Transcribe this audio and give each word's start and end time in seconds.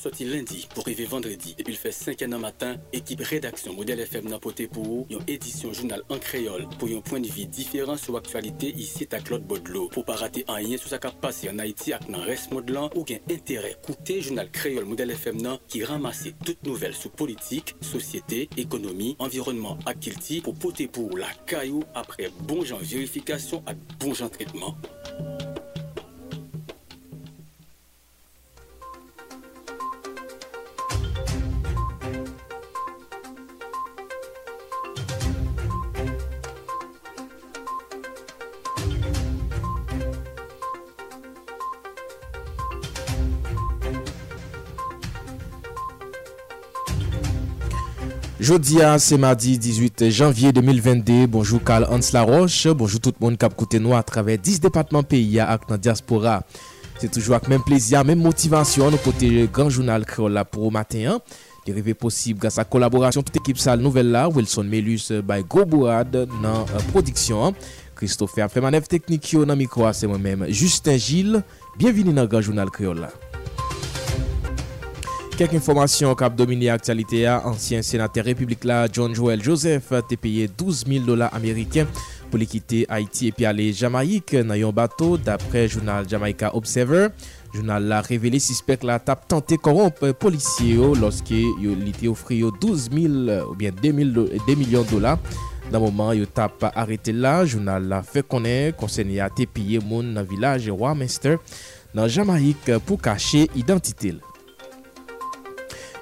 sorti 0.00 0.24
lundi 0.24 0.66
pour 0.74 0.84
arriver 0.84 1.04
vendredi. 1.04 1.54
Depuis 1.58 1.72
le 1.72 1.78
fait 1.78 1.92
5 1.92 2.22
an 2.22 2.38
matin, 2.38 2.76
équipe 2.92 3.20
rédaction 3.20 3.74
Modèle 3.74 4.00
FM 4.00 4.28
n'a 4.30 4.38
poté 4.38 4.66
pour 4.66 5.06
une 5.10 5.20
édition 5.28 5.74
journal 5.74 6.02
en 6.08 6.18
créole 6.18 6.66
pour 6.78 6.88
un 6.88 7.00
point 7.02 7.20
de 7.20 7.28
vue 7.28 7.44
différent 7.44 7.98
sur 7.98 8.14
l'actualité 8.14 8.70
ici 8.70 9.06
à 9.12 9.18
Claude 9.18 9.42
Baudelot. 9.42 9.88
Pour 9.88 10.06
pas 10.06 10.16
rater 10.16 10.44
un 10.48 10.58
lien 10.60 10.78
sur 10.78 10.88
qui 10.88 11.06
passé 11.20 11.50
en 11.50 11.58
Haïti 11.58 11.92
avec 11.92 12.08
le 12.08 12.16
reste 12.16 12.50
modelant 12.50 12.88
ou 12.94 13.04
gain 13.04 13.18
intérêt. 13.30 13.76
Coûter 13.84 14.22
journal 14.22 14.50
créole 14.50 14.86
Modèle 14.86 15.10
FM 15.10 15.58
qui 15.68 15.84
ramasse 15.84 16.28
toutes 16.46 16.64
nouvelles 16.64 16.94
sur 16.94 17.10
politique, 17.10 17.76
société, 17.82 18.48
économie, 18.56 19.16
environnement 19.18 19.78
à 19.84 19.92
Kilti 19.92 20.40
pour 20.40 20.54
poter 20.54 20.88
pour 20.88 21.18
la 21.18 21.28
caillou 21.46 21.82
après 21.94 22.30
bon 22.46 22.64
genre 22.64 22.80
vérification 22.80 23.62
et 23.68 23.74
bon 24.02 24.14
genre 24.14 24.30
traitement. 24.30 24.76
Jodia, 48.50 48.98
c'est 48.98 49.16
mardi 49.16 49.60
18 49.60 50.10
janvier 50.10 50.50
2022. 50.50 51.28
Bonjour 51.28 51.62
Karl 51.62 51.86
Hans 51.88 52.00
Laroche. 52.12 52.66
Bonjour 52.66 52.98
tout 52.98 53.12
le 53.20 53.24
monde 53.24 53.38
cap 53.38 53.54
côté 53.54 53.78
nous 53.78 53.94
à 53.94 54.02
travers 54.02 54.38
10 54.38 54.58
départements 54.58 55.04
pays 55.04 55.38
à 55.38 55.56
la 55.68 55.78
diaspora. 55.78 56.42
C'est 56.98 57.12
toujours 57.12 57.36
avec 57.36 57.46
même 57.46 57.62
plaisir, 57.62 58.04
même 58.04 58.20
motivation, 58.20 58.90
nous 58.90 58.96
côté 58.96 59.48
grand 59.52 59.70
journal 59.70 60.04
créole 60.04 60.32
là 60.32 60.44
pour 60.44 60.72
matin. 60.72 61.12
Hein? 61.12 61.20
Les 61.64 61.72
rêves 61.72 61.94
possibles 61.94 62.40
grâce 62.40 62.58
à 62.58 62.64
collaboration 62.64 63.22
toute 63.22 63.36
équipe 63.36 63.56
salle 63.56 63.78
nouvelle 63.78 64.10
là, 64.10 64.28
Wilson 64.28 64.64
Melus 64.64 65.12
euh, 65.12 65.22
by 65.22 65.44
Gobourad 65.48 66.10
dans 66.10 66.62
euh, 66.62 66.80
production. 66.90 67.46
Hein? 67.46 67.52
Christophe 67.94 68.34
Fremanef 68.50 68.88
technique 68.88 69.30
yo 69.32 69.44
nan 69.44 69.58
micro 69.58 69.92
c'est 69.92 70.08
moi-même 70.08 70.46
Justin 70.48 70.96
Gilles. 70.96 71.44
Bienvenue 71.78 72.12
dans 72.12 72.26
grand 72.26 72.40
journal 72.40 72.68
créole 72.68 72.98
là. 72.98 73.29
Kek 75.40 75.54
informasyon 75.56 76.12
kap 76.20 76.34
domini 76.36 76.66
aktualite 76.68 77.22
a, 77.24 77.38
ansyen 77.48 77.80
senate 77.80 78.20
republik 78.26 78.66
la 78.68 78.82
John 78.92 79.14
Joel 79.16 79.40
Joseph 79.40 79.88
te 80.10 80.18
peye 80.20 80.50
12 80.52 80.84
000 80.84 81.06
dola 81.08 81.30
Ameriken 81.32 81.88
pou 82.26 82.36
li 82.36 82.44
kite 82.44 82.82
Haiti 82.92 83.30
epi 83.32 83.46
ale 83.48 83.70
Jamaik 83.72 84.34
nan 84.44 84.60
yon 84.60 84.76
bato 84.76 85.14
dapre 85.16 85.62
jounal 85.70 86.04
Jamaika 86.04 86.52
Observer. 86.58 87.08
Jounal 87.54 87.88
la 87.88 88.02
revele 88.04 88.36
sispek 88.36 88.84
la 88.84 88.98
tap 89.00 89.24
tante 89.32 89.56
koromp 89.56 90.04
polisye 90.20 90.76
yo 90.76 90.92
loske 91.00 91.40
yo 91.64 91.72
li 91.72 91.96
te 91.96 92.12
ofri 92.12 92.42
yo 92.42 92.52
12 92.60 92.92
000 92.92 93.40
ou 93.48 93.56
bien 93.56 93.72
2, 93.72 93.96
000, 93.96 94.28
2 94.44 94.60
milyon 94.60 94.92
dola. 94.92 95.16
Nan 95.72 95.80
mouman 95.80 96.18
yo 96.20 96.28
tap 96.28 96.68
arete 96.74 97.16
la, 97.16 97.38
jounal 97.46 97.88
la 97.88 98.04
fe 98.04 98.20
konen 98.20 98.76
konsenye 98.76 99.24
a 99.24 99.32
te 99.32 99.48
peye 99.48 99.80
moun 99.80 100.12
nan 100.18 100.28
vilaj 100.28 100.68
Wamester 100.68 101.40
nan 101.96 102.12
Jamaik 102.12 102.76
pou 102.84 103.00
kache 103.00 103.48
identite 103.56 104.18
l. 104.18 104.26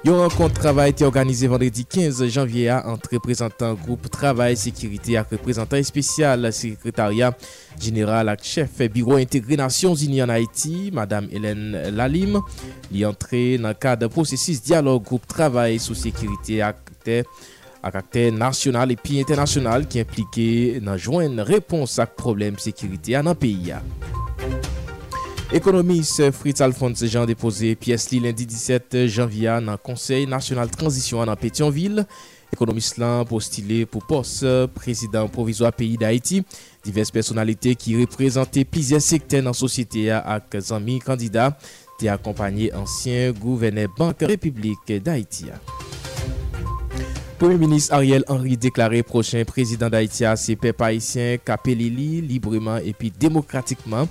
Yon 0.05 0.17
rencontre 0.17 0.53
travail 0.53 0.91
été 0.91 1.03
organisée 1.03 1.47
vendredi 1.47 1.83
15 1.85 2.25
janvier 2.27 2.71
entre 2.71 3.15
représentants 3.15 3.73
groupe 3.73 4.09
Travail 4.09 4.55
Sécurité 4.55 5.13
et 5.13 5.19
représentants 5.19 5.83
spécial 5.83 6.53
secrétariat 6.53 7.35
général 7.77 8.29
et 8.29 8.41
chef 8.41 8.81
bureau 8.89 9.15
intégré 9.15 9.57
Nations 9.57 9.95
Unies 9.95 10.23
en 10.23 10.29
Haïti, 10.29 10.89
Madame 10.93 11.27
Hélène 11.29 11.89
Lalim, 11.93 12.39
li 12.93 13.05
entrée 13.05 13.57
dans 13.57 13.67
le 13.67 13.73
cadre 13.73 14.07
processus 14.07 14.63
dialogue 14.63 15.03
groupe 15.03 15.27
Travail 15.27 15.79
sous 15.79 15.95
sécurité 15.95 16.55
et 16.55 16.61
à 16.61 16.73
caractère 17.83 18.31
national 18.31 18.93
et 18.93 18.95
puis 18.95 19.19
international 19.19 19.85
qui 19.85 19.99
impliquait 19.99 20.79
dans 20.81 20.95
joindre 20.95 21.43
réponse 21.43 21.99
à 21.99 22.05
problème 22.05 22.57
sécurité 22.57 23.21
dans 23.21 23.31
le 23.31 23.35
pays. 23.35 23.73
Ekonomis 25.51 26.21
Fritz 26.31 26.61
Alphonse 26.61 27.07
Jean 27.09 27.25
depose 27.25 27.71
piyes 27.81 28.03
li 28.11 28.19
lendi 28.21 28.45
17 28.45 29.07
janvya 29.09 29.55
nan 29.65 29.79
Konsey 29.81 30.27
National 30.29 30.69
Transisyon 30.69 31.25
nan 31.25 31.39
Petionville. 31.41 32.03
Ekonomis 32.53 32.91
lan 33.01 33.25
postile 33.29 33.79
pou 33.89 34.05
pos 34.05 34.35
prezident 34.77 35.25
provizwa 35.33 35.71
peyi 35.73 35.97
da 35.97 36.11
Haiti. 36.13 36.43
Divers 36.85 37.09
personalite 37.15 37.73
ki 37.81 37.97
reprezente 38.03 38.61
plizye 38.69 39.01
sekten 39.01 39.49
nan 39.49 39.57
sosyete 39.57 40.05
ya 40.11 40.21
ak 40.37 40.59
zanmi 40.69 40.99
kandida 41.01 41.49
te 41.97 42.13
akompanyi 42.13 42.69
ansyen 42.77 43.33
gouvene 43.41 43.89
Bank 43.97 44.21
Republik 44.29 44.99
da 45.01 45.17
Haiti 45.17 45.49
ya. 45.49 45.57
Premier 47.39 47.57
ministre 47.57 47.95
Ariel 47.95 48.25
Henry 48.27 48.57
déclaré 48.57 49.01
prochain 49.01 49.45
président 49.45 49.89
d'Haïti 49.89 50.25
à 50.25 50.35
ses 50.35 50.57
peuples 50.57 50.83
haïtiens, 50.83 51.37
Capelili, 51.37 52.19
librement 52.19 52.77
et 52.77 52.91
puis 52.91 53.13
démocratiquement. 53.17 54.09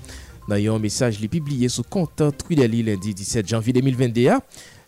Nan 0.48 0.62
yon 0.62 0.80
mesaj 0.80 1.18
li 1.20 1.28
pibliye 1.28 1.68
sou 1.68 1.84
kontan 1.84 2.32
Trudeli 2.32 2.80
lendi 2.86 3.12
17 3.12 3.50
janvi 3.52 3.74
2021, 3.76 4.38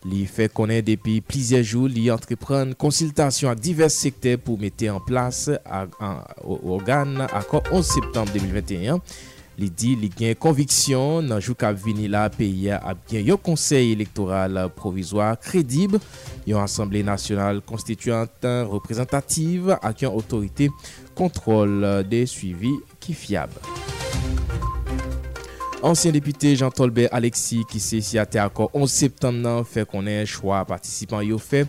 li 0.08 0.22
fe 0.24 0.46
konen 0.48 0.80
depi 0.86 1.18
plizye 1.20 1.60
jou 1.60 1.84
li 1.90 2.06
entrepren 2.12 2.72
konsiltasyon 2.80 3.52
ak 3.52 3.60
divers 3.60 3.98
sekte 4.06 4.38
pou 4.40 4.56
mette 4.60 4.88
an 4.88 5.02
plas 5.04 5.50
ak 5.60 5.98
organ 6.48 7.26
akon 7.28 7.60
11 7.68 7.92
septembre 7.92 8.40
2021. 8.40 9.04
Li 9.60 9.68
di 9.76 9.92
li 10.00 10.08
gen 10.16 10.32
konviksyon 10.40 11.28
nan 11.28 11.42
jou 11.42 11.52
kap 11.58 11.76
vini 11.76 12.08
la 12.08 12.24
peyi 12.32 12.70
ap 12.72 13.04
gen 13.10 13.26
yo 13.28 13.36
konsey 13.36 13.92
elektoral 13.92 14.62
provizwa 14.72 15.34
kredib, 15.44 15.98
yon 16.48 16.64
asemble 16.64 17.04
nasyonal 17.04 17.60
konstituant 17.68 18.48
reprezentative 18.72 19.76
ak 19.76 20.06
yon 20.06 20.16
otorite 20.16 20.72
kontrol 21.12 22.06
de 22.08 22.24
suivi 22.30 22.78
ki 23.04 23.12
fiyab. 23.12 23.60
Ansyen 25.82 26.12
depite 26.12 26.52
Jean 26.56 26.70
Tolbert 26.70 27.08
Alexis 27.16 27.64
ki 27.70 27.80
se 27.80 28.02
siate 28.04 28.36
akor 28.42 28.68
11 28.76 28.92
septem 28.92 29.38
nan 29.40 29.62
fe 29.64 29.86
konen 29.88 30.26
chwa 30.28 30.60
patisipan 30.68 31.24
yo 31.24 31.38
fe 31.40 31.62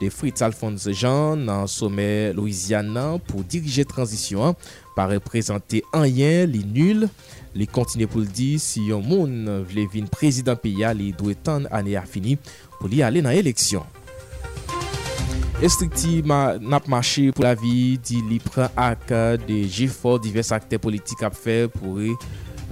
de 0.00 0.08
Fritz 0.10 0.42
Alphonse 0.42 0.90
Jean 0.98 1.44
nan 1.46 1.68
sommet 1.70 2.34
Louisiana 2.34 3.20
pou 3.28 3.46
dirije 3.46 3.86
transisyon 3.86 4.58
pa 4.96 5.06
reprezenter 5.12 5.86
anyen 5.94 6.50
li 6.50 6.64
nul. 6.66 7.06
Li 7.54 7.68
kontine 7.70 8.08
pou 8.10 8.24
ldi 8.24 8.56
si 8.62 8.88
yon 8.88 9.06
moun 9.06 9.46
vle 9.70 9.86
vin 9.94 10.10
prezident 10.10 10.58
piya 10.58 10.90
li 10.96 11.12
dwe 11.14 11.38
tan 11.38 11.68
ane 11.70 11.94
a 12.00 12.02
fini 12.08 12.38
pou 12.80 12.90
li 12.90 13.04
ale 13.06 13.22
nan 13.22 13.36
eleksyon. 13.36 13.86
Estrikti 15.62 16.24
ma, 16.26 16.56
nap 16.58 16.88
mache 16.90 17.28
pou 17.30 17.44
la 17.46 17.52
vi 17.54 17.94
di 18.02 18.18
li 18.26 18.40
pran 18.42 18.72
ak 18.74 19.12
de 19.44 19.60
jifo 19.68 20.16
divers 20.18 20.50
akte 20.56 20.80
politik 20.82 21.22
ap 21.28 21.36
fe 21.38 21.68
pou 21.70 22.00
re 22.00 22.16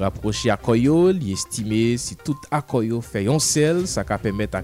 rapprocher 0.01 0.51
Akoyo, 0.51 1.11
li 1.13 1.33
estime 1.33 1.97
si 2.01 2.17
tout 2.17 2.39
Akoyo 2.51 3.01
fait 3.01 3.29
un 3.29 3.39
sel, 3.39 3.87
ça 3.87 4.03
va 4.03 4.19
permettre 4.19 4.59
à 4.59 4.63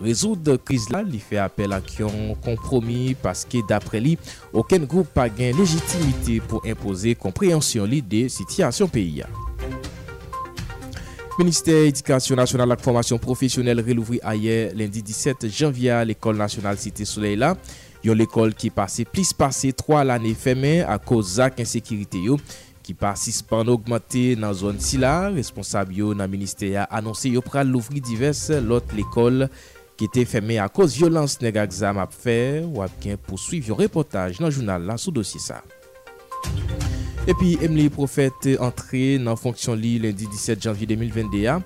résoudre 0.00 0.56
crise 0.56 0.90
là, 0.90 1.02
il 1.06 1.20
fait 1.20 1.38
appel 1.38 1.72
à 1.72 1.76
un 1.76 2.34
compromis 2.34 3.16
parce 3.20 3.44
que 3.44 3.66
d'après 3.66 4.00
lui, 4.00 4.18
aucun 4.52 4.78
groupe 4.78 5.14
n'a 5.16 5.28
gain 5.28 5.52
légitimité 5.56 6.40
pour 6.40 6.62
imposer 6.66 7.14
compréhension 7.14 7.86
de 7.86 8.28
situation 8.28 8.88
pays. 8.88 9.24
Ministère 11.38 11.84
éducation 11.84 12.34
nationale 12.34 12.74
et 12.76 12.82
formation 12.82 13.16
professionnelle 13.16 13.80
relouvri 13.80 14.18
hier 14.34 14.72
lundi 14.74 15.02
17 15.02 15.48
janvier 15.48 15.90
à 15.90 16.04
l'école 16.04 16.36
nationale 16.36 16.76
Cité 16.76 17.04
Soleil 17.04 17.36
là. 17.36 17.56
Yon 18.04 18.14
l'école 18.14 18.54
qui 18.54 18.70
passé 18.70 19.04
plus 19.04 19.32
passé 19.32 19.72
trois 19.72 20.04
l'année 20.04 20.34
fermée 20.34 20.82
à 20.82 20.98
cause 20.98 21.36
de 21.36 21.50
l'insécurité 21.58 22.18
ki 22.88 22.94
pasispan 22.96 23.68
augmente 23.68 24.32
nan 24.40 24.54
zon 24.56 24.78
si 24.80 24.96
la, 24.96 25.28
responsab 25.34 25.90
yo 25.92 26.14
nan 26.16 26.30
minister 26.32 26.70
ya 26.72 26.86
anonsi 26.88 27.34
yo 27.34 27.42
pral 27.44 27.68
louvri 27.68 28.00
divers 28.00 28.46
lot 28.64 28.94
l'ekol 28.96 29.44
ki 30.00 30.08
te 30.14 30.24
feme 30.28 30.56
a 30.62 30.70
koz 30.72 30.96
violans 30.96 31.34
neg 31.42 31.58
a 31.60 31.66
gzam 31.68 32.00
ap 32.00 32.14
fe 32.16 32.62
ou 32.62 32.80
ap 32.80 32.94
gen 33.02 33.20
pousuiv 33.28 33.68
yo 33.68 33.76
reportaj 33.76 34.40
nan 34.40 34.54
jounal 34.54 34.88
la 34.88 34.96
sou 34.96 35.12
dosi 35.12 35.42
sa. 35.42 35.60
Epi, 37.28 37.58
Emily 37.60 37.90
Profet 37.92 38.54
entre 38.56 39.18
nan 39.20 39.36
fonksyon 39.36 39.76
li 39.76 39.98
lendi 40.00 40.24
17 40.32 40.64
janvye 40.64 40.88
2021. 40.88 41.60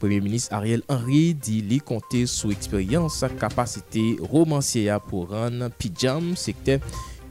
Premier 0.00 0.22
Ministre 0.24 0.56
Ariel 0.56 0.80
Henry 0.88 1.34
di 1.36 1.60
li 1.68 1.82
konte 1.84 2.24
sou 2.24 2.48
eksperyans 2.54 3.20
kapasite 3.38 4.06
romansye 4.32 4.88
ya 4.88 4.96
pou 5.02 5.28
ran 5.28 5.68
pijam 5.76 6.32
sekte 6.32 6.80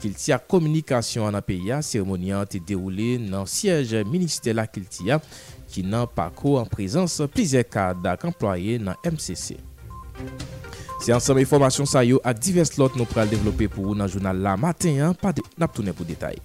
kiltia 0.01 0.39
komunikasyon 0.39 1.30
an 1.30 1.38
apeya, 1.39 1.80
seremonian 1.86 2.48
te 2.50 2.59
deroule 2.59 3.15
nan 3.21 3.45
siyej 3.50 4.01
minister 4.09 4.57
la 4.57 4.65
kiltia 4.68 5.19
ki 5.71 5.86
nan 5.88 6.09
pako 6.09 6.57
an 6.62 6.69
prezans 6.69 7.19
plize 7.31 7.62
kadak 7.69 8.25
employe 8.27 8.80
nan 8.81 8.98
MCC. 9.07 9.59
Se 11.01 11.13
ansam 11.13 11.39
informasyon 11.42 11.89
sa 11.89 12.03
yo 12.06 12.19
ak 12.25 12.42
divers 12.42 12.75
lot 12.77 12.98
nou 12.98 13.09
pral 13.09 13.30
devlope 13.30 13.69
pou 13.74 13.89
ou 13.89 13.98
nan 13.98 14.09
jounal 14.09 14.42
la 14.42 14.57
maten, 14.59 15.00
an 15.06 15.18
pa 15.18 15.33
de 15.33 15.45
nap 15.57 15.74
tounen 15.74 15.95
pou 15.98 16.06
detay. 16.06 16.38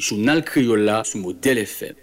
Journal 0.00 0.44
Criolla 0.44 1.02
sous 1.02 1.18
modèle 1.18 1.56
FM. 1.56 1.94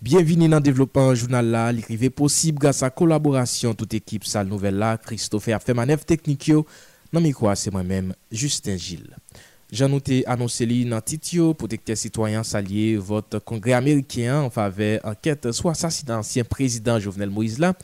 Bienvenue 0.00 0.48
dans 0.48 0.56
le 0.56 0.62
développement 0.62 1.14
journal 1.14 1.46
là, 1.46 1.70
l'écrivain 1.72 2.08
possible 2.08 2.58
grâce 2.58 2.82
à 2.82 2.86
la 2.86 2.90
collaboration 2.90 3.74
toute 3.74 3.92
équipe 3.92 4.24
salle 4.24 4.46
nouvelle 4.46 4.76
là, 4.76 4.96
Christopher 4.96 5.56
a 5.56 5.58
fait 5.58 5.74
manœuvre 5.74 6.06
technique 6.06 6.50
Non 7.12 7.20
mais 7.20 7.32
quoi, 7.32 7.54
c'est 7.54 7.70
moi-même 7.70 8.14
Justin 8.32 8.78
Gilles. 8.78 9.14
J'en 9.70 9.94
ai 10.08 10.24
annoncé 10.26 10.64
dans 10.86 11.02
protecteur 11.52 11.98
citoyen 11.98 12.42
salier 12.42 12.96
votre 12.96 13.40
congrès 13.40 13.74
américain 13.74 14.40
en 14.40 14.48
faveur 14.48 15.00
enquête 15.04 15.52
soit 15.52 15.72
assassinat 15.72 16.20
ancien 16.20 16.44
président 16.44 16.98
Jovenel 16.98 17.28
Moïse 17.28 17.58
là 17.58 17.74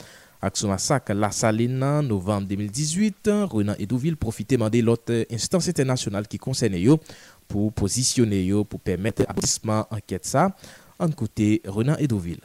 son 0.55 0.69
massacre 0.69 1.13
La 1.15 1.31
Saline 1.31 2.01
novembre 2.03 2.49
2018, 2.49 3.31
Renan 3.51 3.75
Edouville 3.79 4.17
profitait 4.17 4.57
de 4.57 4.81
l'autre 4.81 5.27
instance 5.31 5.69
internationale 5.69 6.27
qui 6.27 6.39
concerne 6.39 6.75
yo 6.75 6.99
pour 7.47 7.73
positionner 7.73 8.43
yo 8.45 8.65
pour 8.65 8.81
permettre 8.81 9.23
l'aboutissement 9.23 9.87
enquête 9.91 10.27
ça. 10.27 10.51
En 10.99 11.11
côté 11.11 11.63
Renan 11.67 11.97
Edouville. 11.99 12.41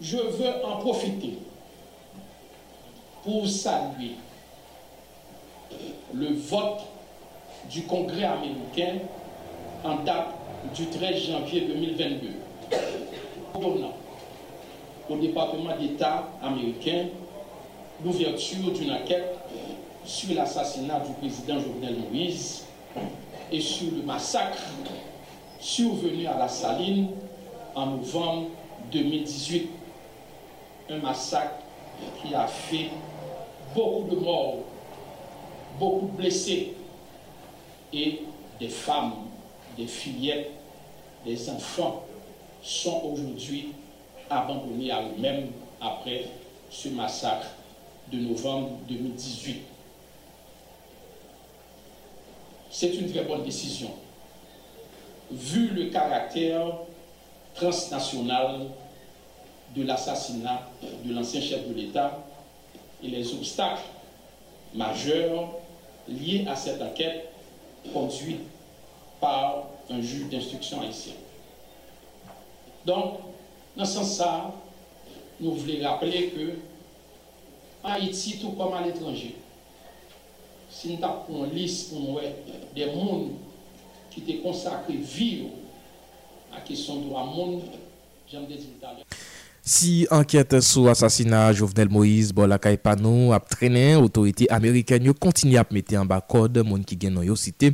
Je 0.00 0.16
veux 0.16 0.64
en 0.64 0.78
profiter 0.78 1.38
pour 3.22 3.48
saluer 3.48 4.16
le 6.14 6.28
vote 6.34 6.80
du 7.70 7.82
Congrès 7.82 8.24
américain 8.24 8.98
en 9.84 10.02
date 10.02 10.28
du 10.74 10.86
13 10.86 11.22
janvier 11.22 11.68
2022, 11.68 12.28
donnant 13.54 13.96
au 15.08 15.16
département 15.16 15.76
d'État 15.76 16.28
américain 16.42 17.06
l'ouverture 18.04 18.70
d'une 18.72 18.92
enquête 18.92 19.36
sur 20.04 20.34
l'assassinat 20.34 21.00
du 21.00 21.12
président 21.14 21.58
Jovenel 21.60 21.96
Moïse 22.10 22.64
et 23.50 23.60
sur 23.60 23.92
le 23.92 24.02
massacre 24.02 24.62
survenu 25.60 26.26
à 26.26 26.36
la 26.38 26.48
Saline 26.48 27.08
en 27.74 27.86
novembre 27.86 28.48
2018. 28.90 29.68
Un 30.90 30.98
massacre 30.98 31.54
qui 32.20 32.34
a 32.34 32.46
fait 32.46 32.90
beaucoup 33.74 34.08
de 34.10 34.16
morts, 34.16 34.56
beaucoup 35.78 36.06
de 36.06 36.16
blessés 36.16 36.74
et 37.92 38.22
des 38.58 38.68
femmes, 38.68 39.12
des 39.76 39.86
fillettes, 39.86 40.50
des 41.24 41.48
enfants 41.48 42.02
sont 42.62 43.02
aujourd'hui 43.04 43.72
abandonnés 44.32 44.90
à 44.90 45.02
eux-mêmes 45.02 45.48
après 45.80 46.26
ce 46.70 46.88
massacre 46.88 47.48
de 48.12 48.18
novembre 48.18 48.70
2018. 48.88 49.62
C'est 52.70 52.94
une 52.94 53.10
très 53.10 53.24
bonne 53.24 53.44
décision, 53.44 53.90
vu 55.30 55.68
le 55.68 55.90
caractère 55.90 56.72
transnational 57.54 58.66
de 59.76 59.82
l'assassinat 59.82 60.68
de 61.04 61.14
l'ancien 61.14 61.40
chef 61.40 61.68
de 61.68 61.74
l'État 61.74 62.18
et 63.02 63.08
les 63.08 63.32
obstacles 63.34 63.82
majeurs 64.74 65.48
liés 66.08 66.46
à 66.48 66.56
cette 66.56 66.80
enquête 66.80 67.28
conduite 67.92 68.40
par 69.20 69.64
un 69.90 70.00
juge 70.00 70.28
d'instruction 70.30 70.80
haïtien. 70.80 71.14
Donc, 72.84 73.18
Nan 73.76 73.88
san 73.88 74.04
sa, 74.04 74.28
nou 75.40 75.56
vle 75.60 75.80
rappele 75.82 76.26
ke 76.34 76.48
Haiti 77.82 78.36
tou 78.38 78.54
kom 78.58 78.76
al 78.78 78.90
etranje. 78.90 79.32
Sin 80.72 81.00
tap 81.02 81.24
kon 81.26 81.50
lis 81.52 81.86
kon 81.90 82.14
wè 82.16 82.30
de 82.76 82.88
moun 82.92 83.32
ki 84.12 84.22
te 84.26 84.38
konsakre 84.44 84.96
viyo 85.14 85.50
a 86.52 86.60
kesyon 86.64 87.06
do 87.06 87.16
a 87.18 87.24
moun 87.26 87.60
jan 88.30 88.46
de 88.48 88.60
zil 88.60 88.76
talè. 88.80 89.06
Si 89.62 90.08
anket 90.10 90.56
sou 90.66 90.90
asasina 90.90 91.44
Jovenel 91.54 91.86
Moïse 91.92 92.34
Bolakay 92.34 92.74
Panou 92.82 93.30
ap 93.30 93.44
trenen, 93.46 94.00
otorite 94.02 94.48
Ameriken 94.50 95.06
yo 95.06 95.14
kontinye 95.14 95.60
ap 95.60 95.70
mette 95.70 95.94
an 95.94 96.08
bakod 96.10 96.58
moun 96.66 96.82
ki 96.82 96.98
gen 97.04 97.14
nou 97.14 97.22
yo 97.22 97.36
site 97.38 97.70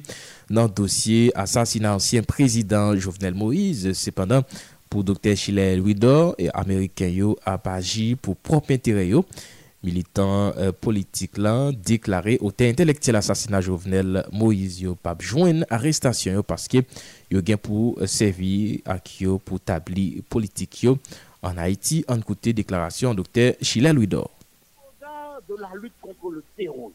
nan 0.52 0.68
dosye 0.68 1.30
asasina 1.32 1.94
ansyen 1.96 2.28
prezident 2.28 2.92
Jovenel 3.00 3.32
Moïse. 3.40 3.94
Sependan, 3.96 4.44
pour 4.88 5.04
Dr. 5.04 5.36
Chile 5.36 5.76
Louidor 5.78 6.34
et 6.38 6.48
américain 6.54 7.08
yo 7.08 7.36
a 7.44 7.60
agi 7.64 8.16
pour 8.16 8.36
propre 8.36 8.72
intérêt 8.72 9.08
yo. 9.08 9.24
Militant 9.84 10.52
euh, 10.56 10.72
politique 10.72 11.38
là 11.38 11.70
déclaré 11.72 12.36
au 12.40 12.48
intellectuel 12.48 13.14
assassinat 13.14 13.60
Jovenel 13.60 14.24
Moïse 14.32 14.80
yo 14.80 14.96
pas 14.96 15.16
joindre 15.18 15.64
arrestation 15.70 16.32
yo 16.32 16.42
parce 16.42 16.66
que 16.66 16.78
yo 17.30 17.40
gain 17.42 17.56
pour 17.56 17.96
servir 18.06 18.80
à 18.84 18.98
yo 19.20 19.38
pour 19.38 19.60
tabli 19.60 20.22
politique 20.28 20.82
yo 20.82 20.98
en 21.42 21.56
Haïti, 21.56 22.04
en 22.08 22.20
côté 22.20 22.52
déclaration 22.52 23.14
docteur 23.14 23.54
Chila 23.62 23.92
Louidor. 23.92 24.30
de 25.48 25.54
la 25.56 25.70
lutte 25.80 25.94
contre 26.02 26.30
le 26.30 26.44
terrorisme, 26.56 26.92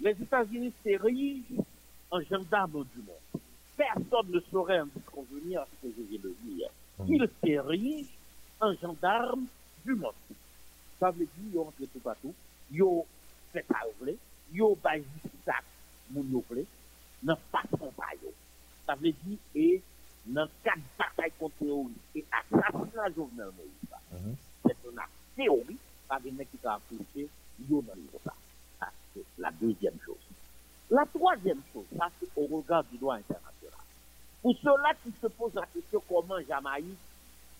les 0.00 0.10
États-Unis 0.10 0.72
s'érigent 0.82 1.64
en 2.10 2.20
gendarme 2.22 2.84
du 2.94 3.02
monde. 3.02 3.42
Personne 3.76 4.30
ne 4.32 4.40
saurait 4.50 4.80
en 4.80 4.88
convenir 5.12 5.60
à 5.60 5.66
ce 5.82 5.86
que 5.86 5.94
je 5.96 6.02
viens 6.10 6.20
de 6.22 6.34
dire. 6.44 6.68
Ils 7.06 7.28
s'érigent 7.42 8.08
en 8.60 8.74
gendarme 8.74 9.46
du 9.84 9.94
monde. 9.94 10.12
Ça 11.00 11.10
veut 11.10 11.18
dire 11.24 11.28
qu'ils 11.36 11.58
ont 11.58 11.68
entré 11.68 11.86
tout 11.86 11.98
partout, 12.00 12.34
ils 12.70 12.82
ont 12.82 13.04
fait 13.52 13.64
ça, 13.68 13.80
ils 14.52 14.62
ont 14.62 14.76
baillé 14.82 15.04
ça, 15.44 15.54
moun 16.10 16.30
yo 16.30 16.42
vle, 16.48 16.64
nan 17.22 17.36
façon 17.50 17.90
pa 17.96 18.12
yo. 18.22 18.32
Ça 18.86 18.94
veut 18.94 19.12
dire, 19.12 19.38
et 19.54 19.82
dans 20.26 20.48
quatre 20.62 20.80
batailles 20.98 21.32
contre 21.38 21.56
terrorisme 21.58 21.98
et 22.14 22.24
assassinat 22.30 23.10
Jovenel 23.16 23.50
Moïse. 23.56 23.94
Mhm. 24.12 24.36
C'est 24.64 24.76
une 24.88 25.00
théorie, 25.36 25.78
pas 26.08 26.20
de 26.20 26.28
qui 26.30 26.58
t'a 26.62 26.74
appliqué, 26.74 27.28
yo 27.68 27.82
dans 27.82 27.94
ça. 28.24 28.34
Ça, 28.78 28.90
c'est 29.12 29.24
la 29.38 29.50
deuxième 29.50 29.98
chose. 30.04 30.16
La 30.90 31.06
troisième 31.06 31.60
chose, 31.72 31.86
ça, 31.98 32.08
c'est 32.20 32.28
au 32.36 32.46
regard 32.56 32.84
du 32.84 32.98
droit 32.98 33.16
international. 33.16 33.53
Pour 34.44 34.54
ceux-là 34.62 34.92
qui 35.02 35.10
se 35.22 35.26
posent 35.26 35.54
la 35.54 35.64
question 35.64 36.02
comment 36.06 36.38
Jamaïque 36.46 36.98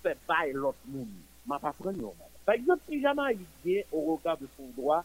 fait 0.02 0.18
bail 0.28 0.52
l'autre 0.52 0.76
monde. 0.86 1.08
Ma 1.46 1.58
pas 1.58 1.72
prendre 1.72 1.96
non. 1.96 2.12
Par 2.44 2.56
exemple, 2.56 2.82
si 2.86 3.00
Jamaïque 3.00 3.40
vient 3.64 3.80
au 3.90 4.14
regard 4.14 4.36
de 4.36 4.46
son 4.54 4.68
droit 4.76 5.02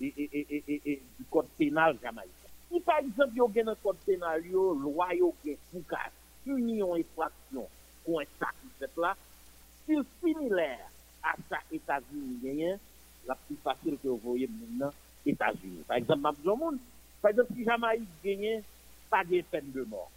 et, 0.00 0.12
et, 0.18 0.30
et, 0.32 0.64
et 0.66 0.82
et 0.84 1.02
du 1.16 1.24
code 1.30 1.46
pénal 1.56 1.96
jamaïcain. 2.02 2.32
Si 2.68 2.80
par 2.80 2.98
exemple, 2.98 3.30
il 3.34 3.54
y 3.54 3.60
a 3.60 3.70
un 3.70 3.74
code 3.76 3.98
pénal, 4.04 4.42
loi, 4.50 5.08
il 5.14 5.56
union 6.44 6.96
infraction 6.96 7.68
qu'on 8.04 8.20
est 8.20 8.28
satisfait 8.40 9.00
là, 9.00 9.16
c'est 9.86 9.94
similaire 10.20 10.90
à 11.22 11.36
ça 11.48 11.58
États-Unis, 11.70 12.74
la 13.28 13.36
plus 13.46 13.56
facile 13.62 13.96
que 14.02 14.08
vous 14.08 14.16
voyez 14.16 14.48
maintenant, 14.48 14.92
États-Unis. 15.24 15.84
Par 15.86 15.98
exemple, 15.98 16.22
par 17.20 17.30
exemple, 17.30 17.54
si 17.54 17.62
Jamaïque 17.62 18.08
gagne, 18.24 18.60
pas 19.08 19.22
de 19.22 19.40
peine 19.42 19.70
de 19.70 19.84
mort. 19.84 20.10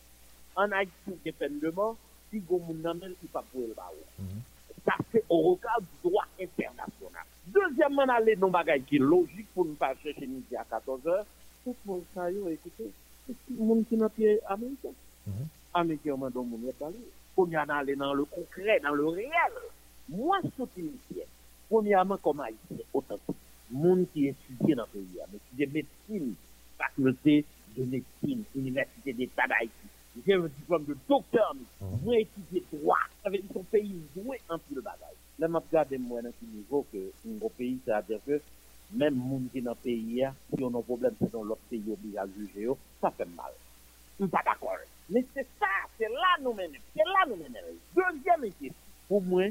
an 0.61 0.75
ay 0.77 0.87
pou 1.03 1.17
ke 1.23 1.31
pen 1.39 1.59
deman, 1.61 1.95
si 2.29 2.41
goun 2.47 2.65
moun 2.67 2.81
nanmen 2.85 3.15
ki 3.21 3.29
pa 3.33 3.43
pou 3.51 3.63
el 3.67 3.73
ba 3.77 3.87
ou. 3.91 4.05
Mm 4.19 4.27
-hmm. 4.27 4.41
Sa 4.85 4.95
se 5.11 5.23
orokal 5.29 5.81
doa 6.03 6.25
internasyonal. 6.39 7.27
Dezyèmman 7.53 8.09
ale 8.09 8.35
nou 8.35 8.49
bagay 8.49 8.81
ki 8.89 8.97
logik 8.99 9.47
pou 9.53 9.65
nou 9.65 9.75
pa 9.75 9.93
cheche 10.01 10.27
midi 10.27 10.55
mhm. 10.55 10.61
a 10.61 10.65
14 10.69 11.05
or, 11.05 11.25
tout 11.63 11.77
moun 11.85 12.01
sa 12.13 12.29
yo 12.29 12.49
ekoute, 12.49 12.91
moun 13.49 13.85
ki 13.85 13.95
nan 13.97 14.09
piye 14.09 14.39
Amerike. 14.47 14.89
Amerike 15.73 16.09
yon 16.09 16.19
man 16.19 16.33
don 16.33 16.47
moun 16.49 16.65
yon 16.65 16.77
pali. 16.79 17.01
Koum 17.35 17.51
yon 17.51 17.69
ale 17.69 17.95
nan 17.95 18.17
le 18.17 18.23
konkre, 18.25 18.79
nan 18.81 18.95
le 18.95 19.05
reyel. 19.17 19.55
Mwen 20.07 20.51
sotin 20.57 20.91
yon. 21.15 21.29
Premièrement, 21.69 22.17
comme 22.17 22.41
haïtien, 22.41 22.77
authentique. 22.93 23.35
Monde 23.71 24.05
qui 24.13 24.27
étudie 24.27 24.75
dans 24.75 24.83
le 24.93 24.99
pays, 24.99 25.19
mais 25.31 25.39
qui 25.49 25.63
est 25.63 25.73
médecine, 25.73 26.35
faculté 26.77 27.43
de 27.75 27.83
médecine, 27.83 28.43
université 28.55 29.11
d'État 29.13 29.47
d'Haïti, 29.47 29.73
j'ai 30.25 30.33
un 30.33 30.47
diplôme 30.47 30.85
de 30.85 30.97
docteur, 31.07 31.55
mais 31.55 31.87
mm. 31.87 32.03
moi 32.03 32.17
étudié 32.17 32.63
droit. 32.71 32.97
Ça 33.23 33.29
veut 33.29 33.37
dire 33.37 33.47
que 33.47 33.53
son 33.53 33.63
pays 33.63 34.01
jouait 34.15 34.41
un 34.49 34.57
peu 34.57 34.75
le 34.75 34.81
bagage. 34.81 35.15
Là, 35.39 35.47
je 35.49 35.53
regarde 35.53 35.93
moi 35.99 36.21
dans 36.21 36.31
ce 36.31 36.45
niveau 36.45 36.85
que 36.91 37.11
mon 37.25 37.49
pays, 37.49 37.79
ça 37.85 38.01
veut 38.01 38.15
dire 38.15 38.19
que 38.25 38.41
même 38.93 39.15
les 39.15 39.29
gens 39.29 39.41
qui 39.51 39.61
dans 39.61 39.71
le 39.71 39.77
pays, 39.77 40.23
si 40.55 40.63
on 40.63 40.73
a 40.73 40.77
un 40.77 40.81
problème, 40.81 41.13
c'est 41.19 41.31
dans 41.31 41.43
l'autre 41.43 41.61
pays 41.69 41.83
obligé 41.91 42.17
à 42.17 42.25
juger, 42.27 42.67
oh, 42.67 42.77
ça 43.01 43.11
fait 43.11 43.25
mal. 43.25 43.51
Je 44.17 44.23
ne 44.23 44.27
suis 44.27 44.31
pas 44.31 44.43
d'accord. 44.45 44.77
Mais 45.09 45.25
c'est 45.33 45.47
ça, 45.59 45.67
c'est 45.97 46.09
là 46.09 46.37
nous-mêmes. 46.41 46.71
C'est 46.95 47.03
là 47.03 47.25
nous-mêmes. 47.27 47.53
Deuxième 47.93 48.45
équipe, 48.45 48.75
pour 49.07 49.21
moi, 49.21 49.43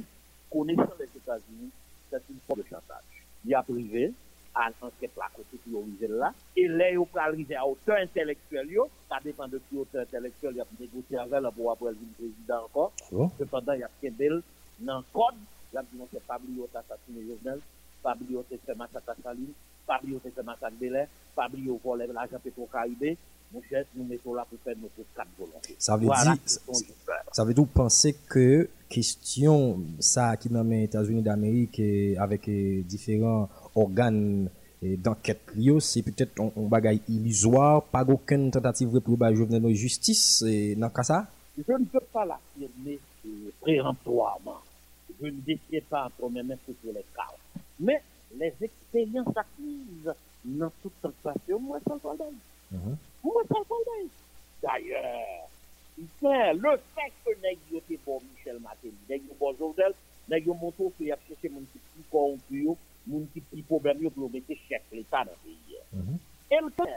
connaissant 0.50 0.94
les 0.99 1.04
États-Unis, 1.04 1.71
c'est 2.11 2.23
une 2.30 2.38
forme 2.47 2.61
de 2.61 2.66
chantage. 2.68 3.02
Il 3.44 3.50
y 3.50 3.54
a 3.54 3.62
privé, 3.62 4.12
al 4.54 4.75
anket 4.87 5.16
la 5.18 5.28
kote 5.34 5.58
ki 5.62 5.75
yo 5.75 5.82
rize 5.87 6.08
la, 6.11 6.30
e 6.56 6.66
le 6.70 6.88
yo 6.94 7.04
pral 7.11 7.34
rize 7.34 7.56
a 7.58 7.64
ote 7.66 7.99
intelektuel 8.06 8.70
yo, 8.76 8.87
sa 9.11 9.20
depan 9.25 9.50
de 9.52 9.61
ki 9.68 9.80
ote 9.82 10.02
intelektuel 10.04 10.58
yo 10.58 10.66
ap 10.66 10.73
negosye 10.78 11.20
avèl 11.20 11.50
apou 11.50 11.73
apou 11.73 11.90
el 11.90 11.99
vin 11.99 12.14
prezident 12.18 12.68
ankon, 12.68 13.30
sepandan 13.38 13.82
yo 13.82 13.90
ap 13.90 14.00
kebel 14.02 14.40
nan 14.87 15.04
kod, 15.12 15.38
yo 15.73 15.82
ap 15.82 15.92
dinon 15.92 16.11
se 16.12 16.23
pabli 16.28 16.58
yo 16.61 16.70
te 16.73 16.80
asasine 16.82 17.26
jovenel, 17.28 17.62
pabli 18.06 18.38
yo 18.38 18.46
te 18.49 18.61
seman 18.66 18.90
sa 18.94 19.02
kasaline, 19.04 19.54
pabli 19.88 20.14
yo 20.14 20.23
te 20.25 20.32
seman 20.37 20.58
sa 20.61 20.73
kbelè, 20.75 21.06
pabli 21.34 21.66
yo 21.68 21.80
volè 21.82 22.06
l'ajan 22.12 22.42
petro 22.44 22.70
karibè, 22.70 23.16
nous 23.54 23.62
nous 23.94 24.04
mettons 24.04 24.34
là 24.34 24.46
pour 24.49 24.58
faire 24.61 24.75
notre 24.80 25.08
cap 25.14 25.28
volant. 25.38 25.52
Ça 25.78 25.96
veut 25.96 26.06
voilà, 26.06 26.34
dire, 26.34 26.58
ça 27.30 27.44
veut 27.44 27.54
dire 27.54 27.66
penser 27.66 28.16
que 28.28 28.68
question 28.88 29.80
ça 30.00 30.37
qui 30.37 30.49
dans 30.49 30.64
les 30.64 30.84
États-Unis 30.84 31.23
d'Amérique 31.23 31.80
avec 32.18 32.49
différents 32.50 33.49
organ 33.75 34.49
eh, 34.83 34.97
d'enquête 34.97 35.54
liyo, 35.54 35.81
se 35.81 36.00
peut-être 36.00 36.40
on 36.40 36.69
bagay 36.69 37.00
illusoire, 37.09 37.83
pa 37.90 38.04
goken 38.04 38.50
tentative 38.50 38.99
reproubay 38.99 39.37
jovenel 39.37 39.62
nou 39.64 39.75
justice 39.75 40.45
eh, 40.49 40.75
nan 40.76 40.93
kasa? 40.95 41.25
Je 41.57 41.73
ne 41.73 41.85
peux 41.85 42.02
pas 42.12 42.25
l'affirmer 42.25 42.99
eh, 43.25 43.52
péremptoirement. 43.64 44.61
Je 45.21 45.26
ne 45.26 45.40
décide 45.47 45.85
pas 45.85 46.07
en 46.07 46.11
premier 46.11 46.43
mètre 46.43 46.64
sur 46.66 46.93
les 46.93 47.04
cas. 47.14 47.31
Mais 47.78 48.02
les 48.38 48.52
expériences 48.61 49.37
acquises 49.37 50.14
nan 50.45 50.71
tout 50.83 50.93
tentation, 51.00 51.59
moi, 51.59 51.78
c'est 51.87 51.93
le 51.93 51.99
problème. 51.99 52.35
Moi, 53.23 53.43
c'est 53.49 53.59
le 53.59 53.64
problème. 53.64 54.09
D'ailleurs, 54.62 55.49
le 55.99 56.76
fait 56.95 57.12
que 57.25 57.31
nèk 57.43 57.59
yo 57.71 57.81
te 57.87 57.95
bon 58.04 58.21
Michel 58.23 58.59
Maté, 58.59 58.90
nèk 59.09 59.23
yo 59.28 59.37
bon 59.38 59.54
Jodel, 59.59 59.95
nèk 60.28 60.47
yo 60.49 60.57
monto 60.59 60.88
ki 60.99 61.12
apche 61.14 61.37
se 61.40 61.50
moun 61.52 61.66
ki 61.71 61.78
pou 61.85 62.07
kon 62.11 62.38
pou 62.49 62.57
yo, 62.59 62.76
mon 63.06 63.26
petit 63.32 63.62
problème 63.62 64.02
yo 64.02 64.11
pour 64.11 64.30
mettre 64.30 64.54
chef 64.68 64.82
l'état 64.92 65.25
dans 65.25 65.32
le 65.32 65.38
pays. 65.44 65.76
Mm 65.92 66.16
Et 66.50 66.61
le 66.62 66.70
fait, 66.70 66.92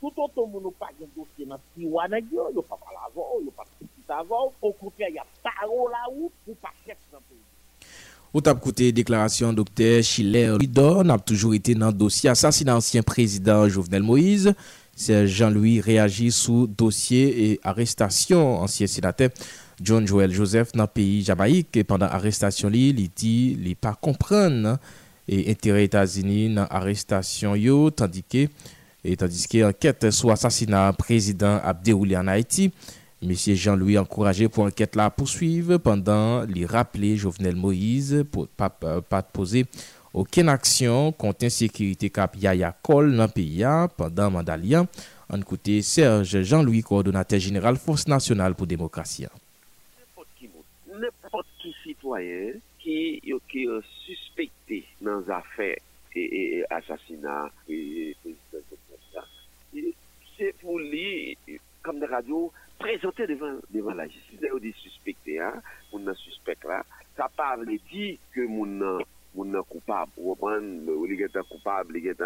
tout 0.00 0.12
autant 0.16 0.46
moun 0.46 0.72
pas 0.78 0.90
de 1.00 1.06
dossier 1.16 1.46
dans 1.46 1.60
siwa 1.74 2.08
nèg 2.08 2.32
yo, 2.32 2.50
yo 2.54 2.62
pas 2.62 2.76
parler 2.76 3.02
avant, 3.06 3.40
yo 3.44 3.50
pas 3.56 3.66
petit 3.78 4.08
avant, 4.08 4.52
au 4.62 4.72
contraire, 4.72 5.10
y 5.10 5.18
a 5.18 5.26
parole 5.42 5.90
là 5.90 6.06
où 6.12 6.30
pour 6.44 6.56
pas 6.56 6.74
chef 6.86 6.98
dans 7.12 7.18
le 7.18 7.24
pays. 7.28 7.44
Ou 8.34 8.42
tap 8.42 8.58
koute 8.58 8.88
deklarasyon 8.90 9.54
Dr. 9.54 10.00
Chiller 10.02 10.56
Lidon 10.58 11.12
ap 11.14 11.22
toujou 11.22 11.54
ete 11.54 11.76
nan 11.78 11.94
dosye 11.94 12.32
asasina 12.32 12.74
ansyen 12.74 13.06
prezident 13.06 13.68
Jovenel 13.70 14.02
Moïse. 14.02 14.56
Se 14.98 15.20
Jean-Louis 15.26 15.78
reagi 15.82 16.32
sou 16.34 16.66
dosye 16.66 17.28
e 17.30 17.46
arrestasyon 17.62 18.58
ansyen 18.64 18.90
senate 18.90 19.30
John 19.78 20.06
Joel 20.10 20.34
Joseph 20.34 20.74
nan 20.74 20.90
peyi 20.90 21.22
Jamaik. 21.22 21.78
E 21.78 21.86
pandan 21.86 22.10
arrestasyon 22.10 22.74
li, 22.74 22.88
li 22.98 23.06
di 23.06 23.36
li 23.54 23.76
pa 23.78 23.94
et 25.28 25.50
intérêt 25.50 25.84
États-Unis 25.84 26.54
dans 26.54 26.66
l'arrestation 26.70 27.54
yo, 27.54 27.90
tandis 27.90 28.22
que 28.22 28.48
et 29.04 29.16
tandis 29.16 29.46
que 29.46 29.68
enquête 29.68 30.10
sur 30.10 30.30
assassinat 30.30 30.92
président 30.94 31.60
a 31.62 31.74
déroulé 31.74 32.16
en 32.16 32.26
Haïti. 32.26 32.72
Monsieur 33.22 33.54
Jean-Louis 33.54 33.96
encouragé 33.98 34.48
pour 34.48 34.64
enquête 34.64 34.96
la 34.96 35.10
poursuivre 35.10 35.78
pendant 35.78 36.42
les 36.42 36.66
rappeler 36.66 37.16
Jovenel 37.16 37.56
Moïse 37.56 38.24
pour 38.30 38.48
pas 38.48 38.68
pas 38.68 39.22
poser 39.22 39.66
aucune 40.12 40.48
action 40.48 41.10
contre 41.12 41.46
insécurité 41.46 42.10
cap 42.10 42.36
Yaya 42.36 42.74
Col 42.82 43.16
dans 43.16 43.28
pays 43.28 43.64
pendant 43.96 44.30
Mandalian. 44.30 44.86
En 45.30 45.40
côté 45.40 45.80
Serge 45.80 46.42
Jean-Louis 46.42 46.82
coordonnateur 46.82 47.40
général 47.40 47.76
Force 47.76 48.06
nationale 48.06 48.54
pour 48.54 48.66
démocratie. 48.66 49.26
N'importe 49.98 50.28
qui, 50.38 50.48
n'importe 50.92 51.46
qui 51.60 51.74
citoyen 51.82 52.52
qui 52.78 53.20
qui 53.50 53.66
suspect 54.06 54.50
affaires 55.28 55.78
et, 56.14 56.64
assassinat 56.70 57.50
et, 57.68 58.16
c'est 60.36 60.52
pour 60.60 60.78
lui 60.78 61.36
comme 61.82 62.00
des 62.00 62.06
radios 62.06 62.52
présenter 62.78 63.26
devant, 63.26 63.56
devant 63.70 63.94
la 63.94 64.08
justice. 64.08 64.38
Il 64.40 64.46
y 64.46 64.48
a 64.48 64.58
des 64.58 64.72
suspectés, 64.72 65.38
hein, 65.38 65.62
mon 65.92 66.14
suspect 66.14 66.56
là. 66.64 66.84
Ça 67.16 67.28
parle 67.36 67.66
dit 67.90 68.18
que 68.32 68.40
mon 68.46 68.98
mon 69.34 69.62
coupable, 69.64 70.12
ou 70.16 71.06
il 71.06 71.20
est 71.20 71.48
coupable, 71.48 71.96
il 71.96 72.06
est 72.06 72.22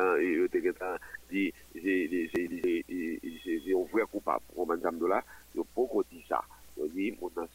dit, 1.31 1.53
c'est 1.83 3.75
un 3.75 3.85
vrai 3.91 4.03
coupable, 4.11 4.45
on 4.57 4.65
va 4.65 4.77
dire 4.77 4.93
là, 5.09 5.25
il 5.55 5.63
faut 5.75 5.87
qu'on 5.87 6.03
dise 6.13 6.25
ça. 6.29 6.43
Il 6.77 6.93
dit, 6.93 7.17
mon 7.21 7.29
a 7.29 7.49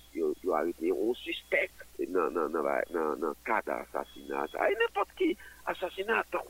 arrêté 2.13 2.37
un 2.37 2.55
suspect 2.55 2.83
dans 2.91 3.15
le 3.15 3.33
cas 3.45 3.61
d'assassinat. 3.65 4.45
Et 4.69 4.75
n'importe 4.75 5.09
qui, 5.17 5.35
assassinat, 5.65 6.23
tant 6.31 6.43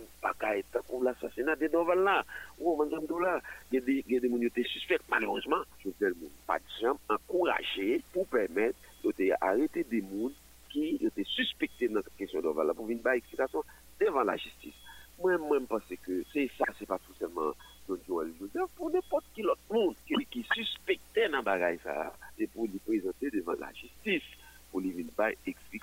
qu'on 0.88 1.02
l'assassinat 1.02 1.56
des 1.56 1.70
nouvelles 1.70 2.00
là, 2.00 2.24
ou 2.60 2.76
madame 2.76 3.06
là, 3.20 3.42
il 3.72 3.76
y 3.76 4.18
a 4.18 4.20
des 4.20 4.30
gens 4.30 4.38
qui 4.56 4.64
suspects, 4.64 5.02
malheureusement, 5.10 5.62
je 5.84 5.90
ne 5.90 6.14
pas 6.48 6.60
de 6.60 6.66
chambre 6.82 7.00
encouragé 7.10 8.02
pour 8.12 8.28
permettre 8.28 8.78
d'arrêter 9.04 9.84
des 9.84 10.02
gens 10.02 10.32
qui 10.70 11.00
étaient 11.02 11.24
suspectés 11.24 11.88
dans 11.88 12.02
cette 12.02 12.16
question 12.16 12.42
de 12.42 12.74
pour 12.74 12.86
venir 12.86 13.04
faire 13.04 13.14
explication 13.14 13.64
devant 14.00 14.24
la 14.24 14.36
justice. 14.38 14.74
Moi, 15.20 15.38
moi, 15.38 15.60
je 15.60 15.66
pense 15.66 15.84
que 16.04 16.24
c'est 16.34 16.50
ça, 16.58 16.66
c'est 16.80 16.88
pas 16.88 16.98
tout 16.98 17.14
seulement 17.20 17.54
Don 17.88 17.98
Joël 18.08 18.32
Joseph, 18.40 18.72
pour 18.76 18.90
n'importe 18.90 19.26
qui 19.36 19.44
autre 19.44 19.60
monde 19.70 19.96
qui, 20.08 20.16
qui 20.32 20.46
suspectait 20.54 21.30
dans 21.30 21.44
le 21.44 21.78
ça, 21.84 22.14
c'est 22.38 22.48
pour 22.48 22.66
lui 22.66 22.80
présenter 22.80 23.30
devant 23.30 23.54
la 23.54 23.72
venir 23.74 24.24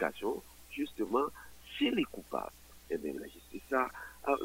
edukasyon, 0.00 0.40
justeman, 0.72 1.28
si 1.76 1.90
li 1.90 2.04
koupab, 2.04 2.52
e 2.88 2.94
eh 2.94 2.98
men 2.98 3.20
la 3.20 3.26
jistisa, 3.28 3.88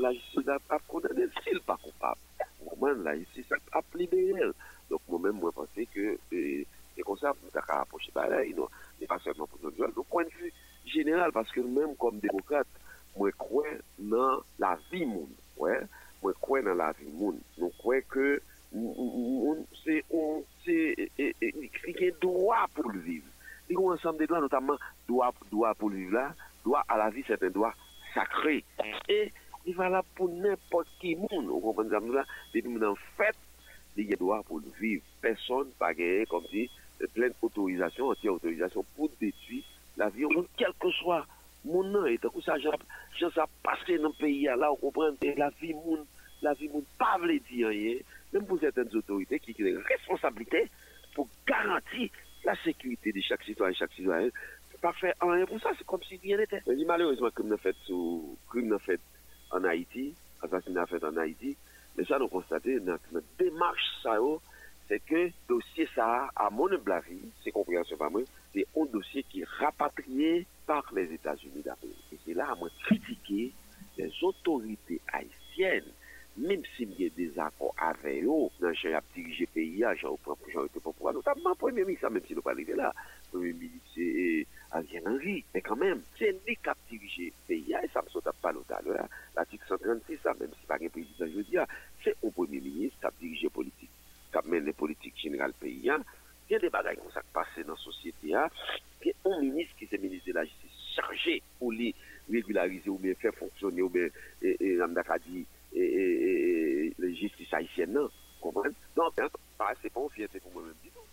la 0.01 0.11
jistisa 0.11 0.59
ap 0.69 0.83
kondanel, 0.87 1.31
si 1.43 1.53
li 1.53 1.61
pa 1.65 1.77
koupab, 1.77 2.17
mouman 2.63 3.03
la 3.03 3.15
jistisa 3.15 3.57
ap 3.71 3.85
liberel. 3.93 4.53
Donk 4.89 5.01
moumen 5.07 5.33
mwen 5.33 5.53
pense 5.55 5.87
ke, 5.93 6.17
e 6.31 6.65
euh, 6.97 7.03
konsa 7.05 7.33
pou 7.33 7.51
ta 7.53 7.63
ka 7.65 7.81
aposhe 7.85 8.11
balay, 8.13 8.53
nou, 8.57 8.69
ne 8.99 9.07
pa 9.07 9.17
seman 9.23 9.47
pou 9.47 9.61
nou 9.63 9.73
jol, 9.77 9.93
nou 9.95 10.05
pon 10.11 10.27
de 10.27 10.35
vu 10.35 10.51
general, 10.91 11.33
paske 11.33 11.63
mwen 11.63 11.95
kom 12.01 12.19
demokrate, 12.23 12.83
mwen 13.15 13.33
kwen 13.39 13.81
nan 14.11 14.43
la 14.61 14.75
vi 14.91 15.05
moun, 15.07 15.31
mwen 15.57 16.37
kwen 16.43 16.67
nan 16.67 16.79
la 16.81 16.91
vi 16.99 17.09
moun, 17.09 17.41
l'ensemble 24.05 24.19
des 24.19 24.27
droits, 24.27 24.39
notamment 24.39 24.75
droit, 25.07 25.33
droit 25.51 25.73
pour 25.75 25.89
vivre 25.89 26.13
là, 26.13 26.33
droit 26.63 26.83
à 26.87 26.97
la 26.97 27.09
vie, 27.09 27.23
c'est 27.27 27.41
un 27.41 27.49
droit 27.49 27.73
sacré. 28.13 28.63
Et 29.09 29.31
il 29.65 29.75
va 29.75 29.89
là 29.89 30.03
pour 30.15 30.29
n'importe 30.29 30.87
qui 30.99 31.15
monde. 31.15 31.47
Vous 31.47 31.59
comprenez 31.59 31.89
ça, 31.89 31.99
nous 31.99 32.13
là, 32.13 32.23
les 32.53 32.61
gens 32.61 32.91
en 32.91 32.95
fait, 33.17 33.35
il 33.97 34.09
y 34.09 34.13
a 34.13 34.15
droit 34.15 34.43
pour 34.43 34.61
vivre. 34.79 35.03
Personne 35.21 35.69
pas 35.79 35.93
gagné, 35.93 36.25
comme 36.25 36.43
dit, 36.51 36.69
pleine 37.13 37.33
autorisation, 37.41 38.09
entière 38.09 38.33
autorisation 38.33 38.85
pour 38.95 39.09
détruire 39.19 39.63
la 39.97 40.09
vie, 40.09 40.25
quel 40.57 40.73
que 40.79 40.91
soit 40.91 41.25
mon 41.63 41.83
nom. 41.83 42.05
Et 42.05 42.17
tout 42.17 42.41
ça, 42.41 42.55
j'en 42.59 43.31
ça 43.31 43.45
passé 43.63 43.97
dans 43.97 44.09
le 44.09 44.13
pays 44.19 44.43
là, 44.43 44.69
vous 44.69 44.75
comprenez, 44.75 45.17
et 45.21 45.35
la 45.35 45.49
vie 45.61 45.73
monde, 45.73 46.05
la 46.41 46.53
vie 46.53 46.69
monde, 46.69 46.83
pas 46.99 47.17
veut 47.19 47.39
dire 47.39 47.69
rien. 47.69 47.95
Même 48.33 48.45
pour 48.45 48.59
certaines 48.59 48.93
autorités 48.93 49.39
qui 49.39 49.51
ont 49.51 49.65
des 49.65 49.77
responsabilités 49.77 50.69
pour 51.13 51.27
garantir 51.47 52.09
la 52.45 52.55
sécurité 52.63 53.11
de 53.11 53.21
chaque 53.21 53.43
citoyen, 53.43 53.73
chaque 53.73 53.93
citoyen 53.93 54.29
pas 54.85 54.93
fait 54.93 55.15
rien 55.19 55.45
pour 55.45 55.59
ça, 55.59 55.71
c'est 55.77 55.85
comme 55.85 56.03
si 56.03 56.17
rien 56.17 56.37
n'était. 56.37 56.61
Malheureusement, 56.85 57.29
comme 57.33 57.47
nous 57.47 57.57
fait 57.57 57.75
sous, 57.85 58.37
fait 58.79 58.99
en 59.51 59.63
Haïti, 59.63 60.13
assassinat 60.43 60.85
fait 60.85 61.03
en 61.03 61.17
Haïti, 61.17 61.57
mais 61.97 62.05
ça 62.05 62.19
nous 62.19 62.27
constatons 62.27 62.77
dans 62.81 62.97
notre 63.11 63.27
démarche 63.39 63.83
ça, 64.03 64.21
oh, 64.21 64.41
c'est 64.87 64.99
que 64.99 65.31
dossier 65.47 65.87
ça, 65.95 66.29
à 66.35 66.49
mon 66.51 66.71
avis, 66.71 67.31
c'est 67.43 67.51
compréhension 67.51 67.97
moi, 68.11 68.21
c'est 68.53 68.67
un 68.77 68.85
dossier 68.85 69.23
qui 69.23 69.41
est 69.41 69.47
rapatrié 69.59 70.45
par 70.67 70.83
les 70.93 71.11
États-Unis 71.13 71.63
d'Amérique. 71.63 72.05
Et 72.13 72.19
c'est 72.23 72.33
là 72.35 72.51
à 72.51 72.55
moi 72.55 72.69
critiquer 72.85 73.51
les 73.97 74.11
autorités 74.21 75.01
haïtiennes 75.11 75.91
même 76.37 76.61
s'il 76.75 76.91
y 76.99 77.05
avè 77.85 78.13
yo, 78.23 78.37
nan 78.63 78.75
jè 78.77 78.93
ap 78.97 79.05
dirije 79.15 79.47
peyi 79.53 79.83
a, 79.85 79.93
jè 79.97 80.07
ou 80.09 80.19
pran 80.23 80.37
pou 80.39 80.51
jè 80.51 80.59
ou 80.61 80.71
te 80.71 80.81
pou 80.81 80.95
pou 80.97 81.09
an, 81.09 81.17
notabman 81.17 81.57
pou 81.59 81.71
eme 81.71 81.85
mi 81.87 81.95
sa, 82.01 82.11
mèm 82.13 82.25
si 82.25 82.37
nou 82.37 82.45
pa 82.45 82.55
rive 82.57 82.77
la, 82.79 82.91
pou 83.31 83.45
eme 83.45 83.67
mi 83.67 83.81
se 83.93 84.07
Ariel 84.77 85.07
Henry, 85.09 85.37
mè 85.53 85.61
kanmèm, 85.65 86.01
jè 86.19 86.31
li 86.47 86.57
kap 86.65 86.79
dirije 86.89 87.29
peyi 87.49 87.75
a, 87.77 87.83
e 87.85 87.91
sa 87.93 88.03
msot 88.05 88.27
ap 88.31 88.39
palotan, 88.43 88.89
l'atik 89.37 89.65
136 89.69 90.23
sa, 90.23 90.35
mèm 90.39 90.53
si 90.57 90.69
pa 90.69 90.79
gen 90.81 90.93
prezident 90.95 91.33
jodi 91.35 91.61
a, 91.61 91.67
jè 92.03 92.15
ou 92.21 92.31
pou 92.31 92.49
eme 92.49 92.63
mi 92.65 92.89
se 92.89 93.01
kap 93.03 93.17
dirije 93.21 93.51
politik, 93.53 93.91
kap 94.33 94.47
men 94.51 94.65
le 94.67 94.75
politik 94.77 95.17
general 95.21 95.55
peyi 95.61 95.93
a, 95.93 96.01
gen 96.49 96.61
de 96.61 96.69
bagay 96.73 96.97
kon 96.99 97.13
sa 97.13 97.23
k'pase 97.25 97.65
nan 97.65 97.79
sosyete 97.81 98.35
a, 98.37 98.47
gen 99.03 99.17
ou 99.25 99.41
minis 99.41 99.71
ki 99.79 99.89
se 99.89 100.01
minis 100.01 100.25
de 100.25 100.35
la 100.35 100.45
jistis, 100.47 100.81
charje 100.95 101.39
pou 101.59 101.73
li 101.73 101.91
regularize 102.31 102.89
ou 102.89 103.01
men 103.01 103.17
fè 103.21 103.31
fonksyonè 103.35 103.83
ou 103.85 103.93
men, 103.93 104.09
e, 104.41 104.55
e, 104.55 104.75
namdaka 104.79 105.17
di, 105.25 105.43
jistis 107.13 107.53
haisyen 107.55 107.93
nan. 107.95 108.09
Kompren? 108.43 108.73
Non, 108.97 109.11
se 109.15 109.91
pon 109.91 110.09
fiyate 110.13 110.41
pou 110.41 110.53
mwen 110.53 110.69
mwen 110.69 110.77
di 110.83 110.91
nou. 110.93 111.05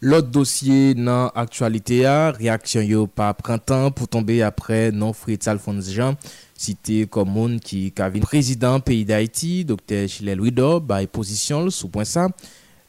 Lot 0.00 0.30
dosye 0.32 0.94
nan 0.96 1.28
aktualite 1.36 1.98
a, 2.08 2.30
reaksyon 2.32 2.86
yo 2.88 3.02
pa 3.04 3.34
prantan 3.36 3.90
pou 3.92 4.08
tombe 4.08 4.38
apre 4.46 4.88
non 4.96 5.12
Fritz 5.12 5.50
Alphonse 5.52 5.92
Jean, 5.92 6.16
site 6.56 7.02
kom 7.12 7.28
moun 7.28 7.58
ki 7.60 7.90
kavin 7.96 8.24
prezident 8.24 8.80
peyi 8.80 9.04
d'Haïti, 9.04 9.60
Dr. 9.68 10.08
Chilel 10.08 10.40
Ouido, 10.40 10.78
bay 10.80 11.04
posisyon 11.04 11.68
sou 11.68 11.92
pwen 11.92 12.08
sa, 12.08 12.30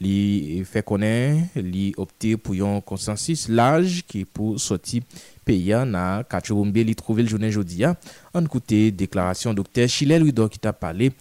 li 0.02 0.62
fe 0.66 0.82
konen, 0.88 1.44
li 1.60 1.92
opte 2.00 2.34
pou 2.40 2.56
yon 2.58 2.80
konsensus 2.88 3.50
laj 3.52 4.00
ki 4.08 4.24
pou 4.24 4.56
soti 4.56 5.04
peyi 5.46 5.76
a 5.76 5.84
ah, 5.84 5.92
nan 5.92 6.26
Kachoumbe 6.32 6.88
li 6.88 6.96
trove 6.98 7.26
l 7.26 7.30
jounen 7.30 7.52
jodi 7.52 7.84
a, 7.86 7.92
ah. 7.92 8.16
an 8.40 8.48
koute 8.48 8.88
deklarasyon 8.98 9.60
Dr. 9.60 9.92
Chilel 9.92 10.24
Ouido 10.26 10.48
ki 10.48 10.64
ta 10.64 10.72
pale, 10.72 11.12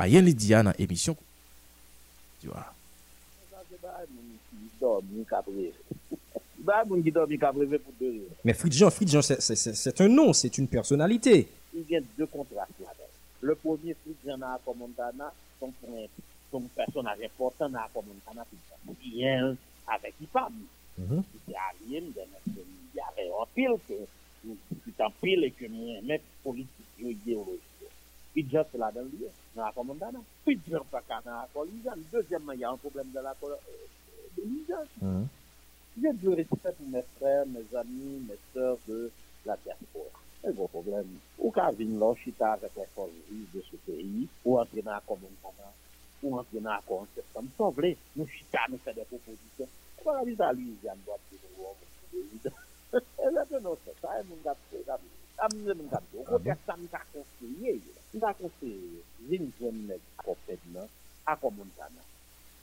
à 0.00 0.08
Yen 0.08 0.24
l'émission. 0.78 1.16
Tu 2.40 2.46
vois. 2.46 2.72
Mais 8.44 8.54
Fridjan, 8.54 8.90
Fridjan, 8.90 9.20
c'est 9.22 10.00
un 10.00 10.08
nom, 10.08 10.32
c'est 10.32 10.56
une 10.56 10.68
personnalité. 10.68 11.48
Il 11.74 11.84
y 11.88 11.96
a 11.96 12.00
deux 12.16 12.28
là-dedans. 12.34 12.66
Le 13.42 13.54
premier, 13.54 13.94
Fridjan 13.94 14.40
à 14.42 14.58
Montana, 14.74 15.32
son, 15.58 15.72
son 16.50 16.60
personnage 16.74 17.18
important 17.22 17.72
à 17.74 17.88
Montana, 17.94 18.46
c'est 18.50 18.98
bien 18.98 19.56
avec 19.86 20.14
Ipam. 20.22 20.52
C'est 20.96 21.54
il 21.86 21.92
y 21.92 23.00
avait 23.00 23.28
un 23.28 23.46
pile 23.54 23.76
que, 23.86 25.02
un 25.02 25.10
pile 25.22 25.44
et 25.44 25.50
que 25.50 25.66
moi, 25.68 26.00
mais 26.04 26.20
politique, 26.42 26.68
idéologique. 26.98 27.69
Pidjan 28.34 28.64
se 28.70 28.78
la 28.78 28.90
dan 28.90 29.10
liye, 29.12 29.30
nan 29.56 29.66
akon 29.68 29.84
mandana. 29.86 30.20
Pidjan 30.44 30.84
pa 30.90 31.00
ka 31.08 31.20
nan 31.24 31.44
akon 31.44 31.68
lijan. 31.70 31.98
Dezyèmman, 32.12 32.58
y 32.58 32.64
a 32.64 32.70
an 32.70 32.78
problem 32.78 33.10
nan 33.14 33.26
akon 33.26 33.56
lijan. 34.38 34.86
J'ai 36.00 36.12
du 36.12 36.28
respect 36.28 36.72
pour 36.78 36.88
mes 36.88 37.02
frères, 37.18 37.44
mes 37.46 37.76
amis, 37.76 38.24
mes 38.28 38.38
sœurs 38.54 38.78
de 38.86 39.10
la 39.44 39.56
diaspora. 39.56 40.04
C'est 40.40 40.48
un 40.48 40.52
gros 40.52 40.68
problème. 40.68 41.18
Ou 41.38 41.50
quand 41.50 41.72
vient 41.72 41.98
l'enchita 41.98 42.52
avec 42.52 42.70
les 42.76 42.86
forces 42.94 43.10
de 43.30 43.60
ce 43.60 43.76
pays, 43.76 44.28
ou 44.44 44.58
entrer 44.58 44.82
dans 44.82 44.92
la 44.92 45.02
commune 45.06 45.28
ou 46.22 46.38
entrer 46.38 46.60
dans 46.60 46.70
la 46.70 46.82
commune, 46.86 47.06
c'est 47.14 47.24
comme 47.34 47.48
ça, 47.58 47.64
vous 47.64 47.72
voulez, 47.72 47.96
nous 48.14 48.26
chita, 48.26 48.60
nous 48.70 48.78
fait 48.78 48.94
des 48.94 49.04
propositions. 49.04 49.68
On 50.04 50.12
va 50.12 50.22
la 50.24 50.48
à 50.48 50.52
lui, 50.52 50.76
il 50.80 50.86
y 50.86 50.88
a 50.88 50.94
une 50.94 51.00
boîte 51.00 51.20
de 51.32 51.36
nouveau, 51.58 51.74
c'est 52.10 52.18
évident. 52.18 52.56
Et 52.94 53.30
là, 53.34 53.44
non, 53.60 53.76
c'est 53.84 54.00
ça, 54.00 54.20
et 54.20 54.24
nous, 54.24 54.38
on 54.44 54.48
a 54.48 54.54
fait 54.54 54.84
ça. 54.86 54.98
Nous, 55.52 55.66
on 55.66 55.70
a 55.70 55.74
fait 55.74 55.88
ça, 55.90 56.00
nous, 56.14 56.20
on 56.20 56.36
a 56.36 56.38
fait 56.38 56.58
ça, 56.66 56.76
nous, 56.78 56.88
on 56.90 56.94
a 56.94 56.94
fait 56.94 57.18
ça, 57.26 57.99
Mwen 58.12 58.26
akonse, 58.26 58.70
jen 59.30 59.52
jen 59.60 59.76
nek 59.86 60.02
akoped 60.18 60.62
nan, 60.74 60.88
akomon 61.30 61.68
kanan, 61.76 62.06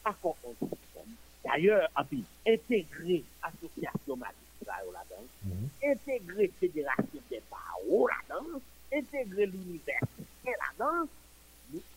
akokon 0.03 0.57
sistem. 0.59 1.13
D'ayor, 1.45 1.85
api, 1.95 2.19
entegre 2.51 3.21
asosyasyon 3.47 4.19
magistra 4.19 4.81
yo 4.83 4.91
la 4.91 5.05
dan, 5.07 5.23
mhm. 5.47 5.69
entegre 5.87 6.49
federasyon 6.59 7.23
de 7.29 7.39
pao 7.47 8.01
la 8.11 8.19
dan, 8.27 8.59
entegre 8.91 9.47
l'universite 9.53 10.57
la 10.59 10.69
dan, 10.81 11.07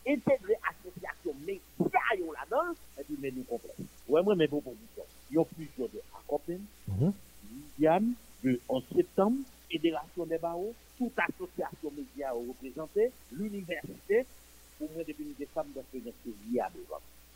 entegre 0.06 0.54
asosyasyon 0.70 1.42
media 1.48 2.06
yo 2.22 2.30
la 2.36 2.46
dan, 2.52 2.76
epi 3.02 3.18
men 3.18 3.34
nou 3.34 3.50
komplem. 3.50 3.90
Ouè 4.06 4.22
mwen 4.22 4.38
men 4.38 4.52
pou 4.52 4.62
pou 4.62 4.78
disyon. 4.78 5.10
Yon 5.34 5.50
pwis 5.56 5.74
yo 5.80 5.90
de 5.90 6.06
akoped, 6.22 6.62
yon 7.82 8.12
mhm. 8.12 8.14
de 8.46 8.60
11 8.68 8.94
septembre, 8.94 9.58
fédération 9.70 10.26
des 10.26 10.38
barreaux, 10.38 10.74
toute 10.98 11.12
association 11.18 11.90
médias 11.96 12.32
représentée, 12.32 13.10
l'université, 13.32 14.26
pour 14.78 14.88
moi, 14.94 15.02
depuis 15.06 15.24
une 15.24 15.34
décembre, 15.38 15.68
de 15.76 15.82
faire 16.00 16.12
viable. 16.50 16.74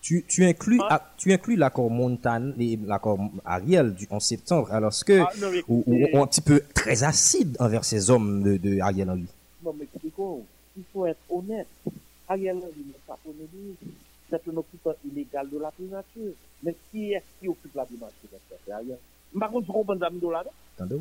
Tu, 0.03 0.23
tu 0.29 0.45
inclus, 0.45 0.81
ah, 0.91 1.12
tu 1.17 1.33
inclus 1.33 1.57
l'accord 1.57 1.91
Montane 1.91 2.55
et 2.59 2.79
l'accord 2.85 3.19
Ariel 3.45 3.95
du 3.95 4.07
11 4.11 4.23
septembre, 4.23 4.71
alors 4.71 4.93
que, 5.07 5.21
Ah, 5.21 5.31
non, 5.38 5.50
mais 5.50 5.62
ou, 5.67 6.19
un 6.23 6.26
petit 6.26 6.43
peu 6.43 6.62
très 6.75 7.05
acide 7.05 7.57
envers 7.59 7.85
ces 7.85 8.11
hommes 8.11 8.43
de, 8.43 8.57
de 8.59 8.81
Ariel 8.81 9.09
Henry? 9.09 9.27
Non, 9.62 9.75
mais 9.79 9.87
il 10.05 10.11
faut 10.92 11.07
être 11.07 11.20
honnête. 11.31 11.68
Ariel 12.29 12.57
Henry 12.57 12.85
n'est 12.87 13.01
pas 13.07 13.18
Premier 13.23 13.49
ministre. 13.53 13.85
C'est 14.29 14.49
un 14.49 14.57
occupant 14.57 14.94
illégal 15.07 15.49
de 15.49 15.59
la 15.59 15.70
primature. 15.70 16.33
Mais 16.62 16.75
qui 16.90 17.12
est-ce 17.12 17.25
qui 17.40 17.49
occupe 17.49 17.75
la 17.75 17.85
primature 17.85 18.29
C'est 18.66 18.73
Ariel? 18.73 18.99
Par 19.38 19.51
contre, 19.51 19.66
je 19.66 19.73
comprends 19.73 19.94
là, 19.94 20.44
Attendez. 20.77 21.01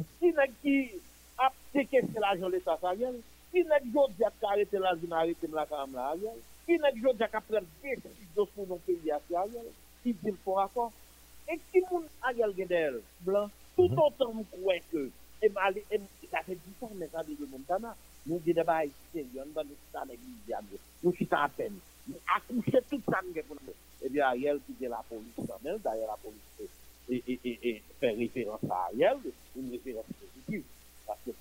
Qui? 0.62 0.89
ap 1.45 1.56
sekeste 1.73 2.19
la 2.23 2.34
jan 2.39 2.51
lè 2.53 2.60
sa 2.63 2.75
sa 2.82 2.93
gèl, 2.99 3.15
pi 3.51 3.62
nèk 3.69 3.86
jòd 3.93 4.12
jak 4.19 4.36
ka 4.41 4.53
arete 4.53 4.79
la 4.82 4.95
zin 5.01 5.13
arete 5.19 5.47
m 5.47 5.56
la 5.58 5.65
kam 5.69 5.93
la 5.99 6.13
gèl, 6.21 6.39
pi 6.65 6.77
nèk 6.82 6.95
jòd 7.03 7.19
jak 7.21 7.36
ap 7.39 7.45
pren 7.49 7.67
bèk 7.82 8.06
si 8.17 8.27
dosou 8.36 8.65
non 8.69 8.82
pe 8.86 8.95
yas 9.06 9.25
ya 9.34 9.43
gèl, 9.53 9.69
ki 10.03 10.15
dil 10.23 10.38
pou 10.45 10.58
akon, 10.63 10.89
e 11.47 11.60
ki 11.71 11.84
moun 11.89 12.08
a 12.27 12.34
gèl 12.38 12.56
gèdèl, 12.60 13.01
blan, 13.27 13.51
tout 13.75 13.93
an 14.06 14.17
tan 14.17 14.34
mou 14.38 14.47
kouè 14.56 14.79
kè, 14.91 15.06
e 15.43 15.51
m 15.51 15.62
alè, 15.67 15.86
e 15.89 16.01
m, 16.01 16.10
e 16.23 16.32
sa 16.32 16.43
fè 16.47 16.58
di 16.58 16.75
san 16.79 16.97
mè 16.99 17.10
sa 17.13 17.23
de 17.27 17.38
moun 17.45 17.65
tana, 17.69 17.93
nou 18.25 18.41
gèdè 18.45 18.65
ba 18.67 18.82
yi 18.86 18.93
se 19.12 19.25
yon, 19.36 19.53
ban 19.56 19.69
de 19.69 19.77
sa 19.91 20.06
nèk 20.10 20.19
yi 20.25 20.36
diyan 20.47 20.69
gèl, 20.71 20.84
nou 21.03 21.15
si 21.19 21.29
ta 21.29 21.45
apen, 21.49 21.77
akouche 22.38 22.86
tout 22.89 23.10
sa 23.10 23.21
mè 23.21 23.38
gèl 23.38 23.49
pou 23.49 23.60
nan, 23.60 23.82
e 24.01 24.10
bi 24.10 24.23
a 24.23 24.34
gèl 24.39 24.62
ki 24.65 24.79
gèl 24.82 24.95
la 24.95 25.03
polis 25.10 25.45
sa 25.45 25.62
mè, 25.62 25.77
da 25.86 25.97
yè 25.99 26.10
la 26.10 26.17
polis 26.25 26.45
se, 26.58 26.69
e, 27.12 27.19
e, 27.21 27.38
e, 27.38 27.58
e, 27.69 27.79
fè 27.99 28.15
referans 28.17 28.69
a 28.71 28.86
gèl, 28.97 29.21
une 29.60 29.75
referans 29.77 30.10
se, 30.17 30.33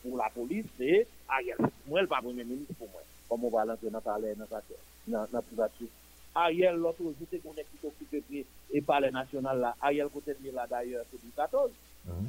Pour 0.03 0.17
la 0.17 0.29
police, 0.31 0.67
c'est 0.79 1.07
Ariel. 1.29 1.57
Moi, 1.87 2.03
le 2.03 2.07
pas 2.09 2.21
premier 2.21 2.45
ministre 2.45 2.75
pour 2.79 2.89
moi. 2.91 3.01
Comme 3.29 3.45
on 3.45 3.51
va 3.51 3.65
l'entrer 3.65 3.89
dans 3.91 3.99
le 3.99 4.03
palais, 4.03 4.35
dans 4.35 5.21
la 5.21 5.27
dans 5.27 5.43
privature. 5.43 5.87
Ariel, 6.35 6.77
l'autre 6.77 6.99
jour, 7.03 7.15
c'est 7.31 7.39
qu'on 7.43 7.53
est 7.53 7.67
qui 7.71 7.87
occupé 7.87 8.23
et 8.33 8.47
et 8.73 8.81
palais 8.81 9.11
national 9.11 9.61
là. 9.61 9.77
Ariel, 9.81 10.09
côté 10.13 10.35
de 10.43 10.51
là 10.51 10.67
d'ailleurs, 10.69 11.05
c'est 11.11 11.21
2014. 11.21 11.71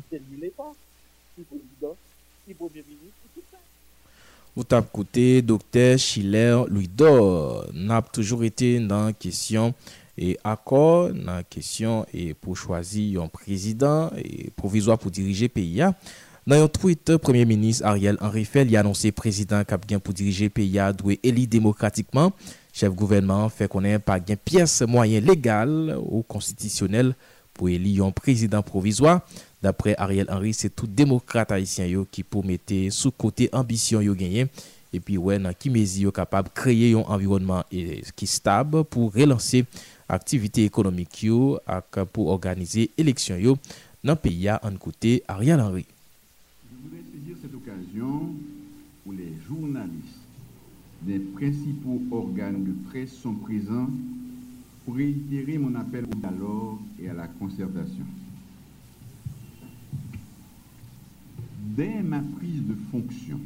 C'est 0.10 0.22
lui 0.30 0.42
l'État. 0.42 0.72
Qui 1.36 1.42
président, 1.42 1.96
qui 2.46 2.54
premier 2.54 2.84
ministre, 2.88 3.18
tout 3.34 3.42
ça. 3.52 3.58
Vous 4.56 4.64
t'avez 4.64 4.86
écouté 4.86 5.42
docteur 5.42 5.98
Schiller 5.98 6.62
Louis-Dor. 6.68 7.66
N'a 7.74 8.04
toujours 8.04 8.44
été 8.44 8.80
dans 8.80 9.08
la 9.08 9.14
question 9.14 9.74
et 10.16 10.38
accord, 10.44 11.10
dans 11.10 11.38
la 11.38 11.44
question 11.44 12.06
et 12.14 12.36
pour 12.36 12.56
choisir 12.56 13.24
un 13.24 13.28
président 13.28 14.12
et 14.16 14.52
provisoire 14.52 15.00
pour 15.00 15.10
diriger 15.10 15.46
le 15.46 15.50
pays. 15.50 15.84
Nan 16.44 16.60
yon 16.60 16.68
tweet, 16.68 17.14
Premier 17.24 17.46
Ministre 17.48 17.88
Ariel 17.88 18.18
Henry 18.20 18.44
Fell 18.44 18.68
y 18.68 18.76
anonsè 18.76 19.14
prezident 19.16 19.64
kap 19.64 19.86
gen 19.88 20.02
pou 20.04 20.12
dirije 20.12 20.50
PIA 20.52 20.90
dwe 21.00 21.16
eli 21.24 21.46
demokratikman. 21.48 22.34
Chef 22.76 22.92
gouvernement 22.92 23.54
fè 23.54 23.70
konen 23.72 24.02
pa 24.04 24.18
gen 24.20 24.42
piyes 24.44 24.82
mwayen 24.92 25.24
legal 25.24 25.72
ou 26.02 26.20
konstitisyonel 26.28 27.14
pou 27.56 27.72
eli 27.72 27.94
yon 28.02 28.12
prezident 28.18 28.68
provizwa. 28.68 29.22
Dapre 29.64 29.96
Ariel 29.96 30.28
Henry, 30.28 30.52
se 30.52 30.68
tout 30.68 30.92
demokrate 30.92 31.56
haisyen 31.56 31.88
yo 31.94 32.04
ki 32.12 32.26
pou 32.28 32.44
mette 32.44 32.82
sou 32.92 33.16
kote 33.16 33.48
ambisyon 33.56 34.04
yo 34.04 34.18
genyen. 34.20 34.52
Epi 34.92 35.16
wè 35.16 35.40
nan 35.40 35.56
kimezi 35.56 36.04
yo 36.04 36.12
kapab 36.12 36.52
kreye 36.52 36.92
yon 36.92 37.08
environman 37.08 37.64
e, 37.72 38.02
ki 38.20 38.28
stab 38.28 38.82
pou 38.84 39.08
relansè 39.16 39.64
aktivite 40.12 40.68
ekonomik 40.68 41.24
yo 41.30 41.56
ak 41.64 42.04
pou 42.12 42.36
organize 42.36 42.90
eleksyon 43.00 43.40
yo 43.48 43.58
nan 44.04 44.20
PIA 44.20 44.60
an 44.60 44.76
kote 44.76 45.22
Ariel 45.32 45.64
Henry. 45.64 45.93
Où 49.06 49.12
les 49.12 49.34
journalistes 49.48 50.20
des 51.04 51.20
principaux 51.20 52.02
organes 52.12 52.64
de 52.64 52.74
presse 52.90 53.14
sont 53.14 53.34
présents 53.34 53.90
pour 54.84 54.96
réitérer 54.96 55.58
mon 55.58 55.76
appel 55.76 56.06
au 56.06 56.16
dialogue 56.16 56.80
et 57.02 57.10
à 57.10 57.14
la 57.14 57.28
concertation. 57.28 58.06
Dès 61.76 62.02
ma 62.04 62.20
prise 62.20 62.62
de 62.68 62.76
fonction, 62.92 63.40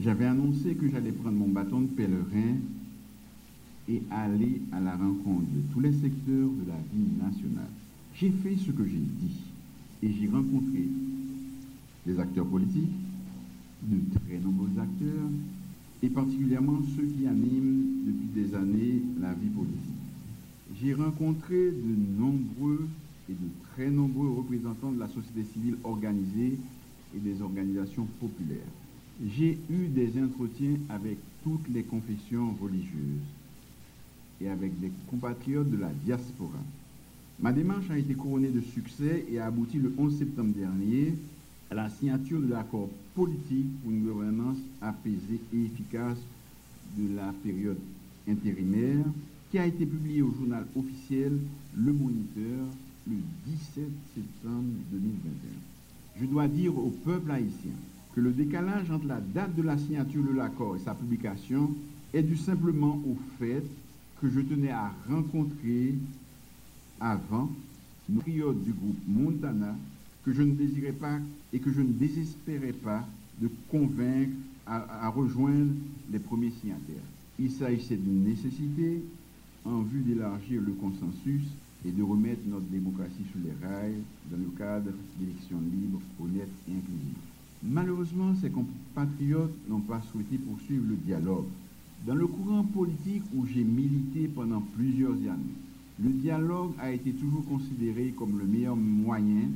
j'avais 0.00 0.26
annoncé 0.26 0.74
que 0.74 0.88
j'allais 0.88 1.12
prendre 1.12 1.36
mon 1.36 1.48
bâton 1.48 1.80
de 1.80 1.88
pèlerin 1.88 2.56
et 3.88 4.02
aller 4.10 4.62
à 4.72 4.80
la 4.80 4.92
rencontre 4.92 5.46
de 5.54 5.72
tous 5.72 5.80
les 5.80 5.92
secteurs 5.92 6.48
de 6.48 6.68
la 6.68 6.78
vie 6.92 7.22
nationale. 7.22 7.70
J'ai 8.14 8.30
fait 8.30 8.56
ce 8.56 8.70
que 8.70 8.84
j'ai 8.84 8.96
dit 8.96 9.40
et 10.02 10.12
j'ai 10.12 10.28
rencontré 10.28 10.88
des 12.06 12.18
acteurs 12.18 12.46
politiques, 12.46 12.90
de 13.82 13.98
très 14.18 14.38
nombreux 14.38 14.70
acteurs, 14.78 15.30
et 16.02 16.08
particulièrement 16.08 16.80
ceux 16.96 17.06
qui 17.06 17.26
animent 17.26 18.02
depuis 18.06 18.42
des 18.42 18.54
années 18.54 19.02
la 19.20 19.32
vie 19.34 19.48
politique. 19.48 19.78
J'ai 20.80 20.94
rencontré 20.94 21.70
de 21.70 22.20
nombreux 22.20 22.88
et 23.28 23.32
de 23.32 23.48
très 23.72 23.88
nombreux 23.88 24.30
représentants 24.30 24.90
de 24.90 24.98
la 24.98 25.08
société 25.08 25.44
civile 25.52 25.76
organisée 25.84 26.58
et 27.14 27.18
des 27.18 27.40
organisations 27.40 28.06
populaires. 28.20 28.58
J'ai 29.36 29.58
eu 29.70 29.86
des 29.88 30.20
entretiens 30.20 30.76
avec 30.88 31.18
toutes 31.44 31.68
les 31.72 31.82
confessions 31.82 32.54
religieuses 32.60 33.22
et 34.40 34.48
avec 34.48 34.78
des 34.80 34.90
compatriotes 35.08 35.70
de 35.70 35.76
la 35.76 35.90
diaspora. 36.04 36.58
Ma 37.40 37.52
démarche 37.52 37.90
a 37.90 37.98
été 37.98 38.14
couronnée 38.14 38.50
de 38.50 38.60
succès 38.60 39.24
et 39.30 39.38
a 39.38 39.46
abouti 39.46 39.78
le 39.78 39.92
11 39.96 40.18
septembre 40.18 40.54
dernier 40.56 41.14
à 41.72 41.74
la 41.74 41.88
signature 41.88 42.38
de 42.38 42.48
l'accord 42.48 42.90
politique 43.14 43.80
pour 43.82 43.90
une 43.90 44.04
gouvernance 44.04 44.58
apaisée 44.82 45.40
et 45.54 45.64
efficace 45.64 46.18
de 46.98 47.16
la 47.16 47.32
période 47.42 47.78
intérimaire 48.28 49.06
qui 49.50 49.58
a 49.58 49.64
été 49.64 49.86
publié 49.86 50.20
au 50.20 50.30
journal 50.32 50.66
officiel 50.76 51.32
Le 51.74 51.92
Moniteur 51.94 52.66
le 53.08 53.16
17 53.46 53.84
septembre 54.14 54.68
2021. 54.90 56.20
Je 56.20 56.26
dois 56.26 56.46
dire 56.46 56.76
au 56.76 56.90
peuple 56.90 57.30
haïtien 57.30 57.72
que 58.14 58.20
le 58.20 58.32
décalage 58.32 58.90
entre 58.90 59.06
la 59.06 59.20
date 59.20 59.56
de 59.56 59.62
la 59.62 59.78
signature 59.78 60.24
de 60.24 60.36
l'accord 60.36 60.76
et 60.76 60.80
sa 60.80 60.94
publication 60.94 61.70
est 62.12 62.22
dû 62.22 62.36
simplement 62.36 63.00
au 63.06 63.16
fait 63.38 63.64
que 64.20 64.28
je 64.28 64.40
tenais 64.40 64.72
à 64.72 64.92
rencontrer 65.08 65.94
avant 67.00 67.50
nos 68.10 68.18
patriotes 68.20 68.62
du 68.62 68.74
groupe 68.74 69.00
Montana 69.08 69.74
que 70.22 70.34
je 70.34 70.42
ne 70.42 70.52
désirais 70.52 70.92
pas 70.92 71.18
et 71.52 71.58
que 71.58 71.72
je 71.72 71.80
ne 71.80 71.92
désespérais 71.92 72.72
pas 72.72 73.06
de 73.40 73.48
convaincre 73.70 74.32
à, 74.66 75.08
rejoindre 75.08 75.72
les 76.10 76.18
premiers 76.18 76.52
signataires. 76.60 77.08
Il 77.38 77.50
s'agissait 77.50 77.96
d'une 77.96 78.24
nécessité 78.24 79.02
en 79.64 79.80
vue 79.80 80.00
d'élargir 80.00 80.62
le 80.62 80.72
consensus 80.72 81.42
et 81.84 81.90
de 81.90 82.02
remettre 82.02 82.42
notre 82.46 82.66
démocratie 82.66 83.24
sur 83.30 83.40
les 83.44 83.66
rails 83.66 84.02
dans 84.30 84.38
le 84.38 84.50
cadre 84.56 84.92
d'élections 85.18 85.60
libres, 85.60 86.00
honnêtes 86.20 86.48
et 86.68 86.72
inclusives. 86.72 87.32
Malheureusement, 87.64 88.34
ces 88.40 88.50
compatriotes 88.50 89.54
n'ont 89.68 89.80
pas 89.80 90.00
souhaité 90.12 90.36
poursuivre 90.38 90.84
le 90.88 90.96
dialogue. 90.96 91.46
Dans 92.06 92.14
le 92.14 92.26
courant 92.26 92.64
politique 92.64 93.22
où 93.34 93.46
j'ai 93.46 93.64
milité 93.64 94.28
pendant 94.28 94.60
plusieurs 94.60 95.12
années, 95.12 95.58
le 96.02 96.10
dialogue 96.10 96.72
a 96.78 96.92
été 96.92 97.12
toujours 97.12 97.44
considéré 97.46 98.12
comme 98.16 98.38
le 98.38 98.44
meilleur 98.44 98.76
moyen 98.76 99.48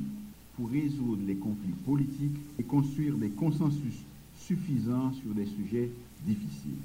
pour 0.57 0.69
résoudre 0.71 1.21
les 1.25 1.35
conflits 1.35 1.75
politiques 1.85 2.35
et 2.57 2.63
construire 2.63 3.15
des 3.15 3.29
consensus 3.29 3.93
suffisants 4.35 5.13
sur 5.13 5.33
des 5.33 5.45
sujets 5.45 5.91
difficiles. 6.25 6.81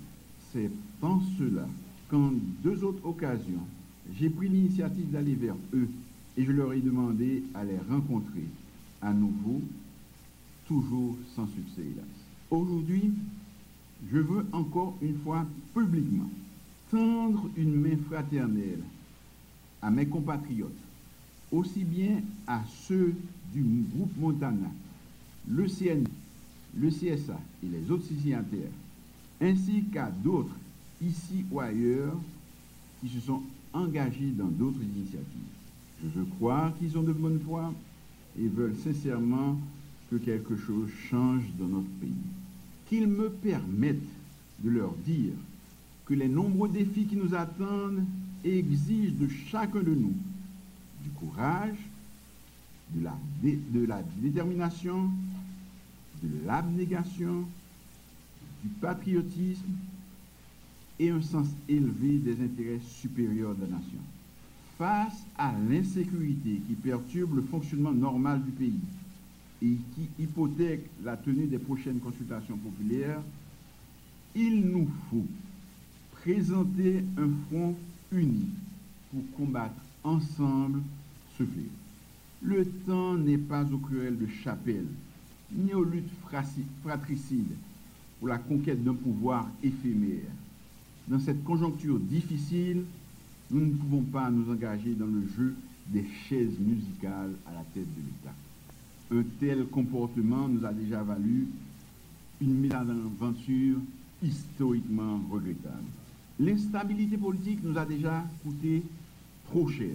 C'est 0.52 0.70
en 1.00 1.20
cela 1.38 1.66
qu'en 2.10 2.32
deux 2.62 2.84
autres 2.84 3.04
occasions, 3.06 3.66
j'ai 4.18 4.28
pris 4.28 4.48
l'initiative 4.48 5.10
d'aller 5.10 5.34
vers 5.34 5.56
eux 5.72 5.88
et 6.36 6.44
je 6.44 6.52
leur 6.52 6.72
ai 6.74 6.80
demandé 6.80 7.42
à 7.54 7.64
les 7.64 7.78
rencontrer 7.90 8.44
à 9.00 9.12
nouveau, 9.12 9.62
toujours 10.66 11.16
sans 11.34 11.46
succès, 11.46 11.80
hélas. 11.80 12.04
Aujourd'hui, 12.50 13.10
je 14.12 14.18
veux 14.18 14.46
encore 14.52 14.96
une 15.00 15.16
fois 15.18 15.46
publiquement 15.72 16.28
tendre 16.90 17.48
une 17.56 17.74
main 17.74 17.96
fraternelle 18.08 18.82
à 19.80 19.90
mes 19.90 20.06
compatriotes, 20.06 20.70
aussi 21.50 21.84
bien 21.84 22.20
à 22.46 22.62
ceux 22.86 23.14
du 23.52 23.62
groupe 23.94 24.16
Montana, 24.18 24.70
le 25.48 25.66
CN, 25.66 26.04
le 26.76 26.88
CSA 26.88 27.38
et 27.62 27.68
les 27.68 27.90
autres 27.90 28.06
signataires, 28.06 28.70
ainsi 29.40 29.84
qu'à 29.92 30.10
d'autres 30.10 30.56
ici 31.02 31.44
ou 31.50 31.60
ailleurs 31.60 32.16
qui 33.00 33.08
se 33.08 33.20
sont 33.20 33.42
engagés 33.72 34.30
dans 34.30 34.46
d'autres 34.46 34.82
initiatives. 34.82 35.26
Je 36.02 36.08
veux 36.08 36.26
croire 36.36 36.72
qu'ils 36.78 36.96
ont 36.96 37.02
de 37.02 37.12
bonne 37.12 37.40
foi 37.40 37.72
et 38.38 38.46
veulent 38.48 38.76
sincèrement 38.76 39.58
que 40.10 40.16
quelque 40.16 40.56
chose 40.56 40.90
change 41.10 41.44
dans 41.58 41.68
notre 41.68 41.90
pays. 42.00 42.10
Qu'ils 42.88 43.08
me 43.08 43.30
permettent 43.30 43.98
de 44.60 44.70
leur 44.70 44.92
dire 45.06 45.32
que 46.06 46.14
les 46.14 46.28
nombreux 46.28 46.68
défis 46.68 47.06
qui 47.06 47.16
nous 47.16 47.34
attendent 47.34 48.04
exigent 48.44 49.14
de 49.18 49.28
chacun 49.50 49.80
de 49.80 49.94
nous 49.94 50.14
du 51.02 51.10
courage, 51.10 51.76
de 52.94 53.86
la, 53.86 54.02
détermination, 54.18 55.10
de 56.22 56.46
l'abnégation, 56.46 57.44
du 58.62 58.68
patriotisme 58.80 59.72
et 60.98 61.10
un 61.10 61.22
sens 61.22 61.48
élevé 61.68 62.18
des 62.18 62.42
intérêts 62.42 62.80
supérieurs 62.80 63.54
de 63.54 63.62
la 63.62 63.78
nation. 63.78 63.98
Face 64.78 65.24
à 65.36 65.52
l'insécurité 65.68 66.60
qui 66.66 66.74
perturbe 66.74 67.36
le 67.36 67.42
fonctionnement 67.42 67.92
normal 67.92 68.42
du 68.42 68.50
pays 68.50 68.80
et 69.62 69.76
qui 69.94 70.22
hypothèque 70.22 70.88
la 71.04 71.16
tenue 71.16 71.46
des 71.46 71.58
prochaines 71.58 71.98
consultations 72.00 72.56
populaires, 72.56 73.20
il 74.34 74.60
nous 74.60 74.88
faut 75.10 75.26
présenter 76.12 77.04
un 77.18 77.30
front 77.48 77.74
uni 78.12 78.48
pour 79.10 79.22
combattre 79.36 79.80
ensemble 80.04 80.80
ce 81.38 81.44
fléau. 81.44 81.81
Le 82.44 82.66
temps 82.66 83.16
n'est 83.16 83.38
pas 83.38 83.64
au 83.72 83.78
cruel 83.78 84.18
de 84.18 84.26
chapelle, 84.26 84.86
ni 85.52 85.72
aux 85.74 85.84
luttes 85.84 86.10
fratricides 86.82 87.54
pour 88.18 88.28
la 88.28 88.38
conquête 88.38 88.82
d'un 88.82 88.94
pouvoir 88.94 89.48
éphémère. 89.62 90.30
Dans 91.06 91.20
cette 91.20 91.44
conjoncture 91.44 91.98
difficile, 91.98 92.84
nous 93.50 93.66
ne 93.66 93.72
pouvons 93.72 94.02
pas 94.02 94.30
nous 94.30 94.50
engager 94.52 94.94
dans 94.94 95.06
le 95.06 95.22
jeu 95.36 95.54
des 95.88 96.04
chaises 96.28 96.58
musicales 96.58 97.32
à 97.46 97.52
la 97.52 97.64
tête 97.74 97.88
de 97.94 98.00
l'État. 98.00 98.34
Un 99.12 99.24
tel 99.38 99.66
comportement 99.66 100.48
nous 100.48 100.64
a 100.64 100.72
déjà 100.72 101.02
valu 101.02 101.46
une 102.40 102.72
aventure 102.72 103.78
historiquement 104.22 105.20
regrettable. 105.30 105.84
L'instabilité 106.40 107.16
politique 107.16 107.60
nous 107.62 107.76
a 107.76 107.84
déjà 107.84 108.24
coûté 108.42 108.82
trop 109.48 109.68
cher. 109.68 109.94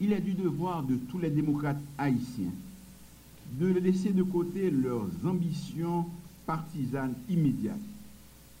Il 0.00 0.12
est 0.12 0.20
du 0.20 0.32
devoir 0.34 0.82
de 0.82 0.96
tous 0.96 1.18
les 1.18 1.30
démocrates 1.30 1.80
haïtiens 1.98 2.50
de 3.58 3.66
laisser 3.66 4.12
de 4.12 4.22
côté 4.22 4.70
leurs 4.70 5.08
ambitions 5.24 6.06
partisanes 6.46 7.14
immédiates 7.28 7.78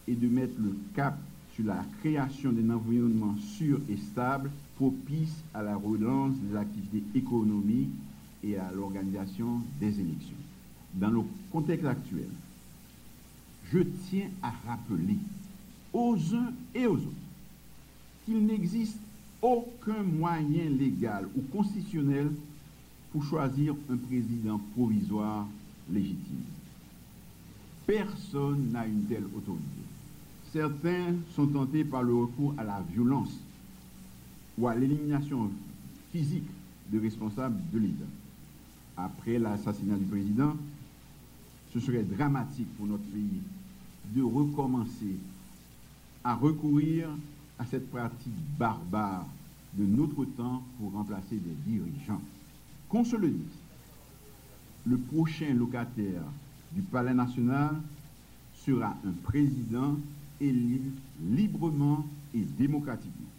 et 0.06 0.14
de 0.14 0.28
mettre 0.28 0.54
le 0.58 0.76
cap 0.94 1.18
sur 1.54 1.64
la 1.64 1.84
création 2.00 2.52
d'un 2.52 2.74
environnement 2.74 3.34
sûr 3.56 3.80
et 3.88 3.96
stable 3.96 4.50
propice 4.76 5.34
à 5.54 5.62
la 5.62 5.76
relance 5.76 6.34
des 6.36 6.56
activités 6.56 7.02
économiques 7.14 7.90
et 8.42 8.56
à 8.56 8.70
l'organisation 8.72 9.60
des 9.80 10.00
élections. 10.00 10.36
Dans 10.94 11.10
le 11.10 11.20
contexte 11.50 11.86
actuel, 11.86 12.28
je 13.72 13.80
tiens 14.08 14.28
à 14.42 14.52
rappeler 14.66 15.16
aux 15.92 16.16
uns 16.34 16.52
et 16.74 16.86
aux 16.86 16.96
autres 16.96 17.08
qu'il 18.24 18.44
n'existe 18.44 18.98
aucun 19.42 20.04
moyen 20.04 20.70
légal 20.70 21.28
ou 21.36 21.42
constitutionnel 21.52 22.30
pour 23.10 23.24
choisir 23.24 23.74
un 23.90 23.96
président 23.96 24.58
provisoire 24.74 25.46
légitime. 25.90 26.44
Personne 27.86 28.70
n'a 28.70 28.86
une 28.86 29.04
telle 29.04 29.24
autorité. 29.24 29.82
Certains 30.52 31.14
sont 31.34 31.46
tentés 31.46 31.84
par 31.84 32.02
le 32.02 32.14
recours 32.14 32.54
à 32.56 32.64
la 32.64 32.82
violence 32.92 33.36
ou 34.56 34.68
à 34.68 34.74
l'élimination 34.74 35.50
physique 36.12 36.48
de 36.92 37.00
responsables 37.00 37.58
de 37.72 37.78
l'État. 37.78 38.04
Après 38.96 39.38
l'assassinat 39.38 39.96
du 39.96 40.04
président, 40.04 40.54
ce 41.72 41.80
serait 41.80 42.02
dramatique 42.02 42.68
pour 42.76 42.86
notre 42.86 43.04
pays 43.04 43.40
de 44.14 44.22
recommencer 44.22 45.16
à 46.22 46.34
recourir 46.34 47.08
à 47.58 47.64
cette 47.66 47.90
pratique 47.90 48.32
barbare 48.58 49.26
de 49.74 49.84
notre 49.84 50.24
temps 50.24 50.62
pour 50.78 50.92
remplacer 50.92 51.36
des 51.36 51.54
dirigeants. 51.66 52.20
Qu'on 52.88 53.04
se 53.04 53.16
le 53.16 53.28
dise, 53.30 53.58
le 54.86 54.98
prochain 54.98 55.54
locataire 55.54 56.22
du 56.72 56.82
Palais 56.82 57.14
national 57.14 57.76
sera 58.54 58.96
un 59.06 59.12
président 59.22 59.96
élu 60.40 60.80
librement 61.20 62.04
et 62.34 62.40
démocratiquement 62.58 63.30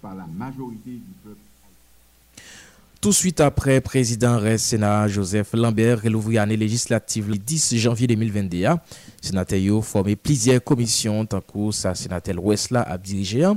par 0.00 0.14
la 0.14 0.26
majorité 0.26 0.92
du 0.92 1.12
peuple. 1.24 1.40
Tout 3.06 3.10
de 3.10 3.14
suite 3.14 3.40
après, 3.40 3.80
président 3.80 4.36
reste 4.36 4.64
Sénat 4.64 5.06
Joseph 5.06 5.52
Lambert 5.52 6.00
l'ouvrir 6.10 6.42
année 6.42 6.56
législative 6.56 7.28
le 7.28 7.38
10 7.38 7.76
janvier 7.76 8.08
2021. 8.08 8.80
Sénateur 9.22 9.78
a 9.78 9.80
formé 9.80 10.16
plusieurs 10.16 10.60
commissions, 10.64 11.24
tant 11.24 11.40
que 11.40 11.70
sa 11.70 11.94
sénateur 11.94 12.44
Westla 12.44 12.82
a 12.82 12.98
dirigé. 12.98 13.48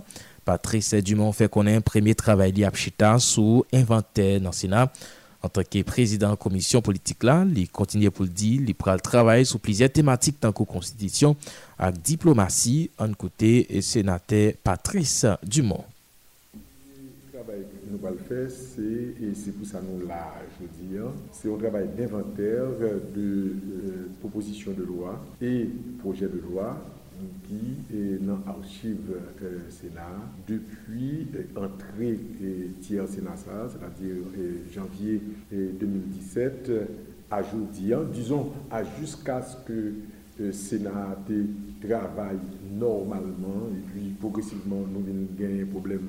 Patrice 0.46 0.94
Dumont 0.94 1.32
fait 1.32 1.50
qu'on 1.50 1.66
un 1.66 1.82
premier 1.82 2.14
travail 2.14 2.64
à 2.64 2.70
Pchita 2.70 3.18
sous 3.18 3.66
inventaire 3.74 4.40
dans 4.40 4.52
le 4.52 4.56
Sénat. 4.56 4.94
En 5.42 5.50
tant 5.50 5.64
que 5.64 5.82
président 5.82 6.28
de 6.28 6.34
la 6.34 6.38
commission 6.38 6.84
politique, 6.84 7.24
là, 7.24 7.44
il 7.56 7.70
continue 7.70 8.12
pour 8.12 8.26
le 8.26 8.30
dire, 8.30 8.62
il 8.68 8.76
prend 8.76 8.94
le 8.94 9.00
travail 9.00 9.48
sur 9.48 9.60
plusieurs 9.60 9.90
thématiques 9.90 10.40
tant 10.40 10.52
que 10.52 10.62
constitution 10.62 11.36
avec 11.80 12.00
diplomatie, 12.04 12.92
en 13.00 13.12
côté 13.14 13.76
et 13.76 13.82
sénateur 13.82 14.54
Patrice 14.64 15.26
Dumont. 15.42 15.86
Nous 17.90 18.06
allons 18.08 18.18
faire, 18.18 18.50
c'est, 18.50 18.82
et 18.82 19.34
c'est 19.34 19.52
pour 19.52 19.66
ça 19.66 19.82
nous 19.82 20.06
là, 20.08 20.34
je 20.60 20.66
veux 20.66 20.90
dire, 20.90 21.12
c'est 21.32 21.52
un 21.52 21.58
travail 21.58 21.88
d'inventaire 21.98 22.68
de 23.16 23.22
euh, 23.22 24.08
propositions 24.20 24.72
de 24.72 24.84
loi 24.84 25.20
et 25.42 25.70
projets 26.00 26.28
de 26.28 26.40
loi 26.40 26.78
qui 27.48 27.96
est 27.96 28.18
dans 28.24 28.40
l'archive 28.46 28.98
euh, 29.44 29.60
Sénat 29.70 30.20
depuis 30.48 31.28
l'entrée 31.56 32.20
euh, 32.42 32.68
tiers 32.82 33.08
Sénat, 33.08 33.36
c'est-à-dire 33.36 34.16
euh, 34.38 34.52
janvier 34.74 35.22
2017, 35.52 36.72
à 37.32 37.42
aujourd'hui, 37.42 37.94
disons 38.14 38.52
jusqu'à 39.00 39.42
ce 39.42 39.56
que 39.66 39.94
le 40.40 40.52
Sénat 40.52 41.18
travaille 41.86 42.40
normalement 42.72 43.68
et 43.72 43.92
puis 43.92 44.10
progressivement 44.20 44.84
nous 44.92 45.28
gagner 45.38 45.64
un 45.64 45.66
problème 45.66 46.08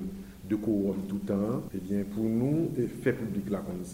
de 0.51 0.57
quorum 0.57 0.97
tout 1.09 1.21
le 1.23 1.29
temps, 1.29 1.63
et 1.73 1.77
eh 1.77 1.79
bien 1.79 2.05
pour 2.13 2.25
nous, 2.25 2.71
faire 3.03 3.17
public 3.17 3.49
là 3.51 3.63
comme 3.65 3.85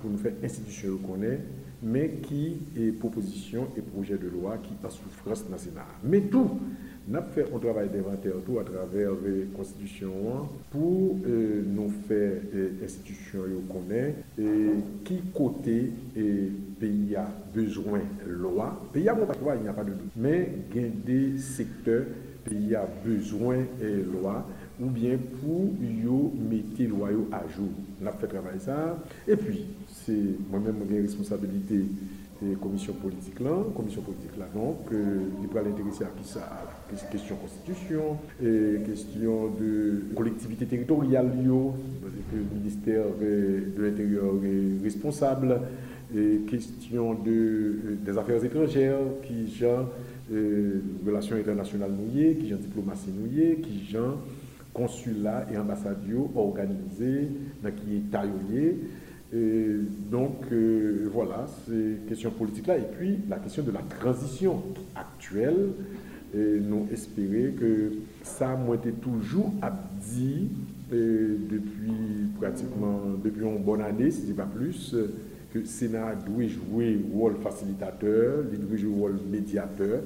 pour 0.00 0.10
nous 0.10 0.16
faire 0.18 0.32
institution 0.42 0.98
est, 1.22 1.40
mais 1.82 2.08
qui 2.22 2.56
est 2.76 2.90
proposition 2.92 3.68
et 3.76 3.82
projet 3.82 4.16
de 4.16 4.28
loi 4.28 4.56
qui 4.62 4.72
en 4.84 4.88
souffrance 4.90 5.44
dans 5.44 5.52
le 5.52 5.58
Sénat. 5.58 5.86
Mais 6.02 6.22
tout, 6.22 6.50
nous 7.06 7.16
avons 7.16 7.26
fait 7.28 7.46
un 7.54 7.58
travail 7.58 7.90
d'inventaire 7.90 8.32
tout 8.44 8.58
à 8.58 8.64
travers 8.64 9.10
la 9.10 9.56
Constitution 9.56 10.10
pour 10.70 11.18
euh, 11.26 11.62
nous 11.66 11.90
faire 12.08 12.32
euh, 12.54 12.70
institutions 12.82 13.42
et 14.38 14.42
qui 15.04 15.20
côté 15.34 15.92
le 16.16 16.48
pays 16.80 17.14
a 17.14 17.28
besoin 17.54 18.00
de 18.26 18.32
loi. 18.32 18.80
Pays 18.92 19.08
a 19.08 19.14
besoin 19.14 19.54
il 19.56 19.62
n'y 19.62 19.68
a 19.68 19.72
pas 19.72 19.84
de 19.84 19.90
doute. 19.90 20.12
Mais 20.16 20.50
il 20.74 20.80
y 20.80 20.84
a 20.84 20.88
des 20.88 21.38
secteurs 21.38 22.04
pays 22.48 22.74
a 22.74 22.88
besoin 23.04 23.58
de 23.80 24.04
loi 24.12 24.46
ou 24.80 24.86
bien 24.86 25.16
pour 25.40 25.70
yo 25.80 26.32
mettre 26.50 26.82
loi 26.88 27.08
à 27.32 27.42
jour. 27.48 27.68
On 28.02 28.06
a 28.06 28.12
fait 28.12 28.26
travail 28.26 28.58
ça. 28.58 28.98
Et 29.26 29.36
puis, 29.36 29.64
c'est 29.88 30.38
moi-même 30.50 30.86
qui 30.88 31.00
responsabilité 31.00 31.84
et 32.42 32.54
commission 32.56 32.92
politique 32.92 33.40
là, 33.40 33.64
commission 33.74 34.02
politique 34.02 34.36
là 34.38 34.46
donc, 34.54 34.92
euh, 34.92 35.20
il 35.42 35.48
à 36.04 36.08
qui 36.20 36.28
ça, 36.28 36.64
la 36.92 36.98
question 37.08 37.36
constitution, 37.36 38.18
et 38.42 38.80
question 38.84 39.48
de 39.58 40.02
collectivité 40.14 40.66
territoriale, 40.66 41.32
le 41.34 42.58
ministère 42.58 43.04
de 43.20 43.82
l'Intérieur 43.82 44.34
est 44.44 44.84
responsable, 44.84 45.60
et 46.14 46.40
question 46.48 47.14
de, 47.14 47.30
euh, 47.30 47.98
des 48.04 48.18
affaires 48.18 48.44
étrangères, 48.44 48.98
qui 49.26 49.48
genre 49.48 49.88
euh, 50.32 50.80
relations 51.06 51.36
internationales 51.36 51.92
nouées, 51.92 52.36
qui 52.36 52.48
genre 52.48 52.58
diplomatie 52.58 53.10
nouée, 53.10 53.60
qui 53.62 53.86
genre 53.86 54.18
consulat 54.76 55.46
et 55.50 55.56
organisés, 56.36 57.28
qui 57.62 57.96
est 57.96 58.10
taillé. 58.10 58.78
Et 59.32 59.66
donc, 60.10 60.44
euh, 60.52 61.08
voilà, 61.12 61.46
ces 61.66 61.96
questions 62.08 62.30
politiques-là. 62.30 62.76
Et 62.76 62.86
puis, 62.96 63.18
la 63.28 63.38
question 63.38 63.62
de 63.62 63.72
la 63.72 63.80
transition 63.80 64.62
actuelle, 64.94 65.70
nous 66.34 66.86
espérer 66.92 67.54
que 67.58 67.92
ça 68.22 68.56
m'a 68.56 68.74
été 68.74 68.92
toujours 68.92 69.52
dit 70.02 70.50
depuis 70.90 72.28
pratiquement, 72.38 73.00
depuis 73.24 73.42
une 73.42 73.62
bonne 73.62 73.80
année, 73.80 74.10
si 74.10 74.22
ce 74.22 74.26
n'est 74.28 74.34
pas 74.34 74.44
plus, 74.44 74.94
que 75.52 75.58
le 75.60 75.64
Sénat 75.64 76.14
doit 76.14 76.46
jouer 76.46 77.00
rôle 77.14 77.36
facilitateur, 77.42 78.44
il 78.52 78.58
doit 78.60 78.76
jouer 78.76 78.94
rôle 78.94 79.18
médiateur. 79.30 80.02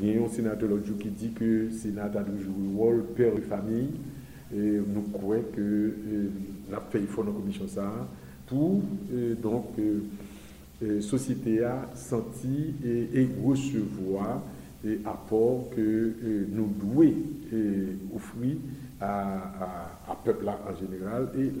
Il 0.00 0.08
y 0.08 0.18
a 0.18 0.22
un 0.22 0.28
sénateur 0.28 0.70
qui 0.98 1.08
dit 1.08 1.32
que 1.32 1.44
le 1.44 1.70
Sénat 1.70 2.08
doit 2.08 2.22
jouer 2.22 2.76
rôle 2.76 3.04
père 3.14 3.34
de 3.34 3.40
famille. 3.40 3.90
Et 4.54 4.80
nous 4.86 5.02
croyons 5.12 5.44
que 5.54 5.60
euh, 5.60 6.30
la 6.70 6.80
fait 6.80 7.00
faut 7.00 7.22
dans 7.22 7.32
la 7.32 7.38
commission 7.38 7.66
pour 8.52 8.82
euh, 9.12 9.34
donc 9.34 9.66
euh, 9.78 10.00
euh, 10.82 11.00
société 11.00 11.64
a 11.64 11.88
senti 11.94 12.74
et, 12.84 13.28
recevoir 13.44 14.42
et 14.84 14.98
que 15.76 16.14
nous 16.50 16.74
devons 16.80 17.14
offrir 18.16 18.56
à, 19.00 19.88
à, 20.08 20.16
peuple 20.24 20.48
en 20.48 20.74
général 20.74 21.28
et 21.38 21.52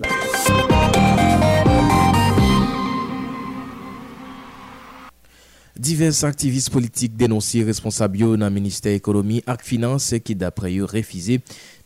Divers 5.82 6.20
aktivist 6.22 6.70
politik 6.70 7.16
denonsi 7.18 7.64
responsabyo 7.66 8.36
nan 8.38 8.52
Ministè 8.54 8.92
Ekonomi 8.94 9.40
ak 9.50 9.64
Finans 9.66 10.04
ki 10.22 10.36
dapre 10.38 10.68
yo 10.70 10.86
refize 10.86 11.40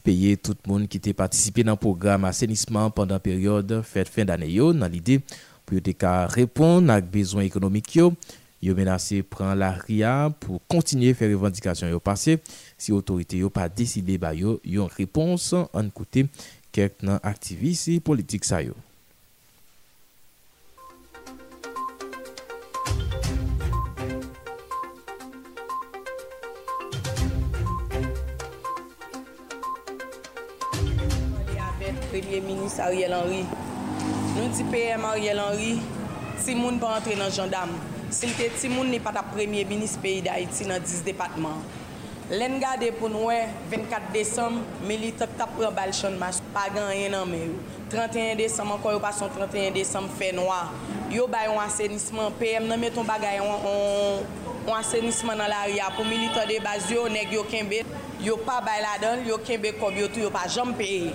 peye 0.05 0.35
tout 0.37 0.59
moun 0.69 0.83
ki 0.85 0.99
te 1.01 1.15
patisipe 1.17 1.65
nan 1.65 1.79
program 1.81 2.27
asenisman 2.29 2.93
pandan 2.93 3.23
peryode 3.25 3.79
fèt 3.89 4.11
fin 4.13 4.29
d'anè 4.29 4.51
yo 4.53 4.75
nan 4.77 4.93
lide 4.93 5.23
pou 5.65 5.79
yo 5.79 5.85
te 5.87 5.95
ka 5.97 6.27
repon 6.35 6.93
ak 6.93 7.09
bezon 7.15 7.47
ekonomik 7.47 7.95
yo. 7.97 8.11
Yo 8.61 8.77
menase 8.77 9.23
pran 9.25 9.57
la 9.57 9.71
ria 9.79 10.29
pou 10.45 10.61
kontinye 10.69 11.15
fè 11.17 11.31
revendikasyon 11.33 11.95
yo 11.95 12.03
pase 12.05 12.37
si 12.77 12.93
otorite 12.93 13.41
yo 13.41 13.49
pa 13.49 13.65
deside 13.73 14.19
ba 14.21 14.35
yo 14.37 14.59
yon 14.61 14.93
repons 14.99 15.55
an 15.73 15.89
koute 15.89 16.27
kek 16.69 17.01
nan 17.01 17.17
aktivist 17.25 17.97
politik 18.05 18.45
sa 18.45 18.61
yo. 18.61 18.77
ministre 32.67 32.83
Ariel 32.83 33.15
Henry. 33.15 33.47
Nou 34.35 34.51
di 34.51 34.65
PM 34.67 35.07
Ariel 35.07 35.39
Henry, 35.39 35.79
ti 36.43 36.55
moun 36.59 36.81
pa 36.83 36.97
rentre 36.97 37.15
nan 37.15 37.31
jandam. 37.31 37.71
Sil 38.11 38.35
te 38.35 38.51
ti 38.59 38.67
moun 38.67 38.91
ni 38.91 38.99
pata 38.99 39.23
premye 39.23 39.63
ministre 39.63 40.03
peyi 40.03 40.25
da 40.27 40.35
Haiti 40.35 40.67
nan 40.67 40.83
10 40.83 41.05
depatman. 41.07 41.63
Len 42.27 42.59
gade 42.59 42.91
pou 42.99 43.07
nou 43.07 43.31
e, 43.31 43.39
24 43.71 44.11
Desem, 44.11 44.59
militok 44.83 45.37
tap 45.39 45.53
pran 45.55 45.71
bal 45.71 45.95
chan 45.95 46.19
mas, 46.19 46.41
pa 46.51 46.67
gan 46.75 46.91
yen 46.91 47.15
nan 47.15 47.31
me 47.31 47.39
yo. 47.45 47.55
31 47.95 48.35
Desem, 48.41 48.73
anko 48.75 48.97
yo 48.97 48.99
pason 48.99 49.31
31 49.31 49.71
Desem 49.77 50.11
fe 50.19 50.33
noa. 50.35 50.65
Yo 51.15 51.29
bay 51.31 51.47
yon 51.47 51.63
asenisman, 51.63 52.35
PM 52.41 52.67
nan 52.67 52.83
meton 52.83 53.07
bagay 53.07 53.39
yon 53.39 54.75
asenisman 54.75 55.39
nan 55.39 55.55
la 55.55 55.63
ria 55.71 55.87
pou 55.95 56.03
militok 56.03 56.51
de 56.51 56.59
baz 56.67 56.91
yo, 56.91 57.07
neg 57.07 57.31
yo 57.31 57.47
kenbe. 57.47 57.85
Yo 58.19 58.35
pa 58.43 58.59
bay 58.59 58.83
la 58.83 58.99
don, 58.99 59.23
yo 59.23 59.39
kenbe 59.39 59.77
kob 59.79 59.95
yo 59.95 60.11
tou, 60.11 60.27
yo 60.27 60.35
pa 60.35 60.49
jom 60.51 60.75
peye. 60.75 61.15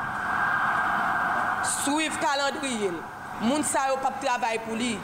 Suiv 1.63 2.17
kalandriyel. 2.21 2.95
Moun 3.41 3.63
sa 3.65 3.87
yo 3.89 3.97
pap 4.01 4.19
travay 4.21 4.59
pou 4.65 4.77
li. 4.77 4.95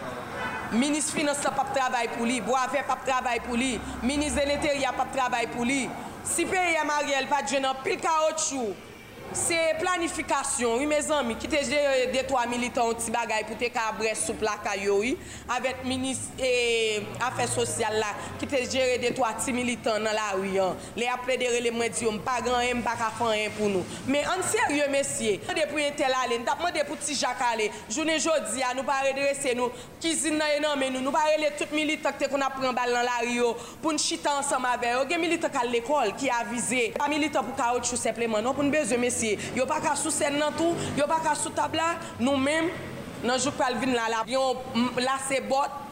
Minis 0.77 1.09
finans 1.13 1.39
la 1.45 1.53
pap 1.57 1.71
travay 1.73 2.09
pou 2.13 2.25
li. 2.27 2.41
Boave 2.45 2.83
pap 2.87 3.05
travay 3.05 3.41
pou 3.45 3.57
li. 3.57 3.77
Minis 4.03 4.35
de 4.37 4.45
l'interior 4.45 4.93
pap 4.97 5.13
travay 5.15 5.49
pou 5.53 5.65
li. 5.65 5.87
Si 6.27 6.45
peye 6.45 6.83
Mariel 6.85 7.29
pat 7.31 7.49
jenan 7.49 7.77
pil 7.85 7.97
kaot 8.03 8.43
chou. 8.49 8.75
Se 9.35 9.55
planifikasyon, 9.81 10.77
wè 10.79 10.85
mè 10.87 10.97
zanmi, 11.03 11.35
ki 11.39 11.49
te 11.51 11.59
jè 11.67 11.79
de 12.13 12.21
to 12.29 12.37
a 12.39 12.45
militant 12.47 12.95
ti 13.01 13.11
bagay 13.11 13.43
pou 13.47 13.59
te 13.59 13.67
ka 13.73 13.89
abres 13.91 14.21
sou 14.23 14.37
plaka 14.39 14.71
yo 14.79 15.01
wè, 15.01 15.09
avèt 15.51 15.81
minis 15.87 16.21
e 16.39 16.51
afè 17.27 17.47
sosyal 17.51 17.97
la, 17.99 18.13
ki 18.39 18.47
te 18.47 18.61
jè 18.63 18.85
de 19.03 19.11
to 19.17 19.25
a 19.27 19.33
ti 19.35 19.51
militant 19.55 19.99
nan 20.05 20.15
la 20.15 20.29
wè 20.39 20.53
yon, 20.55 20.79
le 20.95 21.09
apre 21.11 21.35
de 21.41 21.49
rele 21.51 21.73
mwen 21.75 21.91
diyo, 21.91 22.13
mpa 22.15 22.37
gran 22.45 22.63
yon, 22.69 22.79
mpa 22.79 22.93
ka 23.01 23.09
fan 23.17 23.33
yon 23.35 23.57
pou 23.57 23.71
nou. 23.73 23.99
Mè 24.07 24.21
an 24.31 24.45
serye 24.47 24.87
mesye, 24.93 25.35
mwen 25.43 25.59
de 25.59 25.67
pou 25.73 25.83
yon 25.83 25.99
tel 25.99 26.15
ale, 26.21 26.39
mwen 26.47 26.77
de 26.79 26.87
pou 26.87 27.03
ti 27.03 27.17
jak 27.19 27.43
ale, 27.49 27.67
jounen 27.91 28.23
jodi 28.23 28.63
ya, 28.63 28.71
nou 28.77 28.87
pa 28.87 29.01
redrese 29.09 29.57
nou, 29.59 29.75
kizin 30.03 30.39
nan 30.39 30.55
yon 30.55 30.67
nan 30.69 30.79
men 30.79 30.95
nou, 30.95 31.03
nou 31.03 31.15
pa 31.15 31.25
rele 31.27 31.51
tout 31.59 31.75
militant 31.75 32.15
te 32.15 32.31
kon 32.31 32.47
apren 32.47 32.75
bal 32.77 32.95
nan 32.95 33.03
la 33.09 33.19
wè 33.25 33.35
yo, 33.41 33.51
pou 33.83 33.91
n 33.91 33.99
chita 33.99 34.37
ansam 34.39 34.71
avè, 34.71 34.95
yo 34.95 35.03
gen 35.11 35.21
militant 35.25 35.51
kal 35.51 35.67
l'ekol 35.75 36.15
ki 36.15 36.31
avize, 36.39 36.87
pa 36.95 37.11
militant 37.11 37.43
pou 37.43 37.59
ka 37.59 37.73
ot 37.75 37.91
chou 37.91 37.99
sepleman, 37.99 38.45
nou 38.45 38.55
pou 38.55 38.63
n 38.63 38.71
bezye 38.71 38.95
mesye, 38.95 39.16
mesye. 39.17 39.37
Yo 39.57 39.65
pa 39.69 39.81
ka 39.83 39.95
sou 39.97 40.13
sen 40.13 40.37
nan 40.37 40.53
tou, 40.57 40.75
yo 40.97 41.07
pa 41.09 41.19
ka 41.23 41.35
sou 41.37 41.53
tabla, 41.55 41.95
nou 42.19 42.37
men, 42.37 42.69
nan 43.23 43.39
jou 43.39 43.53
pral 43.57 43.77
vin 43.81 43.91
mm, 43.91 43.97
la 43.97 44.07
la. 44.13 44.23
Yon 44.29 44.93
lase 45.01 45.41
bot, 45.49 45.83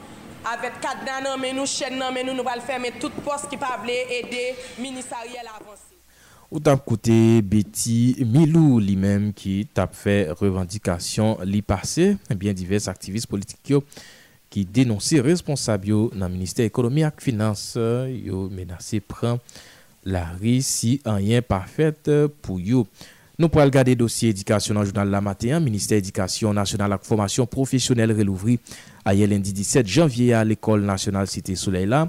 avet 0.46 0.78
kat 0.84 1.04
nan 1.08 1.26
nan 1.26 1.42
men 1.42 1.58
nou, 1.58 1.70
chen 1.70 1.98
nan 1.98 2.14
men 2.14 2.28
nou, 2.28 2.38
nou 2.38 2.46
pral 2.46 2.64
ferme 2.66 2.94
tout 3.00 3.14
pos 3.26 3.48
ki 3.50 3.60
pa 3.62 3.76
vle 3.82 3.98
ede 4.20 4.48
minisariel 4.82 5.50
avansi. 5.56 5.96
Ou 6.52 6.62
tap 6.62 6.84
koute 6.86 7.42
Betty 7.50 8.22
Milou 8.30 8.78
li 8.80 8.94
menm 9.00 9.32
ki 9.36 9.64
tap 9.76 9.96
fe 9.98 10.28
revendikasyon 10.38 11.42
li 11.50 11.64
pase, 11.66 12.14
eh 12.30 12.38
bien 12.38 12.56
divers 12.56 12.86
aktivist 12.92 13.28
politik 13.32 13.74
yo 13.74 13.82
ki 14.54 14.62
denonsi 14.72 15.18
responsabyo 15.26 16.12
nan 16.16 16.30
Ministè 16.32 16.64
Ekonomi 16.70 17.04
ak 17.04 17.24
Finans 17.26 17.74
yo 18.14 18.46
menase 18.54 19.02
pran 19.04 19.42
la 20.06 20.30
ri 20.38 20.60
si 20.64 21.00
anyen 21.10 21.44
pafet 21.44 22.14
pou 22.46 22.62
yo. 22.62 22.86
Nou 23.36 23.52
pral 23.52 23.68
gade 23.74 23.98
dosye 24.00 24.30
edikasyon 24.32 24.78
nan 24.80 24.86
jounal 24.88 25.10
la 25.12 25.20
maten, 25.20 25.58
Ministè 25.60 25.98
Edikasyon 26.00 26.56
Nasyonal 26.56 26.96
ak 26.96 27.04
Formasyon 27.04 27.50
Profesyonel 27.52 28.14
relouvri 28.16 28.56
a 29.04 29.12
ye 29.12 29.28
lendi 29.28 29.52
17 29.52 29.92
janvye 29.92 30.30
a 30.38 30.44
l'Ekol 30.48 30.86
Nasyonal 30.88 31.28
Siti 31.28 31.58
Soleil 31.60 31.92
la. 31.92 32.06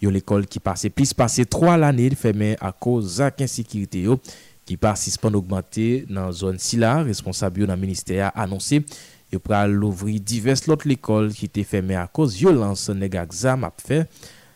Yo 0.00 0.08
l'ekol 0.08 0.46
ki 0.48 0.62
pase 0.64 0.88
plis 0.88 1.12
pase 1.12 1.44
3 1.44 1.74
l'anè 1.82 2.06
il 2.08 2.16
fèmè 2.16 2.54
a 2.64 2.70
koz 2.72 3.18
ak 3.26 3.42
insikirite 3.44 4.00
yo 4.06 4.16
ki 4.64 4.78
pasispan 4.80 5.36
augmente 5.36 6.06
nan 6.08 6.32
zon 6.32 6.56
si 6.56 6.80
la. 6.80 7.02
Responsab 7.04 7.60
yo 7.60 7.68
nan 7.68 7.76
Ministè 7.82 8.22
a 8.24 8.32
anonsè, 8.40 8.80
yo 9.28 9.42
pral 9.44 9.76
louvri 9.76 10.16
divers 10.16 10.64
lot 10.70 10.88
l'ekol 10.88 11.28
ki 11.36 11.50
te 11.52 11.66
fèmè 11.68 12.00
a 12.00 12.06
koz 12.08 12.40
violans 12.40 12.88
neg 12.96 13.20
ak 13.20 13.36
zam 13.36 13.68
ap 13.68 13.84
fè 13.84 14.06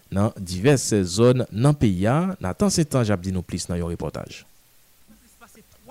nan 0.08 0.32
divers 0.40 0.88
zon 1.04 1.44
nan 1.52 1.76
peya. 1.76 2.32
Natan 2.40 2.72
se 2.72 2.88
tanj 2.88 3.12
ap 3.12 3.20
di 3.20 3.36
nou 3.36 3.44
plis 3.44 3.68
nan 3.68 3.84
yo 3.84 3.92
reportaj. 3.92 4.40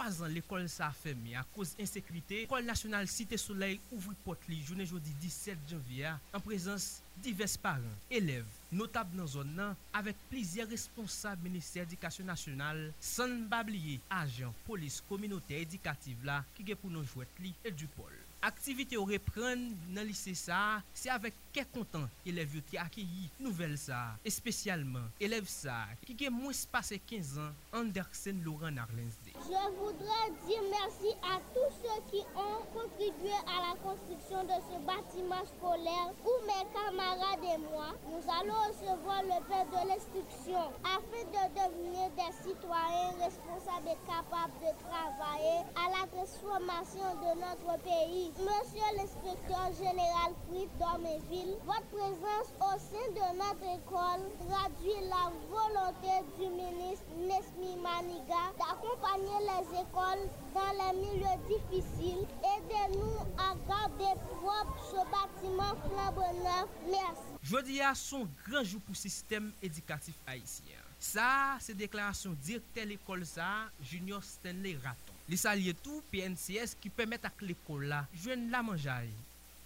3 0.03 0.25
an 0.25 0.33
l'ekol 0.35 0.65
sa 0.71 0.89
fèmè 0.91 1.37
a 1.39 1.45
koz 1.55 1.77
insekwite, 1.79 2.41
l'ekol 2.43 2.65
nasyonal 2.67 3.07
site 3.07 3.37
soleil 3.39 3.79
ouvri 3.93 4.17
pot 4.25 4.49
li 4.49 4.57
jounen 4.59 4.89
jodi 4.89 5.13
17 5.23 5.69
janvya 5.69 6.17
an 6.35 6.43
prezans 6.43 6.97
divers 7.23 7.55
paran, 7.61 7.93
elev, 8.11 8.43
notab 8.73 9.13
nan 9.15 9.29
zon 9.31 9.53
nan, 9.55 9.77
avek 9.95 10.19
plizye 10.31 10.65
responsab 10.67 11.39
Ministèr 11.45 11.85
Edikasyon 11.87 12.27
Nasyonal, 12.27 12.81
san 12.99 13.45
babliye, 13.51 14.01
ajan, 14.11 14.51
polis, 14.67 14.99
kominote 15.07 15.55
edikativ 15.61 16.25
la, 16.27 16.41
ki 16.57 16.67
ge 16.67 16.77
pou 16.81 16.91
nou 16.91 17.07
jwet 17.13 17.39
li 17.45 17.53
et 17.63 17.71
du 17.71 17.87
pol. 17.95 18.11
Aktivite 18.43 18.97
ou 18.99 19.07
repren 19.07 19.69
nan 19.95 20.03
lise 20.09 20.33
sa, 20.35 20.81
se 20.91 21.07
avek 21.13 21.37
ke 21.55 21.63
kontan 21.71 22.09
elev 22.27 22.57
yo 22.57 22.65
ki 22.67 22.81
akiyi 22.81 23.29
nouvel 23.39 23.77
sa, 23.79 24.17
espesyalman, 24.27 25.07
elev 25.23 25.47
sa, 25.47 25.85
ki 26.03 26.17
ge 26.25 26.33
mwes 26.33 26.65
pase 26.67 26.99
15 26.99 27.37
an, 27.45 27.55
Andersen 27.85 28.43
Laurent 28.43 28.83
Arlenz. 28.83 29.22
Je 29.41 29.69
voudrais 29.77 30.29
dire 30.47 30.61
merci 30.69 31.15
à 31.25 31.39
tous 31.53 31.71
ceux 31.81 32.01
qui 32.09 32.23
ont 32.37 32.61
contribué 32.71 33.33
à 33.49 33.73
la 33.73 33.73
construction 33.81 34.43
de 34.43 34.55
ce 34.69 34.77
bâtiment 34.85 35.43
scolaire 35.57 36.13
où 36.23 36.33
mes 36.45 36.63
camarades 36.71 37.43
et 37.43 37.57
moi, 37.57 37.91
nous 38.07 38.23
allons 38.29 38.55
recevoir 38.69 39.21
le 39.23 39.41
pain 39.49 39.65
de 39.73 39.89
l'instruction 39.89 40.61
afin 40.85 41.23
de 41.33 41.43
devenir 41.59 42.09
des 42.15 42.31
citoyens 42.45 43.13
responsables 43.19 43.89
et 43.89 43.99
capables 44.07 44.57
de 44.61 44.71
travailler 44.85 45.59
à 45.75 45.85
la 45.91 46.03
transformation 46.13 47.09
de 47.25 47.31
notre 47.41 47.73
pays. 47.83 48.31
Monsieur 48.37 48.89
l'inspecteur 48.95 49.65
général 49.75 50.31
Fritz 50.47 50.69
Dormeville, 50.79 51.57
votre 51.65 51.89
présence 51.91 52.49
au 52.61 52.73
sein 52.79 53.07
de 53.11 53.25
notre 53.37 53.65
école 53.65 54.23
traduit 54.45 55.01
la 55.09 55.33
volonté 55.51 56.13
du 56.39 56.47
ministre 56.47 57.09
Nesmi 57.17 57.75
Maniga 57.81 58.53
d'accompagner 58.57 59.22
accompagner 59.23 59.47
les 59.47 59.79
écoles 59.79 60.29
dans 60.53 60.71
les 60.71 60.99
milieux 60.99 61.39
difficiles. 61.47 62.27
Aidez-nous 62.43 63.17
à 63.37 63.55
garder 63.67 64.19
propre 64.41 64.77
ce 64.91 65.01
bâtiment 65.11 65.75
flambonneur. 65.87 66.67
Merci. 66.85 67.21
Jodi 67.43 67.81
a 67.81 67.93
son 67.95 68.27
gran 68.47 68.63
jou 68.63 68.79
pou 68.79 68.95
sistem 68.95 69.51
edikatif 69.61 70.15
haisyen. 70.29 70.79
Sa, 71.03 71.57
se 71.59 71.75
deklarasyon 71.75 72.37
direkte 72.39 72.85
l'ekol 72.87 73.25
sa, 73.27 73.67
Junior 73.83 74.23
Stanley 74.23 74.77
Raton. 74.79 75.17
Li 75.27 75.39
sa 75.39 75.51
liye 75.55 75.73
tou 75.75 75.99
PNCS 76.13 76.77
ki 76.79 76.91
pemet 76.95 77.27
ak 77.27 77.43
l'ekol 77.43 77.83
la, 77.91 78.05
jwen 78.15 78.47
la 78.53 78.63
manjaye. 78.63 79.11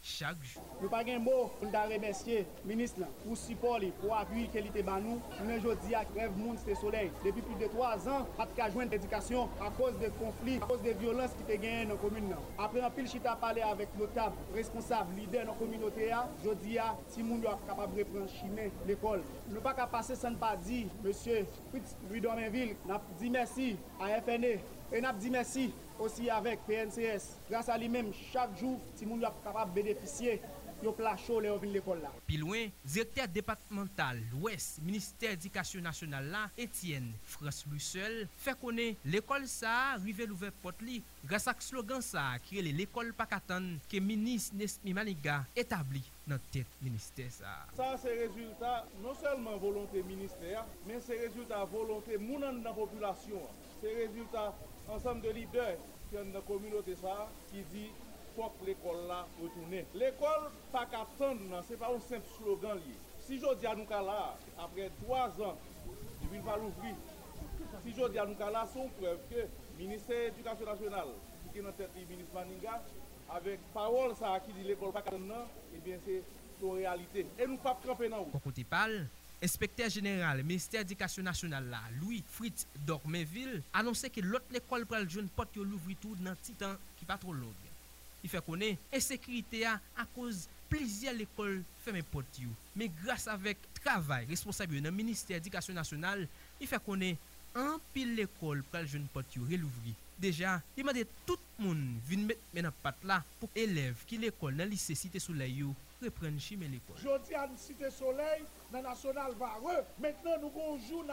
Chaque 0.08 0.42
jour. 0.42 0.64
Nous 0.82 0.90
pas 0.90 1.04
un 1.06 1.20
mot 1.20 1.52
pour 1.60 1.68
nous 1.70 1.94
remercier 1.94 2.46
le 2.66 2.70
ministre 2.76 3.02
pour 3.26 3.36
support, 3.36 3.80
pour 4.00 4.16
appui 4.16 4.48
qu'il 4.48 4.66
était 4.66 4.84
nous. 4.84 5.20
Nous 5.44 5.58
aujourd'hui 5.58 5.96
à 5.96 6.06
grève 6.06 6.38
monde 6.38 6.58
c'est 6.66 6.76
soleil. 6.76 7.12
Depuis 7.26 7.42
plus 7.42 7.56
de 7.56 7.70
trois 7.70 7.98
ans, 8.08 8.26
pas 8.38 8.46
de 8.46 8.72
joindre 8.72 8.92
l'éducation 8.92 9.50
à 9.62 9.70
cause 9.70 9.98
des 10.00 10.10
conflits, 10.10 10.58
à 10.58 10.66
cause 10.66 10.82
des 10.82 10.94
violences 10.94 11.32
qui 11.34 11.44
te 11.44 11.62
gagné 11.62 11.86
dans 11.86 11.96
la 11.96 12.00
commune. 12.00 12.36
Après 12.58 12.82
un 12.82 12.90
pile 12.90 13.08
parler 13.40 13.62
avec 13.62 13.90
notables, 13.98 14.36
responsables, 14.54 15.14
leaders 15.18 15.46
dans 15.46 15.52
la 15.52 15.58
communauté, 15.58 16.12
aujourd'hui 16.42 16.78
si 17.10 17.22
monde 17.22 17.44
est 17.44 17.68
capable 17.68 17.96
de 17.96 18.00
reprendre 18.00 18.72
l'école. 18.88 19.22
Nous 19.50 19.62
pas 19.62 19.74
qu'à 19.74 19.88
passer 19.88 20.16
sans 20.16 20.36
pas 20.36 20.56
dire 20.56 20.88
monsieur 21.04 21.46
Fritz 21.70 21.96
Louis 22.10 22.22
Domainville, 22.22 22.76
n'a 22.88 23.02
dit 23.20 23.30
merci 23.30 23.78
à 24.00 24.22
FNE 24.22 24.60
E 24.88 25.02
nap 25.04 25.18
di 25.20 25.28
mersi 25.34 25.68
osi 26.00 26.30
avèk 26.32 26.62
PNCS. 26.68 27.34
Grasa 27.50 27.76
li 27.80 27.90
mèm 27.92 28.14
chak 28.32 28.54
jou, 28.60 28.78
ti 28.96 29.08
moun 29.08 29.20
yo 29.20 29.28
ap 29.28 29.42
kapap 29.44 29.74
beneficye 29.76 30.38
yo 30.84 30.94
plasho 30.94 31.40
le 31.42 31.50
yo 31.50 31.58
vin 31.60 31.74
l'ekol 31.74 32.00
la. 32.04 32.12
Pi 32.28 32.38
loin, 32.40 32.70
direkter 32.86 33.28
departemental 33.34 34.20
l'Ouest, 34.32 34.80
Ministère 34.86 35.32
Édikasyon 35.32 35.82
Nationale 35.82 36.30
la, 36.32 36.44
Etienne 36.58 37.12
France 37.24 37.66
Bruxelles, 37.68 38.28
fè 38.38 38.54
konè 38.62 38.92
l'ekol 39.10 39.48
sa, 39.50 39.98
rive 40.04 40.28
l'ouve 40.30 40.52
pot 40.62 40.86
li, 40.86 41.02
grasa 41.26 41.52
ak 41.56 41.66
slogan 41.66 42.04
sa, 42.06 42.30
kirele 42.46 42.76
l'ekol 42.78 43.12
pakatan 43.18 43.74
ke 43.90 44.00
Minis 44.04 44.52
Nesmi 44.56 44.96
Maniga 44.96 45.42
etabli 45.58 46.04
nan 46.30 46.40
tèt 46.54 46.80
Ministère 46.86 47.34
sa. 47.34 47.58
Sa 47.76 47.92
se 48.00 48.14
rezultat 48.22 48.88
non 49.02 49.18
selman 49.20 49.60
volonté 49.60 50.06
Ministère, 50.06 50.64
men 50.88 51.02
se 51.04 51.18
rezultat 51.26 51.66
volonté 51.74 52.22
mounan 52.22 52.62
nan 52.62 52.78
populasyon. 52.78 53.44
Se 53.82 53.92
rezultat 53.98 54.56
ensemble 54.90 55.22
de 55.22 55.30
leaders 55.30 55.78
qui 56.10 56.16
dans 56.16 56.34
la 56.34 56.42
communauté 56.42 56.96
qui 57.52 57.62
dit 57.72 57.92
faut 58.36 58.52
que 58.62 58.66
l'école 58.68 59.08
là 59.08 59.26
retourne. 59.42 59.84
L'école 59.96 60.52
pas 60.72 60.86
qu'attendre, 60.86 61.64
ce 61.68 61.74
n'est 61.74 61.80
pas 61.80 61.90
un 61.94 62.00
simple 62.00 62.28
slogan. 62.38 62.80
Si 63.20 63.40
je 63.40 63.56
dis 63.56 63.66
à 63.66 63.76
nous 63.76 63.90
là, 63.90 64.38
après 64.60 64.92
trois 65.04 65.30
ans, 65.42 65.58
il 66.32 66.42
va 66.42 66.56
l'ouvrir. 66.56 66.96
Si 67.84 67.94
je 67.94 68.08
dis 68.10 68.20
à 68.20 68.26
nous 68.26 68.38
là, 68.38 68.66
c'est 68.72 68.80
une 68.80 68.90
preuve 68.92 69.20
que 69.30 69.36
le 69.36 69.48
ministère 69.78 70.32
de 70.32 70.38
l'Éducation 70.38 70.66
nationale, 70.66 71.08
qui 71.52 71.60
est 71.60 71.62
dans 71.64 71.72
tête 71.72 71.92
du 71.96 72.06
ministre 72.06 72.34
Maninga, 72.34 72.84
avec 73.30 73.60
parole 73.74 74.16
ça 74.16 74.40
qui 74.40 74.54
dit 74.54 74.64
l'école 74.64 74.92
pas 74.92 75.02
qu'attendre, 75.02 75.48
eh 75.76 75.80
bien 75.80 75.98
c'est 76.06 76.22
une 76.62 76.74
réalité. 76.74 77.26
Et 77.40 77.48
nous 77.48 77.58
pas 77.58 77.78
camper 77.86 78.08
dans 78.08 78.24
côté 78.26 78.64
parle, 78.64 79.08
Inspektèr 79.38 79.92
jeneral, 79.94 80.42
Ministèr 80.42 80.86
Dikasyon 80.88 81.28
Nasyonal 81.30 81.68
la, 81.70 81.84
Louis 82.02 82.24
Fritz 82.34 82.66
Dormenville, 82.88 83.60
anonsè 83.78 84.10
ke 84.10 84.24
lot 84.26 84.46
l'ekol 84.54 84.88
pral 84.90 85.06
joun 85.06 85.28
pot 85.36 85.54
yo 85.54 85.66
louvri 85.68 85.94
tou 86.02 86.18
nan 86.26 86.38
titan 86.42 86.74
ki 86.98 87.06
patro 87.06 87.36
log. 87.38 87.66
I 88.26 88.32
fè 88.32 88.42
konè, 88.42 88.72
ensekirite 88.98 89.62
a 89.70 89.76
a 90.02 90.08
koz 90.16 90.48
plezir 90.72 91.14
l'ekol 91.14 91.60
fèmè 91.86 92.02
pot 92.10 92.42
yo. 92.42 92.50
Men 92.74 92.90
grâs 93.04 93.28
avèk 93.30 93.62
travay 93.78 94.26
responsabyo 94.32 94.82
nan 94.82 94.98
Ministèr 94.98 95.44
Dikasyon 95.46 95.78
Nasyonal, 95.78 96.26
i 96.58 96.66
fè 96.66 96.82
konè 96.82 97.14
an 97.62 97.78
pil 97.94 98.18
l'ekol 98.18 98.66
pral 98.72 98.90
joun 98.90 99.06
pot 99.14 99.38
yo 99.38 99.46
relouvri. 99.46 99.94
Deja, 100.18 100.56
imade 100.74 101.06
tout 101.30 101.42
moun 101.62 101.78
vin 102.10 102.26
met 102.26 102.42
men 102.58 102.72
apat 102.72 103.06
la 103.06 103.20
pou 103.38 103.54
elev 103.54 104.02
ki 104.10 104.18
l'ekol 104.24 104.58
nan 104.58 104.70
lise 104.72 104.98
site 104.98 105.22
sou 105.22 105.38
la 105.38 105.46
yo 105.46 105.76
reprendre 106.02 106.40
chimé 106.40 106.68
l'école. 106.68 106.98
Jodi 106.98 107.34
Cité 107.56 107.90
Soleil 107.90 108.44
dans 108.72 108.82
National 108.82 109.34
Vareux. 109.34 109.84
Maintenant, 110.00 110.38
nous 110.42 110.48
avons 110.50 110.78
jour 110.78 111.04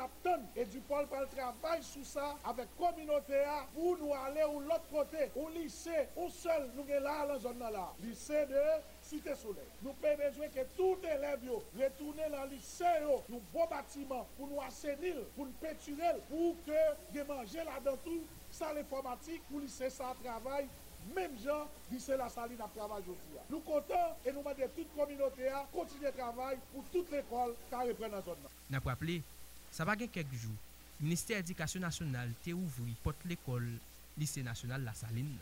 et 0.57 0.65
du 0.65 0.81
pôle 0.81 1.07
pour 1.07 1.19
le 1.21 1.27
travail 1.27 1.83
sous 1.83 2.05
ça 2.05 2.37
avec 2.45 2.67
la 2.79 2.87
communauté 2.87 3.43
pour 3.75 3.97
nous 3.99 4.13
aller 4.13 4.45
ou 4.45 4.61
l'autre 4.61 4.89
côté, 4.91 5.31
au 5.37 5.49
lycée, 5.49 6.09
où 6.17 6.29
seul 6.29 6.71
nous 6.75 6.87
sommes 6.87 7.03
là 7.03 7.27
dans 7.27 7.33
la 7.33 7.39
zone 7.39 7.59
là. 7.59 7.93
Lycée 8.03 8.47
de 8.47 8.61
Cité 9.01 9.35
Soleil. 9.35 9.65
Nous 9.83 9.91
avons 9.91 10.17
besoin 10.17 10.49
que 10.49 10.67
tous 10.77 10.97
les 11.03 11.09
élèves 11.09 11.41
retournent 11.75 12.31
dans 12.31 12.45
le 12.45 12.51
lycée, 12.51 12.85
nous 13.29 13.41
beaux 13.53 13.67
bâtiments 13.69 14.27
pour 14.37 14.49
nous 14.49 14.61
assainir, 14.61 15.17
pour 15.37 15.47
nous 15.47 15.53
péturer, 15.53 16.21
pour 16.29 16.57
que 16.65 17.17
de 17.17 17.23
manger 17.25 17.65
là-dedans 17.65 17.99
tout, 18.05 18.23
ça 18.51 18.73
l'informatique, 18.73 19.43
pour 19.51 19.61
lycée 19.61 19.91
ça 19.91 20.15
travail 20.23 20.69
même 21.15 21.33
gens, 21.45 21.69
c'est 21.99 22.17
la 22.17 22.29
saline 22.29 22.61
à 22.61 22.69
travail 22.75 23.03
aujourd'hui. 23.03 23.35
Nous 23.51 23.61
comptons 23.61 23.95
et 24.25 24.33
nous 24.33 24.39
demandons 24.39 24.71
toute 24.77 24.97
communauté 24.97 25.49
à 25.49 25.67
continuer 25.73 26.07
le 26.07 26.13
travail 26.13 26.57
pour 26.73 26.85
toute 26.93 27.11
l'école 27.11 27.55
qui 27.69 27.75
reprend 27.75 28.09
la 28.09 28.23
zone. 28.23 28.35
N'a 28.71 28.81
pas 28.81 28.91
rappelé, 28.91 29.23
ça 29.71 29.85
va 29.85 29.97
quelques 29.97 30.17
jours. 30.35 30.53
Le 31.01 31.05
ministère 31.05 31.37
de 31.39 31.43
l'Éducation 31.43 31.81
nationale 31.81 32.29
a 32.47 32.51
ouvert 32.51 32.95
porte 33.03 33.17
l'école 33.27 33.69
lycée 34.17 34.43
national 34.43 34.83
La 34.85 34.95
Saline. 34.95 35.37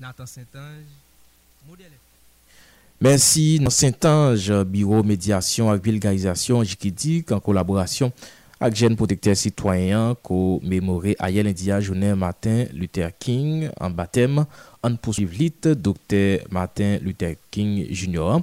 Nathan 0.00 0.26
Saint-Ange, 0.26 0.84
modèle. 1.68 1.92
Merci, 3.00 3.60
Saint-Ange, 3.68 4.64
Bureau 4.64 5.02
Médiation 5.02 5.74
et 5.74 5.78
Vulgarisation, 5.78 6.62
dit 6.62 7.24
en 7.30 7.40
collaboration 7.40 8.12
ak 8.62 8.76
jen 8.78 8.94
protekter 8.94 9.34
sitwayan 9.34 10.14
ko 10.22 10.60
memore 10.62 11.16
a 11.18 11.26
aye 11.26 11.42
lindiya 11.42 11.80
jounen 11.82 12.14
Martin 12.14 12.68
Luther 12.70 13.10
King 13.18 13.66
an 13.74 13.90
batem 13.90 14.44
an 14.86 14.98
pousuiv 15.02 15.34
lit 15.34 15.66
Dr. 15.74 16.46
Martin 16.46 17.00
Luther 17.02 17.34
King 17.50 17.82
Jr. 17.90 18.38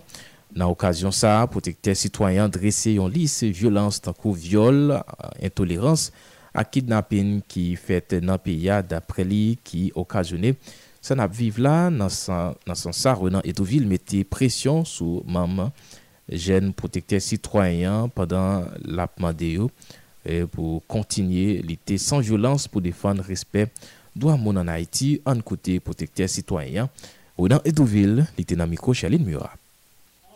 Nan 0.51 0.73
okasyon 0.73 1.15
sa, 1.15 1.45
protekter 1.47 1.95
sitwayan 1.95 2.51
dresse 2.51 2.97
yon 2.97 3.07
lis 3.13 3.37
violans 3.47 4.01
tankou 4.03 4.35
viol, 4.35 4.97
intolerans 5.39 6.09
ak 6.51 6.73
kidnapin 6.75 7.37
ki 7.47 7.77
fet 7.79 8.17
nan 8.19 8.41
piya 8.43 8.81
dapre 8.83 9.23
li 9.23 9.55
ki 9.63 9.93
okasyone 9.95 10.55
san 10.99 11.23
ap 11.23 11.31
vive 11.31 11.63
la 11.63 11.87
nan 11.93 12.11
san, 12.11 12.59
san 12.75 12.91
sa 12.91 13.15
renan 13.15 13.45
Edoville 13.47 13.87
mette 13.87 14.25
presyon 14.27 14.83
sou 14.83 15.23
mam 15.23 15.69
jen 16.27 16.73
protekter 16.75 17.23
sitwayan 17.23 18.11
padan 18.11 18.67
lapman 18.83 19.37
deyo 19.37 19.69
pour 20.51 20.85
continuer 20.87 21.61
l'été 21.61 21.97
sans 21.97 22.19
violence 22.19 22.67
pour 22.67 22.81
défendre 22.81 23.23
respect 23.23 23.69
droit 24.15 24.37
mon 24.37 24.55
en 24.57 24.67
Haïti 24.67 25.21
en 25.25 25.39
côté 25.39 25.79
protecteur 25.79 26.29
citoyen. 26.29 26.89
Dans 27.37 27.61
Edouville, 27.63 28.25
l'été 28.37 28.55
Namico 28.55 28.93
Chaline 28.93 29.23
Murat. 29.23 29.53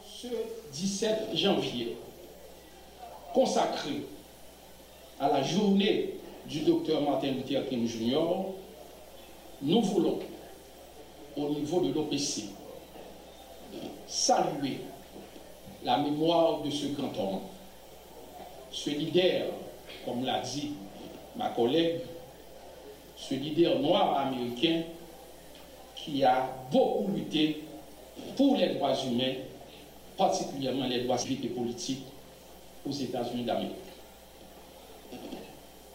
Ce 0.06 0.28
17 0.72 1.36
janvier, 1.36 1.98
consacré 3.34 4.04
à 5.20 5.28
la 5.28 5.44
journée 5.44 6.14
du 6.50 6.62
docteur 6.62 7.02
Martin 7.02 7.32
Luther 7.32 7.68
King 7.68 7.86
Jr., 7.88 8.20
nous 9.62 9.82
voulons, 9.82 10.20
au 11.36 11.50
niveau 11.50 11.82
de 11.82 11.94
l'OPC, 11.94 12.46
saluer 14.08 14.78
la 15.84 15.98
mémoire 15.98 16.62
de 16.62 16.70
ce 16.72 16.88
grand 16.88 17.12
homme, 17.18 17.40
ce 18.72 18.90
leader, 18.92 19.48
comme 20.06 20.24
l'a 20.24 20.40
dit 20.40 20.72
ma 21.36 21.50
collègue, 21.50 22.00
ce 23.18 23.36
leader 23.36 23.80
noir 23.80 24.20
américain 24.20 24.84
qui 25.96 26.24
a 26.24 26.50
beaucoup 26.72 27.12
lutté 27.12 27.64
pour 28.36 28.56
les 28.58 28.76
droits 28.76 28.96
humains, 29.06 29.34
particulièrement 30.18 30.88
les 30.88 31.04
droits 31.04 31.18
civiques 31.18 31.46
et 31.46 31.50
politiques 31.50 32.04
aux 32.88 32.92
États-Unis 32.92 33.44
d'Amérique. 33.44 33.72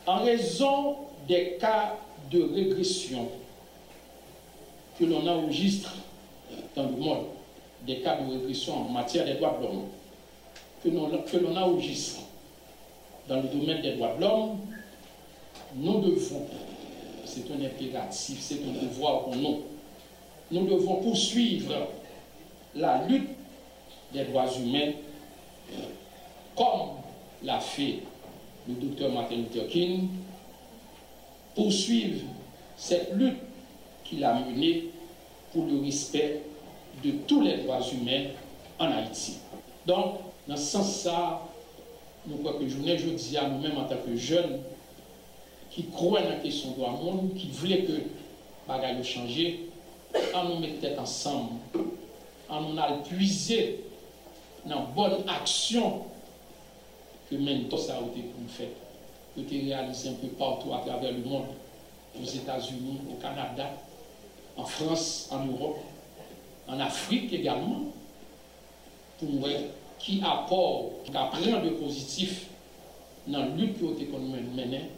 En 0.06 0.24
raison 0.24 0.96
des 1.26 1.59
cas 1.61 1.96
de 2.30 2.42
régression 2.42 3.28
que 4.98 5.04
l'on 5.04 5.26
enregistre 5.26 5.94
dans 6.74 6.84
le 6.84 6.96
monde, 6.96 7.26
des 7.86 8.00
cas 8.00 8.16
de 8.16 8.30
régression 8.32 8.74
en 8.74 8.88
matière 8.88 9.24
des 9.24 9.34
droits 9.34 9.59
de 9.61 9.66
l'homme, 9.66 9.88
que 10.82 11.36
l'on 11.36 11.56
enregistre 11.56 12.22
dans 13.29 13.37
le 13.37 13.49
domaine 13.49 13.83
des 13.83 13.93
droits 13.93 14.14
de 14.16 14.22
l'homme, 14.22 14.59
nous 15.76 16.01
devons, 16.01 16.47
c'est 17.24 17.45
un 17.53 17.64
impératif, 17.64 18.39
c'est 18.41 18.61
un 18.64 18.85
devoir 18.85 19.24
pour 19.24 19.37
nous, 19.37 19.62
nous 20.51 20.66
devons 20.66 20.97
poursuivre 20.97 21.89
la 22.74 23.07
lutte 23.07 23.29
des 24.12 24.24
droits 24.24 24.47
humains 24.59 24.93
comme 26.57 26.97
l'a 27.43 27.61
fait 27.61 28.01
le 28.66 28.74
docteur 28.74 29.12
Martin 29.12 29.37
Luther 29.37 29.68
King, 29.68 30.09
poursuivre 31.55 32.22
cette 32.76 33.14
lutte 33.14 33.39
qu'il 34.05 34.24
a 34.24 34.41
menée 34.41 34.87
pour 35.53 35.66
le 35.66 35.81
respect 35.81 36.43
de 37.05 37.12
tous 37.26 37.41
les 37.43 37.59
droits 37.59 37.81
humains 37.93 38.26
en 38.79 38.87
Haïti. 38.91 39.39
Donc, 39.87 40.16
dans 40.47 40.57
ce 40.57 40.62
sens-là, 40.62 41.43
nous 42.29 42.37
croyons 42.39 42.59
que 42.59 42.68
je 42.68 43.09
dis 43.11 43.37
à 43.37 43.49
nous-mêmes 43.49 43.79
en 43.79 43.85
tant 43.85 43.97
que 43.97 44.16
jeunes 44.16 44.61
qui 45.70 45.85
croient 45.87 46.22
dans 46.22 46.31
la 46.31 46.37
question 46.37 46.72
de 46.72 46.81
monde, 46.81 47.35
qui 47.35 47.49
voulaient 47.49 47.85
que 47.85 47.93
bagaille 48.66 49.03
changer, 49.05 49.68
en 50.35 50.45
nous 50.45 50.59
mettre 50.59 51.01
ensemble, 51.01 51.53
en 52.49 52.61
nous 52.62 53.03
puiser 53.05 53.85
dans 54.66 54.85
bonne 54.95 55.24
action 55.29 56.03
que 57.31 57.37
même 57.37 57.64
tout 57.68 57.79
ça 57.79 57.97
a 57.97 58.01
été 58.01 58.24
fait, 58.49 58.70
que 59.37 59.41
tu 59.43 59.66
réalisé 59.66 60.09
un 60.11 60.14
peu 60.14 60.29
partout 60.29 60.72
à 60.72 60.79
travers 60.79 61.12
le 61.12 61.18
monde, 61.18 61.47
aux 62.20 62.26
États-Unis, 62.26 63.01
au 63.11 63.20
Canada, 63.20 63.70
en 64.57 64.64
France, 64.64 65.29
en 65.31 65.45
Europe, 65.45 65.79
en 66.66 66.81
Afrique 66.81 67.33
également, 67.33 67.83
pour 69.18 69.29
voir 69.31 69.53
ki 69.99 70.20
apor, 70.24 71.03
ki 71.05 71.14
apren 71.18 71.62
de 71.64 71.74
pozitif 71.80 72.46
nan 73.28 73.57
lut 73.59 73.76
ki 73.78 73.86
ote 73.90 74.09
kon 74.12 74.28
men 74.30 74.49
menen, 74.57 74.88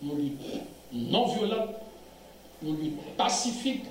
nou 0.00 0.16
lut 0.20 0.46
non-violent, 0.92 1.74
nou 2.62 2.76
lut 2.78 3.00
pasifik, 3.18 3.88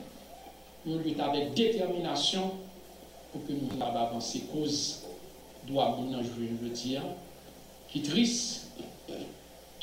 nou 0.86 1.02
lut 1.04 1.22
avek 1.22 1.54
determinasyon 1.58 2.54
pou 3.32 3.44
ke 3.46 3.58
nou 3.58 3.80
lava 3.82 4.08
avan 4.08 4.24
se 4.24 4.46
koz 4.52 4.82
do 5.66 5.82
a 5.82 5.92
moun 5.96 6.16
anjou 6.18 6.46
en 6.46 6.60
vetiyan, 6.64 7.08
ki 7.92 8.02
tris 8.06 8.36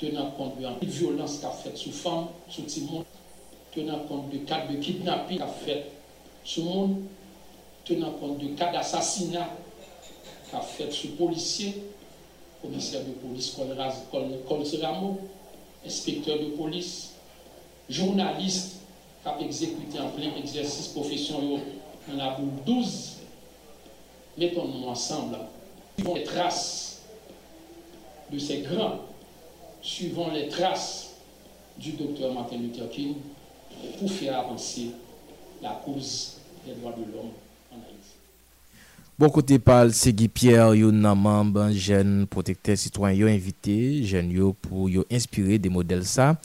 tenan 0.00 0.32
kont 0.36 0.58
de 0.58 0.66
anpil 0.66 0.90
violans 0.90 1.38
ka 1.42 1.52
fet 1.62 1.78
sou 1.78 1.94
fam, 1.94 2.26
sou 2.50 2.66
ti 2.66 2.86
moun, 2.88 3.06
tenan 3.74 4.06
kont 4.08 4.30
de 4.32 4.42
kat 4.48 4.66
de 4.70 4.80
kidnapi 4.82 5.38
ka 5.42 5.48
fet 5.62 5.92
sou 6.42 6.66
moun, 6.66 6.96
tenan 7.86 8.16
kont 8.18 8.40
de 8.42 8.50
kat 8.58 8.74
d'asasina 8.74 9.46
qu'a 10.52 10.60
fait 10.60 10.92
sous 10.92 11.08
policier 11.16 11.82
commissaire 12.60 13.00
de 13.04 13.12
police 13.12 13.56
Col 13.56 13.74
Ramo 14.82 15.18
inspecteur 15.84 16.38
de 16.38 16.44
police 16.50 17.14
journaliste 17.88 18.76
qui 19.22 19.28
a 19.28 19.40
exécuté 19.40 19.98
en 19.98 20.10
plein 20.10 20.36
exercice 20.36 20.88
professionnel 20.88 21.60
dans 22.06 22.16
la 22.16 22.30
boule 22.30 22.62
12 22.64 23.16
mettons-nous 24.38 24.88
ensemble, 24.88 25.38
les 25.98 26.22
traces 26.24 27.02
de 28.30 28.38
ces 28.38 28.62
grands, 28.62 28.98
suivons 29.82 30.30
les 30.30 30.48
traces 30.48 31.10
du 31.76 31.92
docteur 31.92 32.32
Martin 32.32 32.56
Luther 32.56 32.88
King 32.90 33.16
pour 33.98 34.10
faire 34.10 34.38
avancer 34.38 34.90
la 35.60 35.80
cause 35.84 36.38
des 36.66 36.74
droits 36.74 36.92
de 36.92 37.12
l'homme. 37.12 37.30
Bon 39.18 39.28
côté 39.28 39.58
parle, 39.58 39.92
c'est 39.92 40.12
Guy 40.12 40.28
Pierre, 40.28 40.74
yon 40.74 40.92
membre, 40.92 41.70
jeune 41.72 42.26
protecteur 42.26 42.76
citoyen, 42.76 43.26
invité, 43.26 44.02
jeune 44.04 44.54
pour 44.54 44.88
yo 44.88 45.04
inspirer 45.12 45.58
des 45.58 45.68
modèles 45.68 46.06
ça. 46.06 46.36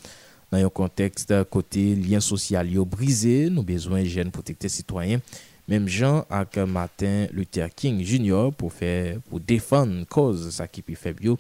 Dans 0.51 0.57
un 0.57 0.69
contexte 0.69 1.33
côté 1.45 1.95
lien 1.95 2.19
social 2.19 2.69
yo 2.69 2.83
brisé, 2.85 3.49
nous 3.49 3.63
besoin 3.63 4.03
jeunes 4.03 4.31
protecteurs 4.31 4.69
citoyens 4.69 5.19
même 5.67 5.87
Jean 5.87 6.25
avec 6.29 6.57
Martin 6.57 7.27
Luther 7.31 7.67
King 7.73 8.01
Jr. 8.03 8.51
pour 8.57 8.71
faire 8.71 9.19
pour 9.29 9.39
défendre 9.39 10.05
cause 10.07 10.49
ça 10.51 10.67
qui 10.67 10.81
peut 10.81 10.95
faire 10.95 11.13
bio 11.13 11.37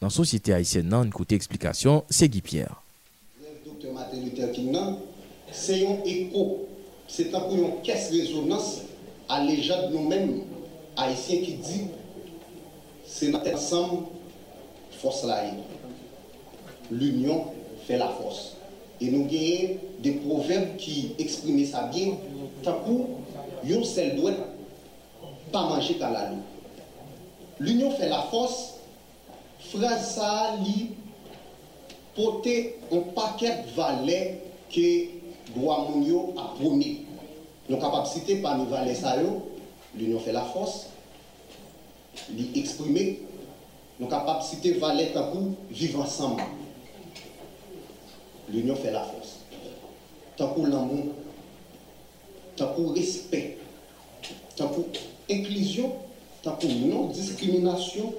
dans 0.00 0.06
la 0.06 0.10
société 0.10 0.52
haïtienne 0.52 0.88
non 0.88 1.08
côté 1.10 1.34
explication 1.34 2.04
c'est 2.08 2.28
Guy 2.28 2.40
Pierre 2.40 2.82
docteur 3.66 3.92
Martin 3.92 4.16
Luther 4.18 4.50
King 4.52 4.74
c'est 5.52 5.86
un 5.86 6.02
écho 6.04 6.68
c'est 7.06 7.34
un 7.34 7.40
caisse 7.84 8.10
résonance 8.10 8.82
à 9.28 9.44
l'égard 9.44 9.88
de 9.88 9.94
nous-mêmes 9.94 10.40
haïtiens 10.96 11.38
qui 11.38 11.54
dit 11.54 11.84
c'est 13.06 13.28
notre 13.28 13.54
ensemble 13.54 14.04
force 14.92 15.24
la 15.24 15.44
l'union 16.90 17.44
fait 17.86 17.98
la 17.98 18.08
force. 18.08 18.56
Et 19.00 19.10
nous 19.10 19.24
avons 19.24 19.76
des 20.00 20.12
proverbes 20.12 20.76
qui 20.76 21.12
expriment 21.18 21.64
ça 21.66 21.82
bien. 21.92 22.14
Tant 22.62 22.82
yon 23.64 23.84
seul 23.84 24.16
doit 24.16 24.32
pas 25.52 25.68
manger 25.68 25.94
qu'à 25.94 26.10
la 26.10 26.30
L'union 27.58 27.90
fait 27.90 28.08
la 28.08 28.22
force. 28.22 28.74
Phrase 29.58 30.14
ça 30.14 30.54
li 30.62 30.90
porter 32.14 32.78
un 32.92 33.00
paquet 33.14 33.64
de 33.66 33.74
valeurs 33.74 34.34
que 34.70 35.06
droit 35.54 35.88
a 36.36 36.54
promis. 36.60 37.02
Nos 37.68 37.78
capacités 37.78 38.36
par 38.36 38.58
nos 38.58 38.64
valeurs 38.66 38.94
ça 38.96 39.16
l'union 39.98 40.20
fait 40.20 40.32
la 40.32 40.42
force. 40.42 40.86
Li 42.34 42.50
exprimer 42.54 43.20
nos 44.00 44.06
capacités 44.06 44.72
valeurs 44.72 45.12
tant 45.12 45.32
vivre 45.70 46.00
ensemble. 46.00 46.42
L'union 48.48 48.76
fait 48.76 48.90
la 48.90 49.02
force. 49.02 49.40
Tant 50.36 50.48
pour 50.48 50.66
l'amour 50.66 51.06
tant 52.56 52.68
pour 52.68 52.94
respect, 52.94 53.58
tant 54.56 54.68
pour 54.68 54.86
inclusion, 55.30 55.92
tant 56.42 56.52
pour 56.52 56.70
non-discrimination, 56.70 58.14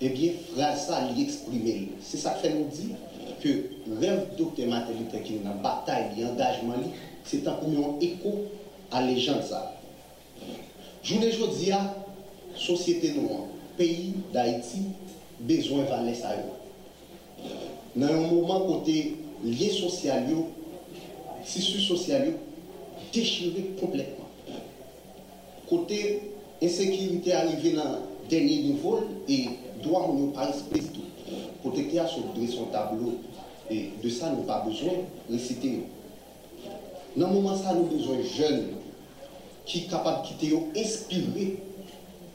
eh 0.00 0.08
bien, 0.10 0.32
phrase 0.54 0.86
ça, 0.86 1.08
l'exprimer. 1.16 1.88
C'est 2.00 2.18
ça 2.18 2.30
qui 2.34 2.42
fait 2.42 2.54
nous 2.54 2.68
dire 2.68 2.96
que 3.42 3.48
le 3.88 3.98
rêve 3.98 4.28
docteur 4.38 4.68
Martin 4.68 4.92
Luther 4.92 5.22
King, 5.22 5.40
la 5.44 5.50
bataille, 5.50 6.10
l'engagement, 6.18 6.74
c'est 7.24 7.46
un 7.46 7.52
un 7.52 8.00
écho 8.00 8.44
à 8.90 9.02
légende 9.02 9.42
ça. 9.42 9.77
Jounen 11.08 11.30
jodi 11.32 11.70
a, 11.72 11.78
sosyete 12.52 13.14
nou 13.16 13.32
an, 13.32 13.44
peyi 13.78 14.10
d'Haïti, 14.34 14.82
bezwen 15.48 15.86
valè 15.88 16.12
sa 16.18 16.34
yo. 16.36 16.56
Nan 17.94 18.10
yon 18.12 18.26
mouman 18.26 18.66
kote 18.66 18.96
liye 19.40 19.70
sosyal 19.72 20.26
yo, 20.28 20.42
sisu 21.48 21.80
sosyal 21.80 22.26
yo, 22.28 22.34
dechire 23.14 23.62
kompletman. 23.78 24.28
Kote 25.70 26.02
ensekirite 26.60 27.32
arrive 27.38 27.72
nan 27.78 28.02
denye 28.28 28.58
nivou, 28.66 29.00
e 29.24 29.38
doa 29.80 30.10
moun 30.10 30.26
yo 30.26 30.30
pa 30.36 30.50
respet 30.50 30.90
tou. 30.92 31.08
Kote 31.62 31.86
ki 31.88 32.02
a 32.02 32.04
sou 32.10 32.34
dre 32.34 32.50
son 32.52 32.68
tablo, 32.74 33.14
e 33.72 33.86
de 34.02 34.12
sa 34.12 34.34
nou 34.34 34.44
pa 34.44 34.60
bezwen, 34.66 35.06
resite 35.30 35.72
yo. 35.78 35.88
Nan 37.16 37.32
mouman 37.32 37.56
sa 37.56 37.72
nou 37.72 37.88
bezwen 37.94 38.20
jen, 38.28 38.60
qui 39.68 39.82
sont 39.82 39.88
capables 39.88 40.22
de 40.22 40.28
quitter 40.28 40.58
inspirés 40.76 41.58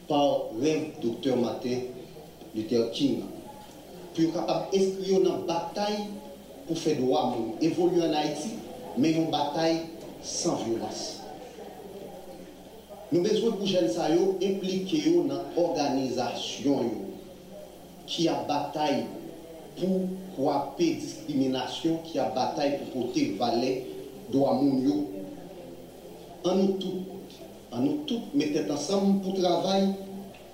par 0.07 0.41
rêve 0.61 0.91
docteur 1.01 1.35
Martin 1.37 1.79
Luther 2.55 2.91
King. 2.91 3.21
Puis 4.13 4.31
capable 4.31 4.71
d'inscrire 4.71 5.21
dans 5.21 5.39
une 5.39 5.45
bataille 5.45 6.05
pour 6.67 6.77
faire 6.77 6.97
droit 6.97 7.35
évoluer 7.59 8.03
en 8.03 8.13
Haïti, 8.13 8.51
mais 8.97 9.11
une 9.13 9.31
bataille 9.31 9.79
sans 10.21 10.55
violence. 10.55 11.19
Nous 13.11 13.19
avons 13.19 13.29
besoin 13.29 13.51
pour 13.51 13.65
jeunes 13.65 13.89
impliquer 14.41 15.11
dans 15.27 15.39
l'organisation 15.55 16.79
qui 18.05 18.27
a 18.27 18.35
bataille 18.47 19.05
pour 19.79 20.01
frapper 20.37 20.93
discrimination, 20.93 21.97
qui 22.03 22.19
a 22.19 22.25
bataille 22.25 22.77
pour 22.77 23.03
porter 23.03 23.35
valet 23.39 23.85
droit 24.31 24.53
En 26.45 26.67
tous, 26.79 27.12
à 27.73 27.79
nous 27.79 28.03
tous 28.05 28.21
mettre 28.33 28.71
ensemble 28.71 29.21
pour 29.21 29.33
travailler 29.39 29.93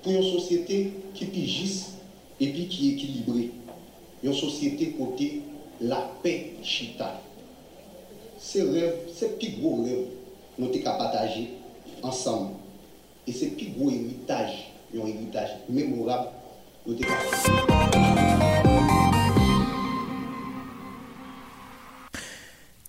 pour 0.02 0.14
une 0.14 0.24
société 0.24 0.94
qui 1.14 1.26
pigisse 1.26 1.94
et 2.40 2.48
puis 2.48 2.68
qui 2.68 2.90
est 2.90 2.94
équilibrée. 2.94 3.52
Une 4.24 4.34
société 4.34 4.92
côté 4.92 5.42
la 5.82 6.10
paix 6.24 6.54
chita. 6.64 7.22
Ces 8.38 8.64
rêves, 8.64 8.96
ces 9.14 9.30
petits 9.30 9.52
gros 9.60 9.84
rêves, 9.84 10.06
nous 10.58 10.72
sommes 10.74 10.84
d'agir 10.84 11.48
ensemble. 12.02 12.52
Et 13.28 13.34
ces 13.34 13.48
petits 13.50 13.72
gros 13.78 13.90
héritage, 13.90 14.72
un 14.96 15.06
héritage 15.06 15.50
mémorable, 15.70 16.30
nous 16.88 16.96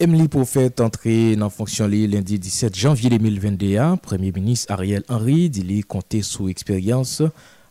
Emily 0.03 0.29
Profet 0.29 0.81
entré 0.81 1.37
dans 1.37 1.51
fonction 1.51 1.87
lundi 1.87 2.39
17 2.39 2.75
janvier 2.75 3.11
2021. 3.11 3.99
Premier 3.99 4.33
ministre 4.33 4.73
Ariel 4.73 5.05
Henry 5.11 5.51
dit 5.51 5.61
li 5.61 5.83
compter 5.83 6.23
sous 6.23 6.49
expérience 6.49 7.23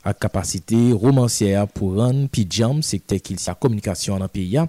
à 0.03 0.13
capacité 0.13 0.93
romancière 0.93 1.67
pour 1.67 1.95
rendre 1.95 2.29
pidjam, 2.29 2.83
secteur 2.83 3.19
qu'il 3.19 3.39
sa 3.39 3.55
communication 3.55 4.17
dans 4.17 4.25
le 4.25 4.27
pays. 4.27 4.59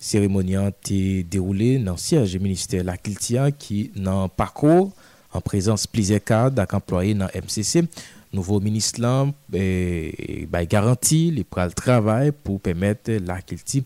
Cérémonie 0.00 0.56
a 0.56 0.66
été 0.66 1.22
déroulée 1.22 1.78
dans 1.78 1.92
le 1.92 1.98
siège 1.98 2.32
du 2.32 2.40
ministère 2.40 2.82
de 2.82 2.88
la 2.88 2.96
Kiltia 2.96 3.52
qui 3.52 3.92
nan 3.94 4.28
parcours 4.28 4.90
en 5.32 5.40
présence 5.40 5.86
plusieurs 5.86 6.24
cadres 6.24 6.66
employés 6.72 7.14
dans 7.14 7.26
MCC. 7.26 7.84
Nouveau 8.32 8.58
ministre 8.58 9.00
là 9.00 9.26
eh, 9.52 10.12
eh 10.18 10.46
bah, 10.46 10.66
garantit 10.66 11.30
le 11.30 11.70
travail 11.70 12.32
pour 12.32 12.60
permettre 12.60 13.12
la 13.24 13.40
Kiltia 13.42 13.82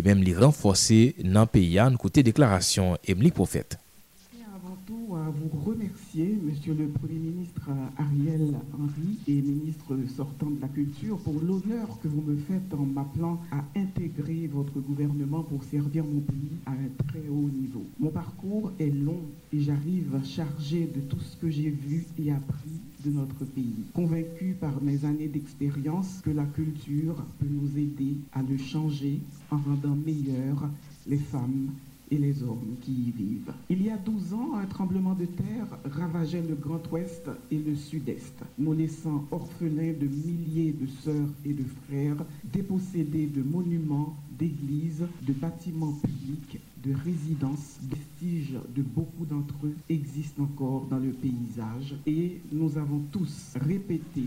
et 0.00 0.02
même 0.02 0.22
les 0.22 0.34
renforcer 0.34 1.14
dans 1.22 1.42
le 1.42 1.46
pays. 1.46 1.78
Côté 1.98 2.22
déclaration, 2.22 2.96
Emily 3.06 3.30
Prophète. 3.30 3.78
Avant 4.54 4.76
tout, 4.86 5.14
à 5.14 5.28
vous 5.30 5.70
remercier, 5.70 6.38
Monsieur 6.42 6.72
le 6.72 6.88
Premier 6.88 7.18
ministre 7.18 7.68
Ariel 7.98 8.54
Henry 8.72 9.18
et 9.28 9.42
ministre 9.42 9.96
sortant 10.16 10.46
de 10.46 10.60
la 10.60 10.68
Culture, 10.68 11.18
pour 11.18 11.34
l'honneur 11.34 11.98
que 12.02 12.08
vous 12.08 12.22
me 12.22 12.36
faites 12.36 12.72
en 12.72 12.84
m'appelant 12.84 13.40
à 13.52 13.62
intégrer 13.78 14.48
votre 14.50 14.80
gouvernement 14.80 15.42
pour 15.42 15.62
servir 15.64 16.04
mon 16.04 16.20
pays 16.20 16.56
à 16.64 16.70
un 16.70 17.06
très 17.08 17.28
haut 17.28 17.50
niveau. 17.50 17.84
Mon 17.98 18.10
parcours 18.10 18.72
est 18.78 18.90
long 18.90 19.20
et 19.52 19.60
j'arrive 19.60 20.18
chargé 20.24 20.86
de 20.94 21.00
tout 21.00 21.20
ce 21.20 21.36
que 21.36 21.50
j'ai 21.50 21.70
vu 21.70 22.06
et 22.18 22.32
appris 22.32 22.80
de 23.04 23.10
notre 23.10 23.44
pays. 23.44 23.84
Convaincu 23.94 24.56
par 24.60 24.82
mes 24.82 25.04
années 25.04 25.28
d'expérience 25.28 26.20
que 26.22 26.30
la 26.30 26.44
culture 26.44 27.16
peut 27.38 27.46
nous 27.48 27.76
aider 27.78 28.16
à 28.32 28.42
le 28.42 28.56
changer 28.56 29.20
en 29.50 29.56
rendant 29.58 29.96
meilleurs 29.96 30.68
les 31.06 31.16
femmes 31.18 31.70
et 32.10 32.18
les 32.18 32.42
hommes 32.42 32.76
qui 32.80 32.92
y 32.92 33.10
vivent. 33.10 33.52
Il 33.68 33.82
y 33.82 33.90
a 33.90 33.96
12 33.96 34.34
ans, 34.34 34.54
un 34.56 34.66
tremblement 34.66 35.14
de 35.14 35.26
terre 35.26 35.66
ravageait 35.84 36.42
le 36.42 36.54
Grand 36.54 36.82
Ouest 36.90 37.30
et 37.50 37.58
le 37.58 37.76
Sud-Est, 37.76 38.34
nous 38.58 38.72
laissant 38.72 39.26
orphelins 39.30 39.92
de 39.92 40.06
milliers 40.06 40.72
de 40.72 40.86
sœurs 40.86 41.28
et 41.44 41.52
de 41.52 41.64
frères, 41.86 42.24
dépossédés 42.44 43.26
de 43.26 43.42
monuments, 43.42 44.16
d'églises, 44.38 45.06
de 45.26 45.32
bâtiments 45.32 45.92
publics, 45.92 46.60
de 46.82 46.94
résidences, 47.04 47.78
vestiges 47.82 48.58
de 48.74 48.82
beaucoup 48.82 49.26
d'entre 49.26 49.54
eux 49.64 49.74
existent 49.88 50.44
encore 50.44 50.86
dans 50.86 50.98
le 50.98 51.10
paysage 51.10 51.94
et 52.06 52.40
nous 52.50 52.78
avons 52.78 53.00
tous 53.12 53.54
répété 53.60 54.22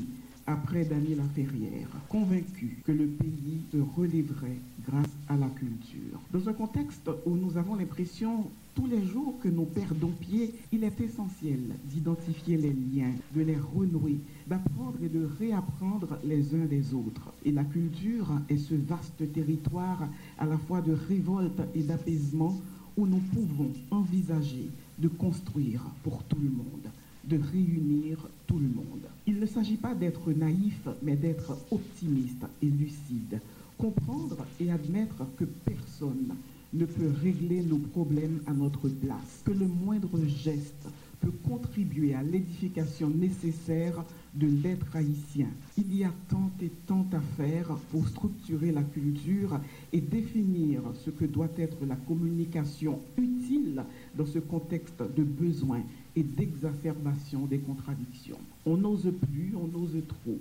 après 0.45 0.83
Daniel 0.83 1.21
Ferrière, 1.33 1.87
convaincu 2.09 2.77
que 2.85 2.91
le 2.91 3.07
pays 3.07 3.61
se 3.71 3.77
relèverait 3.77 4.59
grâce 4.87 5.09
à 5.29 5.37
la 5.37 5.47
culture. 5.47 6.19
Dans 6.31 6.49
un 6.49 6.53
contexte 6.53 7.09
où 7.25 7.35
nous 7.35 7.57
avons 7.57 7.75
l'impression 7.75 8.45
tous 8.75 8.87
les 8.87 9.05
jours 9.05 9.35
que 9.41 9.47
nous 9.47 9.65
perdons 9.65 10.11
pied, 10.19 10.53
il 10.71 10.83
est 10.83 10.99
essentiel 10.99 11.59
d'identifier 11.85 12.57
les 12.57 12.73
liens, 12.73 13.13
de 13.35 13.41
les 13.41 13.57
renouer, 13.57 14.17
d'apprendre 14.47 14.97
et 15.03 15.09
de 15.09 15.29
réapprendre 15.39 16.17
les 16.23 16.53
uns 16.55 16.65
des 16.65 16.93
autres. 16.93 17.31
Et 17.45 17.51
la 17.51 17.63
culture 17.63 18.27
est 18.49 18.57
ce 18.57 18.75
vaste 18.75 19.31
territoire 19.31 20.09
à 20.39 20.45
la 20.45 20.57
fois 20.57 20.81
de 20.81 20.93
révolte 21.07 21.61
et 21.75 21.83
d'apaisement 21.83 22.59
où 22.97 23.07
nous 23.07 23.21
pouvons 23.33 23.71
envisager 23.91 24.69
de 24.99 25.07
construire 25.07 25.83
pour 26.03 26.23
tout 26.23 26.39
le 26.41 26.49
monde, 26.49 26.89
de 27.23 27.37
réunir 27.37 28.27
tout 28.47 28.59
le 28.59 28.67
monde. 28.67 29.07
Il 29.25 29.39
ne 29.39 29.45
s'agit 29.45 29.77
pas 29.77 29.93
d'être 29.93 30.31
naïf, 30.31 30.87
mais 31.01 31.15
d'être 31.15 31.57
optimiste 31.71 32.45
et 32.61 32.67
lucide, 32.67 33.39
comprendre 33.77 34.45
et 34.59 34.71
admettre 34.71 35.25
que 35.37 35.45
personne 35.45 36.35
ne 36.73 36.85
peut 36.85 37.11
régler 37.21 37.61
nos 37.61 37.77
problèmes 37.77 38.41
à 38.47 38.53
notre 38.53 38.89
place, 38.89 39.41
que 39.45 39.51
le 39.51 39.67
moindre 39.67 40.19
geste 40.27 40.87
peut 41.21 41.31
contribuer 41.47 42.13
à 42.15 42.23
l'édification 42.23 43.09
nécessaire 43.09 44.03
de 44.33 44.47
l'être 44.47 44.95
haïtien. 44.95 45.47
Il 45.77 45.95
y 45.95 46.03
a 46.03 46.11
tant 46.27 46.51
et 46.61 46.71
tant 46.87 47.05
à 47.13 47.19
faire 47.37 47.67
pour 47.91 48.07
structurer 48.07 48.71
la 48.71 48.83
culture 48.83 49.59
et 49.93 50.01
définir 50.01 50.81
ce 51.05 51.11
que 51.11 51.25
doit 51.25 51.51
être 51.57 51.77
la 51.87 51.95
communication 51.95 52.99
utile 53.17 53.83
dans 54.17 54.25
ce 54.25 54.39
contexte 54.39 55.03
de 55.15 55.23
besoin 55.23 55.81
et 56.15 56.23
d'exacerbation 56.23 57.45
des 57.45 57.59
contradictions. 57.59 58.37
On 58.65 58.77
n'ose 58.77 59.11
plus, 59.31 59.53
on 59.55 59.77
ose 59.77 60.01
trop. 60.07 60.37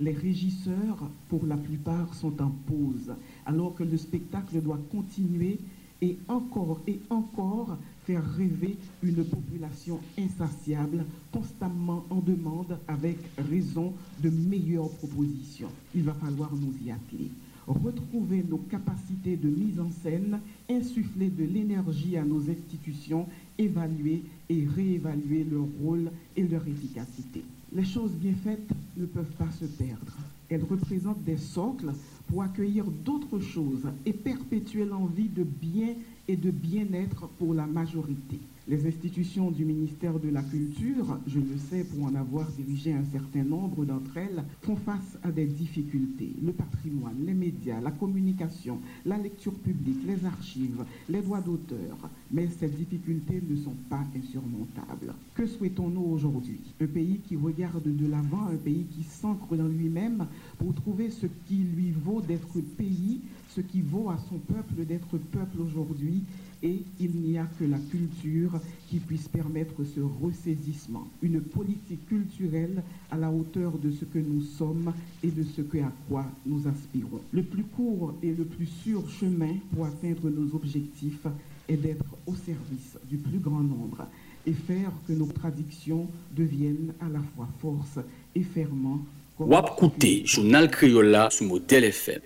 Les 0.00 0.12
régisseurs, 0.12 1.10
pour 1.28 1.46
la 1.46 1.56
plupart, 1.56 2.14
sont 2.14 2.40
en 2.42 2.50
pause, 2.66 3.14
alors 3.46 3.74
que 3.74 3.84
le 3.84 3.96
spectacle 3.96 4.60
doit 4.60 4.80
continuer 4.90 5.58
et 6.00 6.18
encore 6.26 6.80
et 6.88 6.98
encore 7.10 7.78
faire 8.04 8.24
rêver 8.34 8.76
une 9.02 9.24
population 9.24 10.00
insatiable, 10.18 11.04
constamment 11.30 12.04
en 12.10 12.18
demande, 12.18 12.78
avec 12.88 13.18
raison 13.38 13.92
de 14.20 14.30
meilleures 14.30 14.90
propositions. 14.90 15.70
Il 15.94 16.02
va 16.02 16.14
falloir 16.14 16.52
nous 16.54 16.74
y 16.84 16.90
atteler 16.90 17.30
retrouver 17.66 18.44
nos 18.48 18.58
capacités 18.58 19.36
de 19.36 19.48
mise 19.48 19.78
en 19.80 19.90
scène, 19.90 20.40
insuffler 20.70 21.28
de 21.28 21.44
l'énergie 21.44 22.16
à 22.16 22.24
nos 22.24 22.50
institutions, 22.50 23.26
évaluer 23.58 24.22
et 24.48 24.66
réévaluer 24.76 25.44
leur 25.44 25.66
rôle 25.82 26.10
et 26.36 26.42
leur 26.42 26.66
efficacité. 26.66 27.42
Les 27.74 27.84
choses 27.84 28.12
bien 28.12 28.34
faites 28.34 28.70
ne 28.96 29.06
peuvent 29.06 29.36
pas 29.38 29.50
se 29.50 29.64
perdre. 29.64 30.16
Elles 30.48 30.64
représentent 30.64 31.24
des 31.24 31.38
socles 31.38 31.92
pour 32.26 32.42
accueillir 32.42 32.84
d'autres 32.84 33.40
choses 33.40 33.86
et 34.04 34.12
perpétuer 34.12 34.84
l'envie 34.84 35.28
de 35.28 35.44
bien 35.44 35.94
et 36.28 36.36
de 36.36 36.50
bien-être 36.50 37.28
pour 37.38 37.54
la 37.54 37.66
majorité. 37.66 38.38
Les 38.68 38.86
institutions 38.86 39.50
du 39.50 39.64
ministère 39.64 40.20
de 40.20 40.28
la 40.28 40.40
Culture, 40.40 41.18
je 41.26 41.40
le 41.40 41.58
sais 41.68 41.82
pour 41.82 42.04
en 42.04 42.14
avoir 42.14 42.48
dirigé 42.52 42.92
un 42.92 43.04
certain 43.04 43.42
nombre 43.42 43.84
d'entre 43.84 44.16
elles, 44.16 44.44
font 44.62 44.76
face 44.76 45.18
à 45.24 45.32
des 45.32 45.46
difficultés. 45.46 46.30
Le 46.40 46.52
patrimoine, 46.52 47.16
les 47.26 47.34
médias, 47.34 47.80
la 47.80 47.90
communication, 47.90 48.78
la 49.04 49.18
lecture 49.18 49.54
publique, 49.54 50.06
les 50.06 50.24
archives, 50.24 50.84
les 51.08 51.22
droits 51.22 51.40
d'auteur. 51.40 52.08
Mais 52.30 52.46
ces 52.60 52.68
difficultés 52.68 53.42
ne 53.44 53.56
sont 53.56 53.74
pas 53.90 54.04
insurmontables. 54.16 55.12
Que 55.34 55.44
souhaitons-nous 55.44 56.12
aujourd'hui? 56.12 56.60
Un 56.80 56.86
pays 56.86 57.18
qui 57.26 57.34
regarde 57.34 57.82
de 57.84 58.06
l'avant, 58.06 58.46
un 58.46 58.56
pays 58.56 58.86
qui 58.94 59.02
s'ancre 59.02 59.56
dans 59.56 59.66
lui-même 59.66 60.24
pour 60.58 60.72
trouver 60.72 61.10
ce 61.10 61.26
qui 61.48 61.56
lui 61.56 61.90
vaut 61.90 62.20
d'être 62.20 62.60
pays, 62.78 63.22
ce 63.48 63.60
qui 63.60 63.80
vaut 63.80 64.08
à 64.08 64.18
son 64.28 64.38
peuple 64.38 64.84
d'être 64.86 65.18
peuple 65.18 65.60
aujourd'hui 65.60 66.22
et 66.62 66.82
il 67.00 67.10
n'y 67.10 67.38
a 67.38 67.46
que 67.58 67.64
la 67.64 67.78
culture 67.90 68.60
qui 68.88 68.98
puisse 68.98 69.28
permettre 69.28 69.84
ce 69.84 70.00
ressaisissement, 70.00 71.08
une 71.22 71.40
politique 71.40 72.06
culturelle 72.06 72.82
à 73.10 73.16
la 73.16 73.30
hauteur 73.30 73.72
de 73.78 73.90
ce 73.90 74.04
que 74.04 74.18
nous 74.18 74.42
sommes 74.42 74.92
et 75.22 75.28
de 75.28 75.42
ce 75.42 75.62
que, 75.62 75.78
à 75.78 75.92
quoi 76.08 76.24
nous 76.46 76.66
aspirons. 76.68 77.20
Le 77.32 77.42
plus 77.42 77.64
court 77.64 78.14
et 78.22 78.32
le 78.32 78.44
plus 78.44 78.66
sûr 78.66 79.02
chemin 79.08 79.54
pour 79.74 79.86
atteindre 79.86 80.30
nos 80.30 80.54
objectifs 80.54 81.26
est 81.68 81.76
d'être 81.76 82.04
au 82.26 82.34
service 82.34 82.98
du 83.08 83.16
plus 83.16 83.38
grand 83.38 83.62
nombre 83.62 84.06
et 84.46 84.52
faire 84.52 84.90
que 85.06 85.12
nos 85.12 85.26
traditions 85.26 86.08
deviennent 86.36 86.92
à 87.00 87.08
la 87.08 87.20
fois 87.34 87.48
force 87.60 87.98
et 88.34 88.42
ferment. 88.42 89.00
Wap 89.38 89.80
journal 90.24 90.70
Criolla 90.70 91.30
sous 91.30 91.44
modèle 91.44 91.84
FM. 91.84 92.20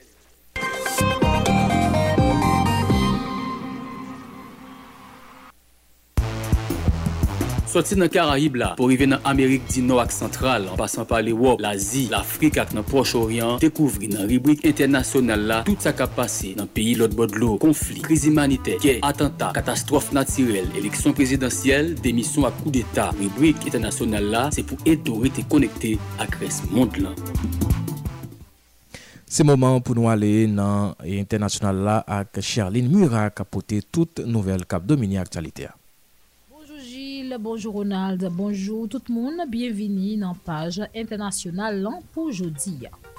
Soti 7.76 7.92
nan 8.00 8.08
Karaib 8.08 8.54
la, 8.56 8.70
pou 8.72 8.88
rive 8.88 9.04
nan 9.04 9.20
Amerik 9.28 9.66
di 9.68 9.82
nou 9.84 10.00
ak 10.00 10.08
sentral, 10.14 10.64
an 10.72 10.78
pasan 10.80 11.04
pa 11.04 11.18
l'Ewop, 11.20 11.60
l'Azi, 11.60 12.06
l'Afrik 12.08 12.56
ak 12.62 12.72
nan 12.72 12.86
Proche-Orient, 12.88 13.60
dekouvri 13.60 14.08
nan 14.14 14.24
ribrik 14.30 14.64
internasyonal 14.64 15.44
la, 15.50 15.58
tout 15.66 15.84
sa 15.84 15.92
kap 15.92 16.14
pase 16.16 16.54
nan 16.56 16.70
peyi 16.72 16.94
lot 16.96 17.12
bodlo, 17.12 17.58
konflik, 17.60 18.00
kriz 18.08 18.24
imanite, 18.30 18.78
kè, 18.80 18.96
atenta, 19.04 19.50
katastrofe 19.58 20.16
natirel, 20.16 20.72
eleksyon 20.80 21.18
prezidentyel, 21.20 21.92
demisyon 22.00 22.48
ak 22.48 22.56
kou 22.62 22.72
d'Etat. 22.72 23.12
Ribrik 23.20 23.68
internasyonal 23.68 24.32
la, 24.32 24.48
se 24.56 24.64
pou 24.64 24.80
eto 24.88 25.20
rete 25.20 25.44
konekte 25.44 25.98
ak 26.24 26.40
res 26.40 26.64
mond 26.72 26.96
lan. 27.04 27.12
Se 29.28 29.44
moman 29.44 29.82
pou 29.84 29.92
nou 29.92 30.08
ale 30.08 30.46
nan 30.48 30.96
internasyonal 31.04 31.88
la 31.92 32.02
ak 32.24 32.40
Charlene 32.40 32.88
Murat 32.88 33.36
kapote 33.36 33.84
tout 33.92 34.24
nouvel 34.24 34.64
kap 34.64 34.88
domini 34.88 35.20
aktualite 35.20 35.68
a. 35.68 35.82
bonjour 37.38 37.74
Ronald, 37.74 38.28
bonjour 38.32 38.88
tout 38.88 39.02
moun, 39.08 39.44
bienveni 39.48 40.16
nan 40.16 40.36
page 40.46 40.86
internasyonal 40.94 41.82
lan 41.82 42.00
pou 42.14 42.32
jodi. 42.32 42.78
ya. 42.86 43.15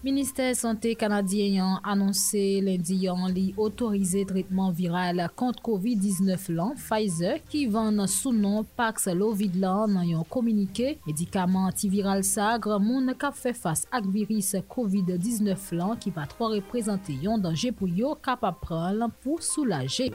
Ministèr 0.00 0.54
Santé 0.56 0.94
Kanadyen 0.96 1.58
yon 1.58 1.72
anonsè 1.84 2.40
lendi 2.64 2.94
yon 3.02 3.26
li 3.36 3.50
otorize 3.60 4.22
tritman 4.30 4.70
viral 4.72 5.20
kont 5.36 5.58
COVID-19 5.60 6.46
lan 6.56 6.70
Pfizer 6.78 7.42
ki 7.52 7.66
van 7.74 8.00
sou 8.08 8.32
non 8.32 8.64
Paxlovid 8.78 9.58
lan 9.60 9.92
nan 9.98 10.08
yon 10.08 10.24
komunike. 10.32 10.94
Medikaman 11.04 11.68
antiviral 11.68 12.24
sagre 12.24 12.80
moun 12.80 13.12
kap 13.20 13.36
fe 13.36 13.52
fase 13.52 13.84
ak 13.92 14.08
viris 14.08 14.54
COVID-19 14.72 15.76
lan 15.76 16.00
ki 16.00 16.14
va 16.16 16.24
tro 16.32 16.48
reprezente 16.54 17.12
yon 17.20 17.44
danje 17.44 17.68
pou 17.76 17.84
yo 17.84 18.14
kap 18.24 18.48
apran 18.48 19.02
lan 19.02 19.12
pou 19.20 19.36
soulaje. 19.44 20.08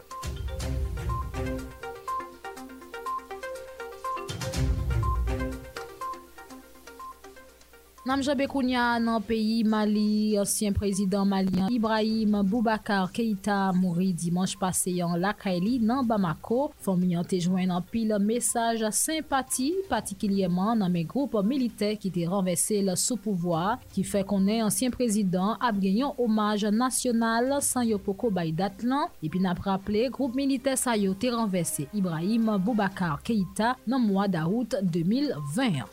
Namjabe 8.06 8.46
Kounia 8.46 9.00
nan 9.02 9.24
peyi 9.26 9.64
Mali, 9.66 10.38
ansyen 10.38 10.76
prezident 10.78 11.26
Malian 11.26 11.72
Ibrahim 11.74 12.36
Boubacar 12.46 13.10
Keita 13.10 13.74
mouri 13.74 14.12
dimanche 14.14 14.60
pase 14.62 14.94
yon 14.94 15.18
lakaili 15.18 15.80
nan 15.82 16.06
Bamako. 16.06 16.68
Fomi 16.86 17.16
yon 17.16 17.26
te 17.26 17.40
jwen 17.42 17.72
nan 17.74 17.82
pil 17.90 18.14
mesaj 18.22 18.84
sempati, 18.94 19.72
patikilyeman 19.90 20.84
nan 20.84 20.94
me 20.94 21.02
group 21.02 21.34
milite 21.50 21.96
ki 21.98 22.14
te 22.14 22.28
renvesse 22.30 22.78
l 22.86 22.94
sou 22.94 23.18
pouvoi, 23.18 23.80
ki 23.98 24.06
fe 24.06 24.22
konen 24.22 24.68
ansyen 24.68 24.94
prezident 24.94 25.58
ap 25.58 25.82
genyon 25.82 26.14
omaj 26.22 26.70
nasyonal 26.70 27.58
san 27.66 27.90
yo 27.90 27.98
poko 27.98 28.30
bay 28.30 28.54
dat 28.54 28.86
lan. 28.86 29.10
Epi 29.26 29.42
nap 29.42 29.66
rapple, 29.66 30.12
group 30.14 30.38
milite 30.38 30.78
sa 30.78 30.94
yo 30.94 31.18
te 31.18 31.34
renvesse 31.34 31.90
Ibrahim 31.90 32.54
Boubacar 32.62 33.18
Keita 33.26 33.74
nan 33.90 34.06
mwa 34.06 34.30
da 34.30 34.46
out 34.46 34.78
2021. 34.94 35.90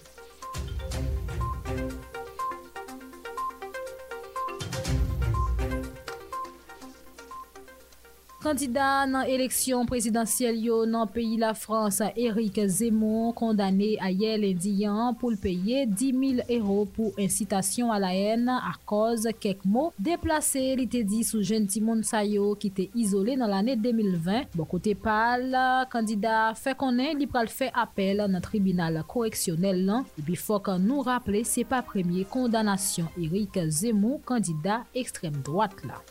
Kandida 8.42 9.04
nan 9.06 9.28
eleksyon 9.30 9.86
prezidentiyel 9.86 10.56
yo 10.58 10.76
nan 10.90 11.06
peyi 11.14 11.36
la 11.38 11.52
Frans, 11.54 12.00
Eric 12.18 12.56
Zemmour 12.66 13.36
kondane 13.38 13.92
a 14.02 14.08
ye 14.10 14.32
lindiyan 14.42 15.14
pou 15.20 15.30
l'peye 15.30 15.84
10.000 15.86 16.40
euro 16.56 16.80
pou 16.96 17.14
incitasyon 17.22 17.92
a 17.94 18.00
la 18.02 18.10
en 18.18 18.50
a 18.50 18.72
koz 18.90 19.28
kek 19.38 19.62
mo 19.62 19.84
deplase 19.94 20.64
li 20.80 20.88
te 20.90 21.04
di 21.06 21.20
sou 21.28 21.46
jen 21.46 21.68
Timon 21.70 22.02
Sayo 22.08 22.48
ki 22.58 22.72
te 22.74 22.88
izole 22.98 23.36
nan 23.38 23.52
l'ane 23.52 23.76
2020. 23.78 24.50
Bo 24.58 24.66
kote 24.72 24.96
pal, 24.98 25.46
kandida 25.92 26.48
fe 26.58 26.74
konen 26.80 27.22
li 27.22 27.30
pral 27.30 27.46
fe 27.46 27.70
apel 27.70 28.24
nan 28.24 28.42
tribunal 28.42 29.04
koreksyonel 29.06 29.84
lan. 29.86 30.10
Bi 30.18 30.34
fok 30.34 30.72
nou 30.82 31.06
rappele 31.06 31.44
se 31.46 31.62
pa 31.62 31.78
premye 31.86 32.26
kondanasyon 32.34 33.14
Eric 33.22 33.62
Zemmour 33.70 34.18
kandida 34.26 34.82
ekstrem 34.98 35.38
droat 35.46 35.78
la. 35.86 36.02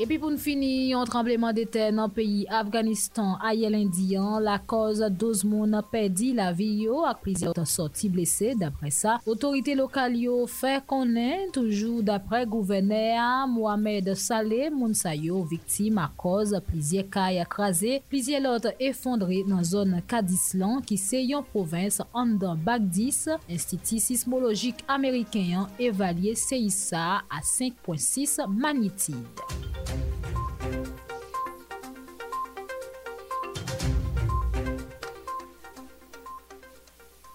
Epi 0.00 0.16
pou 0.16 0.32
nou 0.32 0.40
fini, 0.40 0.94
yon 0.94 1.04
trembleman 1.04 1.52
de 1.52 1.66
ten 1.68 1.98
nan 2.00 2.08
peyi 2.16 2.46
Afganistan 2.56 3.34
a 3.44 3.50
ye 3.52 3.68
lindiyan, 3.68 4.38
la 4.40 4.54
koz 4.56 5.02
12 5.04 5.42
moun 5.44 5.76
pedi 5.92 6.30
la 6.38 6.46
vi 6.56 6.86
yo 6.86 7.02
ak 7.04 7.18
plizye 7.20 7.50
otan 7.50 7.66
sorti 7.68 8.08
blese. 8.08 8.54
Dapre 8.56 8.88
sa, 8.96 9.18
otorite 9.28 9.74
lokal 9.76 10.16
yo 10.16 10.38
fè 10.48 10.78
konen 10.88 11.52
toujou 11.52 12.00
dapre 12.06 12.46
gouverneur 12.48 13.44
Mohamed 13.52 14.08
Saleh 14.16 14.70
moun 14.72 14.96
sa 14.96 15.12
yo 15.12 15.42
viktim 15.50 16.00
a 16.00 16.06
koz 16.16 16.56
plizye 16.70 17.04
kay 17.12 17.42
akraze, 17.44 17.98
plizye 18.08 18.40
lot 18.40 18.70
effondre 18.80 19.42
nan 19.50 19.60
zon 19.68 19.98
Kadislan 20.08 20.80
ki 20.88 20.96
se 20.96 21.20
yon 21.26 21.44
provins 21.52 22.00
an 22.16 22.38
dan 22.40 22.64
Bagdis. 22.64 23.26
Institut 23.52 24.00
sismologik 24.00 24.80
Ameriken 24.88 25.68
evalye 25.76 26.32
Seissa 26.40 27.20
a 27.20 27.44
5.6 27.44 28.48
magnitid. 28.48 29.69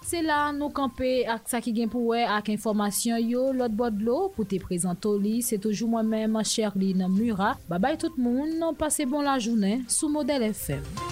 Se 0.06 0.20
la 0.22 0.52
nou 0.54 0.70
kampe 0.70 1.24
ak 1.26 1.48
sa 1.50 1.58
ki 1.58 1.72
gen 1.74 1.90
pou 1.90 2.12
we 2.12 2.20
ak 2.22 2.52
informasyon 2.52 3.24
yo 3.26 3.48
lot 3.56 3.74
bodlo 3.74 4.28
pou 4.36 4.46
te 4.46 4.60
prezento 4.62 5.16
li. 5.18 5.40
Se 5.42 5.58
toujou 5.58 5.90
mwen 5.90 6.06
men 6.12 6.30
ma 6.36 6.44
cher 6.46 6.78
li 6.78 6.92
nan 6.94 7.10
mura. 7.10 7.56
Babay 7.66 7.98
tout 7.98 8.14
moun, 8.14 8.54
nan 8.60 8.78
pase 8.78 9.08
bon 9.10 9.26
la 9.26 9.40
jounen 9.42 9.82
sou 9.90 10.12
Model 10.12 10.46
FM. 10.52 11.05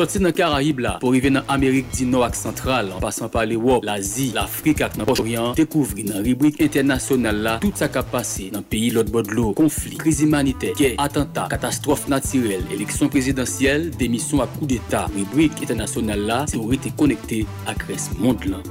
Soti 0.00 0.16
nan 0.24 0.32
Karaib 0.32 0.78
la, 0.80 0.94
pou 0.96 1.12
rive 1.12 1.28
nan 1.28 1.44
Amerik 1.52 1.90
di 1.92 2.06
nou 2.08 2.24
ak 2.24 2.32
sentral, 2.38 2.86
an 2.96 3.02
pasan 3.04 3.28
pa 3.28 3.42
le 3.44 3.58
wop, 3.60 3.82
l'Azi, 3.84 4.30
l'Afrik 4.32 4.78
ak 4.86 4.94
nan 4.96 5.04
Poch-Orient, 5.04 5.52
dekouvri 5.58 6.06
nan 6.06 6.22
ribrik 6.24 6.56
internasyonal 6.64 7.42
la, 7.44 7.52
tout 7.60 7.76
sa 7.76 7.90
ka 7.92 8.00
pase 8.08 8.46
nan 8.54 8.64
peyi 8.64 8.94
lot 8.96 9.10
bodlo, 9.12 9.50
konflik, 9.58 9.98
kriz 10.00 10.22
imanite, 10.24 10.70
kè, 10.78 10.94
atenta, 11.04 11.44
katastrof 11.52 12.06
natirel, 12.08 12.64
eleksyon 12.72 13.12
prezidentyel, 13.12 13.90
demisyon 14.00 14.40
ak 14.46 14.54
kou 14.54 14.70
d'Etat, 14.70 15.12
ribrik 15.18 15.60
internasyonal 15.66 16.24
la, 16.30 16.38
se 16.48 16.56
ou 16.56 16.72
rete 16.72 16.94
konekte 16.96 17.42
ak 17.68 17.84
res 17.90 18.08
mond 18.22 18.48
lan. 18.48 18.64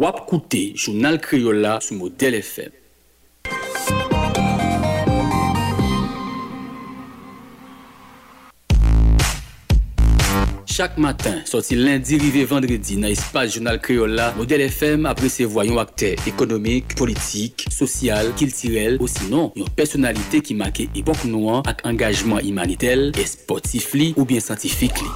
Wap 0.00 0.24
koute, 0.30 0.70
jounal 0.80 1.20
kriyola 1.20 1.76
sou 1.84 2.00
model 2.00 2.40
FM. 2.40 2.80
Chak 10.74 10.96
matin, 10.98 11.36
soti 11.46 11.76
lendi 11.78 12.16
rive 12.18 12.40
vendredi 12.50 12.96
nan 12.98 13.12
espas 13.14 13.52
jounal 13.52 13.76
kreola, 13.78 14.32
model 14.34 14.64
FM 14.66 15.04
apresevo 15.06 15.62
yon 15.62 15.76
akte 15.78 16.08
ekonomik, 16.26 16.96
politik, 16.98 17.62
sosyal, 17.70 18.32
kiltirel, 18.34 18.96
osinon 19.04 19.52
yon 19.54 19.68
personalite 19.78 20.40
ki 20.42 20.56
make 20.58 20.88
epok 20.98 21.22
nouan 21.30 21.62
ak 21.70 21.84
engajman 21.86 22.42
imanitel, 22.42 23.12
esportif 23.22 23.92
li 23.94 24.08
ou 24.16 24.26
bien 24.26 24.42
santifik 24.42 24.98
li. 24.98 25.12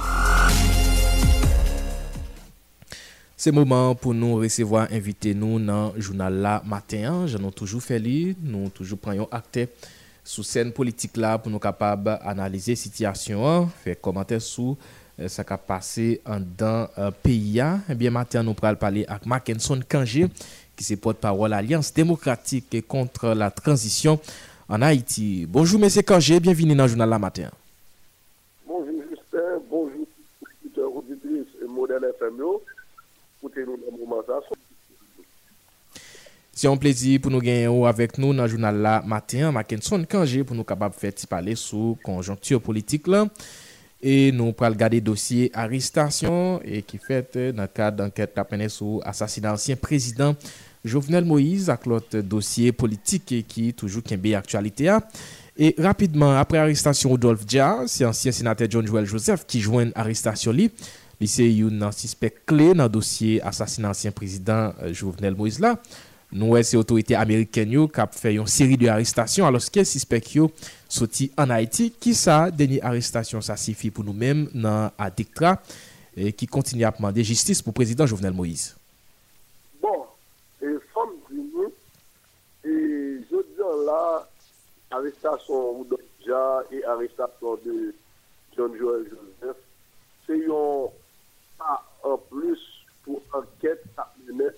Se 3.35 3.51
mouman 3.51 3.99
pou 3.99 4.15
nou 4.15 4.39
resevo 4.45 4.79
a 4.79 4.85
invite 4.95 5.35
nou 5.35 5.59
nan 5.59 5.91
jounal 5.99 6.39
la 6.39 6.55
matin, 6.63 7.25
jan 7.27 7.43
nou 7.43 7.51
toujou 7.51 7.83
feli, 7.83 8.31
nou 8.39 8.71
toujou 8.71 8.95
pran 8.95 9.19
yon 9.19 9.27
akte 9.27 9.67
sou 10.23 10.47
sen 10.47 10.71
politik 10.71 11.19
la 11.19 11.35
pou 11.35 11.51
nou 11.51 11.59
kapab 11.59 12.13
analize 12.23 12.79
sityasyon, 12.79 13.67
fe 13.83 13.99
komante 13.99 14.39
sou... 14.39 14.79
Eh, 15.19 15.27
sa 15.27 15.43
ka 15.43 15.57
pase 15.59 16.21
an 16.23 16.39
dan 16.39 16.87
eh, 16.95 17.03
uh, 17.03 17.11
PIA. 17.11 17.67
Ebyen 17.91 18.07
eh 18.07 18.15
maten 18.15 18.45
nou 18.47 18.55
pral 18.55 18.77
pale 18.79 19.03
ak 19.03 19.25
Mackenson 19.27 19.81
Kanje 19.83 20.29
ki 20.79 20.85
se 20.87 20.95
pot 20.95 21.19
parol 21.19 21.51
Alliance 21.51 21.91
Démocratique 21.91 22.79
kontre 22.87 23.33
la 23.35 23.51
Transition 23.51 24.15
an 24.71 24.79
Haïti. 24.81 25.43
Bonjour 25.43 25.83
M. 25.83 25.91
Kanje, 26.07 26.39
bienveni 26.39 26.71
nan 26.71 26.87
jounal 26.87 27.11
la 27.11 27.19
maten. 27.19 27.51
Bonjour 28.63 29.03
Justin, 29.11 29.59
bonjour 29.67 30.07
Peter 30.63 30.87
Rodidis 30.87 31.51
et 31.59 31.67
Modèle 31.67 32.07
FMO. 32.15 32.61
Poutez 33.43 33.67
nou 33.67 33.75
nan 33.75 33.99
mouman 33.99 34.23
sa 34.23 34.39
sou. 34.47 34.55
C'est 36.59 36.67
un 36.67 36.75
plaisir 36.75 37.21
pour 37.21 37.31
nous 37.31 37.39
gagner 37.39 37.67
avec 37.87 38.17
nous 38.17 38.33
dans 38.33 38.43
le 38.43 38.49
journal 38.49 38.75
là 38.81 39.01
matin, 39.05 39.51
Mackenson 39.51 40.03
Kangé, 40.03 40.43
pour 40.43 40.55
nous 40.57 40.65
capable 40.65 40.93
de 40.93 40.99
faire 40.99 41.13
parler 41.29 41.55
sur 41.55 41.95
conjoncture 42.03 42.61
politique 42.61 43.07
là. 43.07 43.27
E 43.99 44.31
nou 44.31 44.55
pral 44.55 44.77
gade 44.79 45.01
dosye 45.03 45.49
arrestasyon 45.59 46.61
e 46.63 46.79
ki 46.87 47.01
fète 47.03 47.49
nan 47.55 47.67
kade 47.67 48.05
anket 48.05 48.31
kapene 48.31 48.69
sou 48.71 49.01
asasina 49.07 49.51
ansyen 49.51 49.79
prezident 49.79 50.39
Jovenel 50.87 51.27
Moïse 51.27 51.67
ak 51.73 51.83
lot 51.91 52.15
dosye 52.23 52.71
politik 52.71 53.33
e 53.35 53.41
ki 53.43 53.65
toujou 53.75 53.99
kenbe 54.05 54.31
aktualite 54.39 54.87
a. 54.87 55.01
E 55.59 55.73
rapidman 55.83 56.37
apre 56.39 56.61
arrestasyon 56.61 57.17
Rodolphe 57.17 57.43
Dia, 57.43 57.73
se 57.91 58.07
ansyen 58.07 58.31
senate 58.31 58.69
John 58.71 58.87
Joel 58.87 59.09
Joseph 59.09 59.43
ki 59.43 59.65
jwen 59.65 59.91
arrestasyon 59.99 60.55
li, 60.55 60.69
li 61.19 61.27
se 61.27 61.43
yon 61.43 61.75
nan 61.83 61.91
sispek 61.91 62.45
kle 62.47 62.71
nan 62.79 62.87
dosye 62.87 63.41
asasina 63.43 63.91
ansyen 63.91 64.15
prezident 64.15 64.79
euh, 64.79 64.93
Jovenel 64.95 65.35
Moïse 65.35 65.59
la. 65.59 65.75
Nou 66.31 66.53
wè 66.55 66.63
se 66.63 66.79
otorite 66.79 67.17
Ameriken 67.19 67.75
yo 67.75 67.89
kap 67.91 68.15
fè 68.15 68.37
yon 68.37 68.47
seri 68.47 68.79
de 68.79 68.87
arrestasyon 68.87 69.49
aloske 69.49 69.83
sispek 69.83 70.37
yo 70.39 70.47
prezident. 70.47 70.75
soti 70.89 71.29
an 71.39 71.53
Haiti 71.53 71.89
ki 71.93 72.15
sa 72.17 72.49
denye 72.49 72.81
arrestasyon 72.85 73.45
sa 73.45 73.57
sifi 73.61 73.91
pou 73.93 74.05
nou 74.05 74.17
men 74.17 74.47
nan 74.57 74.89
adiktra 74.97 75.55
e, 76.17 76.31
ki 76.33 76.49
kontini 76.49 76.85
ap 76.87 76.99
mande 77.03 77.23
jistis 77.25 77.61
pou 77.63 77.75
prezident 77.75 78.09
Jovenel 78.09 78.33
Moïse. 78.33 78.73
Bon, 79.83 80.07
e 80.59 80.73
som 80.89 81.13
di 81.29 81.45
nou, 81.45 81.69
e 82.65 82.73
jodi 83.29 83.65
an 83.69 83.85
la, 83.87 84.01
arrestasyon 84.97 85.83
Oudonja 85.83 86.43
e 86.73 86.81
arrestasyon 86.95 87.61
de 87.67 87.77
John 88.57 88.73
Joel 88.79 89.05
Joseph, 89.11 89.61
se 90.25 90.41
yon 90.41 90.89
pa 91.61 91.77
an 92.09 92.17
plus 92.31 92.65
pou 93.05 93.21
anket 93.37 93.85
ap 94.01 94.17
mene 94.25 94.49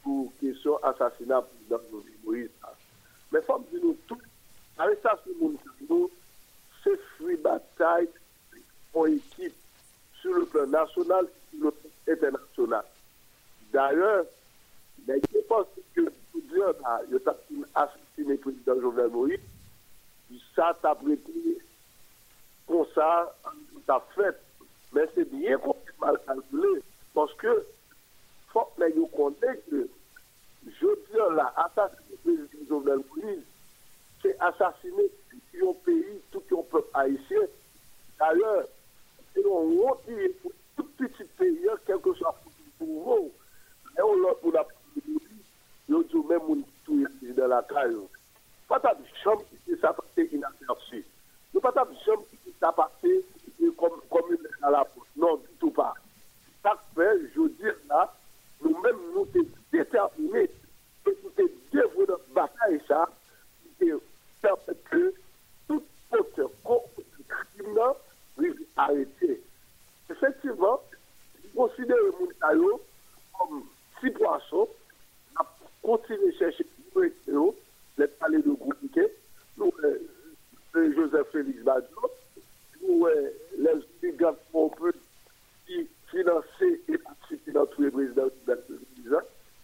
pou 0.00 0.30
kesyon 0.40 0.80
asasina 0.88 1.42
pou 1.44 1.68
dan 1.68 1.84
plan 11.10 11.22
national 11.22 11.26
et 11.26 11.56
sur 11.56 11.64
le 11.64 11.70
plan 11.70 11.90
international. 12.08 12.84
D'ailleurs, 13.72 14.24
mais 15.06 15.20
je 15.32 15.38
pense 15.48 15.66
que 15.94 16.02
tout 16.32 16.42
y 16.54 16.62
a 16.62 16.74
assassiné 17.74 18.34
le 18.34 18.38
président 18.38 18.80
Jovenel 18.80 19.10
Moïse, 19.10 19.40
ça 20.54 20.76
t'a 20.82 20.94
prêté 20.94 21.58
comme 22.66 22.86
ça, 22.94 23.34
ça 23.86 24.04
fait. 24.14 24.36
Mais 24.92 25.08
c'est 25.14 25.30
bien 25.30 25.58
qu'on 25.58 25.76
mal 26.00 26.18
calculé, 26.26 26.82
parce 27.14 27.32
que 27.34 27.66
faut 28.52 28.68
que 28.76 28.94
nous 28.96 29.06
connaissons 29.06 29.60
que 29.70 29.88
je 30.66 30.86
dis 30.86 31.16
là, 31.16 31.52
assassiner 31.56 32.18
le 32.24 32.46
président 32.46 32.68
Jovenel 32.68 33.00
Moïse, 33.10 33.42
c'est 34.22 34.38
assassiner 34.40 35.10
tout 35.30 35.68
un 35.68 35.72
pays, 35.84 36.20
tout 36.30 36.42
un 36.52 36.62
peuple 36.62 36.88
haïtien. 36.94 37.40
D'ailleurs, 38.18 38.64
c'est 39.32 39.44
un 39.44 39.48
honte 39.48 40.00
pour 40.42 40.52
tout 40.80 40.88
petit 40.96 41.24
pays, 41.36 41.66
quel 41.86 41.98
que 41.98 42.14
soit 42.14 42.34
pour 42.78 42.86
vous. 42.86 43.32
Et 43.98 44.02
on 44.02 44.16
l'a 44.22 44.34
pour 44.34 44.52
la 44.52 44.66
yo 45.88 46.02
di 46.04 46.16
même 46.28 46.42
moun 46.46 46.62
tout 46.84 47.06
dans 47.36 47.46
la 47.48 47.62
caille. 47.62 47.96
Pas 48.68 48.80
ta 48.80 48.96
chambre 49.22 49.44
qui 49.64 49.76
ça 49.80 49.92
passé 49.92 50.28
inaperçu. 50.32 51.04
Nous 51.52 51.60
pas 51.60 51.72
ta 51.72 51.84
chambre 52.04 52.24
qui 52.44 52.52
passé 52.60 53.24
comme 53.76 54.00
comme 54.08 54.36
dans 54.62 54.70
la 54.70 54.84
poste. 54.84 55.06
Non, 55.16 55.36
du 55.36 55.48
tout 55.58 55.70
pas. 55.70 55.94
Ça 56.62 56.78
je 56.96 57.48
dis 57.48 57.64
là, 57.88 58.14
nous-mêmes 58.62 58.96
nous 59.14 59.26
sommes 59.32 59.50
déterminés 59.72 60.50
nous 61.06 61.12
sommes 61.36 61.48
dévoués 61.72 62.06
dans 62.06 62.14
la 62.34 62.46
bataille 62.46 62.80
ça 62.86 63.08
et 63.80 63.92
permettre 64.40 64.84
que 64.90 65.14
tout 65.66 65.82
auteur 66.12 66.50
crime 67.28 67.80
puisse 68.36 68.66
arrêter. 68.76 69.42
Effectivement, 70.10 70.80
considérer 71.54 71.98
moun 72.18 72.78
comme 73.38 73.64
six 74.00 74.10
poissons 74.10 74.68
continuer 75.82 76.34
à 76.34 76.38
chercher 76.38 76.66
les 76.96 78.06
palais 78.06 78.42
de 78.42 78.50
groupe 78.50 78.76
nous, 79.56 79.72
euh, 79.84 80.92
Joseph 80.94 81.26
Félix 81.32 81.62
Badjo, 81.62 81.86
nous, 82.82 83.06
euh, 83.06 83.30
les 83.58 84.10
brigands 84.10 84.36
qu'on 84.52 84.68
peut 84.70 84.92
financer 86.10 86.80
et 86.88 86.98
participer 86.98 87.52
dans 87.52 87.66
tous 87.66 87.82
les 87.82 87.90
présidents 87.90 88.26
de 88.46 88.52
la 88.52 89.20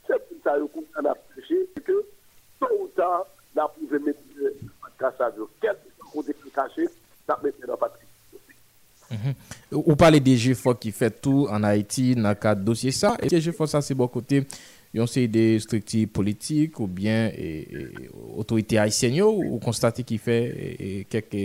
c'est 0.07 0.29
pour 0.29 0.43
ça 0.45 0.57
qu'on 0.73 1.05
a 1.05 1.15
prêché 1.15 1.69
que 1.85 2.05
tôt 2.61 2.69
ou 2.81 2.87
tard, 2.89 3.27
on 3.57 3.61
a 3.61 3.69
pu 3.69 3.99
mettre 3.99 4.21
le 4.37 4.55
casse 4.99 5.21
à 5.21 5.33
Quel 5.61 5.77
côté 6.13 6.35
caché, 6.55 6.87
ça 7.27 7.39
met 7.43 7.53
dans 7.67 7.77
le. 7.77 8.06
Mm 9.11 9.17
-hmm. 9.17 9.35
Ou 9.87 9.95
pale 9.97 10.19
de 10.21 10.33
GFO 10.35 10.73
ki 10.75 10.91
fè 10.91 11.13
tou 11.23 11.47
an 11.55 11.63
Haiti 11.63 12.17
nan 12.19 12.35
kat 12.35 12.59
dosye 12.67 12.91
sa 12.91 13.15
E 13.23 13.29
GFO 13.31 13.67
sa 13.71 13.79
se 13.83 13.95
bo 13.95 14.09
kote 14.11 14.41
yon 14.97 15.07
se 15.07 15.29
de 15.31 15.61
strikti 15.63 16.07
politik 16.11 16.81
ou 16.81 16.91
bien 16.91 17.31
otorite 18.35 18.81
Haitien 18.83 19.15
yo 19.15 19.31
Ou 19.31 19.61
konstate 19.63 20.03
ki 20.03 20.19
fè 20.19 20.39
kek 21.13 21.37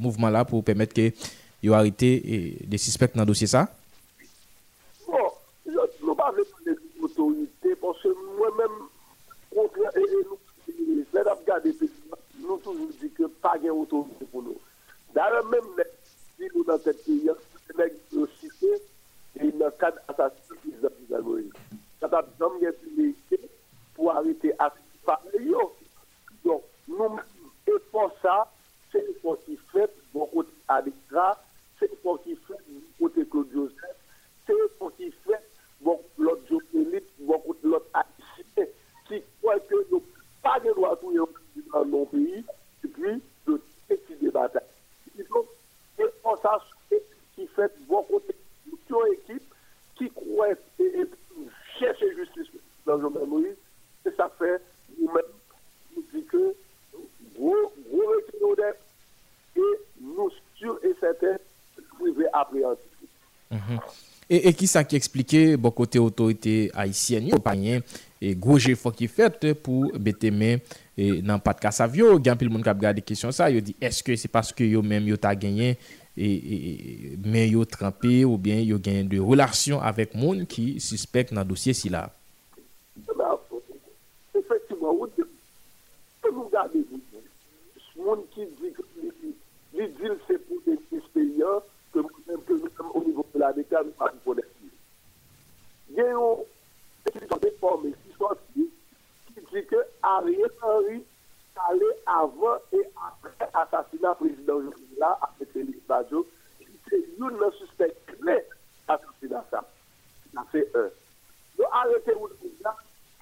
mouvman 0.00 0.32
la 0.32 0.46
pou 0.48 0.64
pèmèt 0.64 0.96
ke 0.96 1.10
yo 1.60 1.76
harite 1.76 2.08
de 2.64 2.80
suspect 2.80 3.16
nan 3.16 3.28
dosye 3.28 3.50
sa 3.52 3.66
Bon, 5.04 5.28
nou 6.00 6.16
pa 6.16 6.30
vè 6.32 6.40
pou 6.48 6.64
de 6.64 6.78
otorite 7.04 7.76
Ponsè 7.82 8.08
mwen 8.38 8.56
mèm 8.62 8.78
kontra 9.52 9.92
e 9.92 10.06
nou 10.22 10.40
Lè 11.12 11.26
dap 11.28 11.44
gade 11.44 11.76
nou 12.40 12.56
toujou 12.64 12.88
di 12.96 13.12
ke 13.12 13.28
pa 13.44 13.58
gen 13.60 13.76
otorite 13.76 14.24
pou 14.32 14.40
nou 14.40 14.56
Darè 15.12 15.44
mèm 15.52 15.68
lè 15.76 15.84
nous 16.54 16.64
toujours 16.64 16.78
dit 17.06 17.24
que 17.24 17.32
pas 17.32 17.88
d'autorité 17.88 17.94
pour 17.94 17.94
nous. 17.94 17.94
D'ailleurs, 17.94 17.94
même 17.94 17.94
si 17.94 18.04
nous 18.04 18.04
dans 18.04 18.08
cette 18.08 18.08
pays, 18.08 18.10
nous 18.12 18.26
cité 18.40 18.82
et 19.40 19.52
dans 19.52 19.66
le 19.66 19.70
cadre 19.72 19.98
assassinat 20.08 20.88
de 21.08 21.50
ça 22.00 22.18
a 22.18 22.22
besoin 22.22 22.58
de 22.58 23.14
pour 23.94 24.10
arrêter 24.14 24.52
à 24.58 24.72
Donc, 26.44 26.62
nous, 26.88 27.18
et 27.66 27.72
pour 27.90 28.12
ça, 28.20 28.52
c'est 28.92 29.04
une 29.06 29.14
fois 29.22 29.38
qui 29.44 29.56
fait, 29.72 29.90
bon 30.12 30.26
côté 30.26 30.50
Alexandra, 30.68 31.40
c'est 31.78 31.90
une 31.90 31.96
fois 31.98 32.18
qui 32.22 32.36
fait, 32.36 32.54
bon 32.68 32.80
côté 32.98 33.26
Claude 33.26 33.50
Joseph, 33.52 33.96
c'est 34.46 34.52
une 34.52 34.68
fois 34.78 34.92
qui 34.96 35.10
fait, 35.10 35.40
bon 35.80 36.00
Josélique, 36.18 37.04
bon 37.20 37.42
l'autre 37.62 37.86
haïtien, 37.94 38.66
qui 39.08 39.22
croit 39.40 39.58
que 39.60 39.74
nous 39.90 40.02
pas 40.42 40.60
de 40.60 40.70
droit 40.72 40.98
dans 41.72 41.84
nos 41.86 42.04
pays, 42.06 42.44
et 42.84 42.88
puis 42.88 43.22
de 43.46 43.60
petit 43.88 44.14
débat. 44.20 44.48
Donc, 44.48 44.62
et 45.18 45.24
pour 45.24 45.46
responsabilité 46.04 47.02
qui 47.34 47.46
fait 47.48 47.72
bon 47.88 48.04
de 48.10 48.34
toute 48.70 49.12
équipe 49.12 49.54
qui 49.96 50.10
croit 50.10 50.50
et, 50.78 51.06
cherche 51.78 51.98
justice 52.16 52.52
dans 52.86 52.96
le 52.96 53.10
même 53.10 53.28
Moïse. 53.28 53.56
Et 54.06 54.10
ça 54.16 54.30
fait 54.38 54.60
nous-mêmes 55.00 55.22
nous 55.96 56.04
dit 56.12 56.24
que 56.26 56.54
gros, 57.36 57.72
gros 57.90 58.06
retirons 58.06 58.54
et 59.56 59.60
nous 60.00 60.30
sûrs 60.56 60.78
et 60.82 60.94
certains 61.00 61.36
privés 61.98 62.26
appréhensifs. 62.32 62.84
Mm 63.50 63.56
-hmm. 63.56 63.80
Et, 64.30 64.48
et 64.48 64.54
qui 64.54 64.66
ça 64.66 64.84
qui 64.84 64.96
expliquait 64.96 65.56
bon 65.56 65.70
côté 65.70 65.98
autorité 65.98 66.70
haïtienne, 66.74 67.28
e 68.24 68.32
goje 68.40 68.72
fwa 68.78 68.92
ki 68.96 69.08
fet 69.10 69.44
pou 69.64 69.90
bete 70.00 70.30
men 70.32 70.62
e, 70.96 71.20
nan 71.26 71.42
pat 71.44 71.60
kasav 71.60 71.96
yo. 71.98 72.14
Gen 72.24 72.38
pil 72.40 72.52
moun 72.52 72.64
kap 72.64 72.80
gade 72.80 73.04
kisyon 73.04 73.34
sa, 73.36 73.50
yo 73.52 73.60
di 73.64 73.76
eske 73.84 74.16
se 74.20 74.30
paske 74.32 74.66
yo 74.66 74.82
men 74.86 75.04
yo 75.10 75.18
ta 75.20 75.34
genyen 75.36 75.76
e, 76.16 76.28
e, 76.28 76.60
men 77.20 77.50
yo 77.50 77.66
trempe 77.68 78.22
ou 78.24 78.40
bien 78.40 78.62
yo 78.64 78.80
genyen 78.80 79.10
de 79.10 79.20
relasyon 79.20 79.84
avek 79.84 80.16
moun 80.16 80.44
ki 80.48 80.78
suspect 80.82 81.34
nan 81.36 81.46
dosye 81.48 81.76
si 81.76 81.92
la. 81.92 82.06
Efectivement, 84.34 84.94
ou 84.94 85.06
di, 85.14 85.26
pou 86.22 86.32
nou 86.32 86.48
gade 86.52 86.80
moun 88.00 88.24
ki 88.34 88.48
li 89.74 89.86
dil 89.98 90.16
se 90.26 90.38
pou 90.46 90.62
de 90.64 90.78
espéyan 90.96 91.62
ke 91.92 92.02
ou 92.02 93.04
nivou 93.04 93.26
de 93.34 93.42
la 93.42 93.52
deka 93.56 93.82
nou 93.82 93.96
pa 93.98 94.10
pou 94.14 94.32
konek. 94.32 94.50
Gen 95.94 96.10
yo, 96.10 96.28
e 97.06 97.12
ki 97.14 97.28
ton 97.30 97.42
de 97.42 97.50
forme 97.60 97.92
qui 98.52 98.70
dit 99.34 99.66
que 99.66 99.76
Ariel 100.02 100.50
Henry 100.62 101.04
allé 101.56 101.86
avant 102.06 102.56
et 102.72 102.82
après 102.96 103.48
l'assassinat 103.54 104.14
président 104.14 104.60
là 104.98 105.18
avec 105.22 105.52
Félix 105.52 105.78
Badjo, 105.86 106.26
c'est 106.88 107.04
une 107.18 107.52
suspect 107.58 107.94
clé 108.06 108.42
assassinat 108.88 109.44
ça. 109.50 109.64
Ça 110.34 110.44
fait 110.50 110.68
un. 110.74 110.88
Nous 111.58 111.64
arrêtons 111.72 112.28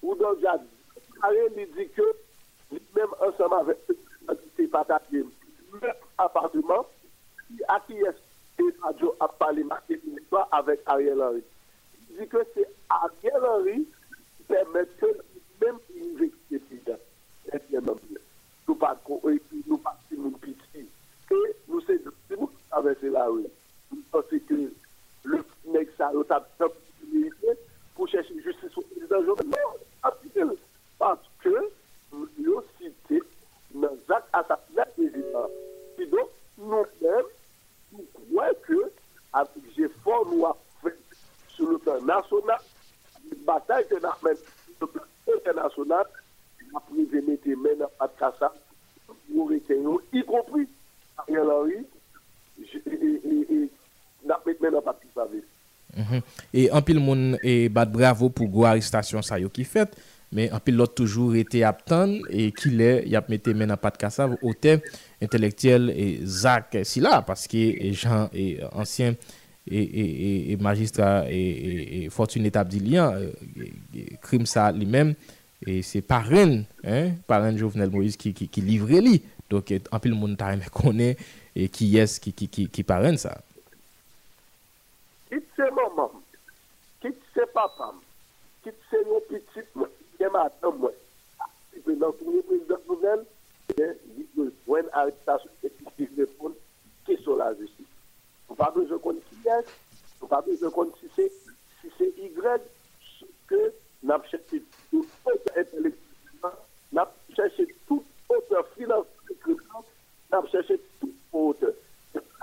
ou 0.03 0.15
dans 0.17 0.31
le 0.31 0.49
Ariel 1.23 1.53
dit 1.55 1.89
que 1.91 2.03
même 2.97 3.09
ensemble 3.21 3.55
avec 3.55 3.79
ses 4.57 4.67
patatiers, 4.67 5.25
même 5.81 5.93
appartement, 6.19 6.87
à 7.69 7.81
qui 7.87 7.95
est 7.95 8.81
Badjo 8.83 9.15
a 9.21 9.29
parlé 9.29 9.65
marqué 9.65 10.01
une 10.05 10.17
histoire 10.17 10.49
avec 10.53 10.81
Ariel 10.87 11.21
Henry. 11.23 11.43
Il 12.11 12.19
dit 12.19 12.29
que 12.29 12.39
c'est 12.55 12.69
Ariel 12.89 13.45
Henry 13.45 13.87
permette 14.49 15.09
mèm 15.63 15.79
pou 15.87 15.99
nou 15.99 16.19
vekse 16.21 16.61
pida. 16.69 16.97
E 17.51 17.59
bien 17.69 17.85
mèm 17.87 17.99
bien. 18.07 18.23
Nou 18.67 18.79
pa 18.79 18.93
kon, 19.07 19.21
e 19.31 19.39
pi 19.49 19.63
nou 19.67 19.79
pa 19.83 19.95
si 20.07 20.19
moun 20.19 20.35
piti. 20.43 20.85
Ke 21.29 21.39
nou 21.69 21.83
se 21.87 21.99
nou 22.33 22.49
avese 22.79 23.13
la 23.15 23.27
ou. 23.31 23.47
Nou 23.93 24.05
pa 24.15 24.23
se 24.31 24.41
ke 24.49 24.59
le 25.29 25.43
nek 25.75 25.93
sa 25.99 26.11
ou 26.15 26.27
ta 26.29 26.41
pou 26.59 28.09
chèche 28.11 28.35
justice 28.45 28.77
ou 28.77 28.87
prezident 28.91 29.27
joun. 29.29 29.53
Mè, 29.53 29.63
apite 30.09 30.49
le. 30.49 30.59
Paske, 31.03 31.55
yo 32.43 32.63
site 32.79 33.23
nan 33.75 33.97
zak 34.09 34.29
atapina 34.39 34.87
prezident. 34.97 35.61
Ki 35.97 36.09
do, 36.11 36.27
nou 36.63 36.85
mèm 37.03 37.31
nou 37.93 38.09
kwen 38.19 38.61
ke 38.67 38.83
apik 39.39 39.73
jè 39.77 39.91
for 40.03 40.27
nou 40.31 40.49
a 40.51 40.55
fèk 40.83 41.19
sou 41.55 41.75
le 41.75 41.81
plan 41.85 42.05
nasyonal 42.09 42.72
batay 43.47 43.87
te 43.91 44.01
nan 44.03 44.19
men, 44.25 44.39
se 44.79 44.89
plan 44.89 45.37
internasyonal, 45.37 46.07
apri 46.77 47.07
ve 47.13 47.23
mette 47.27 47.57
men 47.61 47.85
apat 47.87 48.15
kasa, 48.21 48.53
ou 49.33 49.49
reten 49.51 49.85
yo, 49.87 49.99
y 50.13 50.25
kompri, 50.29 50.67
a 51.21 51.27
yon 51.33 51.49
lori, 51.49 51.83
nan 54.27 54.39
met 54.47 54.63
men 54.63 54.79
apat 54.81 55.03
kisa 55.03 55.27
ve. 55.31 55.43
E 56.53 56.69
anpil 56.73 57.03
moun 57.05 57.37
e 57.45 57.69
bat 57.73 57.91
bravo 57.93 58.31
pou 58.33 58.49
go 58.51 58.67
aristasyon 58.69 59.25
sa 59.27 59.41
yo 59.43 59.53
ki 59.53 59.67
fet, 59.69 59.95
men 60.33 60.53
anpil 60.57 60.79
lot 60.81 60.95
toujou 60.97 61.35
rete 61.35 61.61
ap 61.69 61.83
tan, 61.89 62.15
e 62.33 62.49
ki 62.57 62.73
le 62.73 62.91
yap 63.13 63.29
mette 63.33 63.53
men 63.57 63.75
apat 63.75 63.99
kasa, 64.01 64.31
ou 64.41 64.57
te 64.57 64.79
intelektuel 65.23 65.91
e 65.93 66.09
zak 66.25 66.81
sila, 66.89 67.21
paske 67.27 67.67
jan 67.93 68.33
e 68.33 68.55
ansyen, 68.73 69.19
E, 69.63 69.79
e, 69.79 70.03
e, 70.03 70.53
e 70.53 70.57
magistra 70.59 71.23
e 71.31 72.09
fortune 72.11 72.51
etab 72.51 72.67
di 72.67 72.81
liyan, 72.83 73.29
krim 74.25 74.43
sa 74.49 74.73
li 74.75 74.89
men, 74.91 75.15
se 75.87 76.03
paren, 76.03 76.65
paren 77.31 77.61
Jovenel 77.61 77.93
Moïse 77.95 78.19
ki 78.19 78.65
livre 78.67 78.99
li. 79.05 79.21
Donk 79.53 79.71
anpil 79.93 80.17
moun 80.17 80.35
ta 80.39 80.51
reme 80.51 80.67
konen 80.73 81.15
ki 81.55 81.91
yes 81.95 82.19
ki 82.23 82.87
paren 82.89 83.21
sa. 83.21 83.37
Kit 85.31 85.47
se 85.57 85.69
maman, 85.73 86.11
kit 87.01 87.23
se 87.33 87.47
papam, 87.55 88.03
kit 88.65 88.77
se 88.91 88.99
yo 89.07 89.21
pitit 89.31 89.71
mwen, 89.79 89.95
dema 90.19 90.43
atan 90.51 90.75
mwen. 90.81 90.99
Pe 91.87 91.95
nan 91.97 92.13
kounye 92.19 92.43
prezident 92.51 92.83
Jovenel, 92.91 93.23
li 93.79 94.27
jwen 94.67 94.91
aritasyon 95.01 95.71
ekip 95.71 95.95
di 95.97 96.11
repon 96.19 96.53
ki 97.07 97.17
so 97.25 97.39
la 97.39 97.49
jesi. 97.57 97.82
Nou 98.53 98.59
pa 98.61 98.67
bezè 98.69 98.99
kon 99.01 99.17
ki 99.25 99.39
yes, 99.47 99.69
nou 100.21 100.29
pa 100.29 100.43
bezè 100.45 100.69
kon 100.75 100.91
si 100.99 101.07
se, 101.17 101.25
si 101.81 101.89
se 101.97 102.05
Y, 102.21 102.29
ke 103.49 103.61
nap 104.05 104.27
chèche 104.29 104.59
tout 104.91 105.07
pote 105.25 105.55
intelektuellement, 105.57 106.59
nap 106.93 107.15
chèche 107.33 107.65
tout 107.89 108.05
pote 108.29 108.61
filantiklement, 108.75 109.87
nap 110.35 110.51
chèche 110.53 110.77
tout 111.01 111.15
pote. 111.33 111.71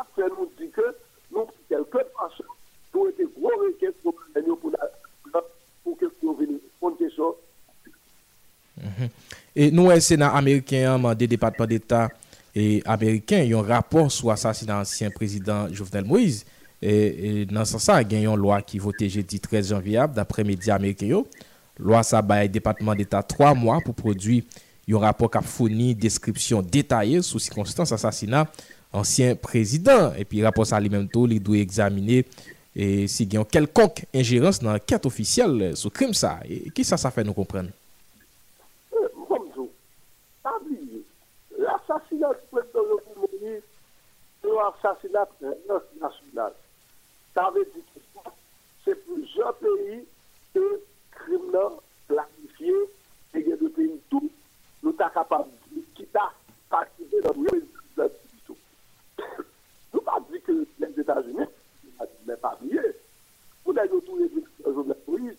Après 0.02 0.26
nou 0.34 0.50
di 0.58 0.72
ke, 0.74 0.88
nou 1.30 1.46
kelke 1.70 2.02
fason, 2.18 2.50
tou 2.90 3.06
ete 3.12 3.30
gwo 3.36 3.54
reke 3.68 3.92
pou 4.02 4.18
mènyo 4.34 4.58
pou 4.64 4.74
la, 4.74 4.90
pou 5.84 5.94
ke 5.94 6.10
pou 6.18 6.34
veni, 6.42 6.58
pou 6.82 6.90
nte 6.96 7.12
so. 7.14 7.36
Et 9.54 9.70
nou 9.70 9.94
wè 9.94 10.02
Sénat 10.02 10.34
Amerikèyan 10.42 10.98
mande 11.06 11.30
Depatman 11.30 11.70
d'État 11.70 12.10
et 12.56 12.82
américain 12.86 13.44
yon 13.46 13.62
rapport 13.66 14.10
sou 14.12 14.32
assassinat 14.34 14.82
ansyen 14.82 15.14
prezident 15.14 15.70
Jovenel 15.74 16.08
Moïse 16.10 16.46
et, 16.82 17.42
et 17.44 17.52
nan 17.54 17.68
san 17.70 17.82
sa 17.84 18.00
gen 18.08 18.26
yon 18.26 18.40
lwa 18.40 18.60
ki 18.66 18.82
vote 18.82 19.10
jeudi 19.12 19.40
13 19.44 19.74
janvier 19.74 20.10
d'apre 20.16 20.46
media 20.48 20.78
amériken 20.80 21.14
yo. 21.14 21.24
Lwa 21.80 22.02
sa 22.04 22.24
baye 22.26 22.50
Depatman 22.52 22.98
d'Etat 23.00 23.30
3 23.36 23.54
mwa 23.60 23.80
pou 23.86 23.96
prodwi 23.96 24.42
yon 24.90 25.04
rapport 25.06 25.32
kap 25.32 25.48
founi 25.48 25.94
deskripsyon 25.96 26.66
detaye 26.74 27.22
sou 27.26 27.42
sikonstans 27.44 27.94
assassinat 27.96 28.64
ansyen 28.96 29.38
prezident. 29.40 30.16
Epi 30.20 30.44
rapport 30.46 30.68
sa 30.68 30.82
li 30.82 30.92
menm 30.92 31.10
tou 31.12 31.30
li 31.30 31.40
dwe 31.44 31.62
examine 31.64 32.24
e 32.74 33.06
si 33.12 33.28
gen 33.28 33.44
yon 33.44 33.52
kelkonk 33.52 34.06
injerans 34.10 34.64
nan 34.66 34.82
ket 34.82 35.06
ofisyel 35.10 35.70
sou 35.76 35.94
krim 35.94 36.16
sa. 36.18 36.40
E 36.48 36.74
ki 36.74 36.88
sa 36.88 36.98
sa 37.00 37.14
fe 37.14 37.28
nou 37.28 37.38
kompren? 37.38 37.70
l'assassinat 42.00 42.34
du 42.34 42.48
président 42.52 42.82
Jovenel 42.88 43.30
Moïse, 43.42 43.64
c'est 44.42 44.50
un 44.50 44.68
assassinat 44.68 45.28
international. 45.44 46.54
Ça 47.34 47.52
veut 47.54 47.66
dire 47.66 47.84
que 47.94 48.30
c'est 48.86 49.06
plusieurs 49.06 49.56
pays 49.56 50.06
qui 50.54 50.60
criminels 51.12 51.78
planifiés, 52.08 52.74
et 53.34 53.40
il 53.40 53.50
y 53.50 53.54
a 53.54 53.58
des 53.58 53.70
pays 53.70 54.00
tout, 54.10 54.32
nous 54.84 54.96
sommes 54.96 55.12
capables 55.14 55.50
de 55.72 55.82
quitter, 55.96 56.20
participer 56.70 57.22
dans 57.22 57.34
le 57.34 57.46
président 57.46 58.16
du 58.34 58.40
tout. 58.46 58.58
Nous 59.94 60.02
pas 60.02 60.20
dire 60.32 60.44
que 60.44 60.66
les 60.80 61.00
États-Unis, 61.00 61.46
mais 62.26 62.36
pas 62.38 62.58
bien, 62.62 62.82
pour 63.64 63.74
les 63.74 63.82
retours 63.82 64.18
du 64.18 64.28
président 64.30 64.74
Jovenel 64.74 64.98
Moïse, 65.08 65.38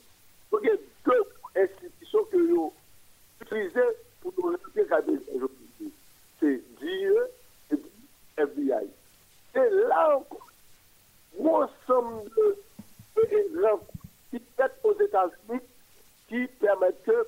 il 0.52 0.66
y 0.66 0.70
a 0.70 0.76
deux 1.04 1.62
institutions 1.62 2.24
que 2.30 2.36
nous 2.36 2.72
utilisons 3.40 3.80
pour 4.20 4.32
nous 4.36 4.50
répéter 4.50 4.86
qu'à 4.86 5.00
des 5.00 5.18
C'est 6.40 6.62
DIE 6.80 7.06
et 7.70 7.76
FBI. 8.36 8.88
Et 9.54 9.70
là 9.88 10.16
encore, 10.16 10.50
ensemble 11.38 12.24
de 12.30 12.56
programmes 13.14 13.80
qui 14.30 14.42
sont 14.56 14.88
aux 14.88 15.00
États-Unis 15.00 15.60
qui 16.28 16.46
permettent 16.58 17.02
que 17.04 17.26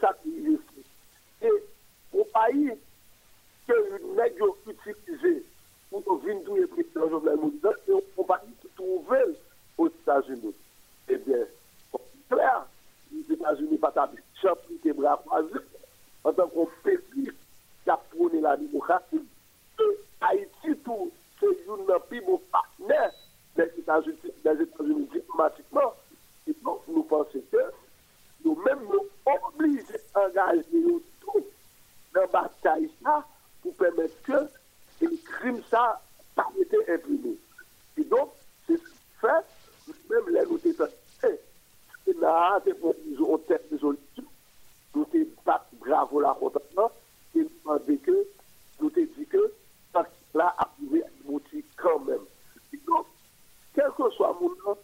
ça 0.00 0.12
puisse 0.22 0.58
Et 1.42 1.50
au 2.12 2.24
pays 2.24 2.72
que 3.66 4.02
nous 4.02 4.18
avons 4.18 4.54
utilisé 4.66 5.44
pour 5.90 6.02
nous 6.06 6.18
venir 6.18 6.68
Jovenel 6.94 7.36
Moïse, 7.36 7.60
c'est 7.62 7.92
une 7.92 8.00
compagnie 8.16 8.54
qui 8.60 8.68
aux 9.76 9.88
États-Unis. 9.88 10.54
Eh 11.08 11.16
bien, 11.16 11.44
c'est 11.92 12.34
clair, 12.34 12.66
les 13.12 13.34
États-Unis 13.34 13.78
pas 13.78 13.92
taper 13.92 14.18
champion 14.40 14.76
des 14.82 14.92
bras 14.92 15.20
croisés 15.24 15.50
en 16.22 16.32
tant 16.32 16.48
qu'on 16.48 16.68
pays 16.82 17.30
qui 17.84 17.90
a 17.90 17.96
prôné 17.96 18.40
la 18.40 18.56
démocratie. 18.56 19.24
Et 19.78 19.82
Haïti, 20.20 20.76
tout, 20.84 21.12
c'est 21.38 21.46
un 21.46 22.00
plus 22.00 22.20
bon 22.22 22.40
partenaire 22.50 23.12
des 23.56 23.70
États-Unis 23.78 24.16
États 24.24 24.54
diplomatiquement. 24.54 25.94
Et 26.48 26.54
donc, 26.64 26.80
nous 26.88 27.02
pensons 27.04 27.40
que 27.52 27.58
nous-mêmes 28.44 28.84
nous 28.90 29.06
obligés 29.26 30.00
d'engager 30.14 30.64
tout 31.20 31.46
dans 32.14 32.20
la 32.20 32.26
bataille 32.26 32.90
pour 33.62 33.74
permettre 33.74 34.22
que 34.22 34.48
le 35.00 35.16
crime 35.24 35.62
ça 35.70 36.00
pas 36.34 36.48
été 36.60 36.76
imprimé. 36.92 37.36
Et 37.96 38.04
donc, 38.04 38.30
c'est 38.66 38.80
fait, 39.20 40.08
même 40.10 40.28
les 40.28 40.44
nous 40.46 40.58
étions 40.64 40.88
et 42.06 42.12
là, 42.20 42.60
c'est 42.64 42.74
pour 42.74 42.94
nous 43.06 43.32
en 43.32 43.38
tête 43.38 43.72
de 43.72 43.78
solution. 43.78 44.24
Nous 44.94 45.06
sommes 45.10 45.58
bravo 45.80 46.20
la 46.20 46.34
contentement 46.34 46.90
et 47.34 47.40
nous 47.40 47.50
demandons 47.62 47.96
que, 48.04 48.26
nous 48.80 48.90
te 48.90 49.00
dit 49.00 49.26
que, 49.26 49.52
là, 50.34 50.54
a 50.58 50.68
un 50.80 51.30
motif 51.30 51.64
quand 51.76 52.00
même. 52.00 52.18
Donc, 52.86 53.06
quel 53.74 53.90
que 53.96 54.10
soit 54.10 54.36
mon 54.40 54.48
nom, 54.48 54.78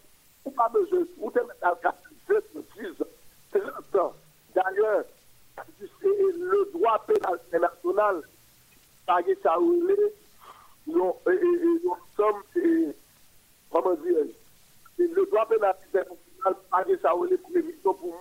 on 0.44 0.50
pas 0.50 0.68
besoin, 0.68 1.04
on 1.20 1.30
te 1.30 1.38
met 1.40 1.54
dans 1.60 1.70
le 1.70 1.76
cas 1.76 1.94
de 2.28 2.64
10 2.76 3.02
ans, 3.02 3.60
30 3.92 3.96
ans. 3.96 4.14
D'ailleurs, 4.54 5.04
le 5.80 6.72
droit 6.72 7.04
pénal 7.06 7.38
international 7.52 8.22
page 9.06 9.36
sa 9.42 9.58
oule, 9.58 9.96
nou 10.86 11.16
som, 12.16 12.42
comment 13.70 13.94
dire, 13.94 14.26
le 14.98 15.26
droit 15.26 15.46
pénal 15.46 15.74
international 15.88 16.56
page 16.70 16.98
sa 17.02 17.14
oule 17.14 17.36
pour 17.38 17.52
l'émission 17.52 17.94
pour 17.94 18.14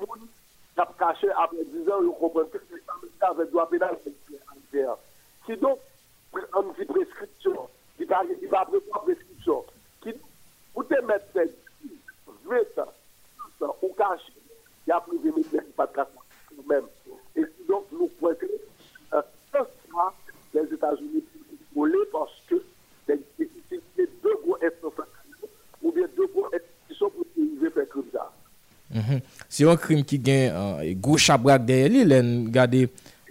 kap 0.80 0.98
caché 0.98 1.28
après 1.32 1.66
10 1.66 1.90
ans, 1.92 2.02
vous 2.02 2.14
comprenez 2.14 2.50
que 2.50 2.58
c'est 2.70 3.26
avec 3.26 3.52
droit 3.52 3.70
pénal. 3.70 3.98
Si 5.46 5.58
donc, 5.58 5.80
on 6.54 6.62
dit 6.62 6.86
prescription, 6.86 7.68
qui 7.98 8.06
va 8.06 8.24
prévoir 8.66 9.04
prescription, 9.04 9.66
qui, 10.02 10.14
vous 10.74 10.84
te 10.84 11.02
mettez 11.02 11.52
20 12.46 12.58
ans, 12.82 13.76
ou 13.82 13.90
caché, 13.94 14.32
il 14.88 14.90
y 14.90 14.94
a 14.94 15.02
plus 15.02 15.20
de 15.20 15.36
métiers 15.36 15.60
qui 15.60 15.72
pas 15.74 15.88
de 15.88 16.68
même. 16.68 16.86
Et 17.36 17.44
donc, 17.68 17.86
nous 17.92 18.08
que, 18.08 18.46
euh, 19.14 19.22
les 20.54 20.74
États-Unis 20.74 21.24
voler 21.76 21.98
parce 22.12 22.32
que 22.48 22.64
les 23.08 24.08
deux 24.24 24.36
gros 24.44 24.58
ou 25.82 25.92
bien 25.92 26.08
deux 26.16 26.28
gros 26.28 26.48
institutions 26.48 27.10
pour 27.10 27.26
utiliser 27.36 27.70
faire 27.70 27.90
comme 27.90 28.06
ça. 28.12 28.32
Mm 28.90 29.02
-hmm. 29.02 29.22
Se 29.48 29.64
yon 29.64 29.78
krim 29.78 30.04
ki 30.04 30.18
gen 30.18 30.50
e 30.50 30.92
uh, 30.92 31.00
gwo 31.02 31.18
chabrak 31.18 31.66
derye 31.66 31.90
li, 31.90 32.06
len 32.06 32.52
gade 32.52 32.88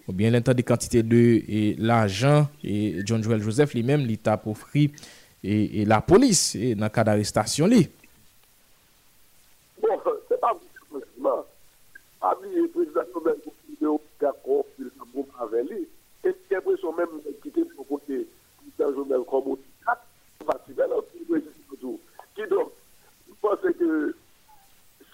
ou 0.09 0.12
bien 0.16 0.32
len 0.32 0.42
tan 0.42 0.56
de 0.56 0.64
kantite 0.64 1.02
de 1.04 1.74
l'ajan, 1.78 2.46
e, 2.64 3.02
John 3.04 3.22
Joel 3.22 3.42
Joseph 3.44 3.74
li 3.76 3.82
men 3.84 4.06
li 4.09 4.16
tap 4.16 4.46
ofri 4.48 4.86
et, 5.44 5.82
et 5.82 5.84
la 5.84 6.00
polis 6.00 6.54
e, 6.56 6.72
nan 6.80 6.88
ka 6.88 7.04
d'arestasyon 7.04 7.68
li. 7.68 7.82
Bon, 9.82 10.00
se 10.30 10.38
pa 10.40 10.54
voutisman, 10.56 11.44
a 12.24 12.32
mi 12.40 12.64
prezident 12.72 13.12
nou 13.12 13.26
men 13.26 13.36
pou 13.44 13.52
ki 13.52 13.76
de 13.82 13.90
ou 13.92 14.00
kakon 14.22 14.64
ki 14.78 14.88
sa 14.94 15.11
mou 15.12 15.28
avè 15.44 15.61
li, 15.68 15.82
e 16.24 16.32
ki 16.46 16.56
apre 16.56 16.78
son 16.80 16.96
men 16.96 17.20
ki 17.42 17.52
te 17.52 17.66
pou 17.74 17.84
kote 17.92 18.22
ki 18.24 18.72
sa 18.78 18.88
jounel 18.94 19.28
komou 19.28 19.61
ki 19.61 19.70
kat, 19.84 20.00
ki 22.32 22.48
do, 22.48 22.64
ki 23.26 23.36
pense 23.44 23.76
ke 23.76 23.92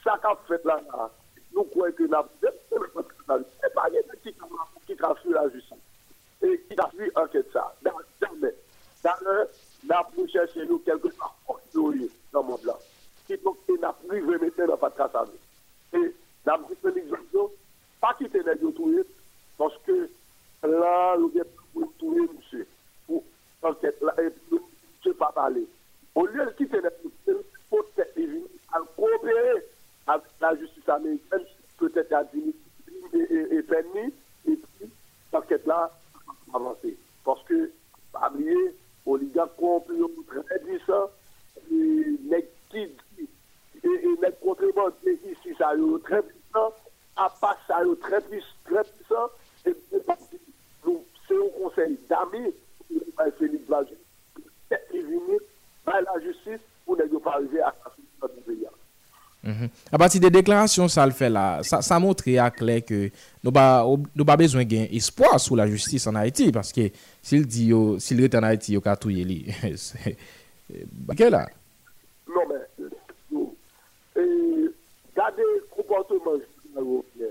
sa 0.04 0.18
ka 0.20 0.34
fèt 0.48 0.66
la 0.68 0.76
nan, 0.84 1.12
nou 1.56 1.64
kwen 1.72 1.92
te 1.96 2.06
la 2.12 2.20
vizèp, 2.26 2.58
se 2.68 3.70
pa 3.74 3.86
yè 3.94 4.02
de 4.10 4.18
ki 4.20 4.96
ka 5.00 5.12
fù 5.22 5.32
la 5.32 5.46
jussi, 5.54 5.78
e 6.44 6.50
ki 6.66 6.76
ka 6.76 6.90
fù 6.92 7.08
anket 7.22 7.48
sa, 7.54 7.64
nan 7.86 8.02
jamè, 8.20 8.50
nan 9.06 9.24
lè, 9.28 9.36
nan 9.88 10.10
pou 10.12 10.28
chèche 10.32 10.66
nou 10.68 10.82
kelke 10.84 11.12
sa 11.16 11.30
oh, 11.30 11.56
konjouye 11.56 12.10
nan 12.36 12.44
moun 12.50 12.60
blan, 12.66 12.84
ki 13.24 13.40
pou 13.40 13.56
ki 13.64 13.78
nan 13.80 13.96
pou 14.02 14.12
vivè 14.12 14.38
metè 14.44 14.68
nan 14.68 14.80
patra 14.84 15.08
sa 15.14 15.24
mè. 15.30 15.40
E 15.96 16.04
nan 16.44 16.68
pou 16.68 16.76
se 16.82 16.92
l'izan 16.98 17.24
yo, 17.32 17.48
pa 18.04 18.12
ki 18.20 18.28
te 18.32 18.44
lè 18.44 18.58
yo 18.60 18.74
touye, 18.76 19.06
pwoske 19.56 20.00
la 20.68 20.96
lou 21.16 21.32
gen 21.32 21.48
pou 21.72 21.88
touye 22.02 22.28
mousse, 22.28 22.66
pou 23.08 23.24
anket 23.70 24.04
la, 24.04 24.18
e 24.20 24.28
pou 24.50 24.60
se 25.00 25.16
pa 25.16 25.32
pale. 25.32 25.64
O 26.12 26.28
lè 26.28 26.50
ki 26.60 26.68
te 26.68 26.84
lè 26.84 26.92
touye, 27.00 27.40
pou 27.72 27.88
te 27.96 28.04
lè 28.18 28.42
al 28.76 28.84
koubeye 28.98 29.62
avec 30.06 30.24
la 30.40 30.56
justice 30.56 30.88
américaine, 30.88 31.44
peut-être 31.78 32.10
la 32.10 32.24
discipline 32.24 32.54
est, 33.12 33.62
fermée, 33.62 34.12
et 34.46 34.56
puis 34.56 34.90
cette 35.48 35.66
là 35.66 35.90
avancer. 36.52 36.96
Parce 37.24 37.42
que, 37.44 37.70
pas 38.12 38.30
oublier, 38.30 38.74
oligarque 39.06 39.56
corrompu, 39.56 39.94
très 40.26 40.58
puissant, 40.60 41.10
et 41.70 42.04
les 42.28 42.48
qui 42.70 42.88
et 43.82 43.88
les 44.22 44.32
contrebandiers 44.40 45.20
ici, 45.30 45.54
ça 45.58 45.74
est 45.74 46.04
très 46.04 46.22
puissant, 46.22 46.72
à 47.16 47.28
part 47.40 47.58
ça 47.66 47.82
est 47.82 48.00
très 48.00 48.20
puissant, 48.22 49.28
et 49.66 49.74
c'est 51.28 51.36
au 51.36 51.48
conseil 51.50 51.98
d'amis, 52.08 52.54
Félix 53.38 53.64
Blasé, 53.66 53.96
c'est 54.68 54.80
la 55.86 56.20
justice 56.20 56.60
pour 56.84 56.96
ne 56.96 57.18
pas 57.18 57.34
arriver 57.34 57.60
à 57.60 57.74
la 57.84 57.90
solution 57.94 58.36
du 58.36 58.56
pays. 58.56 58.66
Mm 59.44 59.52
-hmm. 59.52 59.68
A 59.92 59.98
pati 59.98 60.18
non, 60.20 60.26
euh, 60.26 60.30
non, 60.30 60.30
de 60.30 60.36
deklarasyon 60.38 60.88
sa 60.88 61.04
l 61.06 61.12
fè 61.12 61.28
la, 61.28 61.62
sa, 61.62 61.82
sa 61.82 61.98
montre 61.98 62.38
a 62.40 62.50
kler 62.50 62.80
ke 62.80 63.10
nou 63.44 63.52
ba, 63.52 63.84
nou 64.16 64.24
ba 64.24 64.36
bezwen 64.40 64.64
gen 64.68 64.88
espoi 64.90 65.36
sou 65.38 65.56
la 65.56 65.66
justis 65.68 66.06
an 66.08 66.16
Haiti, 66.16 66.48
paske 66.52 66.92
sil 67.20 67.44
di 67.44 67.68
yo, 67.68 67.98
sil 68.00 68.22
rete 68.24 68.40
an 68.40 68.48
Haiti 68.48 68.72
yo 68.72 68.80
katouye 68.80 69.24
li, 69.24 69.44
bakè 71.08 71.28
la. 71.28 71.44
Non 72.32 72.48
men, 72.48 72.64
gade 75.12 75.44
komporteman 75.76 76.40
jisman 76.40 76.88
yo 76.88 77.04
fè, 77.12 77.28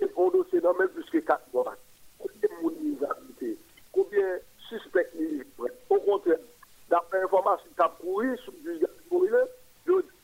yon 0.00 0.14
kondo 0.14 0.46
se 0.50 0.62
nan 0.62 0.78
men 0.78 0.88
pluske 0.94 1.18
kat 1.26 1.42
doan, 1.50 1.74
koubyen 2.22 2.54
mouni 2.62 2.94
zavite, 3.02 3.56
koubyen 3.90 4.38
suspect 4.68 5.18
li, 5.18 5.42
au 5.90 5.98
kontre, 6.06 6.38
dapre 6.94 7.26
informasyon 7.26 7.74
kap 7.74 7.98
kouri, 7.98 8.38
sou 8.44 8.54
jisman 8.62 9.02
kouri 9.10 9.34
lè, 9.34 9.44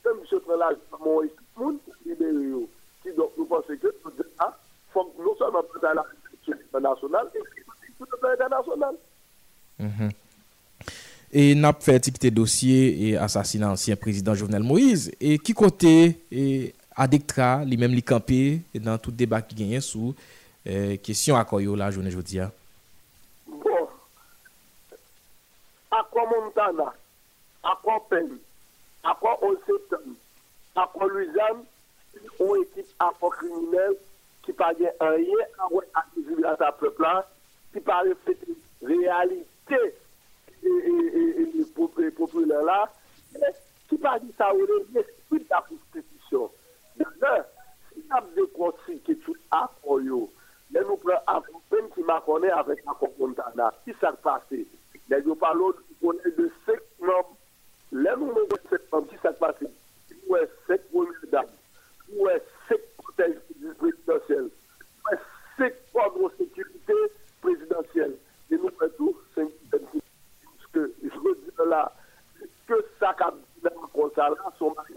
Se 0.01 0.15
msè 0.17 0.41
pre 0.47 0.57
la, 0.61 0.71
moun 0.99 1.29
esi 1.29 1.47
moun, 1.59 1.77
libere 2.09 2.47
yo. 2.49 2.65
Ki 3.05 3.13
donk 3.17 3.37
nou 3.37 3.49
pense 3.51 3.77
ke, 3.83 3.93
nou 4.05 4.17
de 4.17 4.27
ah, 4.39 4.49
a, 4.49 4.81
fòm 4.95 5.13
nou 5.21 5.37
seman 5.41 5.69
pou 5.69 5.83
da 5.83 5.93
la 5.99 6.07
institusyon 6.09 6.85
nasyonal, 6.87 7.29
e 7.37 7.45
pou 7.99 8.09
da 8.09 8.21
la 8.25 8.35
internasyonal. 8.39 8.99
Mhm. 9.81 10.13
E 11.31 11.43
nap 11.55 11.85
fè 11.85 11.95
etikte 12.01 12.33
dosye 12.35 12.79
e 12.91 13.11
asasina 13.21 13.69
ansyen 13.71 13.99
prezident 14.01 14.35
Jovenel 14.35 14.65
Moïse, 14.67 15.13
e 15.21 15.37
ki 15.39 15.55
kote 15.55 15.95
e 16.27 16.45
adektra 16.99 17.61
li 17.65 17.79
mèm 17.81 17.95
li 17.95 18.03
kampe 18.03 18.41
e 18.59 18.83
nan 18.83 18.99
tout 18.99 19.15
debat 19.15 19.47
ki 19.47 19.61
genyen 19.61 19.85
sou 19.85 20.11
e, 20.65 20.99
kesyon 21.05 21.39
akoyo 21.39 21.77
la 21.79 21.93
jounen 21.95 22.13
jodia? 22.13 22.49
Bon, 23.47 23.87
akwa 26.01 26.27
montana, 26.33 26.91
akwa 27.63 28.01
peni, 28.11 28.41
Akwa 29.03 29.39
11 29.41 29.57
septem, 29.67 30.17
akwa 30.77 31.07
Luzan, 31.09 31.65
ou 32.39 32.57
ekip 32.61 32.89
akwa 32.99 33.31
kriminel 33.31 33.95
ki 34.45 34.53
pa 34.53 34.75
gen 34.77 34.93
anye 35.01 35.47
anwen 35.65 35.87
akizib 36.01 36.43
la 36.45 36.53
sa 36.61 36.69
pepla, 36.77 37.13
ki 37.73 37.81
pa 37.87 38.03
reflete 38.05 38.57
realite 38.85 39.81
e 40.61 42.11
popule 42.19 42.61
la, 42.69 42.85
ki 43.89 43.97
pa 44.05 44.19
di 44.21 44.29
sa 44.37 44.53
ou 44.53 44.69
de 44.69 44.79
l'esprit 44.93 45.49
da 45.49 45.63
konstitisyon. 45.65 46.53
Dè, 47.01 47.35
si 47.89 48.05
nap 48.13 48.29
de 48.37 48.45
konti 48.53 49.01
ki 49.07 49.17
tout 49.25 49.41
akwa 49.57 49.97
yo, 50.05 50.27
lè 50.77 50.85
nou 50.85 51.01
pre 51.01 51.17
akwa 51.25 51.65
pen 51.73 51.89
ki 51.97 52.05
ma 52.05 52.21
konè 52.29 52.53
avèk 52.53 52.85
akwa 52.85 53.09
kontana, 53.17 53.73
ki 53.85 53.97
sa 54.01 54.13
kpase, 54.21 54.67
lè 55.09 55.25
yo 55.25 55.41
palo 55.41 55.73
konen 56.05 56.37
de 56.37 56.53
sek 56.67 56.85
nom 57.01 57.37
Là, 57.93 58.15
nous 58.17 58.31
avons 58.31 58.47
cette 58.69 58.89
femme 58.89 59.07
qui 59.07 59.17
s'est 59.17 59.33
passé. 59.33 59.67
Où 60.29 60.37
est 60.37 60.49
cette 60.67 60.91
première 60.91 61.13
dame 61.33 61.47
Où 62.13 62.29
est 62.29 62.43
cette 62.69 62.97
protège 62.97 63.37
présidentielle 63.79 64.49
Où 65.05 65.15
est 65.15 65.19
cette 65.59 65.93
cadre 65.93 66.29
de 66.29 66.37
sécurité 66.39 66.93
présidentielle. 67.41 68.15
Et 68.51 68.57
nous 68.57 68.71
faisons 68.71 68.95
tout, 68.97 69.17
c'est 69.35 69.47
ce 69.73 70.67
que 70.73 70.93
je 71.03 71.19
veux 71.19 71.35
dire 71.35 71.65
là, 71.67 71.93
que 72.67 72.75
ça 72.99 73.11
a 73.11 73.15
comme 73.15 73.41
ça 74.15 74.29
là, 74.29 74.37
son 74.59 74.73
mari 74.75 74.95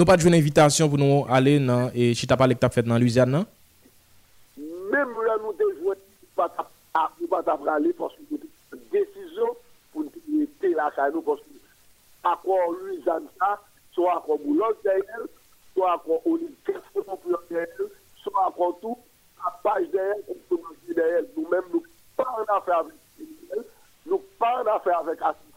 nou 0.00 0.08
pa 0.08 0.16
djwen 0.16 0.38
invitasyon 0.38 0.88
pou 0.88 0.96
nou 0.96 1.26
ale 1.28 1.58
nan 1.60 1.90
e 1.92 2.14
chita 2.16 2.38
palek 2.40 2.60
tap 2.60 2.72
fet 2.72 2.86
nan 2.88 2.96
Louisiane 3.02 3.34
nan? 3.34 3.42
Mem 4.88 5.10
la 5.26 5.34
nou 5.42 5.52
te 5.58 5.66
jwen 5.74 5.98
ou 6.32 7.28
pa 7.28 7.42
tap 7.44 7.66
rale 7.66 7.92
porsi 7.98 8.40
desisyon 8.94 9.52
pou 9.92 10.06
te 10.62 10.70
la 10.72 10.86
kay 10.96 11.12
nou 11.12 11.20
porsi 11.26 11.60
akon 12.30 12.78
Louisiane 12.78 13.28
sa 13.36 13.50
so 13.92 14.08
akon 14.14 14.40
Boulog 14.46 14.80
deyel 14.86 15.28
so 15.74 15.84
akon 15.90 16.24
Olimpes 16.32 17.84
so 18.24 18.32
akon 18.46 18.72
tou 18.80 18.96
apaj 19.52 19.84
deyel 19.92 21.28
nou 21.36 21.44
men 21.52 21.68
nou 21.74 21.84
pa 22.16 22.24
an 22.40 22.56
afe 22.56 22.72
avek 22.78 23.68
nou 24.08 24.24
pa 24.40 24.56
an 24.62 24.72
afe 24.78 24.96
avek 25.02 25.28
ati 25.34 25.49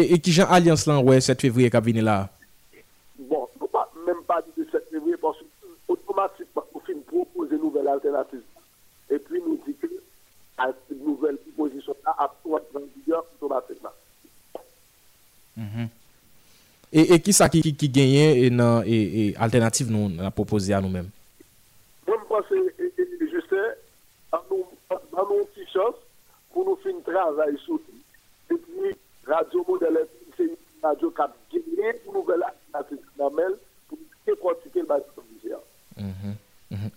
E, 0.00 0.14
e 0.14 0.18
ki 0.18 0.32
jan 0.32 0.48
alians 0.54 0.86
lan 0.88 1.02
wè 1.04 1.18
7 1.20 1.42
fevriye 1.44 1.70
kap 1.72 1.84
vini 1.84 2.00
la? 2.04 2.22
Bon, 3.28 3.44
pou 3.58 3.68
pa 3.68 3.84
mèm 4.06 4.22
pa 4.28 4.38
di 4.46 4.54
de 4.56 4.64
7 4.70 4.86
fevriye, 4.94 5.18
pors 5.20 5.36
otomatikman 5.92 6.64
pou 6.72 6.80
fin 6.86 7.02
propose 7.10 7.58
nouvel 7.60 7.90
alternatif. 7.92 8.40
E 9.12 9.18
pi 9.20 9.42
nou 9.44 9.58
di 9.66 9.76
ki 9.76 9.90
nouvel 11.02 11.36
proposisyon 11.44 12.00
la 12.06 12.16
ap 12.24 12.38
pou 12.40 12.56
wak 12.56 12.70
nan 12.76 12.86
vigor 12.94 13.26
otomatikman. 13.36 13.92
E 16.90 17.20
ki 17.20 17.36
sa 17.36 17.50
ki 17.52 17.74
genyen 17.92 18.64
alternatif 19.36 19.92
nou 19.92 20.08
la 20.16 20.32
propose 20.32 20.72
a 20.72 20.80
nou 20.80 20.92
mèm? 20.92 21.12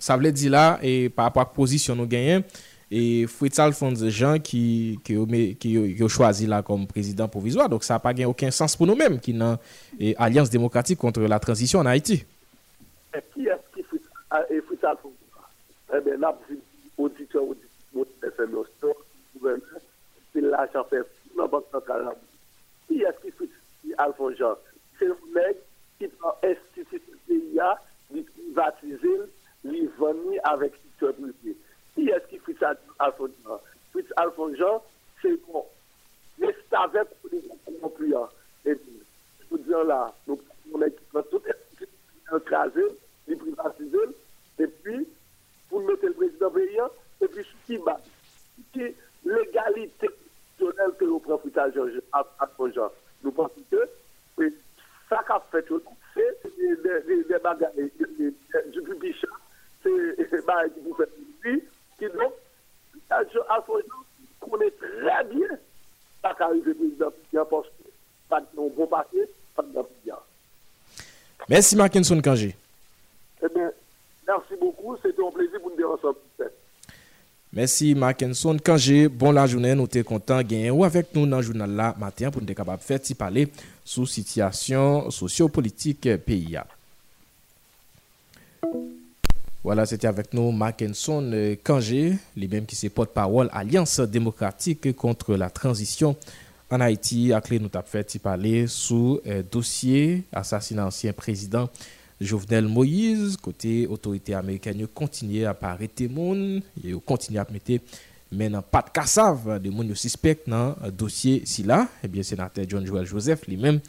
Ça 0.04 0.18
veut 0.18 0.32
dire 0.32 0.52
là, 0.52 0.80
et 0.82 1.10
par 1.10 1.26
rapport 1.26 1.44
à 1.44 1.46
la 1.46 1.52
position 1.52 1.96
nous 1.96 2.06
gagnons, 2.06 2.44
et 2.92 3.26
Fritz 3.26 3.58
Alphonse 3.58 4.06
Jean 4.10 4.38
qui, 4.38 5.00
qui, 5.04 5.56
qui, 5.56 6.10
choisi 6.10 6.48
comme 6.66 6.86
président 6.86 7.28
provisoire. 7.28 7.68
Donc 7.68 7.84
ça 7.84 7.96
n'a 7.96 8.00
pas 8.00 8.14
aucun 8.28 8.52
sens 8.52 8.76
pour 8.76 8.86
nous-mêmes 8.86 9.20
qui 9.20 9.34
n'ont 9.34 9.58
Alliance 10.18 10.50
démocratique 10.50 11.00
contre 11.00 11.22
la 11.22 11.40
transition 11.40 11.80
en 11.80 11.88
Haïti. 11.88 12.26
Et 13.16 13.20
qui 13.34 13.48
est-ce 13.48 13.76
qui 13.76 13.84
fait 13.84 14.62
Fritz 14.62 14.84
Alphonse 14.84 15.14
Eh 15.96 16.02
bien, 16.02 16.18
là, 16.18 16.38
auditeur, 16.98 17.44
auditeur, 17.44 18.96
c'est 20.34 20.42
l'argent 20.42 20.84
fait 20.90 21.02
dans 21.36 21.44
la 21.44 21.48
Banque 21.48 21.66
centrale. 21.72 22.06
Qui 22.88 23.02
est-ce 23.02 23.26
qui 23.26 23.32
fait 23.32 23.96
Alphonse 23.98 24.36
Jean 24.38 24.54
C'est 25.00 25.06
le 25.06 25.18
mec 25.34 25.58
qui 25.98 26.08
prend 26.10 26.36
institut 26.44 27.02
PIA, 27.28 27.80
il 28.14 28.24
privatiser, 28.24 29.20
il 29.64 29.90
venir 29.98 30.42
avec 30.44 30.74
le 30.74 30.78
secteur 30.78 31.14
privé. 31.14 31.58
Qui 31.96 32.10
est-ce 32.10 32.28
qui 32.28 32.40
fait 32.40 32.58
ça, 32.60 32.74
Alphonse 33.00 33.32
Jean 33.46 33.60
Fritz 33.92 34.08
Alphonse 34.18 34.58
Jean, 34.58 34.84
c'est 35.22 35.40
bon. 35.48 35.66
Mais 36.40 36.56
c'est 36.70 36.76
avec 36.76 37.08
les 37.32 37.42
concurrents. 37.80 38.30
Et 38.66 38.76
puis, 38.76 39.04
je 39.40 39.46
vous 39.52 39.58
dis 39.60 39.70
là, 39.70 40.14
nous, 40.28 40.40
on 40.74 40.82
est 40.82 40.96
tout 41.30 41.42
écrasé, 42.36 42.82
les 43.28 43.36
privatiser, 43.36 43.98
et 44.60 44.68
puis, 44.68 45.08
pour 45.70 45.82
mettre 45.82 46.06
le 46.06 46.14
président 46.14 46.50
paysan, 46.50 46.90
et 47.22 47.28
puis, 47.28 47.44
ce 47.44 47.66
qui 47.68 47.78
bat, 47.78 48.00
qui 48.74 48.96
l'égalité 49.26 50.08
constitutionnelle 50.08 50.98
que 50.98 51.06
nous 51.06 51.20
prenons 51.20 51.38
Fritz 51.38 51.58
Alphonse 52.12 52.74
Jean. 52.74 52.92
Nous 53.24 53.32
pensons 53.32 53.52
que 53.70 54.50
ça 55.10 55.24
qu'a 55.28 55.44
fait 55.52 55.64
tout, 55.64 55.82
c'est 56.16 56.42
des 56.58 57.40
bagages 57.40 57.72
du 58.72 58.82
public, 58.82 59.16
c'est 59.84 60.18
des 60.18 60.42
bagages 60.42 60.72
qui 60.74 60.80
vous 60.82 60.96
faites 60.96 61.14
qui 62.00 62.06
donc, 62.06 62.34
Alphonse 63.50 63.84
connaît 64.40 64.72
très 64.72 65.24
bien 65.26 65.48
la 66.24 66.34
carrière 66.34 66.64
du 66.64 66.74
président 66.74 67.12
parce 67.50 67.68
que 67.68 67.84
pas 68.30 68.42
de 68.42 68.48
bon 68.56 68.88
papier, 68.88 69.28
pas 69.56 69.64
de 69.64 69.70
bien. 70.04 70.16
Merci 71.54 71.76
Markinson 71.76 72.20
Kangé. 72.20 72.56
Eh 73.44 73.54
bien, 73.54 73.70
merci 74.28 74.56
beaucoup. 74.60 74.98
C'était 75.04 75.22
un 75.24 75.30
plaisir 75.30 75.62
pour 75.62 75.70
nous 75.70 75.78
dire 75.78 75.92
ensemble. 75.92 76.18
Merci 77.54 77.94
Markinson 77.94 78.58
Kangé. 78.58 79.08
Bon 79.08 79.32
la 79.32 79.46
journée, 79.46 79.76
nous 79.76 79.88
sommes 79.88 80.04
contents 80.04 80.42
de 80.42 80.72
ou 80.72 80.84
avec 80.84 81.14
nous 81.14 81.28
dans 81.28 81.38
le 81.38 81.44
journal 81.44 81.70
là 81.70 81.96
matin 82.00 82.32
pour 82.32 82.42
nous 82.42 82.48
être 82.50 82.58
capable 82.58 82.80
de 82.80 82.84
faire 82.84 83.00
parler 83.16 83.50
sous 83.86 84.08
situation 84.08 85.12
sociopolitique 85.12 86.18
pays. 86.26 86.58
Voilà, 89.64 89.86
c'était 89.86 90.08
avec 90.08 90.34
nous 90.34 90.52
Mackinson 90.52 91.56
Kangé, 91.64 92.16
lui-même 92.36 92.66
qui 92.66 92.76
se 92.76 92.88
porte-parole 92.88 93.52
Alliance 93.54 94.00
démocratique 94.00 94.96
contre 94.96 95.36
la 95.36 95.52
transition 95.52 96.16
En 96.74 96.80
Haïti, 96.80 97.32
Akle 97.32 97.60
nous 97.60 97.70
t'a 97.70 97.84
fait 97.84 98.18
parler 98.18 98.66
sous 98.66 99.20
euh, 99.28 99.44
dossier 99.44 100.24
assassinat 100.32 100.88
ancien 100.88 101.14
président 101.14 101.70
Jovenel 102.20 102.68
Moïse, 102.68 103.38
côté 103.38 103.86
autorité 103.86 104.34
américaine 104.34 104.88
continue 104.88 105.46
à 105.46 105.56
arrêter 105.62 106.08
monde 106.08 106.64
et 106.84 106.94
continue 107.06 107.38
à 107.38 107.46
mettre 107.52 107.84
men 108.34 108.54
nan 108.58 108.66
pat 108.66 108.90
kasav 108.94 109.46
de 109.62 109.72
moun 109.72 109.90
yo 109.92 109.98
suspect 109.98 110.48
nan 110.50 110.74
euh, 110.82 110.92
dosye 110.92 111.44
si 111.50 111.66
la, 111.68 111.84
ebyen 112.04 112.26
eh 112.26 112.30
senatè 112.34 112.66
John 112.70 112.86
Joel 112.88 113.08
Joseph 113.10 113.46
li 113.50 113.58
men, 113.62 113.80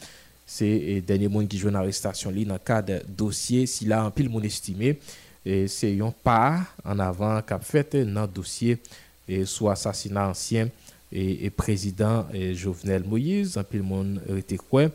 se 0.44 0.68
e 0.68 0.98
euh, 0.98 1.04
denye 1.08 1.30
moun 1.32 1.48
ki 1.50 1.60
jwen 1.62 1.78
arrestasyon 1.80 2.34
li 2.36 2.44
nan 2.48 2.60
kade 2.62 3.00
dosye 3.08 3.64
si 3.70 3.88
la, 3.90 4.04
an 4.04 4.14
pil 4.14 4.28
moun 4.32 4.44
estime, 4.44 4.96
e, 5.44 5.64
se 5.72 5.90
yon 5.94 6.12
pa 6.24 6.64
an 6.84 7.02
avan 7.04 7.40
kap 7.48 7.64
fèt 7.66 7.98
nan 8.04 8.28
dosye 8.30 8.76
e, 8.76 9.40
euh, 9.40 9.46
sou 9.48 9.72
asasina 9.72 10.28
ansyen 10.32 10.72
ancien 11.12 11.36
et, 11.42 11.50
président 11.50 12.26
Jovenel 12.52 13.04
Moïse 13.04 13.56
en 13.58 13.64
pile 13.64 13.82
monde 13.82 14.20
était 14.36 14.56
quoi 14.56 14.88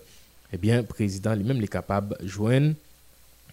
eh 0.51 0.57
bien 0.57 0.83
président 0.83 1.35
lui-même 1.35 1.61
est 1.61 1.67
capable 1.67 2.17
de 2.19 2.27
joindre 2.27 2.73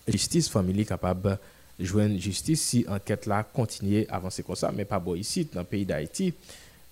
justice 0.09 0.49
famille 0.49 0.85
capable 0.87 1.39
de 1.79 1.85
joindre 1.85 2.19
justice 2.19 2.63
si 2.63 2.85
enquête 2.89 3.27
là 3.27 3.43
continue 3.43 4.07
à 4.09 4.17
avancer 4.17 4.43
comme 4.43 4.57
ça 4.57 4.73
mais 4.75 4.85
pas 4.85 5.03
ici 5.17 5.49
dans 5.53 5.61
le 5.61 5.67
pays 5.67 5.85
d'Haïti. 5.85 6.33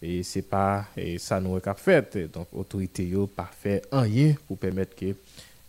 Et 0.03 0.23
c'est 0.23 0.43
pas 0.43 0.87
et 0.97 1.17
ça 1.19 1.41
nous 1.41 1.59
qu'a 1.61 1.75
fait 1.75 2.31
donc 2.31 2.49
autorité 2.53 3.07
yo 3.07 3.27
pas 3.27 3.51
fait 3.59 3.83
rien 3.91 4.35
pour 4.47 4.59
permettre 4.59 4.95
que 4.95 5.15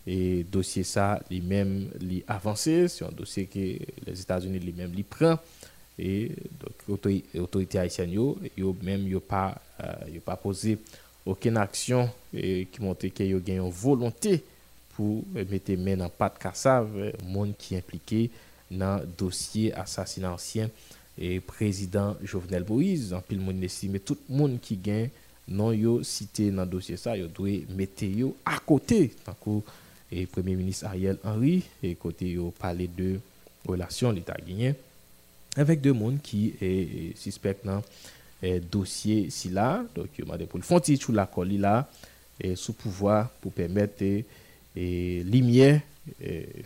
et 0.07 0.43
dossier 0.43 0.83
ça 0.83 1.21
lui-même 1.31 1.89
lui 2.01 2.23
c'est 2.57 3.05
un 3.05 3.11
dossier 3.11 3.45
que 3.45 3.59
les 3.59 4.21
États-Unis 4.21 4.59
lui-même 4.59 4.91
lui 4.91 5.03
et 5.97 6.31
donc 6.59 6.99
autorité 7.39 7.79
haïtienne 7.79 8.11
yo, 8.11 8.37
yo 8.57 8.75
même 8.83 9.07
yo 9.07 9.19
pas 9.19 9.61
euh, 9.81 10.19
pas 10.25 10.35
posé 10.35 10.77
aucune 11.25 11.57
action 11.57 12.09
qui 12.31 12.67
montre 12.79 13.07
que 13.07 13.23
yo 13.23 13.41
une 13.47 13.69
volonté 13.69 14.43
pour 14.95 15.23
mettre 15.33 15.71
main 15.73 15.97
dans 15.97 16.09
pas 16.09 16.29
de 16.29 16.37
cassave 16.37 17.13
monde 17.25 17.53
qui 17.57 17.75
impliqué 17.75 18.29
dans 18.69 19.01
dossier 19.17 19.73
assassinat 19.73 20.33
ancien 20.33 20.69
et 21.17 21.39
président 21.39 22.17
Jovenel 22.23 22.65
Moïse. 22.67 23.13
En 23.13 23.21
pile 23.21 23.39
monde 23.39 23.63
estime 23.63 23.99
tout 23.99 24.17
le 24.29 24.35
monde 24.35 24.59
qui 24.61 24.75
gagne 24.75 25.09
non 25.47 25.71
yo 25.71 26.03
cité 26.03 26.51
dans 26.51 26.65
dossier 26.65 26.97
ça 26.97 27.15
yo 27.15 27.27
doit 27.27 27.49
mettre 27.69 28.03
à 28.45 28.59
côté. 28.59 29.11
Tant 29.25 29.35
et 30.11 30.25
premier 30.27 30.55
ministre 30.55 30.85
Ariel 30.85 31.17
Henry 31.23 31.63
et 31.81 31.95
côté 31.95 32.31
yo 32.31 32.51
parler 32.51 32.87
de 32.87 33.19
relations 33.65 34.11
l'état 34.11 34.37
guinéen 34.45 34.75
avec 35.55 35.81
deux 35.81 35.93
monde 35.93 36.19
qui 36.21 36.53
est 36.61 37.17
suspect 37.17 37.57
dans 37.63 37.81
dossier 38.71 39.29
si 39.29 39.49
là. 39.49 39.83
Donc 39.95 40.07
demandé 40.17 40.45
pour 40.45 40.59
le 40.59 40.63
fond 40.63 40.81
sous 40.83 41.11
la 41.11 41.25
colle 41.25 41.53
là 41.53 41.87
et 42.39 42.55
sous 42.55 42.73
pouvoir 42.73 43.29
pour 43.41 43.51
permettre 43.51 44.03
et 44.03 45.23
lumière 45.23 45.81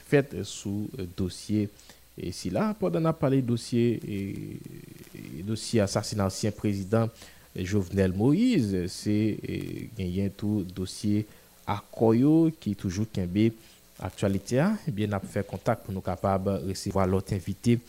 faite 0.06 0.44
sous 0.44 0.90
dossier 1.16 1.70
et 2.18 2.32
si 2.32 2.49
là. 2.49 2.76
Pendant 2.78 3.06
a 3.06 3.14
parlé 3.14 3.41
dossier 3.41 3.99
et, 4.07 5.44
dossier 5.44 5.82
assassinat 5.82 6.26
ancien 6.26 6.52
président 6.52 7.10
Jovenel 7.56 8.14
Moïse 8.14 8.88
c'est 8.88 9.38
gagné 9.98 10.30
tout 10.32 10.66
dossier 10.76 11.26
à 11.68 11.82
Koyo 11.91 12.52
qui 12.60 12.76
toujours 12.76 13.06
qu'un 13.11 13.28
actualité 14.02 14.64
eh 14.88 14.91
bien 14.91 15.11
a 15.11 15.20
fait 15.20 15.45
contact 15.45 15.84
pour 15.86 15.94
nous 15.94 16.02
capable 16.02 16.49
recevoir 16.68 17.06
l'autre 17.06 17.34
invité 17.34 17.80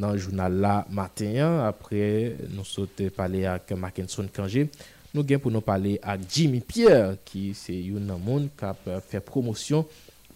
dans 0.00 0.12
le 0.12 0.18
journal 0.18 0.52
là 0.52 0.86
matin. 0.90 1.64
Après, 1.66 2.34
nous 2.50 2.64
sommes 2.64 2.88
parlé 3.14 3.44
avec 3.44 3.70
Mackinson 3.72 4.26
Kangé. 4.34 4.68
Nous 5.12 5.22
avons 5.22 5.38
pour 5.38 5.50
nous 5.50 5.60
parler 5.60 5.98
avec 6.02 6.22
Jimmy 6.30 6.60
Pierre, 6.60 7.16
qui 7.24 7.52
c'est 7.54 7.82
un 7.84 8.16
monde 8.16 8.48
qui 8.56 8.64
a 8.64 8.74
fait 9.00 9.20
promotion 9.20 9.86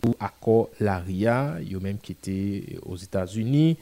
pour 0.01 0.17
accord 0.21 0.69
l'ARIA, 0.81 1.57
yo 1.63 1.81
même 1.81 1.99
qui 1.99 2.13
était 2.13 2.77
aux 2.85 2.97
États-Unis 2.97 3.77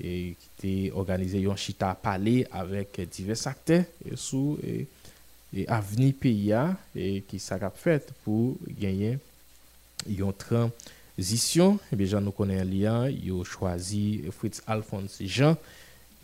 et 0.00 0.34
qui 0.58 0.66
était 0.66 0.92
organisé 0.92 1.46
un 1.46 1.56
chita 1.56 1.94
parler 1.94 2.46
avec 2.50 3.00
divers 3.10 3.46
acteurs 3.46 3.84
sous 4.14 4.58
et, 4.66 4.86
et 5.54 5.68
avenir 5.68 6.14
PIA 6.18 6.76
et 6.96 7.22
qui 7.22 7.38
s'est 7.38 7.58
fait 7.74 8.12
pour 8.24 8.56
gagner 8.80 9.18
une 10.08 10.32
transition. 11.18 11.80
Et 11.92 11.96
bien, 11.96 12.20
nous 12.20 12.32
un 12.38 12.64
lien, 12.64 13.08
ils 13.08 13.32
ont 13.32 13.42
choisi 13.42 14.22
Fritz 14.30 14.62
Alphonse 14.66 15.18
Jean 15.20 15.56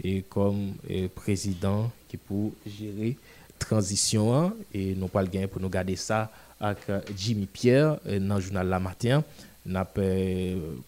et 0.02 0.22
comme 0.22 0.74
président 1.14 1.90
qui 2.08 2.16
pour 2.16 2.52
gérer 2.66 3.16
transition 3.58 4.34
hein, 4.34 4.54
et 4.72 4.94
nous 4.94 5.08
pas 5.08 5.22
le 5.22 5.28
gain 5.28 5.46
pour 5.48 5.60
nous 5.60 5.68
garder 5.68 5.96
ça 5.96 6.30
avec 6.60 6.78
Jimmy 7.16 7.46
Pierre 7.46 7.98
dans 8.04 8.36
le 8.36 8.40
journal 8.40 8.68
La 8.68 8.78
Matin. 8.78 9.24
Nous 9.66 9.80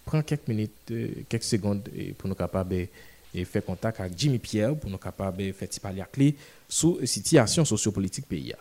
prend 0.05 0.23
quelques 0.23 0.49
minutes, 0.49 0.93
quelques 1.29 1.43
secondes 1.43 1.89
pour 2.17 2.29
nous 2.29 2.35
capables 2.37 2.89
de 3.35 3.45
faire 3.45 3.65
contact 3.65 4.01
avec 4.01 4.13
Jimmy 4.17 4.39
Pierre 4.39 4.77
pour 4.77 4.91
nous 4.91 4.99
capables 4.99 5.39
de 5.39 5.53
faire 5.53 5.69
parler 5.83 6.01
avec 6.01 6.17
lui 6.17 6.37
sur 6.69 6.99
la 7.01 7.07
situation 7.07 7.65
sociopolitique 7.65 8.27
pays. 8.29 8.53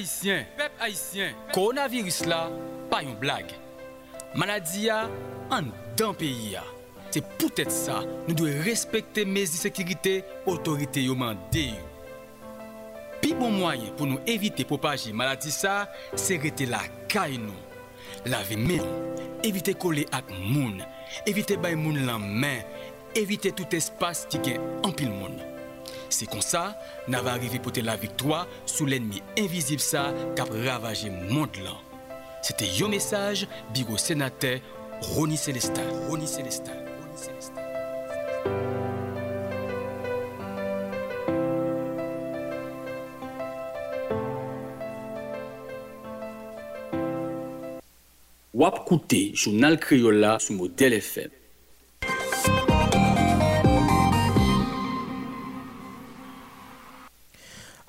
Haitien, 0.00 1.34
koronavirus 1.52 2.22
la 2.30 2.46
pa 2.88 3.02
yon 3.04 3.18
blag. 3.20 3.50
Maladi 4.32 4.86
ya 4.86 5.02
an 5.52 5.68
dan 5.98 6.14
peyi 6.16 6.54
ya. 6.54 6.62
Se 7.10 7.20
pou 7.36 7.50
tèt 7.52 7.68
sa, 7.74 7.98
nou 8.24 8.36
dwe 8.38 8.54
respekte 8.64 9.26
mezi 9.28 9.58
sekirite 9.60 10.20
otorite 10.48 11.02
yo 11.04 11.16
mande 11.18 11.66
yo. 11.72 11.84
Pi 13.20 13.34
bon 13.36 13.52
mwayen 13.58 13.92
pou 13.98 14.08
nou 14.08 14.22
evite 14.30 14.64
propaje 14.64 15.12
maladi 15.12 15.52
sa, 15.52 15.90
se 16.16 16.38
rete 16.40 16.70
la 16.70 16.80
kay 17.12 17.36
nou. 17.42 17.58
Lave 18.30 18.56
men, 18.56 18.86
evite 19.44 19.74
kole 19.76 20.06
ak 20.16 20.32
moun, 20.38 20.80
evite 21.28 21.60
bay 21.60 21.76
moun 21.76 22.06
lan 22.08 22.24
men, 22.24 22.64
evite 23.18 23.52
tout 23.52 23.76
espas 23.76 24.24
ki 24.32 24.40
gen 24.48 24.64
ampil 24.86 25.12
moun. 25.12 25.36
C'est 26.10 26.26
comme 26.26 26.40
ça, 26.40 26.76
nous 27.08 27.22
va 27.22 27.32
arriver 27.32 27.58
pour 27.60 27.72
la 27.82 27.96
victoire 27.96 28.46
sous 28.66 28.84
l'ennemi 28.84 29.22
invisible 29.38 29.80
ça 29.80 30.12
qui 30.34 30.42
a 30.42 30.72
ravagé 30.72 31.08
le 31.08 31.32
monde 31.32 31.56
là. 31.64 31.72
C'était 32.42 32.68
un 32.82 32.88
message, 32.88 33.46
Bigo 33.72 33.96
sénateur 33.96 34.58
Ronnie 35.00 35.36
Célestin. 35.36 35.82
Ronnie 36.08 36.26
Célestin. 36.26 36.72
Ronnie 36.72 37.16
Célestin. 37.16 37.54
Wap 48.52 48.84
Kouté, 48.84 49.30
journal 49.34 49.78
créole 49.78 50.36
sous 50.38 50.52
modèle 50.52 50.94
FM. 50.94 51.30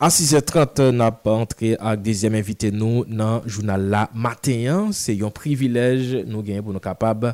A 0.01 0.07
6h30, 0.09 0.87
nap 0.97 1.27
antre 1.29 1.75
ak 1.77 1.99
dezyem 2.01 2.33
invite 2.39 2.71
nou 2.73 3.03
nan 3.05 3.43
jounal 3.45 3.83
la 3.93 3.99
matenyan. 4.17 4.87
Se 4.97 5.13
yon 5.13 5.29
privilej 5.29 6.23
nou 6.25 6.41
genye 6.41 6.63
pou 6.65 6.73
nou 6.73 6.81
kapab 6.81 7.27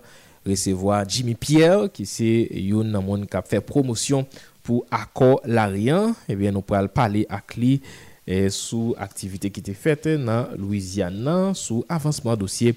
resevoa 0.44 0.98
Jimmy 1.08 1.38
Pierre 1.40 1.88
ki 1.96 2.04
se 2.04 2.28
yon 2.60 2.92
nan 2.92 3.06
moun 3.08 3.24
kap 3.32 3.48
fe 3.48 3.62
promosyon 3.64 4.28
pou 4.68 4.84
akor 4.92 5.40
laryan. 5.48 6.12
Ebyen 6.28 6.58
nou 6.60 6.68
pral 6.68 6.92
pale 6.92 7.24
ak 7.32 7.56
li 7.56 7.78
eh, 7.78 7.88
eh 8.28 8.50
sou 8.52 8.92
aktivite 9.00 9.48
ki 9.48 9.64
te 9.64 9.72
fete 9.72 10.18
nan 10.20 10.52
Louisiana 10.60 11.54
sou 11.56 11.88
avansman 11.88 12.36
dosye 12.36 12.76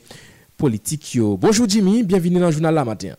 politik 0.54 1.16
yo. 1.16 1.34
Bonjour 1.34 1.66
Jimmy, 1.66 2.04
bienveni 2.06 2.38
nan 2.38 2.54
jounal 2.54 2.78
la 2.78 2.86
matenyan. 2.86 3.18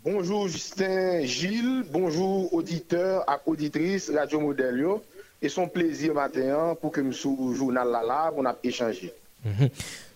Bonjour 0.00 0.48
Justin 0.48 1.20
Gilles, 1.28 1.84
bonjour 1.92 2.48
auditeur 2.54 3.28
ak 3.28 3.44
auditrice 3.44 4.08
Radio 4.16 4.40
Model 4.40 4.86
yo. 4.88 5.02
et 5.42 5.48
son 5.48 5.68
plaisir 5.68 6.14
matin 6.14 6.76
pour 6.80 6.92
que 6.92 7.00
nous 7.00 7.12
sous 7.12 7.54
journal 7.54 7.88
là 7.88 8.02
là 8.06 8.32
on 8.36 8.44
a 8.44 8.56
échangé. 8.62 9.12
Mhm. 9.44 9.68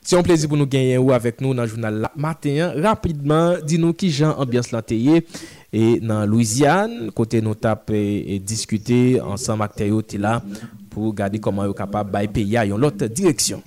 C'est 0.03 0.17
un 0.17 0.23
plaisir 0.23 0.49
pour 0.49 0.59
nous 0.59 0.67
gagner 0.67 0.99
ou 0.99 1.13
avec 1.13 1.41
nous 1.41 1.55
dans 1.55 1.63
le 1.63 1.69
journal 1.69 1.95
là 2.01 2.13
matin 2.15 2.75
rapidement 2.77 3.57
dis-nous 3.63 3.95
qui 3.95 4.11
Jean 4.11 4.37
ambiance 4.39 4.71
là 4.71 4.83
et 5.73 6.01
dans 6.01 6.27
Louisiane 6.27 7.11
côté 7.13 7.41
nous 7.41 7.55
tape 7.55 7.91
et, 7.91 8.35
et 8.35 8.39
discuter 8.39 9.21
ensemble 9.21 9.63
avec 9.65 10.13
là 10.15 10.43
pour 10.91 11.07
regarder 11.07 11.41
comment 11.41 11.65
est 11.69 11.75
capable 11.77 12.11
de 12.21 12.27
payer 12.29 12.59
à 12.59 12.65
une 12.65 12.85
autre 12.85 13.07
direction. 13.07 13.63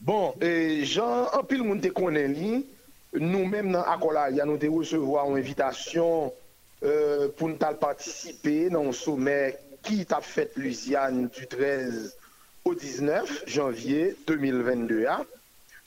Bon, 0.00 0.34
et 0.40 0.84
Jean, 0.84 1.26
en 1.32 1.44
pile 1.44 1.62
monde 1.62 1.80
te 1.80 1.88
connaît 1.88 2.28
nous-mêmes 3.12 3.72
dans 3.72 3.82
Acolaria, 3.82 4.44
nous 4.44 4.56
te 4.56 4.66
recevoir 4.66 5.30
une 5.30 5.38
invitation 5.38 6.32
euh, 6.82 7.28
pour 7.36 7.48
nous 7.48 7.56
participer 7.56 8.68
dans 8.70 8.84
un 8.88 8.92
sommet 8.92 9.58
qui 9.86 10.04
t'a 10.04 10.20
fait 10.20 10.50
Louisiane 10.56 11.28
du 11.28 11.46
13 11.46 12.16
au 12.64 12.74
19 12.74 13.44
janvier 13.46 14.16
2022. 14.26 15.06
Hein? 15.06 15.24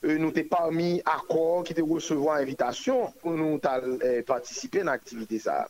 Euh, 0.05 0.17
nous 0.17 0.31
t'es 0.31 0.45
parmi 0.45 1.01
accords 1.03 1.65
qui 1.65 1.73
te 1.73 1.81
recevoir 1.81 2.38
invitation 2.38 3.11
pour 3.21 3.31
nous 3.31 3.59
euh, 3.65 4.23
participer 4.23 4.81
à 4.81 4.84
l'activité 4.85 5.38
ça. 5.38 5.67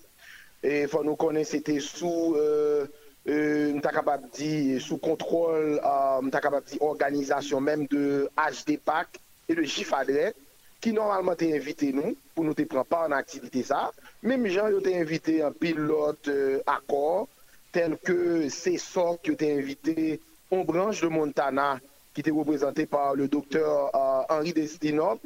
Et 0.61 0.85
faut 0.85 1.03
nous 1.03 1.15
connaître 1.15 1.49
c'était 1.49 1.79
sous 1.79 2.35
euh, 2.35 2.85
euh 3.27 4.79
sous 4.79 4.97
contrôle 4.97 5.81
euh, 5.83 6.29
capable 6.29 6.65
dire 6.67 6.81
organisation 6.83 7.59
même 7.59 7.87
de 7.87 8.29
HDPAC 8.37 9.07
et 9.47 9.55
de 9.55 9.63
GIFADRE 9.63 10.33
qui 10.79 10.93
normalement 10.93 11.33
t'a 11.33 11.45
invité 11.45 11.91
nous 11.91 12.15
pour 12.35 12.43
nous 12.43 12.53
prendre 12.53 12.85
part 12.85 13.07
en 13.07 13.11
activité 13.11 13.63
ça. 13.63 13.91
Même 14.21 14.45
gens 14.45 14.67
ont 14.67 14.85
invité 14.85 15.41
un 15.41 15.51
pilote 15.51 16.29
accord 16.67 17.27
tel 17.71 17.97
que 17.97 18.49
ces 18.49 18.77
sortes 18.77 19.21
qui 19.23 19.31
ont 19.31 19.33
été 19.33 19.53
invités 19.57 20.21
en 20.51 20.63
branche 20.63 21.01
de 21.01 21.07
Montana, 21.07 21.79
qui 22.13 22.21
était 22.21 22.31
représenté 22.31 22.85
par 22.85 23.15
le 23.15 23.27
docteur 23.27 23.91
euh, 23.95 24.21
Henri 24.29 24.53
Destinop, 24.53 25.19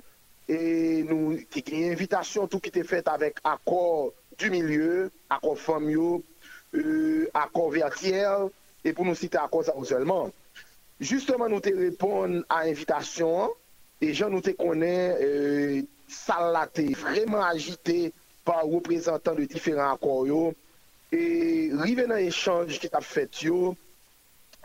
et 0.49 1.03
nous, 1.03 1.39
qui 1.49 1.59
une 1.59 1.91
invitation 1.91 2.47
tout 2.47 2.59
qui 2.59 2.69
était 2.69 2.83
faite 2.83 3.07
avec 3.07 3.37
accord 3.43 4.11
du 4.37 4.49
milieu, 4.49 5.09
accord 5.29 5.57
Famio, 5.57 6.23
euh, 6.75 7.29
accord 7.33 7.71
Vertière, 7.71 8.47
et 8.83 8.91
pour 8.91 9.05
nous 9.05 9.15
citer 9.15 9.37
accord 9.37 9.63
ça 9.63 9.73
seulement. 9.83 10.29
Justement, 10.99 11.47
nous 11.47 11.61
te 11.61 11.73
répondre 11.73 12.43
à 12.49 12.65
l'invitation, 12.65 13.49
et 14.01 14.13
gens 14.13 14.29
nous 14.29 14.41
te 14.41 14.51
connaît, 14.51 15.17
euh, 15.21 15.81
vraiment 16.93 17.41
agité 17.41 18.13
par 18.43 18.65
représentants 18.65 19.35
de 19.35 19.45
différents 19.45 19.93
accords. 19.93 20.53
E 21.13 21.23
rive 21.83 22.07
nan 22.09 22.23
enchange 22.25 22.79
ki 22.81 22.89
tap 22.89 23.05
fet 23.05 23.43
yo, 23.45 23.75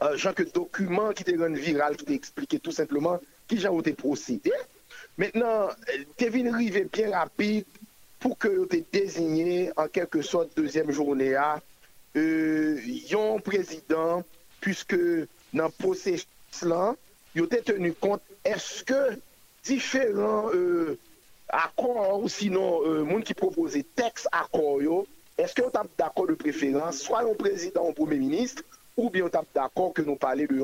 uh, 0.00 0.14
jan 0.16 0.36
ke 0.36 0.48
dokumen 0.48 1.12
ki 1.16 1.26
te 1.28 1.36
ren 1.36 1.56
viral, 1.58 1.98
ki 1.98 2.08
te 2.08 2.16
explike 2.16 2.62
tout 2.62 2.72
simplement, 2.72 3.20
ki 3.50 3.60
jan 3.60 3.76
ou 3.76 3.84
te 3.84 3.92
proside. 3.96 4.54
Mètenan, 5.18 5.74
te 6.16 6.28
vin 6.32 6.48
rive 6.54 6.86
bien 6.94 7.12
rapide 7.12 7.66
pou 8.22 8.38
ke 8.38 8.50
ou 8.54 8.66
te 8.70 8.80
dezigne 8.94 9.68
an 9.78 9.90
kelke 9.94 10.22
sot 10.26 10.54
deuxième 10.56 10.90
journée 10.90 11.34
a 11.34 11.60
euh, 12.16 12.78
yon 13.10 13.40
prezident 13.44 14.24
puisque 14.60 14.98
nan 15.54 15.74
posè 15.78 16.16
slan, 16.54 16.96
yo 17.36 17.46
te 17.50 17.60
tenu 17.66 17.92
kont 17.98 18.22
eske 18.46 18.98
diferent 19.66 20.50
euh, 20.54 20.96
akor 21.48 22.18
ou 22.22 22.30
sinon 22.32 22.82
euh, 22.82 23.04
moun 23.06 23.22
ki 23.26 23.36
propose 23.38 23.84
teks 23.98 24.26
akor 24.32 24.82
yo 24.82 25.04
eske 25.38 25.62
yo 25.62 25.70
tap 25.74 25.88
d'akor 26.00 26.28
de 26.30 26.34
preferans 26.38 26.92
soit 27.04 27.22
yon 27.26 27.38
prezident 27.38 27.86
ou 27.88 27.96
premier 27.96 28.18
ministre 28.18 28.62
ou 28.96 29.08
bien 29.10 29.24
yo 29.24 29.30
tap 29.32 29.46
d'akor 29.54 29.92
ke 29.94 30.02
nou 30.06 30.18
pale 30.18 30.48
de 30.50 30.58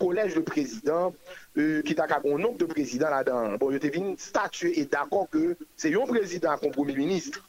kolèj 0.00 0.36
de 0.38 0.42
prezident 0.46 1.12
ki 1.56 1.94
tak 1.98 2.12
akon 2.16 2.38
nombre 2.38 2.62
de 2.62 2.68
prezident 2.70 3.10
la 3.12 3.24
dan 3.26 3.56
bon 3.60 3.72
yo 3.74 3.80
te 3.82 3.90
vin 3.92 4.14
statue 4.18 4.70
et 4.78 4.86
d'akor 4.92 5.26
ke 5.32 5.56
se 5.76 5.90
yon 5.92 6.06
prezident 6.08 6.54
akon 6.54 6.72
premier 6.76 6.96
ministre. 6.96 7.42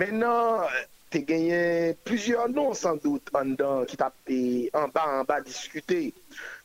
Menan 0.00 0.64
te 1.10 1.20
genyen 1.26 1.94
plusieurs 2.04 2.48
non 2.48 2.72
sans 2.74 2.96
doute 2.96 3.30
an 3.36 3.52
dan 3.60 3.84
ki 3.90 3.98
tap 4.00 4.14
en 4.80 4.88
ba 4.94 5.04
en 5.20 5.28
ba 5.28 5.40
diskute 5.44 6.00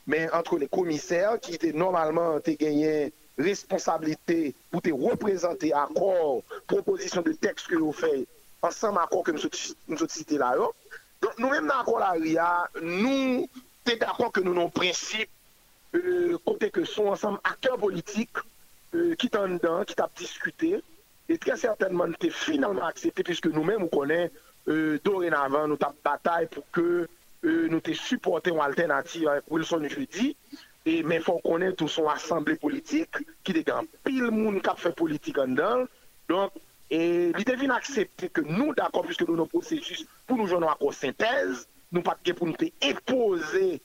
men 0.08 0.30
entre 0.38 0.60
les 0.62 0.70
commissaires 0.70 1.40
ki 1.42 1.60
te 1.62 1.74
normalement 1.76 2.40
te 2.40 2.56
genyen 2.62 3.12
responsabilité 3.38 4.54
pou 4.72 4.80
te 4.82 4.94
représenter 4.96 5.74
akor 5.76 6.42
proposition 6.72 7.26
de 7.26 7.34
texte 7.36 7.68
ke 7.74 7.82
yo 7.82 7.92
fè 7.92 8.14
ansanm 8.68 8.98
akor 9.02 9.24
ke 9.28 9.38
se 9.40 10.08
cite 10.18 10.40
la 10.42 10.56
yo. 10.60 10.72
Nou 11.38 11.50
men 11.50 11.66
nan 11.66 11.80
akor 11.82 12.02
la 12.04 12.14
ria 12.18 12.50
nou 12.82 13.46
te 13.86 13.96
d'akor 14.02 14.34
ke 14.36 14.44
nou 14.46 14.54
nou 14.58 14.74
prinsip 14.74 15.32
kote 16.46 16.72
ke 16.74 16.84
son 16.90 17.14
ansanm 17.14 17.40
akteur 17.44 17.80
politik 17.80 18.44
tan 19.32 19.58
dan, 19.60 19.84
ki 19.86 19.96
diskute 20.18 20.82
et 21.28 21.38
tre 21.42 21.56
certainman 21.58 22.14
te 22.20 22.30
finalman 22.30 22.86
aksepte 22.88 23.26
piske 23.28 23.50
nou 23.52 23.66
men 23.68 23.82
mou 23.82 23.92
konen 23.92 24.30
dorenavan 25.06 25.70
nou 25.70 25.80
tap 25.82 25.98
batay 26.06 26.48
pou 26.52 26.64
ke 26.76 26.88
nou 27.72 27.82
te 27.84 27.96
supporte 27.98 28.54
ou 28.54 28.62
alternatif 28.64 29.28
Wilson 29.52 29.88
Jeudi 29.90 30.34
men 30.86 31.24
fon 31.26 31.42
konen 31.46 31.76
tou 31.78 31.90
son 31.92 32.10
asemble 32.14 32.58
politik 32.62 33.22
ki 33.44 33.58
de 33.58 33.66
gan 33.68 33.90
pil 34.06 34.30
moun 34.34 34.62
kap 34.66 34.80
fe 34.82 34.94
politik 34.96 35.42
an 35.42 35.58
dan 35.58 35.88
li 36.30 36.40
te 37.46 37.58
vin 37.60 37.74
aksepte 37.76 38.30
ke 38.34 38.44
nou 38.46 38.76
d'akor 38.78 39.08
piske 39.10 39.28
nou 39.28 39.40
nou 39.40 39.52
prosejus 39.52 40.06
pou 40.26 40.40
nou 40.40 40.50
jounon 40.50 40.72
akor 40.72 40.96
sintez 40.98 41.66
nou 41.92 42.06
patke 42.06 42.36
pou 42.38 42.50
nou 42.50 42.60
te 42.60 42.72
epose 42.86 43.78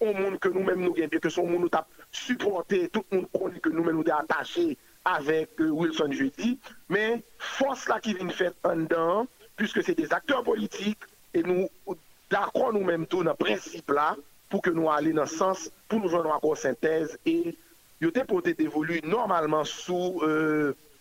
ou 0.00 0.12
moun 0.16 0.38
ke 0.40 0.50
nou 0.52 0.64
men 0.64 0.80
nou 0.80 0.96
gen 0.96 1.12
ke 1.12 1.30
son 1.30 1.50
moun 1.50 1.64
nou 1.64 1.72
tap 1.72 1.90
supporte 2.14 2.78
tout 2.94 3.04
moun 3.12 3.26
konen 3.34 3.60
ke 3.62 3.72
nou 3.72 3.84
men 3.84 3.98
nou 3.98 4.06
de 4.06 4.14
atache 4.14 4.72
avek 5.08 5.58
Wilson 5.58 6.14
Jeudi. 6.14 6.54
Men 6.92 7.22
fos 7.58 7.88
la 7.90 7.98
ki 8.02 8.14
vin 8.20 8.32
fet 8.32 8.56
an 8.68 8.86
dan 8.90 9.28
piske 9.58 9.84
se 9.84 9.96
de 9.98 10.06
akteur 10.14 10.44
politik 10.46 11.04
e 11.36 11.42
nou 11.44 11.96
d'akor 12.32 12.72
nou 12.72 12.86
men 12.88 13.04
tou 13.10 13.26
nan 13.26 13.36
prinsip 13.40 13.92
la 13.92 14.12
pou 14.52 14.64
ke 14.64 14.72
nou 14.72 14.92
alè 14.92 15.12
nan 15.16 15.28
sens 15.28 15.68
pou 15.88 16.00
nou 16.00 16.12
jounon 16.12 16.32
akor 16.36 16.56
sintèz 16.60 17.16
e 17.28 17.54
yote 18.02 18.24
pou 18.28 18.44
te 18.44 18.56
devolu 18.56 19.02
normalman 19.04 19.68
sou 19.68 20.22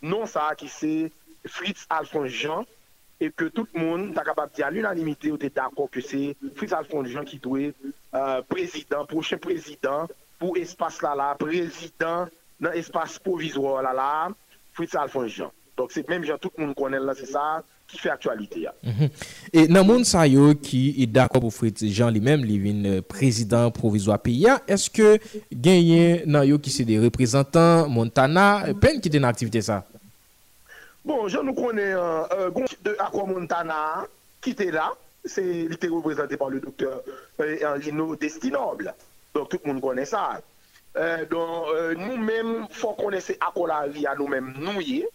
non 0.01 0.27
sa 0.27 0.51
ki 0.57 0.67
se 0.71 0.93
Fritz 1.45 1.85
Alphonse 1.89 2.33
Jean 2.33 2.65
e 3.21 3.29
ke 3.29 3.49
tout 3.53 3.69
moun 3.77 4.09
ta 4.15 4.25
kapab 4.25 4.53
di 4.55 4.65
a 4.65 4.71
l'unanimite 4.73 5.31
ou 5.31 5.39
te 5.41 5.49
d'akon 5.53 5.89
ke 5.93 6.03
se 6.05 6.33
Fritz 6.57 6.73
Alphonse 6.77 7.13
Jean 7.13 7.27
ki 7.27 7.39
dwe 7.41 7.71
euh, 7.71 8.41
prezident, 8.49 9.05
prochen 9.09 9.41
prezident 9.41 10.11
pou 10.41 10.57
espas 10.57 11.01
la 11.05 11.15
la, 11.17 11.31
prezident 11.39 12.31
nan 12.61 12.77
espas 12.77 13.19
povizwa 13.21 13.79
la 13.85 13.93
la 13.97 14.11
Fritz 14.77 14.95
Alphonse 14.95 15.35
Jean. 15.37 15.53
Donk 15.77 15.93
se 15.93 16.03
mèm 16.07 16.25
jan 16.27 16.41
tout 16.41 16.53
moun 16.59 16.73
konen 16.77 17.05
la 17.05 17.15
se 17.17 17.27
sa 17.29 17.61
ki 17.91 17.99
fè 17.99 18.11
aktualite 18.13 18.61
ya. 18.63 18.73
Mm 18.83 18.91
-hmm. 18.91 19.09
E 19.53 19.67
nan 19.67 19.85
moun 19.87 20.03
sa 20.07 20.25
yo 20.27 20.53
ki 20.55 20.95
e 21.03 21.05
d'akor 21.05 21.41
pou 21.41 21.51
Fritz 21.51 21.83
Jean 21.85 22.11
li 22.11 22.21
mèm 22.21 22.43
li 22.45 22.57
vin 22.59 22.83
euh, 22.85 23.01
prezident 23.01 23.71
provizwa 23.71 24.17
pi 24.17 24.41
ya, 24.43 24.59
eske 24.67 25.19
genyen 25.51 26.23
nan 26.25 26.47
yo 26.47 26.59
ki 26.59 26.69
se 26.69 26.83
de 26.83 26.99
reprezentant 26.99 27.87
Montana 27.87 28.67
euh, 28.67 28.73
pen 28.73 29.01
ki 29.01 29.09
den 29.09 29.23
aktivite 29.23 29.61
sa? 29.61 29.83
Bon, 31.03 31.27
je 31.27 31.39
nou 31.41 31.57
konen 31.57 31.95
euh, 31.97 32.25
euh, 32.31 32.49
Gonch 32.53 32.75
de 32.85 32.91
Aquamontana 33.01 34.05
ki 34.45 34.53
te 34.57 34.67
la, 34.69 34.91
se 35.25 35.41
li 35.41 35.77
te 35.81 35.89
reprezentè 35.89 36.37
par 36.37 36.51
le 36.53 36.59
doktor 36.61 37.01
Angelino 37.41 38.11
euh, 38.13 38.19
Destinoble. 38.21 38.93
Donk 39.33 39.49
tout 39.49 39.65
moun 39.65 39.81
konen 39.81 40.05
sa. 40.05 40.37
Euh, 40.93 41.25
Donk 41.31 41.71
euh, 41.73 41.95
nou 41.97 42.19
men 42.21 42.67
fò 42.77 42.93
konen 42.99 43.23
se 43.23 43.33
akolaryan 43.41 44.21
nou 44.21 44.29
men 44.29 44.53
nou 44.61 44.83
ye. 44.85 45.09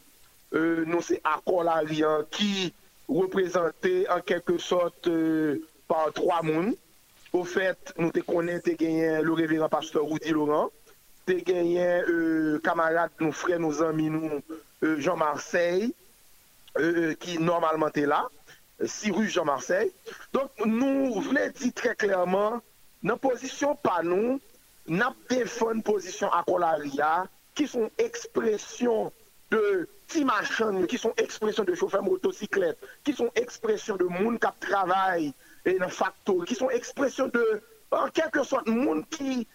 Euh, 0.58 0.82
nou 0.90 1.06
se 1.06 1.20
akolaryan 1.22 2.26
ki 2.34 2.72
reprezentè 3.06 4.08
an 4.10 4.26
kelke 4.26 4.58
sot 4.58 5.06
par 5.86 6.10
3 6.18 6.42
moun. 6.50 6.74
Ou 7.30 7.46
fèt 7.46 7.94
nou 8.00 8.10
te 8.10 8.26
konen 8.26 8.58
te 8.64 8.74
genyen 8.74 9.22
le 9.22 9.38
reveran 9.38 9.70
pastor 9.70 10.10
Rudy 10.10 10.34
Laurent. 10.34 10.74
Te 11.30 11.38
genyen 11.46 12.58
kamarade 12.66 13.22
nou 13.22 13.30
fre 13.30 13.62
nou 13.62 13.70
zanmi 13.76 14.10
nou 14.10 14.42
Euh, 14.84 15.00
Jean 15.00 15.16
Marseille, 15.16 15.94
euh, 16.78 17.10
euh, 17.10 17.14
ki 17.16 17.38
normalman 17.40 17.88
te 17.90 18.02
la, 18.04 18.26
Sirus 18.84 19.30
Jean 19.32 19.46
Marseille. 19.48 19.92
Donk 20.36 20.52
nou 20.68 21.22
vle 21.24 21.46
di 21.56 21.70
tre 21.72 21.94
klerman, 21.96 22.60
nan 23.00 23.16
pozisyon 23.22 23.78
pa 23.80 24.02
nou, 24.04 24.36
nap 24.84 25.16
defon 25.32 25.80
pozisyon 25.86 26.34
akolaria, 26.36 27.24
ki 27.56 27.64
son 27.72 27.88
ekspresyon 28.04 29.08
de 29.54 29.62
ti 30.12 30.26
machan, 30.28 30.82
ki 30.90 31.00
son 31.00 31.16
ekspresyon 31.24 31.64
de 31.70 31.76
choufer 31.78 32.04
motosiklet, 32.04 32.76
ki 33.08 33.14
son 33.16 33.32
ekspresyon 33.40 33.96
de 34.02 34.10
moun 34.12 34.36
kap 34.42 34.58
travay 34.60 35.30
e 35.64 35.78
nan 35.80 35.88
faktor, 35.88 36.44
ki 36.44 36.58
son 36.58 36.74
ekspresyon 36.76 37.32
de, 37.32 37.46
an 37.96 38.12
kelke 38.12 38.44
sot, 38.44 38.68
moun 38.68 39.06
ki, 39.16 39.46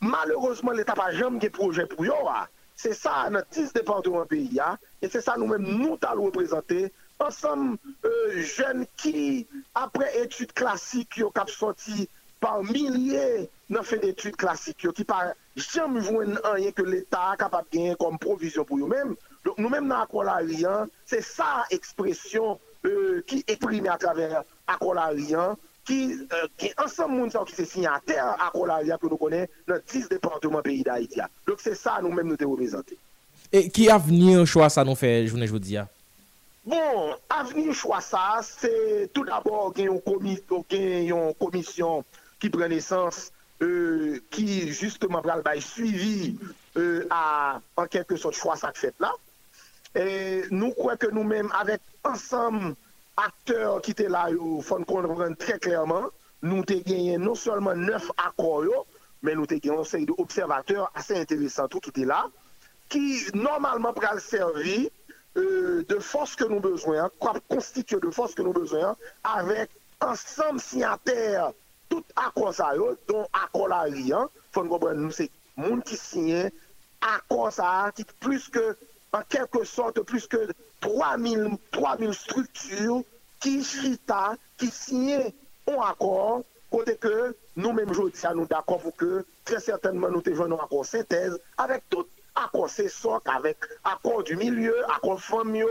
malerouzman, 0.00 0.78
l'Etat 0.78 0.96
pa 0.96 1.10
jom 1.12 1.36
ge 1.42 1.52
proje 1.52 1.84
pou 1.92 2.08
yo 2.08 2.16
a. 2.32 2.46
Se 2.80 2.94
sa 2.96 3.26
nan 3.32 3.44
tis 3.52 3.74
departement 3.76 4.28
peyi 4.30 4.48
ya, 4.56 4.72
e 5.04 5.08
se 5.12 5.20
sa 5.24 5.36
nou 5.36 5.50
men 5.50 5.66
nou 5.82 5.98
tal 6.00 6.22
reprezenter, 6.22 6.88
ansam 7.20 7.74
euh, 8.08 8.38
jen 8.40 8.86
ki 9.00 9.44
apre 9.76 10.08
etude 10.22 10.56
klasik 10.56 11.18
yo 11.20 11.28
kap 11.36 11.52
soti 11.52 12.06
par 12.40 12.62
milye 12.64 13.44
nan 13.68 13.84
fe 13.84 13.98
etude 14.08 14.38
klasik 14.40 14.86
yo, 14.86 14.94
ki 14.96 15.04
par 15.04 15.34
jen 15.60 15.98
jwen 16.00 16.38
anye 16.54 16.72
ke 16.72 16.86
l'Etat 16.86 17.42
kapap 17.42 17.68
genye 17.74 17.98
kom 18.00 18.16
provision 18.22 18.64
pou 18.64 18.80
yo 18.80 18.88
men. 18.88 19.12
Nou 19.44 19.68
men 19.68 19.84
nan 19.88 20.00
akolarian, 20.06 20.88
se 21.08 21.20
sa 21.24 21.66
ekspresyon 21.76 22.56
euh, 22.88 23.20
ki 23.28 23.42
eprime 23.52 23.92
a 23.92 23.98
traver 24.00 24.40
akolarian, 24.72 25.58
ki 25.90 26.00
euh, 26.30 26.68
ansan 26.80 27.10
moun 27.10 27.30
sa 27.32 27.42
ou 27.42 27.48
ki 27.48 27.56
se 27.56 27.66
sinyater 27.68 28.20
akolarya 28.46 28.98
ke 29.00 29.10
nou 29.10 29.18
konen 29.20 29.48
nan 29.68 29.82
10 29.82 30.10
departement 30.12 30.62
peyi 30.66 30.84
da 30.86 30.98
Haiti 30.98 31.18
ya. 31.20 31.26
Lòk 31.50 31.62
se 31.64 31.74
sa 31.78 31.98
nou 32.02 32.14
mèm 32.14 32.30
nou 32.30 32.38
te 32.38 32.46
reprezentè. 32.48 32.98
E 33.50 33.66
ki 33.74 33.88
aveni 33.90 34.36
yon 34.36 34.46
chwa 34.46 34.68
sa 34.70 34.84
nou 34.86 34.98
fè 34.98 35.10
jounen 35.24 35.50
joudi 35.50 35.74
ya? 35.74 35.88
Bon, 36.70 37.16
aveni 37.32 37.74
chwa 37.74 37.98
sa, 38.04 38.38
se 38.46 38.70
tout 39.14 39.26
d'abord 39.26 39.74
gen 39.74 39.90
yon, 39.90 40.00
komi, 40.04 40.36
yon 41.08 41.32
komisyon 41.40 42.04
ki 42.40 42.52
pren 42.54 42.74
esans 42.76 43.30
euh, 43.64 44.20
ki 44.30 44.70
justement 44.70 45.24
pral 45.24 45.42
bay 45.42 45.62
suivi 45.64 46.36
euh, 46.78 47.08
a 47.10 47.58
an 47.80 47.90
kelke 47.90 48.20
sot 48.20 48.38
chwa 48.38 48.54
sa 48.60 48.70
k 48.70 48.84
fèt 48.86 49.02
la. 49.02 49.10
E 49.98 50.46
nou 50.54 50.70
kwen 50.78 51.00
ke 51.00 51.10
nou 51.10 51.26
mèm 51.26 51.50
avèk 51.58 51.82
ansam 52.06 52.76
akteur 53.24 53.80
ki 53.84 53.94
te 53.98 54.08
la 54.10 54.28
yo 54.32 54.60
fon 54.66 54.86
konvren 54.88 55.36
tre 55.40 55.58
klèrman, 55.62 56.08
nou 56.46 56.64
te 56.68 56.80
genyen 56.86 57.22
non 57.24 57.36
solman 57.36 57.84
9 57.86 58.12
akor 58.26 58.68
yo, 58.68 58.84
men 59.24 59.36
nou 59.40 59.48
te 59.48 59.58
genyen 59.60 59.86
sey 59.88 60.06
de 60.08 60.16
observateur 60.22 60.88
ase 60.96 61.18
interesant 61.20 61.68
tout 61.72 61.90
te 61.94 62.06
la, 62.08 62.24
ki 62.90 63.02
normalman 63.36 63.94
pral 63.96 64.20
servi 64.24 64.88
de 65.90 65.98
fos 66.02 66.34
ke 66.36 66.48
nou 66.50 66.62
bezwen, 66.64 67.10
kwa 67.22 67.36
konstituye 67.52 68.00
de 68.02 68.10
fos 68.14 68.34
ke 68.34 68.42
nou 68.46 68.56
bezwen, 68.56 68.96
avèk 69.36 69.70
ansam 70.02 70.58
signatèr 70.58 71.52
tout 71.90 72.16
akor 72.24 72.54
sa 72.56 72.72
yo, 72.78 72.94
don 73.10 73.26
akor 73.44 73.70
la 73.70 73.84
riyan, 73.90 74.30
fon 74.54 74.70
konvren 74.70 74.98
nou 75.04 75.14
se 75.14 75.28
moun 75.60 75.84
ki 75.86 75.98
signen 75.98 76.50
akor 77.04 77.50
sa 77.54 77.90
ki 77.94 78.06
plus 78.22 78.48
ke 78.52 78.72
en 79.16 79.24
kelke 79.30 79.64
sorte 79.66 80.02
plus 80.06 80.26
ke 80.30 80.48
3000, 80.80 81.56
3000 81.72 82.14
struktures 82.14 83.02
qui 83.38 83.62
chita, 83.64 84.36
qui 84.58 84.66
signaient 84.68 85.34
un 85.66 85.80
accord, 85.80 86.42
côté 86.70 86.96
que 86.96 87.34
nous-mêmes, 87.56 87.92
je 87.92 88.08
dis 88.08 88.26
à 88.26 88.34
nous 88.34 88.46
d'accord 88.46 88.80
pour 88.80 88.94
que 88.96 89.24
très 89.44 89.60
certainement 89.60 90.08
nous 90.08 90.22
avons 90.26 90.56
un 90.56 90.64
accord 90.64 90.86
synthèse 90.86 91.38
avec 91.58 91.82
tout 91.88 92.06
accord 92.34 92.70
CESOC, 92.70 93.22
avec 93.26 93.58
accord 93.84 94.22
du 94.22 94.36
milieu, 94.36 94.74
accord 94.90 95.20
famille, 95.20 95.64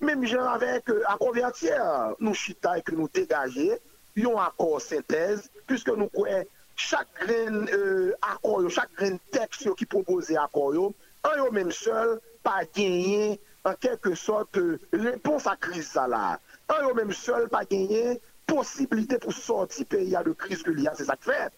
même 0.00 0.24
genre 0.24 0.48
avec 0.48 0.88
euh, 0.90 1.02
accord 1.06 1.32
vertière, 1.32 2.14
nous 2.20 2.34
chita 2.34 2.78
et 2.78 2.82
que 2.82 2.94
nous 2.94 3.08
dégager, 3.08 3.78
un 4.16 4.36
accord 4.36 4.80
synthèse, 4.80 5.50
puisque 5.66 5.88
nous 5.90 6.08
croyons 6.08 6.44
chaque 6.76 7.08
grain 7.20 7.66
euh, 7.72 8.12
accord, 8.22 8.68
chaque 8.70 8.92
grain 8.96 9.16
texte 9.30 9.74
qui 9.74 9.86
propose 9.86 10.30
accord, 10.36 10.92
un 11.24 11.50
même 11.50 11.72
seul, 11.72 12.20
pas 12.42 12.62
gagné 12.74 13.40
an 13.68 13.76
kelke 13.82 14.14
sot 14.16 14.58
repons 14.92 15.46
a 15.50 15.54
kriz 15.56 15.92
sa 15.94 16.06
la. 16.10 16.36
An 16.72 16.84
yo 16.86 16.94
menm 16.96 17.12
sol 17.16 17.48
pa 17.52 17.62
genye 17.68 18.18
posibilite 18.48 19.20
pou 19.22 19.34
soti 19.34 19.84
peya 19.84 20.24
de 20.26 20.34
kriz 20.42 20.64
ke 20.64 20.74
li 20.76 20.88
a 20.88 20.94
se 20.98 21.06
sak 21.08 21.22
fet. 21.26 21.54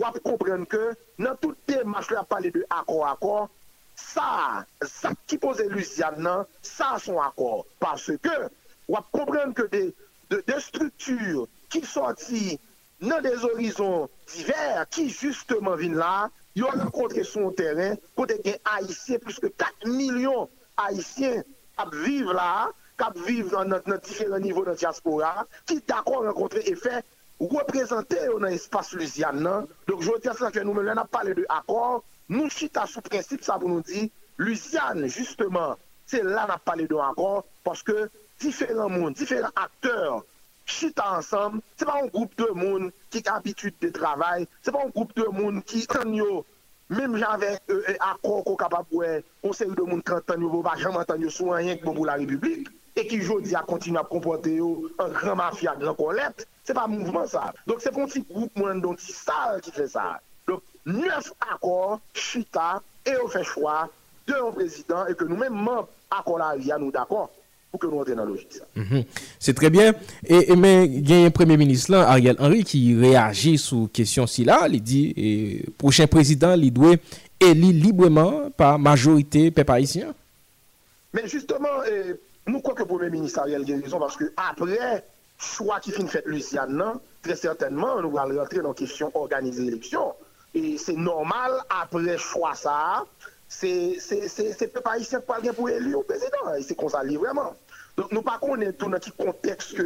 Wap 0.00 0.18
komprenn 0.24 0.64
ke 0.66 0.94
nan 1.20 1.36
tout 1.42 1.56
demache 1.68 2.16
la 2.16 2.24
pale 2.24 2.52
de 2.54 2.64
akor 2.72 3.04
akor, 3.10 3.50
sa, 3.96 4.64
sa 4.88 5.12
ki 5.28 5.36
pose 5.42 5.66
Luzian 5.68 6.16
nan, 6.24 6.46
sa 6.64 6.96
son 6.98 7.20
akor. 7.20 7.66
Parce 7.80 8.16
ke 8.24 8.36
wap 8.88 9.10
komprenn 9.12 9.52
ke 9.56 9.68
de, 9.72 9.82
de, 10.32 10.40
de 10.48 10.60
struktur 10.64 11.44
ki 11.72 11.84
soti 11.88 12.56
nan 13.04 13.20
de 13.24 13.34
orizon 13.50 14.08
diver 14.32 14.86
ki 14.94 15.10
justeman 15.12 15.76
vin 15.80 15.98
la, 16.00 16.30
yo 16.54 16.68
renkontre 16.72 17.24
son 17.24 17.52
teren 17.56 17.96
kote 18.16 18.36
gen 18.44 18.58
Haitien 18.68 19.20
plus 19.22 19.38
ke 19.40 19.48
4 19.60 19.88
milyon 19.88 20.48
haïtiens 20.76 21.42
qui 21.42 21.96
vivent 22.04 22.32
là, 22.32 22.70
qui 22.98 23.22
vivent 23.26 23.50
dans 23.50 23.98
différents 23.98 24.38
niveaux 24.38 24.64
de 24.64 24.70
la 24.70 24.76
diaspora, 24.76 25.46
qui 25.66 25.80
d'accord 25.80 26.24
rencontrer 26.24 26.60
effet 26.66 27.02
représenté 27.40 28.16
dans 28.26 28.46
l'espace 28.46 28.92
Louisiane. 28.92 29.40
Non? 29.40 29.66
Donc, 29.88 30.02
je 30.02 30.10
retiens 30.10 30.34
ça 30.34 30.50
que 30.50 30.60
nous-mêmes, 30.60 30.92
on 30.96 31.00
a 31.00 31.04
parlé 31.04 31.34
de 31.34 31.44
accord. 31.48 32.04
Nous 32.28 32.48
chita 32.48 32.86
sous 32.86 33.00
principe, 33.00 33.42
ça 33.42 33.58
pour 33.58 33.68
nous 33.68 33.82
dire, 33.82 34.08
Louisiane, 34.38 35.06
justement, 35.08 35.76
c'est 36.06 36.22
là 36.22 36.46
qu'on 36.46 36.52
a 36.52 36.58
parlé 36.58 36.86
de 36.86 36.94
accord, 36.94 37.44
parce 37.64 37.82
que 37.82 38.10
différents 38.40 38.88
mondes, 38.88 39.14
différents 39.14 39.50
acteurs 39.56 40.24
chita 40.64 41.18
ensemble, 41.18 41.60
c'est 41.76 41.84
pas 41.84 42.00
un 42.02 42.06
groupe 42.06 42.36
de 42.36 42.48
monde 42.54 42.92
qui 43.10 43.22
a 43.26 43.34
l'habitude 43.34 43.74
de 43.80 43.88
travail, 43.88 44.46
c'est 44.62 44.72
pas 44.72 44.84
un 44.84 44.88
groupe 44.90 45.14
de 45.16 45.24
monde 45.24 45.64
qui, 45.64 45.86
en 45.98 46.12
yo, 46.12 46.46
Mem 46.92 47.16
janve 47.16 47.56
e, 47.72 47.94
akon 48.04 48.42
ko 48.44 48.52
kapap 48.60 48.90
wè, 48.92 49.22
konseri 49.40 49.72
de 49.72 49.84
moun 49.86 50.02
kantan 50.04 50.42
yo, 50.44 50.50
bo 50.52 50.58
pa 50.66 50.74
janman 50.76 51.06
tan 51.08 51.22
yo 51.24 51.30
sou 51.32 51.54
an 51.56 51.64
yank 51.64 51.86
bon 51.86 51.94
pou 51.96 52.04
la 52.04 52.18
republik, 52.20 52.68
e 52.92 53.04
ki 53.08 53.22
jodi 53.24 53.54
a 53.56 53.62
kontinu 53.64 53.96
ap 54.02 54.10
kompote 54.12 54.52
yo 54.52 54.68
oh, 54.74 54.90
an 55.00 55.14
gran 55.16 55.38
mafya, 55.40 55.72
gran 55.80 55.96
kolep, 55.96 56.44
se 56.68 56.76
pa 56.76 56.84
mouvman 56.90 57.24
sa. 57.32 57.46
Donk 57.64 57.80
se 57.80 57.94
pon 57.96 58.12
ti 58.12 58.20
group 58.28 58.52
moun 58.60 58.84
don 58.84 59.00
ti 59.00 59.16
sal 59.16 59.62
ki 59.64 59.72
fe 59.72 59.86
sa. 59.88 60.18
Donk, 60.50 60.60
neuf 60.84 61.32
akon, 61.48 62.02
chita, 62.12 62.82
e 63.08 63.16
yo 63.16 63.24
fe 63.32 63.40
chwa, 63.54 63.86
de 64.28 64.36
yon 64.36 64.52
prezident, 64.58 65.08
e 65.08 65.16
ke 65.16 65.30
nou 65.30 65.40
men 65.40 65.56
man 65.64 65.88
akon 66.12 66.44
la 66.44 66.52
riyan 66.58 66.84
nou 66.84 66.92
d'akon. 66.92 67.32
pour 67.72 67.80
que 67.80 67.86
nous 67.86 67.96
rentrions 67.96 68.16
dans 68.16 68.24
la 68.24 68.30
logique. 68.30 68.60
Mm 68.76 68.82
-hmm. 68.82 69.04
C'est 69.40 69.54
très 69.54 69.70
bien. 69.70 69.88
Et, 70.34 70.52
et 70.52 70.56
mais 70.56 70.84
il 70.84 71.08
y 71.10 71.14
a 71.14 71.26
un 71.26 71.30
Premier 71.30 71.56
ministre, 71.56 71.90
là, 71.92 72.00
Ariel 72.08 72.36
Henry, 72.38 72.62
qui 72.70 72.94
réagit 72.94 73.56
sur 73.58 73.88
question 73.98 74.26
si 74.26 74.44
là. 74.44 74.68
Il 74.68 74.82
dit 74.82 75.06
et, 75.16 75.64
prochain 75.78 76.06
président, 76.06 76.52
il 76.54 76.70
doit 76.72 76.96
élu 77.40 77.72
librement 77.86 78.34
par 78.60 78.78
majorité 78.78 79.50
peuple 79.50 79.72
haïtien. 79.72 80.08
Mais 81.14 81.26
justement, 81.26 81.76
eh, 81.90 82.14
nous 82.46 82.60
croyons 82.60 82.76
que 82.76 82.82
le 82.82 82.88
Premier 82.94 83.10
ministre 83.10 83.38
Ariel 83.40 83.62
a 83.62 83.82
raison 83.84 83.98
parce 83.98 84.16
que 84.20 84.26
après 84.36 85.04
choix 85.38 85.80
qui 85.80 85.90
finit 85.96 86.08
fait 86.14 86.24
Luciane, 86.26 86.72
non, 86.82 86.94
très 87.24 87.36
certainement, 87.36 88.00
nous 88.02 88.16
allons 88.18 88.38
rentrer 88.38 88.60
dans 88.60 88.68
la 88.68 88.74
question 88.74 89.10
organiser 89.14 89.62
l'élection. 89.64 90.04
Et 90.54 90.76
c'est 90.84 91.00
normal, 91.12 91.52
après 91.82 92.18
choix 92.18 92.54
ça, 92.54 93.04
c'est 93.48 93.96
peuple 94.74 94.88
haïtien 94.94 95.20
qui 95.20 95.50
pour 95.58 95.68
élire 95.70 95.98
au 95.98 96.02
président. 96.02 96.44
Et 96.58 96.62
c'est 96.62 96.74
qu'on 96.74 96.90
s'allie 96.94 97.16
vraiment. 97.16 97.54
Nou 97.92 98.22
pa 98.24 98.38
konen 98.40 98.72
tou 98.80 98.88
nan 98.88 99.02
ki 99.04 99.10
konteks 99.18 99.74
ke 99.76 99.84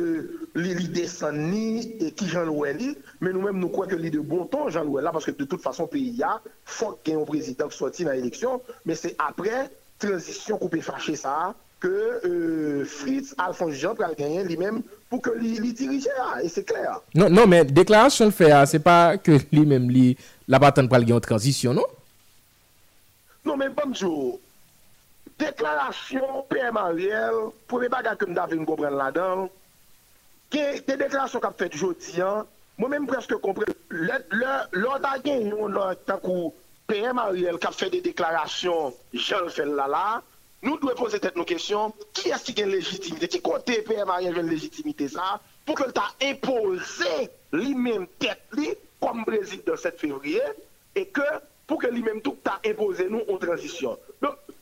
li 0.55 0.75
li 0.79 0.87
desen 0.95 1.41
ni 1.51 1.65
e 2.07 2.13
ki 2.15 2.29
jan 2.31 2.47
louè 2.47 2.71
li, 2.77 2.93
men 3.19 3.35
nou 3.35 3.49
mèm 3.49 3.59
nou 3.59 3.73
kwen 3.75 3.91
ke 3.91 3.99
li 3.99 4.13
de 4.15 4.21
bon 4.23 4.47
ton 4.53 4.71
jan 4.71 4.87
louè 4.87 5.03
la, 5.03 5.11
paske 5.15 5.35
de 5.35 5.47
tout 5.47 5.63
fason 5.63 5.91
peyi 5.91 6.13
ya, 6.21 6.37
fok 6.71 7.01
gen 7.07 7.19
yon 7.19 7.27
prezident 7.27 7.73
ki 7.73 7.79
soti 7.81 8.07
nan 8.07 8.21
eleksyon, 8.21 8.63
men 8.87 8.99
se 8.99 9.11
apre, 9.19 9.65
transisyon 9.99 10.61
koupe 10.63 10.79
fache 10.87 11.17
sa, 11.19 11.51
ke 11.83 11.91
euh, 11.91 12.87
Fritz 12.89 13.35
Alphonse 13.43 13.77
Jean 13.81 13.99
pral 13.99 14.15
genyen 14.17 14.47
li 14.49 14.57
mèm 14.61 14.81
pou 15.11 15.19
ke 15.25 15.35
li, 15.41 15.57
li 15.61 15.75
dirije 15.77 16.15
a, 16.23 16.39
e 16.47 16.49
se 16.53 16.63
kler. 16.65 17.03
Non, 17.19 17.27
non, 17.27 17.51
men 17.51 17.67
deklarasyon 17.75 18.31
fè 18.35 18.53
a, 18.55 18.63
se 18.71 18.79
pa 18.83 19.17
ke 19.19 19.43
li 19.51 19.67
mèm 19.67 19.91
li 19.91 20.09
la 20.47 20.63
batan 20.63 20.87
pral 20.93 21.05
genyen 21.09 21.27
transisyon, 21.27 21.83
non? 21.83 21.95
Non, 23.47 23.59
men 23.59 23.75
bonjou, 23.75 24.39
deklarasyon 25.41 26.45
PM 26.51 26.77
Ariel, 26.81 27.51
pou 27.69 27.81
me 27.83 27.89
baga 27.93 28.17
kem 28.19 28.35
da 28.37 28.47
ven 28.51 28.67
kompren 28.69 28.97
la 28.97 29.11
dan, 29.15 29.47
ke 30.53 30.65
de 30.87 30.97
deklarasyon 31.01 31.43
kap 31.45 31.59
fet 31.61 31.77
joti 31.77 32.23
an, 32.25 32.47
mwen 32.81 32.95
men 32.95 33.09
preske 33.11 33.39
kompren, 33.43 33.75
lor 33.91 35.03
da 35.05 35.17
gen 35.25 35.51
yon 35.53 35.77
takou 36.09 36.53
PM 36.91 37.21
Ariel 37.23 37.61
kap 37.63 37.77
fet 37.77 37.93
de 37.97 38.01
deklarasyon 38.07 38.97
jen 39.17 39.51
fel 39.53 39.75
la 39.79 39.89
la, 39.91 40.07
nou 40.65 40.81
dwe 40.83 40.97
pose 40.99 41.21
tet 41.23 41.37
nou 41.37 41.49
kesyon, 41.49 41.93
ki 42.17 42.33
as 42.35 42.47
ki 42.47 42.57
gen 42.57 42.73
legitimite, 42.73 43.29
ki 43.33 43.43
kote 43.45 43.83
PM 43.89 44.13
Ariel 44.15 44.39
gen 44.41 44.49
legitimite 44.51 45.11
sa, 45.13 45.37
pou 45.67 45.77
ke 45.79 45.91
lta 45.91 46.09
impose 46.25 47.27
li 47.57 47.75
men 47.77 48.09
tet 48.23 48.41
li, 48.57 48.73
kom 49.03 49.27
brezit 49.27 49.67
de 49.69 49.77
7 49.77 50.01
fevriye, 50.01 50.47
e 50.97 51.05
ke 51.13 51.27
pour 51.67 51.79
que 51.79 51.89
lui-même 51.89 52.23
tout 52.23 52.37
a 52.47 52.61
imposé 52.65 53.09
nous 53.09 53.23
en 53.29 53.37
transition. 53.37 53.99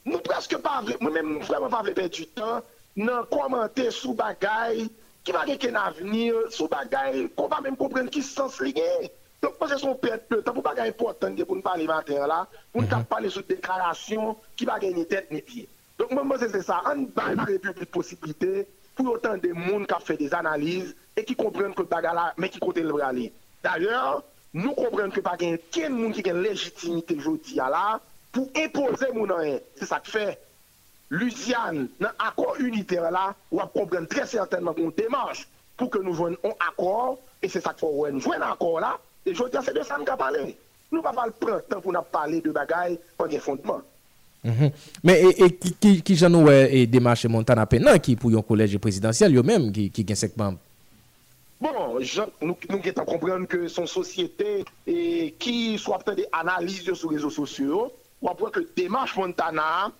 Nous 0.04 0.18
presque 0.18 0.56
pas, 0.58 0.82
moi-même, 1.00 1.38
vraiment 1.40 1.68
pas 1.68 1.82
perdre 1.82 2.08
du 2.10 2.26
temps 2.26 2.62
dans 2.96 3.24
commenter 3.24 3.90
sous 3.90 4.14
bagaille 4.14 4.90
qui 5.24 5.32
va 5.32 5.44
gagner 5.46 5.70
un 5.70 5.86
avenir 5.86 6.34
sous 6.50 6.68
bagaille 6.68 7.30
qu'on 7.34 7.48
va 7.48 7.60
même 7.60 7.76
comprendre 7.76 8.10
qui 8.10 8.22
sens 8.22 8.60
lié. 8.60 9.10
Donc, 9.42 9.58
parce 9.58 9.72
que 9.72 9.78
son 9.78 9.94
perte 9.94 10.30
de 10.30 10.36
temps 10.36 10.52
pour 10.52 10.62
bagaille 10.62 10.90
important 10.90 11.34
pour 11.46 11.56
nous 11.56 11.62
parler 11.62 11.86
matin 11.86 12.26
là, 12.26 12.46
pour 12.72 12.82
nous 12.82 12.88
mhm. 12.88 13.04
parler 13.04 13.30
sur 13.30 13.42
déclaration 13.42 14.36
qui 14.56 14.64
va 14.64 14.78
gagner 14.78 15.06
tête 15.06 15.30
ni 15.30 15.40
pied. 15.40 15.68
Donc, 15.98 16.12
moi, 16.12 16.36
c'est 16.38 16.62
ça. 16.62 16.82
On 16.86 17.06
va 17.14 17.34
la 17.34 17.44
République 17.44 17.90
possibilité 17.90 18.66
pour 18.94 19.12
autant 19.12 19.36
de 19.36 19.52
monde 19.52 19.86
qui 19.86 19.94
a 19.94 20.00
fait 20.00 20.16
des 20.16 20.32
analyses 20.34 20.94
et 21.16 21.24
qui 21.24 21.34
comprennent 21.34 21.74
que 21.74 21.82
le 21.82 21.88
bagage 21.88 22.14
là, 22.14 22.34
mais 22.36 22.48
qui 22.48 22.58
compte 22.58 22.78
le 22.78 23.02
aller. 23.02 23.32
D'ailleurs, 23.62 24.22
nous 24.52 24.72
comprenons 24.72 25.10
que 25.10 25.20
pas 25.20 25.36
quelqu'un 25.36 25.88
monde 25.88 26.12
qui 26.12 26.28
a 26.28 26.32
une 26.32 26.42
légitimité 26.42 27.16
aujourd'hui 27.16 27.56
là 27.56 28.00
pou 28.34 28.50
impose 28.58 29.08
moun 29.14 29.32
an 29.34 29.46
en. 29.54 29.62
Se 29.78 29.88
sa 29.88 30.00
te 30.02 30.12
fe, 30.12 30.26
Luciane, 31.14 31.86
nan 32.02 32.12
akor 32.26 32.58
uniter 32.64 33.06
la, 33.14 33.28
wap 33.54 33.72
kompren 33.76 34.08
tre 34.10 34.26
certainman 34.28 34.76
kon 34.76 34.94
demanche 34.96 35.46
pou 35.78 35.90
ke 35.92 36.02
nou 36.02 36.16
jwen 36.16 36.36
an 36.46 36.54
akor, 36.68 37.16
e 37.42 37.50
se 37.50 37.62
sa 37.62 37.74
te 37.74 37.84
fò 37.84 37.92
wè 38.02 38.12
nou 38.14 38.24
jwen 38.24 38.44
akor 38.46 38.80
la, 38.84 38.94
e 39.24 39.32
jwè 39.32 39.50
te 39.52 39.62
se 39.64 39.74
de 39.76 39.86
sa 39.86 40.00
mga 40.00 40.18
pale. 40.20 40.48
Nou 40.92 41.02
pa 41.04 41.14
pal 41.16 41.32
pran 41.40 41.64
tan 41.70 41.82
pou 41.82 41.94
nan 41.94 42.06
pale 42.12 42.40
de 42.42 42.52
bagay 42.54 42.98
pan 43.18 43.30
gen 43.30 43.42
fondman. 43.42 43.82
Men, 44.44 45.32
ki 45.80 46.18
jan 46.18 46.34
nou 46.34 46.50
wè 46.50 46.84
demache 46.90 47.30
Montana 47.32 47.64
Penan 47.70 47.96
ki 48.02 48.18
pou 48.20 48.34
yon 48.34 48.44
koleje 48.44 48.80
presidansyel 48.82 49.38
yo 49.38 49.44
menm 49.46 49.70
ki 49.72 50.04
gen 50.04 50.20
sekman? 50.20 50.58
Bon, 51.64 51.96
jan, 52.02 52.28
nou, 52.42 52.58
nou 52.68 52.80
gen 52.84 52.96
tan 52.96 53.06
kompren 53.08 53.46
ke 53.48 53.64
son 53.72 53.88
sosyete 53.88 54.64
ki 54.84 55.56
sou 55.80 55.94
apten 55.96 56.18
de 56.18 56.26
analize 56.36 56.84
yo 56.90 56.96
sou 56.98 57.14
rezo 57.14 57.30
sosyo 57.32 57.68
yo, 57.70 57.84
on 58.22 58.34
voit 58.34 58.50
que 58.50 58.60
démarche 58.76 59.16
Montana 59.16 59.90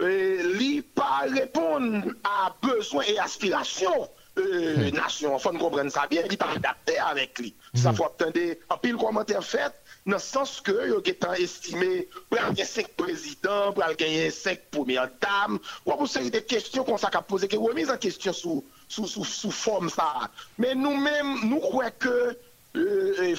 euh, 0.00 0.80
pas 0.94 1.24
répondre 1.28 2.14
à 2.24 2.54
besoins 2.62 3.04
et 3.04 3.18
aspirations 3.18 4.08
euh, 4.38 4.90
hmm. 4.90 4.94
nation. 4.94 5.36
Il 5.36 5.40
faut 5.40 5.50
comprendre 5.50 5.90
ça 5.90 6.06
bien, 6.08 6.22
il 6.28 6.36
pas 6.36 6.50
adapté 6.56 6.98
avec 6.98 7.38
lui. 7.38 7.54
Ça 7.74 7.92
hmm. 7.92 7.96
faut 7.96 8.04
attendre 8.04 8.40
un 8.70 8.76
pile 8.78 8.96
commentaire 8.96 9.44
fait 9.44 9.72
dans 10.06 10.16
le 10.16 10.18
sens 10.18 10.60
que 10.60 10.86
il 10.86 10.92
ont 11.26 11.32
estimé 11.34 12.08
pour 12.28 12.38
gagner 12.38 12.64
cinq 12.64 12.88
présidents, 12.88 13.72
pour 13.72 13.84
gagner 13.96 14.30
cinq 14.30 14.60
premières 14.70 15.08
dames, 15.20 15.58
ou 15.86 15.92
pour 15.92 16.08
des 16.08 16.42
questions 16.42 16.84
qu'on 16.84 16.98
s'est 16.98 17.06
posé, 17.26 17.48
qui 17.48 17.56
remise 17.56 17.90
en 17.90 17.96
question 17.96 18.32
sous 18.32 18.64
sous, 18.88 19.50
forme 19.50 19.88
ça. 19.88 20.28
Mais 20.58 20.74
nous-mêmes, 20.74 21.48
nous 21.48 21.58
croyons 21.58 21.90
que 21.98 22.36
euh, 22.76 23.36